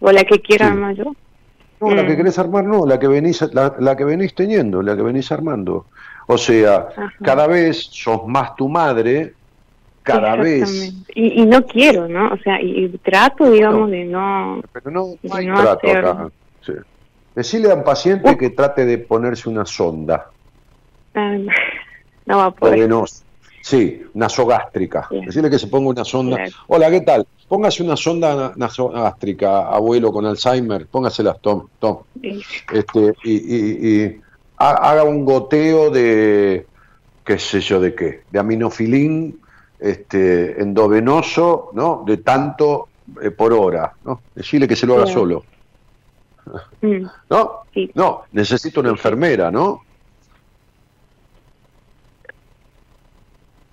o 0.00 0.12
la 0.12 0.24
que 0.24 0.40
quiera 0.40 0.74
más 0.74 0.96
yo. 0.96 1.14
No, 1.80 1.94
la 1.94 2.02
Mm. 2.02 2.06
que 2.06 2.16
querés 2.16 2.38
armar 2.38 2.64
no, 2.64 2.84
la 2.84 2.98
que 2.98 3.08
venís, 3.08 3.40
la, 3.54 3.74
la 3.78 3.96
que 3.96 4.04
venís 4.04 4.34
teniendo, 4.34 4.82
la 4.82 4.94
que 4.94 5.02
venís 5.02 5.32
armando. 5.32 5.86
O 6.32 6.38
sea, 6.38 6.88
Ajá. 6.96 7.12
cada 7.24 7.46
vez 7.46 7.88
sos 7.90 8.26
más 8.26 8.54
tu 8.56 8.68
madre, 8.68 9.34
cada 10.02 10.36
vez. 10.36 10.92
Y, 11.14 11.42
y 11.42 11.46
no 11.46 11.66
quiero, 11.66 12.06
¿no? 12.08 12.28
O 12.32 12.36
sea, 12.38 12.60
y, 12.62 12.84
y 12.84 12.88
trato, 12.98 13.50
digamos, 13.50 13.90
de 13.90 14.04
no... 14.04 14.62
Pero 14.72 14.90
no, 14.90 15.14
no 15.22 15.34
hay 15.34 15.46
no 15.46 15.60
trato 15.60 15.86
hacer- 15.88 16.04
acá. 16.04 16.28
Sí. 16.64 16.72
Decirle 17.34 17.70
a 17.70 17.74
un 17.74 17.84
paciente 17.84 18.36
que 18.36 18.50
trate 18.50 18.84
de 18.84 18.98
ponerse 18.98 19.48
una 19.48 19.64
sonda. 19.66 20.26
no 21.14 22.36
va 22.38 22.46
a 22.46 22.50
poder. 22.50 22.88
Sí, 23.62 24.02
nasogástrica. 24.14 25.06
Bien. 25.10 25.26
Decirle 25.26 25.50
que 25.50 25.58
se 25.58 25.66
ponga 25.66 25.90
una 25.90 26.04
sonda. 26.04 26.36
Claro. 26.36 26.52
Hola, 26.68 26.90
¿qué 26.90 27.00
tal? 27.02 27.26
Póngase 27.46 27.82
una 27.82 27.96
sonda 27.96 28.34
na- 28.34 28.52
nasogástrica, 28.56 29.68
abuelo 29.68 30.12
con 30.12 30.24
Alzheimer. 30.26 30.86
Póngasela, 30.86 31.34
Tom. 31.34 31.66
Tom. 31.78 31.98
Sí. 32.22 32.40
Este, 32.72 33.14
y, 33.24 33.32
y- 33.32 34.04
y 34.04 34.20
haga 34.60 35.04
un 35.04 35.24
goteo 35.24 35.90
de, 35.90 36.66
qué 37.24 37.38
sé 37.38 37.60
yo, 37.60 37.80
de 37.80 37.94
qué, 37.94 38.22
de 38.30 38.38
aminofilín 38.38 39.40
este, 39.78 40.60
endovenoso, 40.60 41.70
¿no? 41.72 42.04
De 42.06 42.18
tanto 42.18 42.88
eh, 43.22 43.30
por 43.30 43.52
hora, 43.52 43.94
¿no? 44.04 44.20
Decirle 44.34 44.68
que 44.68 44.76
se 44.76 44.86
lo 44.86 44.96
haga 44.96 45.06
solo. 45.06 45.44
Mm, 46.82 47.06
¿No? 47.30 47.60
Sí. 47.72 47.90
No, 47.94 48.22
necesito 48.32 48.80
una 48.80 48.90
enfermera, 48.90 49.50
¿no? 49.50 49.82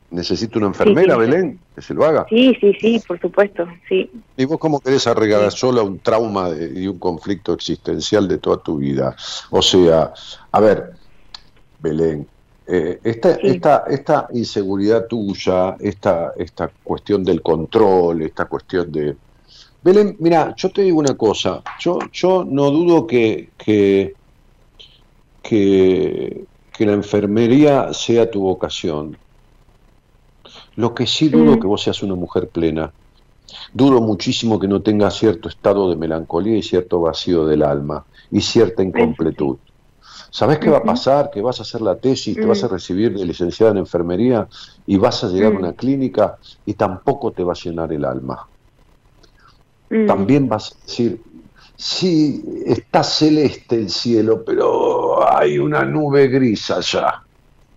Necesito 0.09 0.57
una 0.59 0.67
enfermera, 0.67 1.15
sí. 1.15 1.19
Belén, 1.19 1.59
que 1.75 1.81
se 1.81 1.93
lo 1.93 2.05
haga. 2.05 2.25
Sí, 2.29 2.55
sí, 2.61 2.73
sí, 2.79 3.01
por 3.05 3.19
supuesto, 3.19 3.65
sí. 3.89 4.09
¿Y 4.37 4.45
vos 4.45 4.57
cómo 4.57 4.79
querés 4.79 5.05
arreglar 5.05 5.51
sola 5.51 5.81
un 5.81 5.99
trauma 5.99 6.49
de- 6.49 6.79
y 6.81 6.87
un 6.87 6.97
conflicto 6.97 7.53
existencial 7.53 8.27
de 8.27 8.37
toda 8.37 8.57
tu 8.63 8.77
vida? 8.77 9.15
O 9.51 9.61
sea, 9.61 10.13
a 10.51 10.59
ver, 10.61 10.91
Belén, 11.79 12.27
eh, 12.65 12.99
esta, 13.03 13.35
Sí. 13.35 13.41
esta, 13.47 13.83
esta 13.89 14.27
inseguridad 14.33 15.07
tuya, 15.07 15.75
esta, 15.79 16.31
esta 16.37 16.71
cuestión 16.83 17.23
del 17.23 17.41
control, 17.41 18.21
esta 18.21 18.45
cuestión 18.45 18.91
de... 18.91 19.15
Belén, 19.81 20.15
mira, 20.19 20.53
yo 20.57 20.69
te 20.71 20.81
digo 20.83 20.99
una 20.99 21.15
cosa, 21.15 21.61
yo, 21.79 21.99
yo 22.11 22.45
no 22.45 22.71
dudo 22.71 23.05
que, 23.05 23.51
que, 23.57 24.15
que, 25.41 26.45
que 26.71 26.85
la 26.85 26.93
enfermería 26.93 27.93
sea 27.93 28.29
tu 28.29 28.41
vocación. 28.41 29.17
Lo 30.77 30.93
que 30.93 31.05
sí 31.07 31.29
dudo 31.29 31.57
Mm. 31.57 31.59
que 31.59 31.67
vos 31.67 31.81
seas 31.83 32.01
una 32.03 32.15
mujer 32.15 32.49
plena. 32.49 32.93
Dudo 33.73 33.99
muchísimo 34.01 34.59
que 34.59 34.67
no 34.67 34.81
tengas 34.81 35.15
cierto 35.17 35.49
estado 35.49 35.89
de 35.89 35.95
melancolía 35.95 36.57
y 36.57 36.63
cierto 36.63 37.01
vacío 37.01 37.45
del 37.45 37.63
alma 37.63 38.05
y 38.29 38.41
cierta 38.41 38.83
incompletud. 38.83 39.57
¿Sabés 40.31 40.59
qué 40.59 40.69
va 40.69 40.77
a 40.77 40.83
pasar? 40.83 41.29
Que 41.31 41.41
vas 41.41 41.59
a 41.59 41.63
hacer 41.63 41.81
la 41.81 41.99
tesis, 41.99 42.35
te 42.35 42.45
Mm. 42.45 42.49
vas 42.49 42.63
a 42.63 42.67
recibir 42.67 43.13
de 43.17 43.25
licenciada 43.25 43.71
en 43.71 43.79
enfermería 43.79 44.47
y 44.85 44.97
vas 44.97 45.23
a 45.23 45.29
llegar 45.29 45.53
a 45.53 45.55
Mm. 45.55 45.59
una 45.59 45.73
clínica 45.73 46.37
y 46.65 46.73
tampoco 46.75 47.31
te 47.33 47.43
va 47.43 47.53
a 47.53 47.55
llenar 47.63 47.91
el 47.93 48.05
alma. 48.05 48.47
Mm, 49.89 50.05
También 50.05 50.47
vas 50.47 50.71
a 50.71 50.75
decir, 50.85 51.21
sí, 51.75 52.43
está 52.65 53.03
celeste 53.03 53.75
el 53.77 53.89
cielo, 53.89 54.43
pero 54.45 55.27
hay 55.27 55.57
una 55.57 55.83
nube 55.85 56.27
gris 56.27 56.69
allá. 56.71 57.23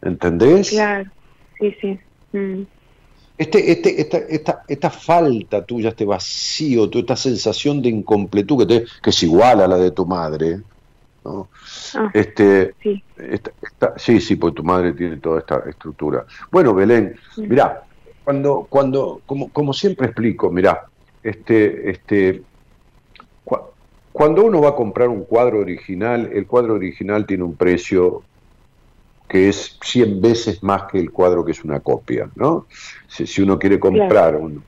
¿Entendés? 0.02 0.70
Claro, 0.70 1.10
sí, 1.58 1.74
sí. 1.80 1.98
Mm, 2.32 2.62
Este, 3.40 3.72
este, 3.72 3.98
esta, 4.02 4.18
esta, 4.18 4.64
esta 4.68 4.90
falta 4.90 5.64
tuya, 5.64 5.88
este 5.88 6.04
vacío, 6.04 6.90
tu- 6.90 6.98
esta 6.98 7.16
sensación 7.16 7.80
de 7.80 7.88
incompletud 7.88 8.58
que, 8.58 8.66
te- 8.66 8.84
que 9.02 9.08
es 9.08 9.22
igual 9.22 9.62
a 9.62 9.66
la 9.66 9.78
de 9.78 9.92
tu 9.92 10.04
madre, 10.04 10.60
¿no? 11.24 11.48
ah, 11.94 12.10
Este, 12.12 12.74
sí. 12.82 13.02
esta- 13.16 13.52
esta- 13.62 13.94
sí, 13.96 14.20
sí, 14.20 14.36
porque 14.36 14.56
tu 14.56 14.64
madre 14.64 14.92
tiene 14.92 15.16
toda 15.20 15.38
esta 15.38 15.62
estructura. 15.66 16.26
Bueno, 16.52 16.74
Belén, 16.74 17.14
Mm. 17.38 17.48
mirá, 17.48 17.82
cuando, 18.22 18.66
cuando, 18.68 19.22
como, 19.24 19.50
como 19.50 19.72
siempre 19.72 20.08
explico, 20.08 20.50
mirá, 20.50 20.78
este, 21.22 21.90
este, 21.90 22.44
cua- 23.44 23.72
cuando 24.12 24.44
uno 24.44 24.60
va 24.60 24.70
a 24.70 24.76
comprar 24.76 25.08
un 25.08 25.24
cuadro 25.24 25.60
original, 25.60 26.28
el 26.30 26.46
cuadro 26.46 26.74
original 26.74 27.24
tiene 27.24 27.44
un 27.44 27.56
precio 27.56 28.26
que 29.30 29.48
es 29.48 29.78
100 29.80 30.20
veces 30.20 30.60
más 30.64 30.82
que 30.90 30.98
el 30.98 31.12
cuadro 31.12 31.44
que 31.44 31.52
es 31.52 31.62
una 31.64 31.78
copia, 31.78 32.28
¿no? 32.34 32.66
Si, 33.08 33.26
si 33.28 33.42
uno 33.42 33.60
quiere 33.60 33.78
comprar 33.78 34.34
un, 34.36 34.60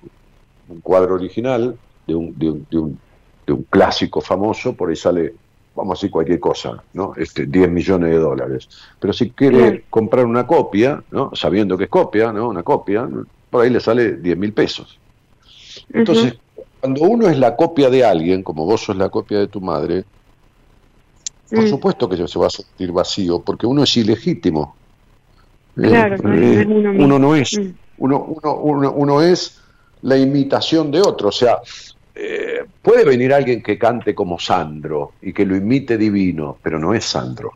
un 0.68 0.80
cuadro 0.80 1.16
original 1.16 1.76
de 2.06 2.14
un, 2.14 2.38
de, 2.38 2.50
un, 2.50 2.66
de, 2.70 2.78
un, 2.78 2.98
de 3.44 3.52
un 3.54 3.64
clásico 3.64 4.20
famoso, 4.20 4.74
por 4.76 4.88
ahí 4.88 4.94
sale, 4.96 5.34
vamos 5.74 5.92
a 5.92 5.96
decir 5.98 6.12
cualquier 6.12 6.38
cosa, 6.38 6.80
¿no? 6.92 7.12
Este, 7.16 7.46
10 7.46 7.70
millones 7.70 8.10
de 8.10 8.18
dólares. 8.18 8.68
Pero 9.00 9.12
si 9.12 9.30
quiere 9.30 9.58
Claro. 9.58 9.78
comprar 9.90 10.26
una 10.26 10.46
copia, 10.46 11.02
¿no? 11.10 11.32
Sabiendo 11.34 11.76
que 11.76 11.84
es 11.84 11.90
copia, 11.90 12.32
¿no? 12.32 12.48
Una 12.48 12.62
copia, 12.62 13.02
¿no? 13.06 13.26
por 13.50 13.64
ahí 13.64 13.70
le 13.70 13.80
sale 13.80 14.12
10 14.16 14.36
mil 14.38 14.52
pesos. 14.52 14.98
Entonces, 15.92 16.34
cuando 16.80 17.02
uno 17.02 17.28
es 17.28 17.36
la 17.36 17.56
copia 17.56 17.90
de 17.90 18.04
alguien, 18.04 18.42
como 18.44 18.64
vos 18.64 18.82
sos 18.84 18.96
la 18.96 19.08
copia 19.08 19.40
de 19.40 19.48
tu 19.48 19.60
madre, 19.60 20.04
por 21.54 21.64
Mm. 21.64 21.68
supuesto 21.68 22.08
que 22.08 22.16
se 22.26 22.38
va 22.38 22.46
a 22.46 22.50
sentir 22.50 22.90
vacío, 22.92 23.42
porque 23.42 23.66
uno 23.66 23.82
es 23.82 23.96
ilegítimo. 23.96 24.74
Claro, 25.74 26.16
Eh, 26.16 26.18
no 26.22 26.34
eh, 26.34 26.60
es 26.60 26.66
uno 26.66 26.90
mismo. 26.92 27.04
uno 27.04 27.18
no 27.18 27.34
es. 27.36 27.58
Mm. 27.58 27.70
Uno, 27.98 28.24
uno, 28.24 28.54
uno, 28.56 28.92
uno 28.92 29.20
es 29.22 29.60
la 30.02 30.16
imitación 30.16 30.90
de 30.90 31.00
otro. 31.00 31.28
O 31.28 31.32
sea, 31.32 31.58
eh, 32.14 32.64
puede 32.80 33.04
venir 33.04 33.32
alguien 33.32 33.62
que 33.62 33.78
cante 33.78 34.14
como 34.14 34.38
Sandro 34.38 35.12
y 35.22 35.32
que 35.32 35.44
lo 35.46 35.54
imite 35.56 35.96
divino, 35.98 36.58
pero 36.62 36.78
no 36.78 36.94
es 36.94 37.04
Sandro. 37.04 37.52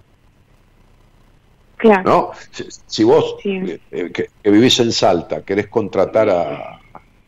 Claro. 1.77 2.03
¿No? 2.05 2.31
Si, 2.51 2.65
si 2.87 3.05
vos 3.05 3.37
Sí. 3.43 3.51
eh, 3.51 3.81
eh, 3.91 4.11
que, 4.13 4.27
que 4.43 4.51
vivís 4.51 4.79
en 4.81 4.93
Salta, 4.93 5.43
querés 5.43 5.69
contratar 5.69 6.29
a, 6.31 6.81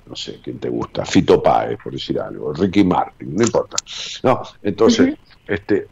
no 0.07 0.17
sé, 0.17 0.41
¿quién 0.43 0.59
te 0.59 0.71
gusta? 0.71 1.05
Fito 1.05 1.43
Páez, 1.43 1.79
por 1.83 1.93
decir 1.93 2.19
algo, 2.19 2.53
Ricky 2.55 2.83
Martin, 2.83 3.35
no 3.37 3.43
importa. 3.45 3.77
No, 4.23 4.41
entonces, 4.63 5.17
este, 5.47 5.87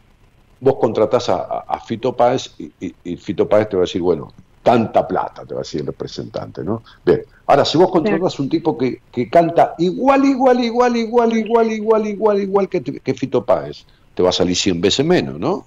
vos 0.61 0.77
contratás 0.81 1.29
a, 1.29 1.65
Fito 1.87 2.17
Páez 2.17 2.55
y, 2.59 2.73
y- 2.81 2.95
y 3.05 3.17
Fito 3.17 3.49
Páez 3.49 3.69
te 3.69 3.77
va 3.77 3.83
a 3.83 3.87
decir, 3.87 4.03
bueno, 4.03 4.29
tanta 4.63 5.07
plata, 5.07 5.45
te 5.47 5.55
va 5.55 5.61
a 5.61 5.63
decir 5.63 5.81
el 5.83 5.87
representante, 5.87 6.65
¿no? 6.65 6.83
Bien, 7.05 7.23
ahora, 7.47 7.65
si 7.65 7.79
vos 7.79 7.91
contratás 7.91 8.41
un 8.41 8.49
tipo 8.49 8.77
que, 8.77 9.03
que 9.13 9.29
canta 9.31 9.75
igual, 9.79 10.25
igual, 10.25 10.65
igual, 10.65 10.97
igual, 10.97 11.37
igual, 11.37 11.71
igual, 11.73 12.07
igual, 12.07 12.41
igual 12.41 12.69
que, 12.69 12.83
que 12.83 13.15
Fito 13.15 13.45
Páez, 13.45 13.87
te 14.15 14.23
va 14.23 14.31
a 14.31 14.33
salir 14.33 14.57
100 14.57 14.81
veces 14.81 15.07
menos, 15.07 15.39
¿no? 15.39 15.67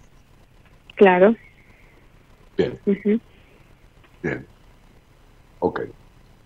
Claro. 0.95 1.33
Bien. 2.57 2.77
Ujú. 2.85 3.19
Bien. 4.21 4.45
Ok. 5.59 5.81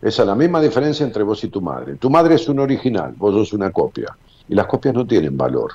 Esa 0.02 0.24
es 0.24 0.28
la 0.28 0.36
misma 0.36 0.62
diferencia 0.62 1.06
entre 1.06 1.24
vos 1.24 1.44
y 1.44 1.48
tu 1.48 1.62
madre. 1.62 1.96
Tu 1.96 2.10
madre 2.10 2.36
es 2.36 2.48
un 2.50 2.60
original, 2.60 3.14
vos 3.16 3.34
sos 3.34 3.54
una 3.54 3.72
copia. 3.72 4.16
Y 4.48 4.54
las 4.54 4.68
copias 4.68 4.94
no 4.94 5.08
tienen 5.08 5.38
valor. 5.38 5.72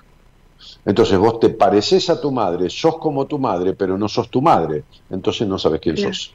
Entonces 0.85 1.18
vos 1.18 1.39
te 1.40 1.51
pareces 1.51 2.10
a 2.10 2.20
tu 2.20 2.30
madre, 2.32 2.70
sos 2.70 2.98
como 2.98 3.26
tu 3.26 3.39
madre, 3.39 3.74
pero 3.74 3.97
no 3.98 4.09
sos 4.09 4.30
tu 4.30 4.43
madre. 4.43 4.85
Entonces 5.09 5.47
no 5.47 5.59
sabes 5.59 5.80
quién 5.80 5.97
sos. 5.97 6.35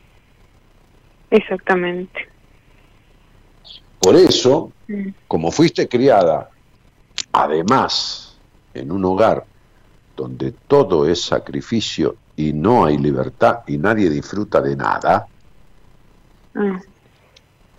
Exactamente. 1.29 2.27
Por 3.99 4.15
eso, 4.15 4.73
Mm. 4.87 5.09
como 5.27 5.49
fuiste 5.51 5.87
criada, 5.87 6.49
además, 7.31 8.39
en 8.73 8.91
un 8.91 9.05
hogar 9.05 9.47
donde 10.15 10.53
todo 10.67 11.07
es 11.07 11.23
sacrificio 11.23 12.17
y 12.35 12.53
no 12.53 12.85
hay 12.85 12.97
libertad 12.97 13.59
y 13.65 13.77
nadie 13.77 14.09
disfruta 14.09 14.61
de 14.61 14.75
nada, 14.75 15.27
Ah, 16.55 16.79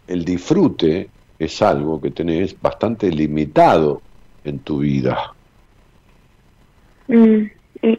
el 0.09 0.25
disfrute 0.25 1.11
es 1.39 1.63
algo 1.63 2.01
que 2.01 2.11
tenés 2.11 2.61
bastante 2.61 3.09
limitado 3.11 4.03
en 4.43 4.65
tu 4.65 4.79
vida. 4.79 5.37
Mm, 7.09 7.51
eh, 7.83 7.99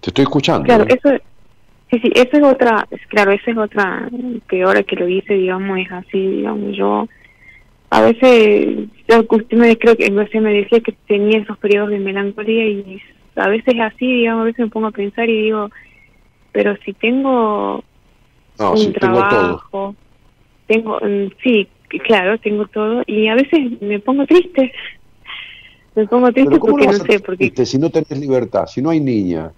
Te 0.00 0.10
estoy 0.10 0.22
escuchando. 0.24 0.66
claro, 0.66 0.84
¿eh? 0.84 0.88
eso, 0.88 1.10
sí, 1.90 2.00
sí, 2.00 2.10
esa 2.14 2.38
es 2.38 2.44
otra, 2.44 2.86
es- 2.90 3.06
claro, 3.08 3.32
esa 3.32 3.50
es 3.50 3.56
otra, 3.56 4.08
que 4.48 4.62
ahora 4.62 4.82
que 4.82 4.96
lo 4.96 5.08
hice, 5.08 5.34
digamos, 5.34 5.78
es 5.78 5.92
así, 5.92 6.18
digamos, 6.18 6.76
yo, 6.76 7.06
a 7.90 8.02
veces, 8.02 8.88
yo, 9.08 9.24
usted 9.30 9.56
me, 9.56 9.76
creo 9.78 9.96
que 9.96 10.12
usted 10.12 10.40
me 10.40 10.54
decía 10.54 10.80
que 10.80 10.92
tenía 11.06 11.40
esos 11.40 11.58
periodos 11.58 11.90
de 11.90 11.98
melancolía 12.00 12.66
y 12.68 13.00
a 13.36 13.48
veces 13.48 13.74
así, 13.80 14.06
digamos, 14.06 14.42
a 14.42 14.46
veces 14.46 14.60
me 14.66 14.70
pongo 14.70 14.88
a 14.88 14.92
pensar 14.92 15.28
y 15.30 15.42
digo, 15.44 15.70
pero 16.52 16.76
si 16.84 16.92
tengo 16.94 17.84
no, 18.58 18.74
un 18.74 18.86
sí, 18.86 18.92
tengo 19.00 19.24
todo. 19.28 19.62
trabajo, 19.72 19.96
tengo, 20.66 20.98
mm, 21.00 21.28
sí, 21.42 21.68
claro, 22.04 22.38
tengo 22.38 22.66
todo, 22.66 23.02
y 23.06 23.28
a 23.28 23.34
veces 23.34 23.80
me 23.80 24.00
pongo 24.00 24.26
triste, 24.26 24.72
me 25.94 26.06
pongo 26.06 26.32
triste 26.32 26.50
Pero 26.50 26.60
¿cómo 26.60 26.72
porque 26.72 26.86
no 26.86 26.92
sé, 26.92 27.20
porque 27.20 27.44
triste 27.44 27.66
si 27.66 27.78
no 27.78 27.90
tenés 27.90 28.18
libertad, 28.18 28.66
si 28.66 28.82
no 28.82 28.90
hay 28.90 29.00
niña, 29.00 29.52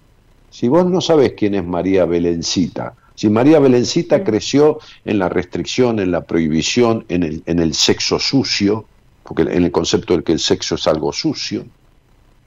si 0.49 0.67
vos 0.67 0.85
no 0.85 1.01
sabés 1.01 1.33
quién 1.33 1.55
es 1.55 1.65
María 1.65 2.05
Belencita, 2.05 2.95
si 3.15 3.29
María 3.29 3.59
Belencita 3.59 4.23
creció 4.23 4.79
en 5.03 5.17
la 5.17 5.27
restricción, 5.27 5.99
en 5.99 6.11
la 6.11 6.21
prohibición, 6.21 7.05
en 7.09 7.23
el, 7.23 7.43
en 7.47 7.59
el 7.59 7.73
sexo 7.73 8.19
sucio, 8.19 8.85
porque 9.23 9.41
en 9.41 9.63
el 9.63 9.71
concepto 9.71 10.15
de 10.15 10.23
que 10.23 10.33
el 10.33 10.39
sexo 10.39 10.75
es 10.75 10.87
algo 10.87 11.11
sucio, 11.11 11.65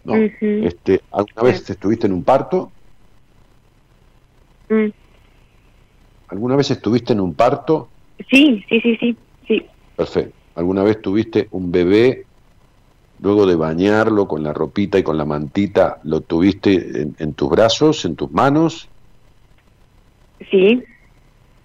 ¿no? 0.05 0.15
Este, 0.15 1.01
¿alguna 1.11 1.43
vez 1.43 1.65
te 1.65 1.73
estuviste 1.73 2.07
en 2.07 2.13
un 2.13 2.23
parto? 2.23 2.71
Mm, 4.69 4.91
¿Alguna 6.29 6.55
vez 6.55 6.71
estuviste 6.71 7.13
en 7.13 7.21
un 7.21 7.35
parto? 7.35 7.89
sí, 8.31 8.65
sí, 8.69 8.81
sí, 8.81 8.97
sí, 8.99 9.17
Perfecto. 10.01 10.35
¿Alguna 10.55 10.83
vez 10.83 11.03
tuviste 11.03 11.47
un 11.51 11.71
bebé, 11.71 12.25
luego 13.21 13.45
de 13.45 13.55
bañarlo 13.55 14.27
con 14.27 14.43
la 14.43 14.55
ropita 14.55 14.99
y 14.99 15.03
con 15.03 15.19
la 15.19 15.27
mantita, 15.27 16.01
lo 16.05 16.23
tuviste 16.23 17.03
en, 17.03 17.15
en 17.19 17.35
tus 17.35 17.51
brazos, 17.51 18.07
en 18.07 18.17
tus 18.17 18.31
manos? 18.31 18.89
sí, 20.51 20.83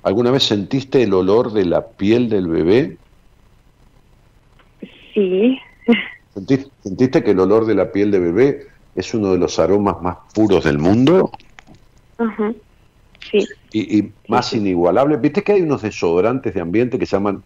¿Alguna 0.03 0.31
vez 0.31 0.43
sentiste 0.43 1.01
el 1.01 1.13
olor 1.13 1.53
de 1.53 1.63
la 1.63 1.87
piel 1.87 2.27
del 2.29 2.49
bebé? 2.49 2.97
sí, 5.13 5.57
¿Sentiste, 6.33 6.69
sentiste 6.83 7.23
que 7.23 7.31
el 7.31 7.39
olor 7.39 7.65
de 7.65 7.75
la 7.75 7.89
piel 7.89 8.11
del 8.11 8.21
bebé 8.21 8.67
es 8.95 9.13
uno 9.13 9.31
de 9.31 9.37
los 9.37 9.57
aromas 9.59 10.01
más 10.01 10.17
puros 10.33 10.65
del 10.65 10.77
mundo 10.77 11.31
ajá, 12.17 12.53
sí, 13.31 13.45
y, 13.71 13.99
y 13.99 14.11
más 14.27 14.51
inigualables? 14.51 15.21
¿Viste 15.21 15.41
que 15.41 15.53
hay 15.53 15.61
unos 15.61 15.81
desodorantes 15.83 16.53
de 16.53 16.59
ambiente 16.59 16.99
que 16.99 17.05
se 17.05 17.15
llaman 17.15 17.41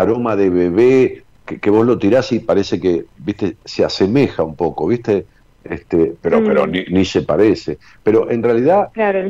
aroma 0.00 0.36
de 0.36 0.50
bebé, 0.50 1.24
que, 1.46 1.60
que 1.60 1.70
vos 1.70 1.86
lo 1.86 1.98
tirás 1.98 2.32
y 2.32 2.40
parece 2.40 2.80
que, 2.80 3.04
viste, 3.16 3.56
se 3.64 3.84
asemeja 3.84 4.42
un 4.42 4.56
poco, 4.56 4.86
viste? 4.86 5.26
Este, 5.62 6.14
pero, 6.20 6.40
Mm. 6.40 6.46
pero 6.46 6.66
ni, 6.66 6.84
ni 6.90 7.04
se 7.04 7.22
parece. 7.22 7.78
Pero 8.02 8.30
en 8.30 8.42
realidad 8.42 8.88
claro, 8.92 9.28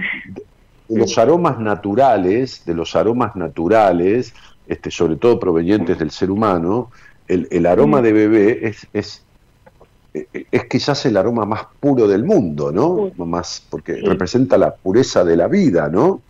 los 0.89 1.17
aromas 1.19 1.59
naturales, 1.59 2.63
de 2.65 2.75
los 2.75 2.95
aromas 2.97 3.35
naturales, 3.37 4.33
este, 4.67 4.91
sobre 4.91 5.17
todo 5.17 5.39
provenientes 5.39 5.99
del 5.99 6.11
ser 6.11 6.31
humano, 6.31 6.91
el, 7.27 7.49
el 7.51 7.67
aroma 7.67 8.03
de 8.03 8.13
bebé 8.13 8.69
es, 8.69 8.87
es, 8.93 9.27
es 10.13 10.65
quizás 10.69 11.07
el 11.07 11.17
aroma 11.17 11.45
más 11.47 11.63
puro 11.81 12.07
del 12.07 12.25
mundo, 12.25 12.71
¿no? 12.71 13.11
Más, 13.17 13.67
porque 13.71 13.95
Sí. 13.95 14.03
representa 14.03 14.59
la 14.59 14.75
pureza 14.75 15.25
de 15.25 15.37
la 15.37 15.49
vida, 15.49 15.89
¿no? 15.89 16.23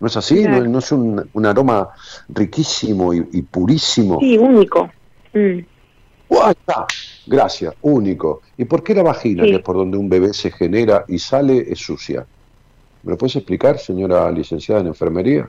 ¿No 0.00 0.06
es 0.08 0.16
así? 0.16 0.42
Claro. 0.42 0.64
¿No, 0.64 0.70
no 0.72 0.78
es 0.78 0.92
un, 0.92 1.30
un 1.32 1.46
aroma 1.46 1.88
riquísimo 2.28 3.14
y, 3.14 3.26
y 3.32 3.42
purísimo? 3.42 4.18
sí, 4.20 4.38
único, 4.38 4.90
Mm, 5.34 5.60
¡Oh, 6.28 6.50
está! 6.50 6.86
Gracias, 7.26 7.74
único. 7.80 8.42
¿Y 8.56 8.64
por 8.64 8.82
qué 8.82 8.94
la 8.94 9.02
vagina, 9.02 9.44
Sí. 9.44 9.50
que 9.50 9.56
es 9.56 9.62
por 9.62 9.76
donde 9.76 9.98
un 9.98 10.08
bebé 10.08 10.32
se 10.32 10.50
genera 10.50 11.04
y 11.08 11.18
sale, 11.18 11.64
es 11.70 11.78
sucia? 11.80 12.26
¿Me 13.02 13.12
lo 13.12 13.18
puedes 13.18 13.36
explicar, 13.36 13.78
señora 13.78 14.30
licenciada 14.30 14.80
en 14.82 14.88
enfermería? 14.88 15.48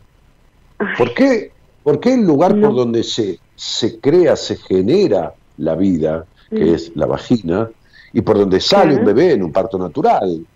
¿Por 0.97 1.13
qué, 1.13 1.53
por 1.83 1.99
qué 1.99 2.13
el 2.15 2.21
lugar 2.25 2.55
No. 2.55 2.69
por 2.69 2.75
donde 2.75 3.03
se, 3.03 3.39
se 3.55 3.99
crea, 3.99 4.35
se 4.35 4.57
genera 4.57 5.33
la 5.57 5.75
vida, 5.75 6.27
que 6.49 6.65
Mm. 6.65 6.75
es 6.75 6.91
la 6.95 7.05
vagina, 7.07 7.71
y 8.13 8.21
por 8.21 8.37
donde 8.37 8.59
sale 8.59 8.93
Claro. 8.93 8.99
un 8.99 9.05
bebé 9.05 9.31
en 9.33 9.43
un 9.43 9.51
parto 9.51 9.77
natural? 9.77 10.47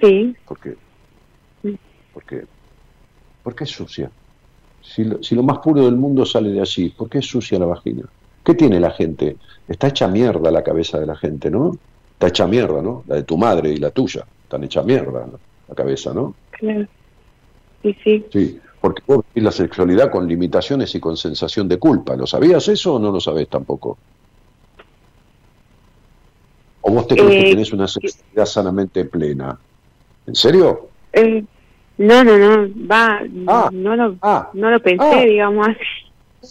sí, 0.00 0.34
Porque, 0.44 0.76
Mm. 1.62 1.76
porque, 2.12 2.46
¿Por 3.50 3.56
qué 3.56 3.64
es 3.64 3.70
sucia? 3.70 4.08
Si 4.80 5.02
lo, 5.02 5.20
si 5.24 5.34
lo 5.34 5.42
más 5.42 5.58
puro 5.58 5.84
del 5.84 5.96
mundo 5.96 6.24
sale 6.24 6.50
de 6.50 6.60
allí, 6.60 6.90
¿por 6.90 7.08
qué 7.08 7.18
es 7.18 7.26
sucia 7.26 7.58
la 7.58 7.66
vagina? 7.66 8.04
¿Qué 8.44 8.54
tiene 8.54 8.78
la 8.78 8.92
gente? 8.92 9.38
Está 9.66 9.88
hecha 9.88 10.06
mierda 10.06 10.52
la 10.52 10.62
cabeza 10.62 11.00
de 11.00 11.06
la 11.06 11.16
gente, 11.16 11.50
¿no? 11.50 11.76
Está 12.12 12.28
hecha 12.28 12.46
mierda, 12.46 12.80
¿no? 12.80 13.02
La 13.08 13.16
de 13.16 13.24
tu 13.24 13.36
madre 13.36 13.72
y 13.72 13.78
la 13.78 13.90
tuya. 13.90 14.24
Están 14.44 14.62
hecha 14.62 14.84
mierda 14.84 15.26
¿no? 15.26 15.40
la 15.66 15.74
cabeza, 15.74 16.14
¿no? 16.14 16.36
claro, 16.52 16.86
sí, 17.82 17.96
sí, 18.04 18.24
Sí, 18.32 18.60
porque 18.80 19.02
vos 19.04 19.24
vivís 19.34 19.44
la 19.44 19.50
sexualidad 19.50 20.12
con 20.12 20.28
limitaciones 20.28 20.94
y 20.94 21.00
con 21.00 21.16
sensación 21.16 21.66
de 21.66 21.76
culpa. 21.80 22.14
¿Lo 22.14 22.28
sabías 22.28 22.68
eso 22.68 22.94
o 22.94 22.98
no 23.00 23.10
lo 23.10 23.18
sabés 23.18 23.48
tampoco? 23.48 23.98
¿O 26.82 26.92
vos 26.92 27.08
te 27.08 27.16
crees 27.16 27.30
que 27.30 27.48
Eh, 27.48 27.50
tenés 27.50 27.72
una 27.72 27.88
sexualidad 27.88 28.46
sanamente 28.46 29.04
plena? 29.06 29.58
¿En 30.28 30.36
serio? 30.36 30.88
Eh, 31.12 31.44
no, 32.00 32.24
no, 32.24 32.38
no, 32.38 32.68
va, 32.90 33.20
no 33.72 33.94
lo, 33.94 34.16
ah, 34.22 34.50
no 34.54 34.70
lo 34.70 34.80
pensé, 34.82 35.04
ah. 35.04 35.24
digamos 35.24 35.68
así. 35.68 35.78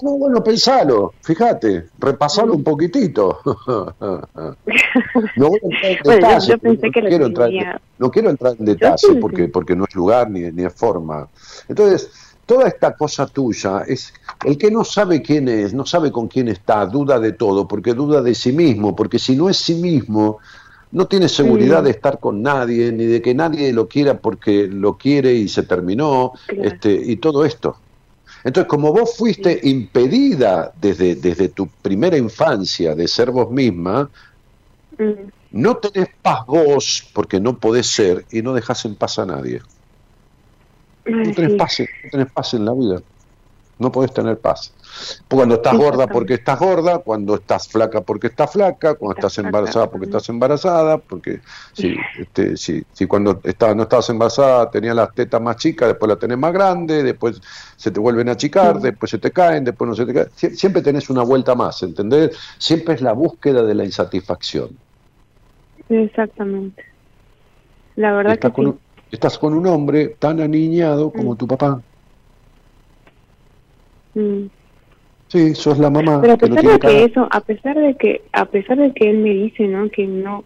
No, 0.04 0.12
bueno, 0.12 0.44
pensalo, 0.44 1.16
fíjate, 1.24 1.86
repasalo 1.98 2.54
un 2.54 2.64
poquitito. 2.64 3.40
no 5.36 5.50
voy 5.50 5.60
a 5.64 5.88
entrar 5.88 5.92
en 5.92 6.04
Bueno, 6.04 6.40
yo- 6.40 6.58
pensé 6.60 6.86
no 6.88 6.92
que 6.92 7.02
quiero 7.02 7.26
entrar 7.26 7.50
no 7.98 8.12
quiero 8.12 8.30
entrar 8.30 8.54
en 8.60 8.66
Yo 8.66 8.74
detalle 8.74 8.98
sí. 9.00 9.16
porque, 9.20 9.48
porque 9.48 9.76
no 9.76 9.86
es 9.86 9.96
lugar 9.96 10.30
ni, 10.30 10.42
ni 10.52 10.66
es 10.66 10.74
forma. 10.76 11.28
Entonces, 11.68 12.12
toda 12.46 12.68
esta 12.68 12.96
cosa 12.96 13.26
tuya 13.26 13.82
es 13.88 14.14
el 14.46 14.58
que 14.60 14.70
no 14.70 14.84
sabe 14.84 15.24
quién 15.24 15.48
es, 15.48 15.74
no 15.74 15.86
sabe 15.86 16.12
con 16.12 16.28
quién 16.28 16.50
está, 16.50 16.86
duda 16.86 17.20
de 17.20 17.34
todo, 17.34 17.68
porque 17.68 17.94
duda 17.96 18.22
de 18.22 18.36
sí 18.36 18.52
mismo, 18.52 18.96
porque 18.96 19.18
si 19.18 19.36
no 19.36 19.50
es 19.50 19.58
sí 19.58 19.74
mismo, 19.74 20.38
no 20.91 21.07
tiene 21.07 21.30
seguridad 21.30 21.84
de 21.84 21.91
estar 21.91 22.20
con 22.20 22.41
nadie, 22.41 22.91
ni 22.91 23.06
de 23.06 23.22
que 23.22 23.36
nadie 23.36 23.72
lo 23.74 23.88
quiera 23.88 24.20
porque 24.20 24.68
lo 24.68 24.98
quiere 24.98 25.34
y 25.34 25.48
se 25.48 25.64
terminó, 25.64 26.34
Claro. 26.48 26.64
este, 26.64 26.91
y 26.91 27.18
todo 27.18 27.45
esto. 27.45 27.78
Entonces, 28.44 28.70
como 28.70 28.94
vos 28.94 29.16
fuiste 29.18 29.60
impedida 29.64 30.72
desde, 30.76 31.16
desde 31.16 31.49
tu 31.49 31.68
primera 31.82 32.18
infancia 32.18 32.95
de 32.95 33.07
ser 33.07 33.32
vos 33.32 33.52
misma, 33.52 34.10
Mm, 34.98 35.30
no 35.52 35.78
tenés 35.78 36.10
paz 36.22 36.45
vos 36.45 37.10
porque 37.14 37.40
no 37.40 37.57
podés 37.57 37.88
ser 37.88 38.26
y 38.32 38.41
no 38.41 38.53
dejás 38.53 38.84
en 38.86 38.95
paz 38.95 39.20
a 39.20 39.26
nadie. 39.26 39.61
No 41.06 41.32
tenés 41.34 41.56
paz, 41.56 41.80
no 41.80 42.10
tenés 42.10 42.32
paz 42.34 42.53
en 42.56 42.66
la 42.66 42.74
vida. 42.74 43.02
No 43.78 43.91
podés 43.91 44.14
tener 44.14 44.40
paz. 44.40 44.76
Cuando 45.28 45.56
estás 45.56 45.78
gorda 45.78 46.08
porque 46.08 46.36
estás 46.36 46.60
gorda, 46.60 47.00
cuando 47.00 47.36
estás 47.36 47.68
flaca 47.68 48.02
porque 48.02 48.28
estás 48.28 48.52
flaca, 48.52 48.96
cuando 48.96 49.16
estás 49.16 49.38
embarazada 49.38 49.90
porque 49.90 50.06
estás 50.06 50.30
embarazada, 50.30 50.98
porque 50.98 51.40
si, 51.74 51.96
este, 52.20 52.58
si, 52.58 52.84
si 52.92 53.06
cuando 53.06 53.40
estás, 53.44 53.76
no 53.76 53.84
estabas 53.84 54.10
embarazada 54.10 54.70
tenías 54.70 54.96
las 54.96 55.14
tetas 55.14 55.42
más 55.42 55.58
chicas, 55.58 55.90
después 55.90 56.10
las 56.10 56.20
tenés 56.20 56.38
más 56.38 56.54
grandes, 56.54 57.04
después 57.04 57.42
se 57.76 57.92
te 57.92 58.00
vuelven 58.00 58.30
a 58.30 58.34
achicar, 58.34 58.80
después 58.80 59.10
se 59.12 59.18
te 59.18 59.32
caen, 59.32 59.64
después 59.64 59.88
no 59.90 59.96
se 59.96 60.06
te 60.06 60.14
caen. 60.14 60.30
siempre 60.56 60.82
tenés 60.82 61.10
una 61.10 61.24
vuelta 61.24 61.56
más, 61.56 61.82
¿entendés? 61.84 62.38
Siempre 62.58 62.96
es 62.96 63.02
la 63.02 63.14
búsqueda 63.14 63.64
de 63.64 63.76
la 63.76 63.86
insatisfacción. 63.86 64.70
Exactamente. 65.90 66.84
La 67.96 68.14
verdad 68.14 68.34
estás 68.34 68.52
que 68.52 68.56
con 68.56 68.68
un, 68.68 68.80
estás 69.12 69.38
con 69.38 69.54
un 69.54 69.68
hombre 69.68 70.16
tan 70.20 70.40
aniñado 70.40 71.12
como 71.12 71.36
tu 71.36 71.48
papá. 71.48 71.82
Mm. 74.14 74.46
Sí, 75.30 75.53
sos 75.53 75.77
la 75.77 75.91
mamá. 75.91 76.22
Pero 76.22 76.34
a 76.34 76.38
pesar 76.38 76.64
de 76.64 76.80
que 76.80 77.03
eso, 77.03 77.27
a 77.30 77.41
pesar 77.41 77.77
de 77.77 77.95
que, 77.95 78.22
a 78.34 78.45
pesar 78.45 78.77
de 78.77 78.91
que 78.93 79.11
él 79.11 79.19
me 79.19 79.30
dice, 79.30 79.68
¿no? 79.68 79.88
Que 79.89 80.07
no, 80.07 80.43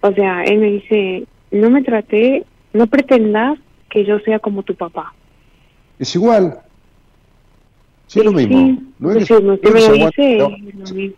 o 0.00 0.12
sea, 0.12 0.44
él 0.44 0.58
me 0.58 0.70
dice, 0.70 1.26
no 1.50 1.68
me 1.68 1.82
traté, 1.82 2.46
no 2.72 2.86
pretendas 2.86 3.58
que 3.90 4.04
yo 4.04 4.20
sea 4.20 4.38
como 4.38 4.62
tu 4.62 4.76
papá. 4.76 5.12
Es 5.98 6.14
igual. 6.14 6.60
Sí, 8.06 8.20
es 8.20 8.24
lo 8.24 8.32
mismo. 8.32 8.78
no 9.00 9.12
es, 9.12 9.26
sí, 9.26 9.34
no 9.34 9.58
me 9.58 9.92
dice. 9.92 11.14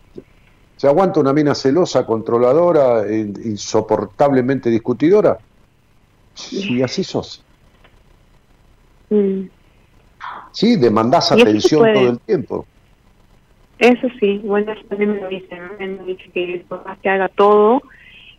¿Se 0.75 0.87
aguanta 0.87 1.19
una 1.19 1.33
mina 1.33 1.53
celosa, 1.53 2.05
controladora, 2.05 3.03
insoportablemente 3.09 4.71
discutidora? 4.71 5.37
Sí, 6.33 6.81
así 6.81 7.03
sos. 7.03 7.43
Mm. 9.09 9.43
Sí, 10.51 10.75
demandás 10.77 11.31
atención 11.31 11.93
todo 11.93 12.09
el 12.09 12.19
tiempo. 12.19 12.65
Eso 13.83 14.07
sí, 14.17 14.39
bueno, 14.45 14.71
eso 14.71 14.81
también 14.87 15.11
me 15.13 15.19
lo 15.19 15.27
dice, 15.27 15.57
¿no? 15.57 15.77
Él 15.77 15.99
me 15.99 16.05
dice 16.13 16.23
que 16.33 16.65
por 16.69 16.85
más 16.85 16.97
que 16.99 17.09
haga 17.09 17.27
todo, 17.27 17.81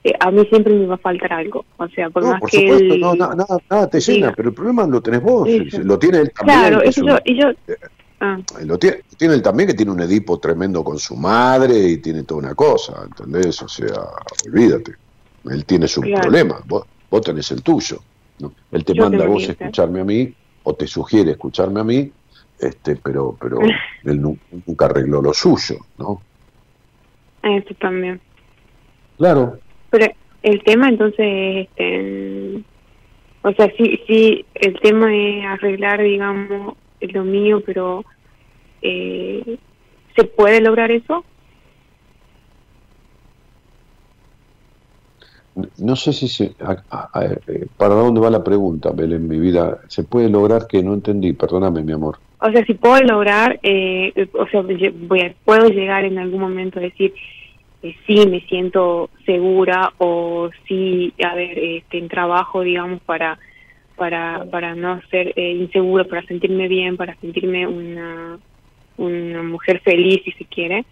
eh, 0.03 0.13
a 0.19 0.31
mí 0.31 0.43
siempre 0.49 0.73
me 0.73 0.87
va 0.87 0.95
a 0.95 0.99
faltar 0.99 1.35
algo. 1.35 1.67
O 1.77 1.87
sea, 1.89 2.09
por 2.09 2.23
no, 2.23 2.31
más 2.31 2.41
por 2.41 2.51
que 2.51 2.61
supuesto, 2.61 2.95
él... 2.95 3.01
no, 3.01 3.15
na- 3.15 3.35
nada, 3.35 3.59
nada 3.69 3.91
te 3.91 4.01
llena, 4.01 4.33
pero 4.35 4.49
el 4.49 4.55
problema 4.55 4.87
lo 4.87 5.03
tenés 5.03 5.23
vos, 5.23 5.47
Eso. 5.49 5.81
lo 5.83 5.99
tiene 5.99 6.19
él 6.21 6.33
también. 6.35 6.59
Claro, 6.61 6.83
eso 6.83 7.07
yo, 7.07 7.19
y 7.27 7.41
yo... 7.41 7.49
Ah, 8.21 8.39
lo 8.65 8.79
tiene, 8.79 8.97
lo 9.11 9.17
tiene 9.19 9.35
él 9.35 9.43
también, 9.43 9.69
que 9.69 9.75
tiene 9.75 9.93
un 9.93 10.01
Edipo 10.01 10.39
tremendo 10.39 10.83
con 10.83 10.99
su 10.99 11.15
madre 11.15 11.77
y 11.91 11.99
tiene 11.99 12.23
toda 12.23 12.41
una 12.41 12.55
cosa, 12.55 13.05
¿entendés? 13.05 13.61
O 13.61 13.69
sea, 13.69 14.01
olvídate. 14.47 14.95
Él 15.51 15.67
tiene 15.67 15.87
su 15.89 16.01
Claro. 16.01 16.23
problema, 16.23 16.59
vos, 16.67 16.85
vos 17.11 17.21
tenés 17.21 17.51
el 17.51 17.63
tuyo. 17.63 17.99
¿no? 18.39 18.55
Él 18.73 18.83
te 18.83 18.95
Yo 18.95 19.03
manda 19.03 19.25
a 19.25 19.29
vos 19.29 19.43
a 19.43 19.53
¿eh? 19.53 19.57
escucharme 19.59 20.01
a 20.01 20.05
mí, 20.05 20.33
o 20.63 20.75
te 20.75 20.87
sugiere 20.87 21.33
escucharme 21.33 21.81
a 21.81 21.85
mí, 21.85 22.11
este, 22.65 22.97
pero, 22.97 23.37
pero 23.41 23.59
él 24.05 24.21
nu- 24.21 24.39
nunca 24.67 24.87
arregló 24.87 25.23
lo 25.23 25.33
suyo, 25.33 25.77
¿no? 25.99 26.25
eso 27.43 27.75
también. 27.79 28.21
Claro. 29.19 29.61
Pero 29.91 30.07
el 30.43 30.63
tema 30.65 30.89
entonces, 30.89 31.69
este, 31.77 32.65
o 33.43 33.53
sea, 33.53 33.71
sí, 33.77 34.01
sí, 34.07 34.47
el 34.55 34.81
tema 34.81 35.15
es 35.15 35.45
arreglar, 35.47 36.03
digamos, 36.03 36.75
lo 37.01 37.25
mío, 37.25 37.63
pero 37.65 38.03
eh, 38.81 39.59
¿se 40.17 40.25
puede 40.25 40.61
lograr 40.63 40.91
eso? 40.91 41.27
No 45.77 45.95
sé 45.97 46.13
si 46.13 46.27
se, 46.29 46.57
a- 46.61 46.85
a- 46.91 47.11
a- 47.15 47.25
eh, 47.27 47.69
para 47.77 47.95
dónde 47.95 48.21
va 48.21 48.31
la 48.31 48.43
pregunta, 48.43 48.91
Belén, 48.93 49.29
mi 49.29 49.39
vida. 49.39 49.81
¿Se 49.89 50.05
puede 50.05 50.29
lograr 50.29 50.67
que 50.67 50.83
no 50.83 50.95
entendí? 50.95 51.33
Perdóname, 51.35 51.83
mi 51.85 51.93
amor. 51.93 52.24
O 52.47 52.51
sea, 52.53 52.63
si 52.67 52.75
puedo 52.75 53.01
lograr, 53.03 53.59
eh, 53.63 54.13
o 54.35 54.47
sea, 54.49 54.61
voy 54.61 55.21
a- 55.23 55.35
puedo 55.47 55.69
llegar 55.69 56.05
en 56.05 56.19
algún 56.19 56.41
momento 56.41 56.79
a 56.79 56.83
decir, 56.83 57.15
eh, 57.83 57.97
sí, 58.07 58.27
me 58.29 58.41
siento 58.43 59.09
segura 59.25 59.93
o 59.99 60.51
sí, 60.69 61.13
a 61.25 61.35
ver, 61.35 61.59
este, 61.59 61.99
en 61.99 62.09
trabajo, 62.09 62.61
digamos, 62.61 63.01
para 63.03 63.39
para 63.97 64.45
para 64.51 64.75
no 64.75 65.01
ser 65.11 65.33
eh, 65.37 65.53
insegura, 65.53 66.05
para 66.05 66.23
sentirme 66.27 66.69
bien, 66.69 66.97
para 66.99 67.15
sentirme 67.17 67.67
una 67.67 68.39
una 68.99 69.43
mujer 69.43 69.81
feliz, 69.81 70.21
si 70.25 70.33
se 70.33 70.45
quiere. 70.45 70.85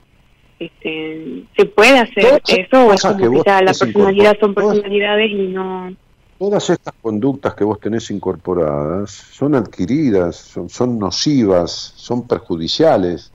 Este, 0.58 1.42
¿Se 1.56 1.66
puede 1.66 1.98
hacer 1.98 2.40
eso 2.46 2.86
o 2.86 2.94
como 3.08 3.16
que 3.18 3.28
vos 3.28 3.44
la 3.46 3.72
personalidad 3.86 4.38
son 4.40 4.54
personalidades 4.54 5.30
y 5.30 5.34
no... 5.48 5.94
Todas 6.42 6.70
estas 6.70 6.94
conductas 7.00 7.54
que 7.54 7.62
vos 7.62 7.78
tenés 7.78 8.10
incorporadas 8.10 9.12
son 9.12 9.54
adquiridas, 9.54 10.34
son, 10.34 10.68
son 10.68 10.98
nocivas, 10.98 11.70
son 11.94 12.26
perjudiciales. 12.26 13.30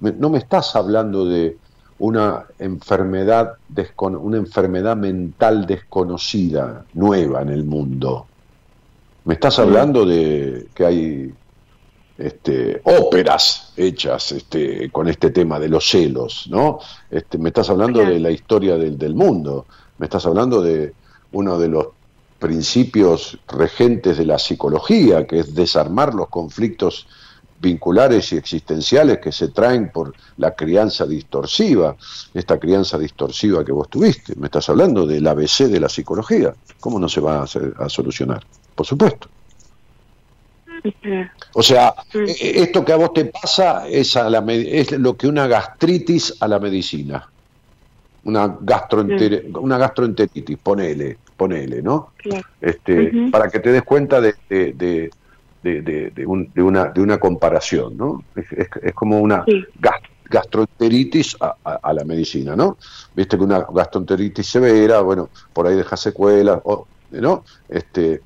Me- 0.00 0.12
no 0.12 0.30
me 0.30 0.38
estás 0.38 0.74
hablando 0.74 1.26
de 1.26 1.58
una 1.98 2.46
enfermedad, 2.58 3.52
una 3.98 4.38
enfermedad 4.38 4.96
mental 4.96 5.66
desconocida, 5.66 6.86
nueva 6.94 7.42
en 7.42 7.50
el 7.50 7.64
mundo. 7.64 8.24
Me 9.26 9.34
estás 9.34 9.58
hablando 9.58 10.06
de 10.06 10.68
que 10.74 10.86
hay 10.86 11.34
este, 12.16 12.80
óperas 12.82 13.74
hechas 13.76 14.32
este, 14.32 14.90
con 14.90 15.06
este 15.06 15.32
tema 15.32 15.60
de 15.60 15.68
los 15.68 15.86
celos, 15.86 16.46
¿no? 16.50 16.78
Este, 17.10 17.36
me 17.36 17.50
estás 17.50 17.68
hablando 17.68 18.00
de 18.00 18.18
la 18.18 18.30
historia 18.30 18.78
del, 18.78 18.96
del 18.96 19.14
mundo, 19.14 19.66
me 19.98 20.06
estás 20.06 20.24
hablando 20.24 20.62
de 20.62 20.94
uno 21.32 21.58
de 21.58 21.68
los 21.68 21.97
principios 22.38 23.38
regentes 23.48 24.16
de 24.18 24.24
la 24.26 24.38
psicología, 24.38 25.26
que 25.26 25.40
es 25.40 25.54
desarmar 25.54 26.14
los 26.14 26.28
conflictos 26.28 27.06
vinculares 27.60 28.32
y 28.32 28.36
existenciales 28.36 29.18
que 29.18 29.32
se 29.32 29.48
traen 29.48 29.90
por 29.90 30.14
la 30.36 30.54
crianza 30.54 31.04
distorsiva, 31.06 31.96
esta 32.32 32.56
crianza 32.58 32.96
distorsiva 32.96 33.64
que 33.64 33.72
vos 33.72 33.88
tuviste. 33.88 34.36
Me 34.36 34.46
estás 34.46 34.68
hablando 34.68 35.04
del 35.06 35.26
ABC 35.26 35.64
de 35.66 35.80
la 35.80 35.88
psicología. 35.88 36.54
¿Cómo 36.78 37.00
no 37.00 37.08
se 37.08 37.20
va 37.20 37.38
a, 37.38 37.42
hacer- 37.42 37.74
a 37.78 37.88
solucionar? 37.88 38.44
Por 38.76 38.86
supuesto. 38.86 39.28
O 41.54 41.62
sea, 41.64 41.92
e- 42.14 42.62
esto 42.62 42.84
que 42.84 42.92
a 42.92 42.96
vos 42.96 43.12
te 43.12 43.24
pasa 43.24 43.88
es, 43.88 44.16
a 44.16 44.30
la, 44.30 44.38
es 44.52 44.92
lo 44.92 45.16
que 45.16 45.26
una 45.26 45.48
gastritis 45.48 46.36
a 46.38 46.46
la 46.46 46.60
medicina. 46.60 47.28
Una, 48.22 48.46
gastroenter- 48.46 49.58
una 49.58 49.78
gastroenteritis, 49.78 50.58
ponele, 50.62 51.18
ponele, 51.38 51.80
¿no? 51.80 52.12
claro. 52.18 52.44
Este. 52.60 53.12
Para 53.30 53.48
que 53.48 53.60
te 53.60 53.72
des 53.72 53.82
cuenta 53.84 54.20
de, 54.20 54.34
de, 54.50 54.72
de- 54.74 55.10
de- 55.62 55.82
de- 55.82 56.10
de 56.10 56.26
un- 56.26 56.52
de 56.52 56.62
una, 56.62 56.86
de 56.86 57.00
una 57.00 57.18
comparación, 57.18 57.96
¿no? 57.96 58.22
Es, 58.36 58.50
es- 58.52 58.68
es 58.82 58.92
como 58.94 59.20
una 59.20 59.44
Sí. 59.46 59.64
gastroenteritis 60.30 61.36
a, 61.40 61.54
a- 61.64 61.78
a 61.82 61.92
la 61.92 62.04
medicina, 62.04 62.54
¿no? 62.56 62.76
Viste 63.14 63.36
que 63.38 63.44
una 63.44 63.64
gastroenteritis 63.72 64.46
severa, 64.46 65.00
bueno, 65.00 65.30
por 65.52 65.66
ahí 65.66 65.76
deja 65.76 65.96
secuelas, 65.96 66.60
o, 66.64 66.86
¿no? 67.10 67.44
Este, 67.68 68.20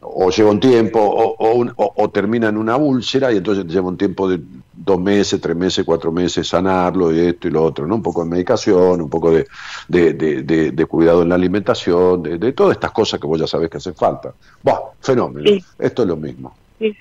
o 0.00 0.30
lleva 0.30 0.50
un 0.50 0.60
tiempo, 0.60 1.00
o, 1.00 1.36
o 1.38 1.54
un- 1.54 1.72
o- 1.76 1.92
o 1.96 2.10
termina 2.10 2.48
en 2.48 2.56
una 2.56 2.76
úlcera, 2.76 3.32
y 3.32 3.36
entonces 3.38 3.66
lleva 3.66 3.88
un 3.88 3.96
tiempo 3.96 4.28
de 4.28 4.40
dos 4.76 5.00
meses, 5.00 5.40
tres 5.40 5.56
meses, 5.56 5.84
cuatro 5.84 6.10
meses 6.12 6.46
sanarlo, 6.46 7.14
y 7.14 7.20
esto 7.20 7.48
y 7.48 7.50
lo 7.50 7.62
otro, 7.62 7.86
¿no? 7.86 7.94
Un 7.96 8.02
poco 8.02 8.24
de 8.24 8.30
medicación, 8.30 9.00
un 9.00 9.10
poco 9.10 9.30
de, 9.30 9.46
de, 9.88 10.12
de- 10.12 10.86
cuidado 10.86 11.22
en 11.22 11.28
la 11.30 11.34
alimentación, 11.36 12.22
de, 12.22 12.38
de 12.38 12.52
todas 12.52 12.76
estas 12.76 12.90
cosas 12.92 13.20
que 13.20 13.26
vos 13.26 13.38
ya 13.40 13.46
sabés 13.46 13.70
que 13.70 13.78
hacen 13.78 13.94
falta. 13.94 14.32
Buah, 14.62 14.80
fenómeno. 15.00 15.48
Sí. 15.48 15.64
Esto 15.78 16.02
es 16.02 16.08
lo 16.08 16.16
mismo. 16.16 16.56
Sí. 16.78 16.96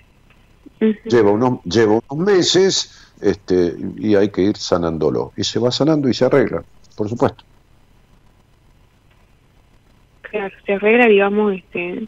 Lleva 1.06 1.32
unos, 1.32 1.64
lleva 1.64 2.00
unos 2.10 2.26
meses 2.26 3.12
este, 3.22 3.76
y 3.98 4.16
hay 4.16 4.30
que 4.30 4.42
ir 4.42 4.58
sanándolo. 4.58 5.32
Y 5.38 5.44
se 5.44 5.60
va 5.60 5.72
sanando 5.72 6.10
y 6.10 6.14
se 6.14 6.26
arregla, 6.26 6.64
por 6.96 7.08
supuesto. 7.10 7.44
Claro, 10.22 10.56
se 10.66 10.74
arregla, 10.74 11.08
digamos, 11.08 11.54
este, 11.54 12.08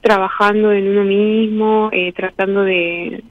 trabajando 0.00 0.72
en 0.72 0.88
uno 0.88 1.04
mismo, 1.04 1.90
eh, 1.92 2.12
tratando 2.12 2.62
de, 2.62 3.24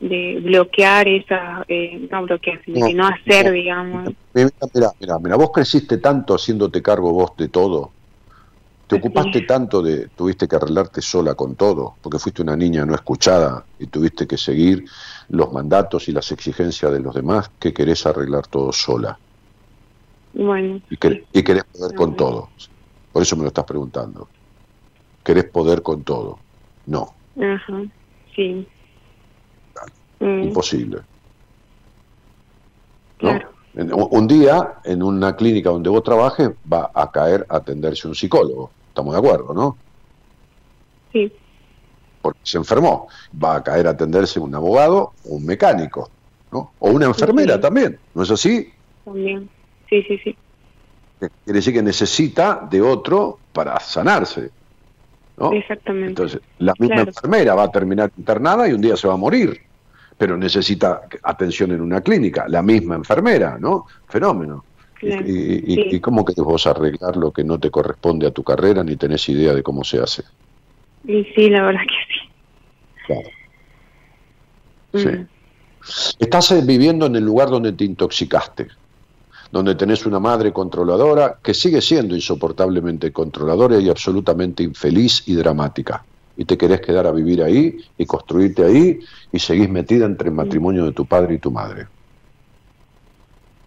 de 0.00 0.40
bloquear 0.42 1.08
esa, 1.08 1.64
eh, 1.68 2.08
no 2.10 2.24
bloquear, 2.24 2.62
sino 2.64 2.80
No, 2.80 2.86
que 2.86 2.94
no 2.94 3.06
hacer, 3.06 3.46
no. 3.46 3.52
digamos. 3.52 4.14
Mira, 4.34 4.92
mira, 5.00 5.18
mira, 5.20 5.36
vos 5.36 5.50
creciste 5.52 5.98
tanto 5.98 6.34
haciéndote 6.34 6.82
cargo 6.82 7.12
vos 7.12 7.32
de 7.36 7.48
todo. 7.48 7.94
Te 8.86 8.96
ocupaste 8.96 9.42
tanto 9.42 9.82
de, 9.82 10.10
tuviste 10.10 10.48
que 10.48 10.56
arreglarte 10.56 11.00
sola 11.02 11.34
con 11.34 11.56
todo, 11.56 11.98
porque 12.02 12.18
fuiste 12.18 12.42
una 12.42 12.56
niña 12.56 12.84
no 12.86 12.94
escuchada 12.94 13.66
y 13.78 13.86
tuviste 13.88 14.26
que 14.26 14.36
seguir 14.38 14.84
los 15.28 15.52
mandatos 15.52 16.08
y 16.08 16.12
las 16.12 16.30
exigencias 16.32 16.92
de 16.92 17.00
los 17.00 17.14
demás 17.14 17.50
que 17.58 17.72
querés 17.72 18.06
arreglar 18.06 18.46
todo 18.48 18.72
sola 18.72 19.20
Bueno, 20.32 20.80
y, 20.88 20.96
quer- 20.96 21.26
y 21.32 21.42
querés 21.42 21.64
poder 21.72 21.94
con 21.94 22.16
todo. 22.16 22.52
Por 23.12 23.22
eso 23.22 23.36
me 23.36 23.42
lo 23.42 23.48
estás 23.48 23.64
preguntando. 23.64 24.32
¿Querés 25.24 25.50
poder 25.50 25.82
con 25.82 26.04
todo? 26.04 26.44
No, 26.86 27.22
ajá, 27.40 27.82
sí. 28.36 28.68
Mm, 30.20 30.42
imposible. 30.44 30.98
un 33.74 34.26
día, 34.26 34.74
en 34.84 35.02
una 35.02 35.34
clínica 35.34 35.70
donde 35.70 35.90
vos 35.90 36.02
trabajes, 36.02 36.50
va 36.70 36.90
a 36.94 37.10
caer 37.10 37.46
a 37.48 37.56
atenderse 37.56 38.06
un 38.06 38.14
psicólogo. 38.14 38.70
Estamos 38.88 39.14
de 39.14 39.18
acuerdo, 39.18 39.54
¿no? 39.54 39.76
sí. 41.12 41.32
porque 42.22 42.40
se 42.42 42.58
enfermó. 42.58 43.08
Va 43.42 43.56
a 43.56 43.62
caer 43.62 43.86
a 43.86 43.90
atenderse 43.90 44.38
un 44.38 44.54
abogado 44.54 45.12
o 45.24 45.36
un 45.36 45.46
mecánico, 45.46 46.10
¿no? 46.52 46.72
O 46.78 46.90
una 46.90 47.06
enfermera 47.06 47.58
también, 47.58 47.98
¿no 48.14 48.22
es 48.22 48.30
así? 48.30 48.70
También, 49.04 49.48
sí, 49.88 50.02
sí, 50.02 50.18
sí. 50.18 50.36
Quiere 51.18 51.58
decir 51.58 51.72
que 51.72 51.82
necesita 51.82 52.66
de 52.70 52.82
otro 52.82 53.38
para 53.52 53.80
sanarse. 53.80 54.50
¿no? 55.38 55.52
Exactamente. 55.52 56.08
Entonces, 56.08 56.40
la 56.58 56.74
misma 56.78 56.96
Claro. 56.96 57.10
enfermera 57.10 57.54
va 57.54 57.62
a 57.64 57.70
terminar 57.70 58.10
internada 58.16 58.68
y 58.68 58.72
un 58.72 58.80
día 58.82 58.96
se 58.96 59.08
va 59.08 59.14
a 59.14 59.16
morir, 59.16 59.58
pero 60.20 60.36
necesita 60.36 61.00
atención 61.22 61.72
en 61.72 61.80
una 61.80 62.02
clínica. 62.02 62.44
La 62.46 62.60
misma 62.60 62.94
enfermera, 62.96 63.56
¿no? 63.58 63.86
Fenómeno. 64.06 64.66
Claro. 64.98 65.26
¿Y, 65.26 65.32
y- 65.32 65.74
Sí. 65.76 65.86
y 65.92 66.00
cómo 66.00 66.26
querés 66.26 66.44
vos 66.44 66.66
arreglar 66.66 67.16
lo 67.16 67.32
que 67.32 67.42
no 67.42 67.58
te 67.58 67.70
corresponde 67.70 68.26
a 68.26 68.30
tu 68.30 68.44
carrera 68.44 68.84
ni 68.84 68.96
tenés 68.96 69.26
idea 69.30 69.54
de 69.54 69.62
cómo 69.62 69.82
se 69.82 69.98
hace? 69.98 70.24
Y 71.04 71.24
sí, 71.34 71.48
la 71.48 71.62
verdad 71.62 71.80
que 71.88 73.06
Claro. 73.06 73.30
sí. 74.92 74.98
Sí. 74.98 75.08
Mm. 75.08 75.26
Estás 76.18 76.52
eh, 76.52 76.60
viviendo 76.66 77.06
en 77.06 77.16
el 77.16 77.24
lugar 77.24 77.48
donde 77.48 77.72
te 77.72 77.84
intoxicaste, 77.86 78.68
donde 79.50 79.74
tenés 79.74 80.04
una 80.04 80.20
madre 80.20 80.52
controladora 80.52 81.38
que 81.42 81.54
sigue 81.54 81.80
siendo 81.80 82.14
insoportablemente 82.14 83.10
controladora 83.10 83.78
y 83.78 83.88
absolutamente 83.88 84.62
infeliz 84.62 85.26
y 85.26 85.34
dramática. 85.34 86.04
Y 86.40 86.46
te 86.46 86.56
querés 86.56 86.80
quedar 86.80 87.06
a 87.06 87.12
vivir 87.12 87.42
ahí 87.42 87.76
y 87.98 88.06
construirte 88.06 88.64
ahí 88.64 88.98
y 89.30 89.38
seguís 89.38 89.68
metida 89.68 90.06
entre 90.06 90.28
el 90.30 90.34
matrimonio 90.34 90.86
de 90.86 90.92
tu 90.94 91.06
padre 91.06 91.34
y 91.34 91.38
tu 91.38 91.50
madre. 91.50 91.88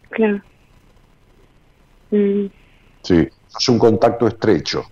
Claro. 0.09 0.41
Mm, 2.11 2.47
Sí, 3.03 3.15
es 3.59 3.69
un 3.69 3.77
contacto 3.77 4.25
estrecho 4.27 4.83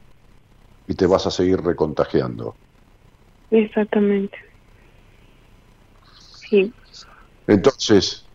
y 0.86 0.94
te 0.94 1.08
vas 1.08 1.26
a 1.26 1.32
seguir 1.32 1.60
recontagiando. 1.60 2.56
exactamente. 3.50 4.38
Sí. 6.50 6.72
Entonces, 7.48 8.30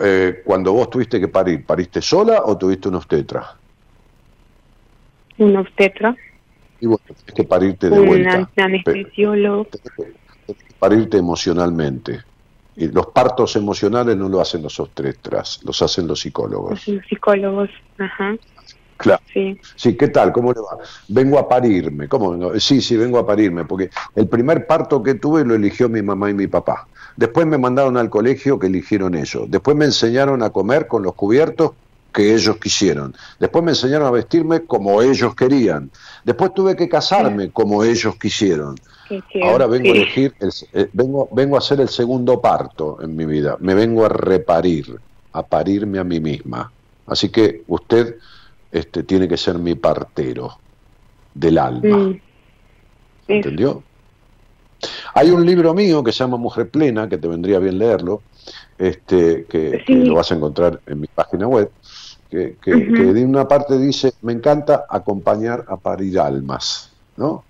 eh, 0.00 0.42
cuando 0.44 0.72
vos 0.74 0.88
tuviste 0.90 1.18
que 1.18 1.26
parir, 1.26 1.66
¿pariste 1.66 2.00
sola 2.00 2.42
o 2.44 2.56
tuviste 2.56 2.88
un 2.88 2.94
obstetra? 2.94 3.48
Un 5.38 5.56
obstetra, 5.56 6.16
Y 6.82 6.86
bueno, 6.86 7.00
tenés 7.06 7.34
que 7.34 7.44
parirte 7.44 7.88
de 7.88 8.00
vuelta. 8.00 8.50
anestesiólogo. 8.56 9.68
Que- 9.68 10.12
parirte 10.80 11.16
emocionalmente. 11.16 12.20
Y 12.74 12.88
los 12.88 13.06
partos 13.06 13.54
emocionales 13.54 14.16
no 14.16 14.28
lo 14.28 14.40
hacen 14.40 14.62
los 14.62 14.80
obstetras, 14.80 15.60
los 15.62 15.80
hacen 15.80 16.08
los 16.08 16.18
psicólogos. 16.20 16.88
Los 16.88 17.06
psicólogos. 17.06 17.70
Ajá. 17.98 18.34
Claro. 18.96 19.22
Sí. 19.32 19.60
Sí, 19.76 19.96
¿qué 19.96 20.08
tal? 20.08 20.32
¿Cómo 20.32 20.52
le 20.52 20.58
va? 20.58 20.78
Vengo 21.06 21.38
a 21.38 21.48
parirme. 21.48 22.08
¿Cómo? 22.08 22.58
Sí, 22.58 22.80
sí, 22.80 22.96
vengo 22.96 23.18
a 23.20 23.26
parirme, 23.26 23.64
porque 23.64 23.90
el 24.16 24.26
primer 24.26 24.66
parto 24.66 25.00
que 25.04 25.14
tuve 25.14 25.44
lo 25.44 25.54
eligió 25.54 25.88
mi 25.88 26.02
mamá 26.02 26.30
y 26.30 26.34
mi 26.34 26.48
papá. 26.48 26.88
Después 27.16 27.46
me 27.46 27.58
mandaron 27.58 27.96
al 27.96 28.10
colegio 28.10 28.58
que 28.58 28.66
eligieron 28.66 29.14
ellos. 29.14 29.44
Después 29.48 29.76
me 29.76 29.84
enseñaron 29.84 30.42
a 30.42 30.50
comer 30.50 30.88
con 30.88 31.04
los 31.04 31.14
cubiertos 31.14 31.72
que 32.12 32.34
ellos 32.34 32.56
quisieron. 32.58 33.14
Después 33.40 33.64
me 33.64 33.70
enseñaron 33.72 34.06
a 34.06 34.10
vestirme 34.10 34.64
como 34.66 35.00
ellos 35.02 35.34
querían. 35.34 35.90
Después 36.24 36.52
tuve 36.54 36.76
que 36.76 36.88
casarme 36.88 37.50
como 37.50 37.82
ellos 37.84 38.16
quisieron. 38.20 38.74
Ahora 39.42 39.66
vengo 39.66 39.88
a 39.88 39.96
elegir, 39.96 40.34
el- 40.40 40.52
eh, 40.72 40.88
vengo, 40.92 41.28
vengo 41.32 41.56
a 41.56 41.58
hacer 41.58 41.80
el 41.80 41.88
segundo 41.88 42.40
parto 42.40 43.00
en 43.02 43.16
mi 43.16 43.24
vida. 43.26 43.56
Me 43.60 43.74
vengo 43.74 44.04
a 44.04 44.08
reparir, 44.08 44.98
a 45.32 45.42
parirme 45.42 45.98
a 45.98 46.04
mí 46.04 46.20
misma. 46.20 46.72
Así 47.06 47.28
que 47.30 47.62
usted 47.66 48.16
este, 48.70 49.02
tiene 49.02 49.26
que 49.28 49.36
ser 49.36 49.58
mi 49.58 49.74
partero 49.74 50.60
del 51.34 51.58
alma. 51.58 51.96
Mm. 51.98 52.20
¿Entendió? 53.28 53.82
Hay 55.14 55.30
un 55.30 55.44
libro 55.46 55.74
mío 55.74 56.02
que 56.02 56.10
se 56.12 56.18
llama 56.18 56.36
Mujer 56.38 56.68
Plena, 56.70 57.08
que 57.08 57.18
te 57.18 57.28
vendría 57.28 57.58
bien 57.58 57.78
leerlo, 57.78 58.22
este, 58.78 59.44
que, 59.48 59.82
que 59.86 59.94
lo 60.08 60.14
vas 60.16 60.32
a 60.32 60.34
encontrar 60.34 60.80
en 60.86 61.00
mi 61.00 61.06
página 61.06 61.46
web, 61.46 61.70
que, 62.32 62.56
que, 62.62 62.72
de 63.12 63.24
una 63.26 63.46
parte 63.46 63.76
dice, 63.76 64.14
me 64.22 64.32
encanta 64.32 64.86
acompañar 64.88 65.66
a 65.68 65.76
parir 65.76 66.18
almas, 66.18 66.90
¿no? 67.18 67.44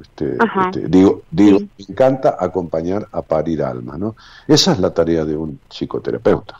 Este, 0.00 0.38
este, 0.66 0.88
digo, 0.88 1.20
digo 1.30 1.58
Sí. 1.58 1.68
me 1.78 1.84
encanta 1.90 2.36
acompañar 2.40 3.06
a 3.12 3.20
parir 3.20 3.62
almas, 3.62 3.98
¿no? 3.98 4.16
Esa 4.48 4.72
es 4.72 4.78
la 4.78 4.94
tarea 4.94 5.26
de 5.26 5.36
un 5.36 5.60
psicoterapeuta, 5.68 6.58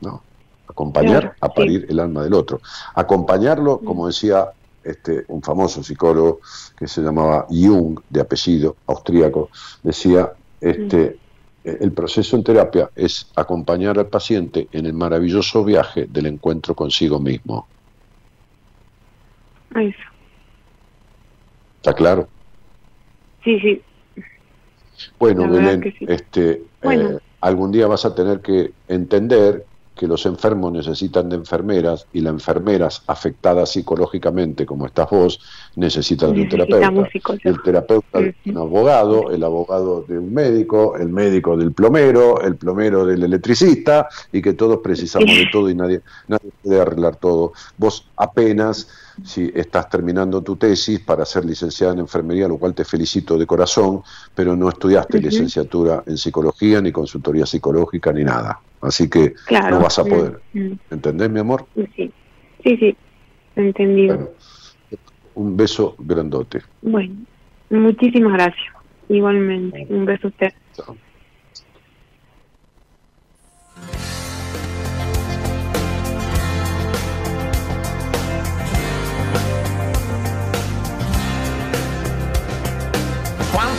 ¿no? 0.00 0.22
Acompañar 0.68 1.20
Claro, 1.20 1.36
a 1.40 1.46
sí. 1.46 1.52
parir 1.54 1.86
el 1.88 2.00
alma 2.00 2.24
del 2.24 2.34
otro. 2.34 2.60
Acompañarlo, 2.96 3.78
como 3.78 4.08
decía 4.08 4.48
este, 4.82 5.24
un 5.28 5.40
famoso 5.40 5.84
psicólogo 5.84 6.40
que 6.76 6.88
se 6.88 7.00
llamaba 7.00 7.46
Jung, 7.48 8.00
de 8.10 8.20
apellido 8.20 8.74
austríaco, 8.88 9.50
decía, 9.84 10.32
este, 10.60 11.16
el 11.64 11.92
proceso 11.92 12.36
en 12.36 12.44
terapia 12.44 12.90
es 12.94 13.32
acompañar 13.36 13.98
al 13.98 14.08
paciente 14.08 14.68
en 14.70 14.86
el 14.86 14.92
maravilloso 14.92 15.64
viaje 15.64 16.06
del 16.08 16.26
encuentro 16.26 16.74
consigo 16.74 17.18
mismo. 17.18 17.66
Eso. 19.74 19.96
¿Está 21.76 21.94
claro? 21.94 22.28
Sí, 23.42 23.58
sí. 23.60 23.82
Bueno, 25.18 25.50
Belén, 25.50 25.82
sí. 25.98 26.04
este, 26.08 26.62
Bueno. 26.82 27.10
eh, 27.10 27.18
algún 27.40 27.72
día 27.72 27.86
vas 27.86 28.04
a 28.04 28.14
tener 28.14 28.40
que 28.40 28.70
entender 28.88 29.66
que 29.94 30.08
los 30.08 30.26
enfermos 30.26 30.72
necesitan 30.72 31.28
de 31.28 31.36
enfermeras 31.36 32.06
y 32.12 32.20
las 32.20 32.32
enfermeras 32.32 33.02
afectadas 33.06 33.70
psicológicamente, 33.70 34.66
como 34.66 34.86
estás 34.86 35.08
vos, 35.10 35.40
necesitan 35.76 36.34
de 36.34 36.42
un 36.42 36.48
terapeuta. 36.48 37.08
Y 37.42 37.48
el 37.48 37.62
terapeuta 37.62 38.20
de 38.20 38.34
un 38.46 38.56
abogado, 38.58 39.30
el 39.30 39.44
abogado 39.44 40.02
de 40.02 40.18
un 40.18 40.34
médico, 40.34 40.96
el 40.96 41.08
médico 41.08 41.56
del 41.56 41.72
plomero, 41.72 42.40
el 42.40 42.56
plomero 42.56 43.06
del 43.06 43.22
electricista, 43.22 44.08
y 44.32 44.42
que 44.42 44.54
todos 44.54 44.80
precisamos 44.82 45.30
de 45.36 45.46
todo 45.52 45.70
y 45.70 45.74
nadie, 45.74 46.00
nadie 46.26 46.50
puede 46.62 46.80
arreglar 46.80 47.16
todo. 47.16 47.52
Vos 47.78 48.08
apenas, 48.16 48.88
si 49.22 49.50
estás 49.54 49.88
terminando 49.88 50.42
tu 50.42 50.56
tesis 50.56 51.00
para 51.00 51.24
ser 51.24 51.44
licenciada 51.44 51.92
en 51.92 52.00
enfermería, 52.00 52.48
lo 52.48 52.58
cual 52.58 52.74
te 52.74 52.84
felicito 52.84 53.38
de 53.38 53.46
corazón, 53.46 54.02
pero 54.34 54.56
no 54.56 54.68
estudiaste 54.68 55.20
licenciatura 55.20 56.02
en 56.06 56.16
psicología, 56.16 56.80
ni 56.80 56.90
consultoría 56.90 57.46
psicológica, 57.46 58.12
ni 58.12 58.24
nada. 58.24 58.58
Así 58.80 59.08
que 59.08 59.34
Claro. 59.46 59.76
no 59.76 59.82
vas 59.82 59.98
a 59.98 60.04
poder. 60.04 60.40
mm, 60.52 60.72
¿Entendés, 60.90 61.30
mi 61.30 61.40
amor? 61.40 61.66
Sí. 61.96 62.12
Sí, 62.64 62.76
sí. 62.78 62.96
Entendido. 63.56 64.16
Bueno, 64.16 64.30
un 65.34 65.56
beso 65.56 65.94
grandote. 65.98 66.62
Bueno, 66.82 67.14
muchísimas 67.70 68.32
gracias. 68.32 68.66
Igualmente. 69.08 69.86
Un 69.90 70.04
beso 70.06 70.28
a 70.28 70.30
usted. 70.30 70.52
Chao. 70.72 70.96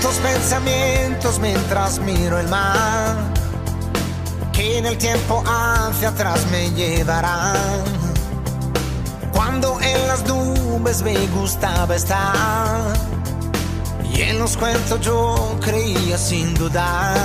Cuántos 0.05 0.23
pensamientos 0.23 1.39
mientras 1.39 1.97
miro 1.97 2.39
el 2.39 2.47
mar, 2.47 3.15
que 4.53 4.77
en 4.77 4.85
el 4.85 4.99
tiempo 4.99 5.43
hacia 5.47 6.09
atrás 6.09 6.45
me 6.51 6.69
llevarán. 6.69 7.83
Cuando 9.33 9.81
en 9.81 10.07
las 10.07 10.23
nubes 10.27 11.01
me 11.01 11.15
gustaba 11.29 11.95
estar, 11.95 12.93
y 14.13 14.21
en 14.21 14.37
los 14.37 14.55
cuentos 14.55 15.01
yo 15.01 15.57
creía 15.59 16.19
sin 16.19 16.53
dudar. 16.53 17.17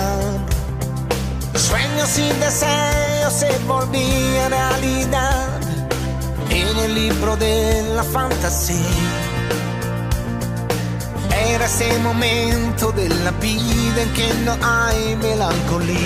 Sueños 1.57 2.19
y 2.19 2.32
deseos 2.40 3.32
se 3.35 3.59
volvían 3.69 4.52
realidad 4.52 5.61
en 6.48 6.78
el 6.78 6.94
libro 6.94 7.36
de 7.36 7.93
la 7.94 8.05
fantasía. 8.05 9.30
Era 11.49 11.65
ese 11.65 11.99
momento 12.01 12.93
de 12.93 13.09
la 13.09 13.31
vida 13.33 14.03
en 14.03 14.12
que 14.12 14.35
no 14.45 14.57
hay 14.62 15.17
melancolía. 15.17 15.99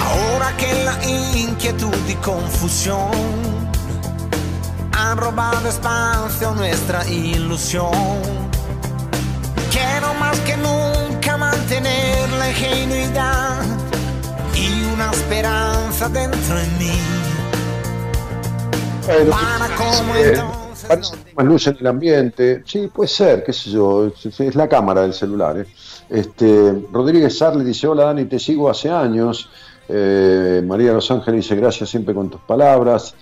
Ahora 0.00 0.56
que 0.56 0.84
la 0.84 0.96
inquietud 1.04 1.94
y 2.08 2.14
confusión 2.14 3.10
han 4.92 5.16
robado 5.16 5.68
espacio 5.68 6.50
a 6.50 6.54
nuestra 6.54 7.06
ilusión. 7.08 7.90
Quiero 9.70 10.14
más 10.14 10.38
que 10.40 10.56
nunca 10.56 11.36
mantener 11.36 12.30
la 12.30 12.50
ingenuidad 12.50 13.91
y 14.62 14.94
una 14.94 15.10
esperanza 15.10 16.08
dentro 16.08 16.54
de 16.56 16.66
mí. 16.78 16.92
Para 19.30 19.76
como 19.76 20.14
Eh, 20.14 20.34
entonces. 20.34 20.88
parece 20.88 21.16
más 21.34 21.46
luz 21.46 21.66
en 21.66 21.76
el 21.80 21.86
ambiente. 21.86 22.62
Sí, 22.64 22.88
puede 22.94 23.08
ser, 23.08 23.42
qué 23.44 23.52
sé 23.52 23.70
yo. 23.70 24.06
Es, 24.06 24.54
la 24.54 24.68
cámara 24.68 25.02
del 25.02 25.12
celular. 25.12 25.58
¿eh? 25.58 25.66
Este, 26.08 26.72
Rodríguez 26.92 27.36
Sarli 27.36 27.64
dice: 27.64 27.88
Hola 27.88 28.04
Dani, 28.04 28.26
te 28.26 28.38
sigo 28.38 28.70
hace 28.70 28.90
años. 28.90 29.50
Eh, 29.88 30.62
María 30.64 30.92
Los 30.92 31.10
Ángeles 31.10 31.42
dice, 31.44 31.56
gracias 31.56 31.90
siempre 31.90 32.14
con 32.14 32.30
tus 32.30 32.40
palabras. 32.42 33.14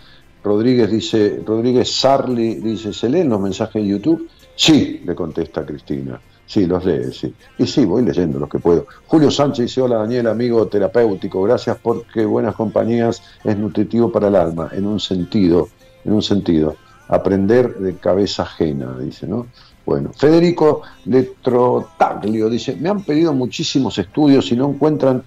Rodríguez 0.45 0.91
dice, 0.91 1.43
Rodríguez 1.45 1.91
Sarli 1.91 2.57
dice, 2.57 2.93
¿se 2.93 3.09
leen 3.09 3.29
los 3.29 3.41
mensajes 3.41 3.83
de 3.83 3.89
YouTube? 3.89 4.29
Sí, 4.55 5.03
le 5.05 5.15
contesta 5.15 5.65
Cristina. 5.65 6.21
Sí, 6.51 6.67
los 6.67 6.85
lee, 6.85 7.13
sí. 7.13 7.33
Y 7.59 7.67
sí, 7.69 7.85
voy 7.85 8.03
leyendo 8.03 8.41
los 8.41 8.49
que 8.49 8.59
puedo. 8.59 8.85
Julio 9.07 9.31
Sánchez 9.31 9.67
dice, 9.67 9.83
hola 9.83 9.99
Daniel, 9.99 10.27
amigo 10.27 10.67
terapéutico, 10.67 11.41
gracias 11.45 11.79
porque 11.81 12.25
buenas 12.25 12.57
compañías 12.57 13.23
es 13.45 13.57
nutritivo 13.57 14.11
para 14.11 14.27
el 14.27 14.35
alma, 14.35 14.69
en 14.73 14.85
un 14.85 14.99
sentido, 14.99 15.69
en 16.05 16.13
un 16.13 16.23
sentido. 16.23 16.75
Aprender 17.07 17.77
de 17.77 17.95
cabeza 17.99 18.43
ajena, 18.43 18.99
dice, 18.99 19.29
¿no? 19.29 19.47
Bueno, 19.87 20.11
Federico 20.13 20.83
Letrotaglio 21.05 22.51
dice, 22.51 22.75
me 22.75 22.89
han 22.89 23.05
pedido 23.05 23.33
muchísimos 23.33 23.97
estudios 23.99 24.51
y 24.51 24.57
no 24.57 24.71
encuentran 24.71 25.23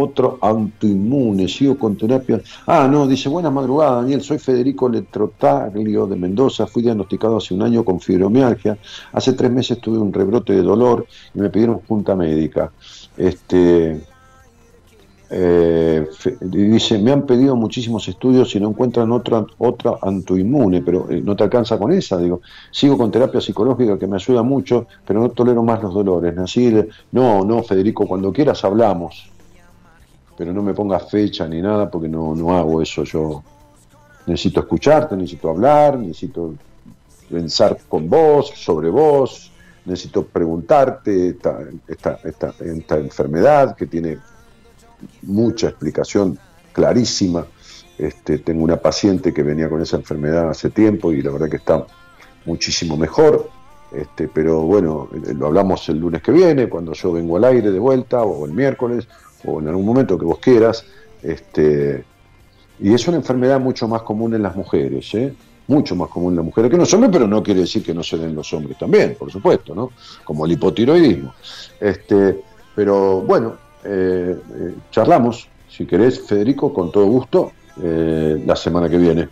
otro 0.00 0.38
autoinmune, 0.40 1.48
sigo 1.48 1.76
con 1.76 1.96
terapia. 1.96 2.40
Ah, 2.66 2.88
no, 2.90 3.06
dice, 3.06 3.28
buenas 3.28 3.52
madrugadas, 3.52 4.02
Daniel, 4.02 4.22
soy 4.22 4.38
Federico 4.38 4.88
Letrotaglio 4.88 6.06
de 6.06 6.14
Mendoza, 6.14 6.66
fui 6.66 6.82
diagnosticado 6.82 7.38
hace 7.38 7.52
un 7.54 7.62
año 7.62 7.84
con 7.84 7.98
fibromialgia, 7.98 8.78
hace 9.12 9.32
tres 9.32 9.50
meses 9.50 9.80
tuve 9.80 9.98
un 9.98 10.12
rebrote 10.12 10.52
de 10.52 10.62
dolor 10.62 11.04
y 11.34 11.40
me 11.40 11.50
pidieron 11.50 11.80
junta 11.80 12.14
médica. 12.14 12.70
Este, 13.16 14.00
eh, 15.30 16.06
dice, 16.42 16.98
me 17.00 17.10
han 17.10 17.26
pedido 17.26 17.56
muchísimos 17.56 18.06
estudios 18.06 18.54
y 18.54 18.60
no 18.60 18.68
encuentran 18.68 19.10
otra, 19.10 19.44
otra 19.58 19.98
pero 20.84 21.10
eh, 21.10 21.20
no 21.20 21.34
te 21.34 21.42
alcanza 21.42 21.76
con 21.76 21.92
esa, 21.92 22.18
digo, 22.18 22.40
sigo 22.70 22.96
con 22.96 23.10
terapia 23.10 23.40
psicológica 23.40 23.98
que 23.98 24.06
me 24.06 24.14
ayuda 24.14 24.44
mucho, 24.44 24.86
pero 25.04 25.20
no 25.20 25.30
tolero 25.30 25.64
más 25.64 25.82
los 25.82 25.92
dolores. 25.92 26.36
Nací, 26.36 26.72
no, 27.10 27.44
no, 27.44 27.64
Federico, 27.64 28.06
cuando 28.06 28.32
quieras 28.32 28.64
hablamos 28.64 29.32
pero 30.38 30.52
no 30.52 30.62
me 30.62 30.72
pongas 30.72 31.10
fecha 31.10 31.48
ni 31.48 31.60
nada 31.60 31.90
porque 31.90 32.08
no, 32.08 32.32
no 32.32 32.56
hago 32.56 32.80
eso. 32.80 33.02
Yo 33.02 33.42
necesito 34.24 34.60
escucharte, 34.60 35.16
necesito 35.16 35.50
hablar, 35.50 35.98
necesito 35.98 36.54
pensar 37.28 37.76
con 37.88 38.08
vos, 38.08 38.52
sobre 38.54 38.88
vos, 38.88 39.50
necesito 39.84 40.24
preguntarte 40.24 41.30
esta, 41.30 41.58
esta, 41.88 42.20
esta, 42.22 42.54
esta 42.60 42.96
enfermedad 42.98 43.74
que 43.74 43.88
tiene 43.88 44.18
mucha 45.22 45.70
explicación 45.70 46.38
clarísima. 46.72 47.44
Este, 47.98 48.38
tengo 48.38 48.62
una 48.62 48.76
paciente 48.76 49.34
que 49.34 49.42
venía 49.42 49.68
con 49.68 49.82
esa 49.82 49.96
enfermedad 49.96 50.50
hace 50.50 50.70
tiempo 50.70 51.12
y 51.12 51.20
la 51.20 51.32
verdad 51.32 51.50
que 51.50 51.56
está 51.56 51.84
muchísimo 52.44 52.96
mejor. 52.96 53.50
Este, 53.90 54.28
pero 54.28 54.60
bueno, 54.60 55.08
lo 55.34 55.46
hablamos 55.46 55.88
el 55.88 55.98
lunes 55.98 56.22
que 56.22 56.30
viene, 56.30 56.68
cuando 56.68 56.92
yo 56.92 57.10
vengo 57.10 57.38
al 57.38 57.44
aire 57.44 57.72
de 57.72 57.78
vuelta, 57.80 58.22
o 58.22 58.46
el 58.46 58.52
miércoles, 58.52 59.08
o 59.44 59.60
en 59.60 59.68
algún 59.68 59.84
momento 59.84 60.18
que 60.18 60.24
vos 60.24 60.38
quieras. 60.38 60.84
Este, 61.22 62.04
y 62.80 62.92
es 62.92 63.08
una 63.08 63.16
enfermedad 63.16 63.60
mucho 63.60 63.88
más 63.88 64.02
común 64.02 64.34
en 64.34 64.42
las 64.42 64.54
mujeres, 64.54 65.12
¿eh? 65.14 65.32
mucho 65.66 65.94
más 65.96 66.08
común 66.08 66.32
en 66.32 66.36
las 66.36 66.44
mujeres 66.44 66.70
que 66.70 66.76
en 66.76 66.80
los 66.80 66.94
hombres, 66.94 67.10
pero 67.12 67.26
no 67.26 67.42
quiere 67.42 67.60
decir 67.60 67.82
que 67.82 67.92
no 67.92 68.02
se 68.02 68.16
den 68.16 68.34
los 68.34 68.52
hombres 68.54 68.78
también, 68.78 69.16
por 69.18 69.30
supuesto, 69.30 69.74
¿no? 69.74 69.90
Como 70.24 70.46
el 70.46 70.52
hipotiroidismo. 70.52 71.34
Este, 71.80 72.42
pero 72.74 73.20
bueno, 73.20 73.56
eh, 73.84 74.34
eh, 74.36 74.74
charlamos, 74.90 75.48
si 75.68 75.84
querés, 75.84 76.20
Federico, 76.20 76.72
con 76.72 76.90
todo 76.90 77.06
gusto, 77.06 77.52
la 77.80 78.56
semana 78.56 78.88
que 78.88 78.98
viene. 78.98 79.28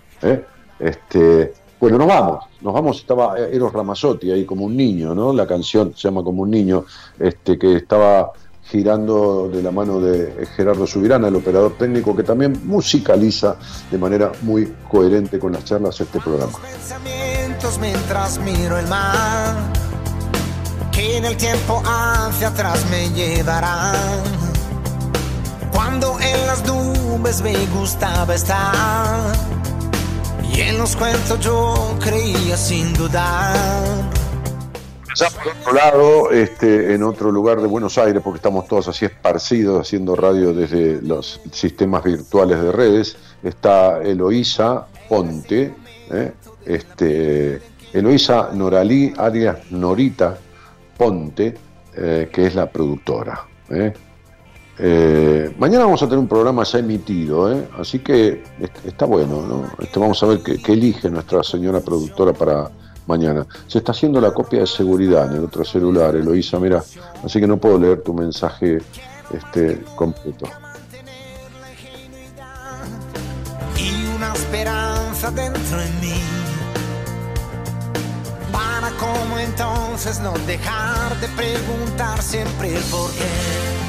Este, 0.79 1.53
bueno, 1.81 1.99
nos 1.99 2.07
vamos, 2.07 2.45
nos 2.63 2.73
vamos, 2.73 2.99
estaba 3.01 3.39
Eros 3.39 3.73
Ramazzotti 3.73 4.31
ahí 4.31 4.45
como 4.45 4.65
un 4.65 4.77
niño, 4.77 5.15
¿no? 5.15 5.33
La 5.33 5.47
canción 5.47 5.93
se 5.95 6.09
llama 6.09 6.23
como 6.23 6.43
un 6.43 6.51
niño, 6.51 6.85
este, 7.19 7.59
que 7.59 7.77
estaba 7.77 8.33
girando 8.71 9.49
de 9.49 9.63
la 9.63 9.71
mano 9.71 10.01
de 10.01 10.47
Gerardo 10.57 10.87
Subirana, 10.87 11.29
el 11.29 11.37
operador 11.37 11.77
técnico 11.79 12.17
que 12.17 12.23
también 12.23 12.61
musicaliza 12.65 13.57
de 13.91 13.99
manera 13.99 14.33
muy 14.43 14.75
coherente 14.91 15.39
con 15.39 15.53
las 15.53 15.65
charlas 15.65 16.01
este 16.01 16.19
programa. 16.21 16.53
Pensamientos 16.59 17.79
mientras 17.81 18.39
miro 18.41 18.79
el 18.79 18.87
mar, 18.89 19.55
que 20.93 21.19
en 21.19 21.25
el 21.25 21.37
tiempo 21.37 21.83
hacia 21.85 22.49
atrás 22.49 22.85
me 22.91 23.09
llevarán. 23.11 24.23
Cuando 25.73 26.19
en 26.21 26.47
las 26.47 26.67
nubes 26.67 27.43
me 27.43 27.55
gustaba 27.67 28.35
estar, 28.35 29.33
y 30.53 30.61
en 30.61 30.79
los 30.79 30.97
cuentos 30.97 31.39
yo 31.41 31.97
creía 32.01 32.57
sin 32.57 32.93
dudar 32.95 34.26
ya 35.17 35.31
por 35.31 35.49
otro 35.49 35.73
lado, 35.73 36.31
este, 36.31 36.95
en 36.95 37.03
otro 37.03 37.33
lugar 37.33 37.61
de 37.61 37.67
Buenos 37.67 37.97
Aires, 37.97 38.21
porque 38.23 38.37
estamos 38.37 38.69
todos 38.69 38.89
así 38.89 39.07
esparcidos 39.07 39.81
haciendo 39.81 40.15
radio 40.15 40.53
desde 40.53 41.01
los 41.01 41.41
sistemas 41.53 42.05
virtuales 42.05 42.61
de 42.61 42.71
redes, 42.71 43.17
está 43.43 44.03
Eloísa 44.03 44.87
Ponte, 45.09 45.75
¿eh? 46.11 46.33
este, 46.67 47.63
Eloísa 47.95 48.51
Noralí 48.53 49.15
Arias 49.17 49.71
Norita 49.71 50.37
Ponte, 50.99 51.55
eh, 51.97 52.29
que 52.31 52.47
es 52.47 52.55
la 52.55 52.71
productora. 52.71 53.41
¿eh? 53.71 53.95
mañana 55.59 55.87
vamos 55.87 56.03
a 56.03 56.07
tener 56.07 56.19
un 56.19 56.29
programa 56.29 56.63
ya 56.65 56.79
emitido, 56.79 57.67
así 57.79 58.01
que 58.01 58.45
está 58.85 59.07
bueno, 59.07 59.41
¿no? 59.47 59.65
Este, 59.83 59.99
vamos 59.99 60.23
a 60.23 60.27
ver 60.27 60.41
qué 60.43 60.73
elige 60.75 61.09
nuestra 61.09 61.43
señora 61.43 61.81
productora 61.81 62.35
para 62.35 62.71
mañana. 63.07 63.47
Se 63.67 63.79
está 63.79 63.93
haciendo 63.93 64.21
la 64.21 64.33
copia 64.33 64.61
de 64.61 64.67
seguridad 64.67 65.31
en 65.31 65.39
el 65.39 65.45
otro 65.45 65.65
celular, 65.65 66.15
Eloisa, 66.15 66.59
mira, 66.59 66.83
así 67.25 67.41
que 67.41 67.47
no 67.47 67.57
puedo 67.57 67.79
leer 67.79 68.03
tu 68.03 68.13
mensaje 68.13 68.79
este, 69.33 69.83
completo. 69.95 70.47
Y 73.79 74.17
una 74.17 74.33
esperanza 74.33 75.31
dentro 75.31 75.79
de 75.79 75.91
mí. 76.01 76.15
Para 78.53 78.91
como 78.97 79.39
entonces 79.39 80.21
no 80.21 80.33
dejar 80.47 81.21
de 81.21 81.29
preguntar 81.29 82.23
siempre 82.23 82.75
el 82.75 82.83
por 82.85 83.11
qué 83.13 83.86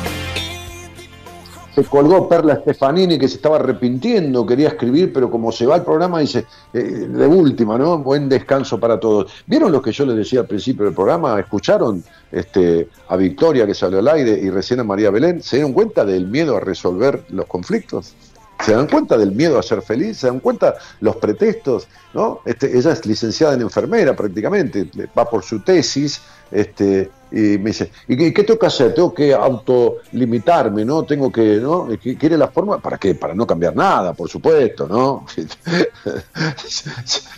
se 1.77 1.83
colgó 1.83 2.27
Perla 2.27 2.55
Stefanini 2.55 3.19
que 3.19 3.27
se 3.27 3.35
estaba 3.35 3.57
arrepintiendo, 3.57 4.43
quería 4.47 4.69
escribir, 4.69 5.13
pero 5.13 5.29
como 5.29 5.51
se 5.51 5.67
va 5.67 5.75
el 5.75 5.83
programa, 5.83 6.19
dice, 6.21 6.45
eh, 6.73 6.79
de 6.81 7.27
última, 7.27 7.77
¿no? 7.77 7.99
Buen 7.99 8.27
descanso 8.27 8.79
para 8.79 8.99
todos. 8.99 9.31
¿Vieron 9.45 9.71
lo 9.71 9.79
que 9.79 9.91
yo 9.91 10.03
les 10.07 10.15
decía 10.15 10.39
al 10.39 10.47
principio 10.47 10.85
del 10.85 10.95
programa? 10.95 11.39
¿Escucharon 11.39 12.03
este, 12.31 12.89
a 13.07 13.15
Victoria 13.15 13.67
que 13.67 13.75
salió 13.75 13.99
al 13.99 14.07
aire 14.07 14.31
y 14.31 14.49
recién 14.49 14.79
a 14.79 14.83
María 14.83 15.11
Belén? 15.11 15.43
¿Se 15.43 15.57
dieron 15.57 15.73
cuenta 15.73 16.03
del 16.03 16.25
miedo 16.25 16.57
a 16.57 16.59
resolver 16.61 17.23
los 17.29 17.45
conflictos? 17.45 18.15
¿Se 18.63 18.73
dan 18.73 18.87
cuenta 18.87 19.17
del 19.17 19.31
miedo 19.31 19.59
a 19.59 19.63
ser 19.63 19.81
feliz? 19.81 20.17
¿Se 20.17 20.27
dan 20.27 20.39
cuenta 20.39 20.75
los 20.99 21.15
pretextos? 21.17 21.87
¿no? 22.13 22.41
Este, 22.45 22.75
ella 22.77 22.91
es 22.91 23.05
licenciada 23.05 23.53
en 23.53 23.61
enfermera 23.61 24.15
prácticamente, 24.15 24.89
va 25.17 25.29
por 25.29 25.43
su 25.43 25.59
tesis, 25.61 26.21
este, 26.49 27.11
y 27.31 27.57
me 27.57 27.71
dice, 27.71 27.91
¿y 28.07 28.33
qué, 28.33 28.43
tengo 28.43 28.59
que 28.59 28.65
hacer? 28.65 28.93
Tengo 28.93 29.13
que 29.13 29.33
autolimitarme, 29.33 30.85
¿no? 30.85 31.03
Tengo 31.03 31.31
que, 31.31 31.57
¿no? 31.57 31.87
¿Quiere 32.01 32.37
la 32.37 32.47
forma? 32.47 32.79
¿Para 32.79 32.97
qué? 32.97 33.13
Para 33.15 33.33
no 33.35 33.45
cambiar 33.45 33.75
nada, 33.75 34.13
por 34.13 34.29
supuesto, 34.29 34.87
¿no? 34.87 35.25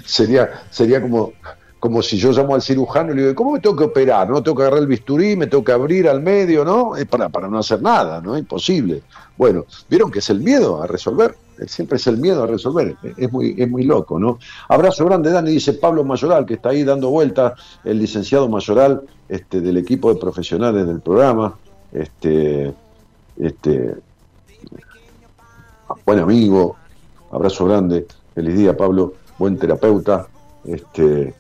sería, 0.05 0.61
sería 0.69 1.01
como, 1.01 1.33
como 1.79 2.01
si 2.01 2.17
yo 2.17 2.31
llamo 2.31 2.55
al 2.55 2.61
cirujano 2.61 3.11
y 3.11 3.15
le 3.15 3.21
digo, 3.21 3.35
¿cómo 3.35 3.53
me 3.53 3.59
tengo 3.59 3.75
que 3.75 3.85
operar? 3.85 4.29
¿No? 4.29 4.43
Tengo 4.43 4.57
que 4.57 4.63
agarrar 4.63 4.81
el 4.81 4.87
bisturí, 4.87 5.35
me 5.35 5.47
tengo 5.47 5.63
que 5.63 5.71
abrir 5.71 6.09
al 6.09 6.21
medio, 6.21 6.65
¿no? 6.65 6.95
Es 6.95 7.05
para, 7.05 7.29
para 7.29 7.47
no 7.47 7.57
hacer 7.57 7.81
nada, 7.81 8.21
¿no? 8.21 8.37
Imposible. 8.37 9.01
Bueno, 9.37 9.65
¿vieron 9.89 10.11
que 10.11 10.19
es 10.19 10.29
el 10.29 10.41
miedo 10.41 10.81
a 10.81 10.87
resolver? 10.87 11.35
siempre 11.67 11.97
es 11.97 12.07
el 12.07 12.17
miedo 12.17 12.43
a 12.43 12.47
resolver, 12.47 12.95
es 13.17 13.31
muy, 13.31 13.55
es 13.57 13.69
muy 13.69 13.83
loco, 13.83 14.19
¿no? 14.19 14.39
Abrazo 14.67 15.05
grande, 15.05 15.31
Dani, 15.31 15.51
dice 15.51 15.73
Pablo 15.73 16.03
Mayoral, 16.03 16.45
que 16.45 16.55
está 16.55 16.69
ahí 16.69 16.83
dando 16.83 17.09
vuelta, 17.09 17.55
el 17.83 17.99
licenciado 17.99 18.47
Mayoral 18.47 19.01
este, 19.27 19.61
del 19.61 19.77
equipo 19.77 20.13
de 20.13 20.19
profesionales 20.19 20.87
del 20.87 21.01
programa, 21.01 21.57
este, 21.91 22.73
este, 23.37 23.95
buen 26.05 26.19
amigo, 26.19 26.75
abrazo 27.31 27.65
grande, 27.65 28.07
feliz 28.33 28.57
día 28.57 28.77
Pablo, 28.77 29.13
buen 29.37 29.57
terapeuta, 29.57 30.27
este, 30.65 31.33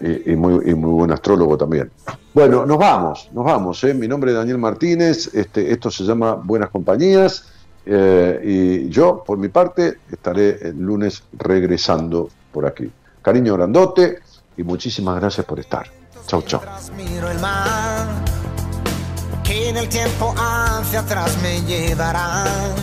y, 0.00 0.36
muy, 0.36 0.74
muy 0.74 0.90
buen 0.92 1.10
astrólogo 1.10 1.56
también. 1.56 1.90
Bueno, 2.32 2.64
nos 2.64 2.78
vamos, 2.78 3.28
nos 3.32 3.44
vamos, 3.44 3.82
¿eh? 3.84 3.94
mi 3.94 4.06
nombre 4.06 4.30
es 4.30 4.36
Daniel 4.36 4.58
Martínez, 4.58 5.34
este, 5.34 5.72
esto 5.72 5.90
se 5.90 6.04
llama 6.04 6.34
Buenas 6.34 6.70
Compañías. 6.70 7.46
Eh, 7.90 8.40
y 8.44 8.88
yo, 8.90 9.24
por 9.26 9.38
mi 9.38 9.48
parte, 9.48 9.98
estaré 10.12 10.68
el 10.68 10.78
lunes 10.78 11.22
regresando 11.32 12.28
por 12.52 12.66
aquí. 12.66 12.90
Cariño 13.22 13.54
grandote 13.54 14.18
y 14.56 14.62
muchísimas 14.62 15.18
gracias 15.18 15.46
por 15.46 15.58
estar. 15.58 15.86
Chau, 16.26 16.42
chau. 16.42 16.60
Que 19.42 19.70
en 19.70 19.76
el 19.78 19.88
tiempo 19.88 20.34
hacia 20.36 21.00
atrás 21.00 21.38
me 21.42 21.62
llevarán. 21.62 22.74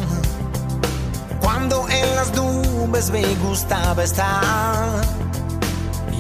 Cuando 1.40 1.88
en 1.88 2.16
las 2.16 2.36
nubes 2.36 3.12
me 3.12 3.24
gustaba 3.36 4.04
estar. 4.04 5.04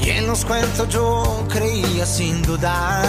Y 0.01 0.09
en 0.09 0.27
los 0.27 0.45
cuentos 0.45 0.89
yo 0.89 1.45
creía 1.49 2.05
sin 2.05 2.41
dudar. 2.43 3.03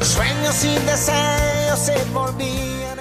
Sueños 0.00 0.64
y 0.64 0.74
deseos 0.86 1.78
se 1.78 2.04
volvían. 2.12 2.97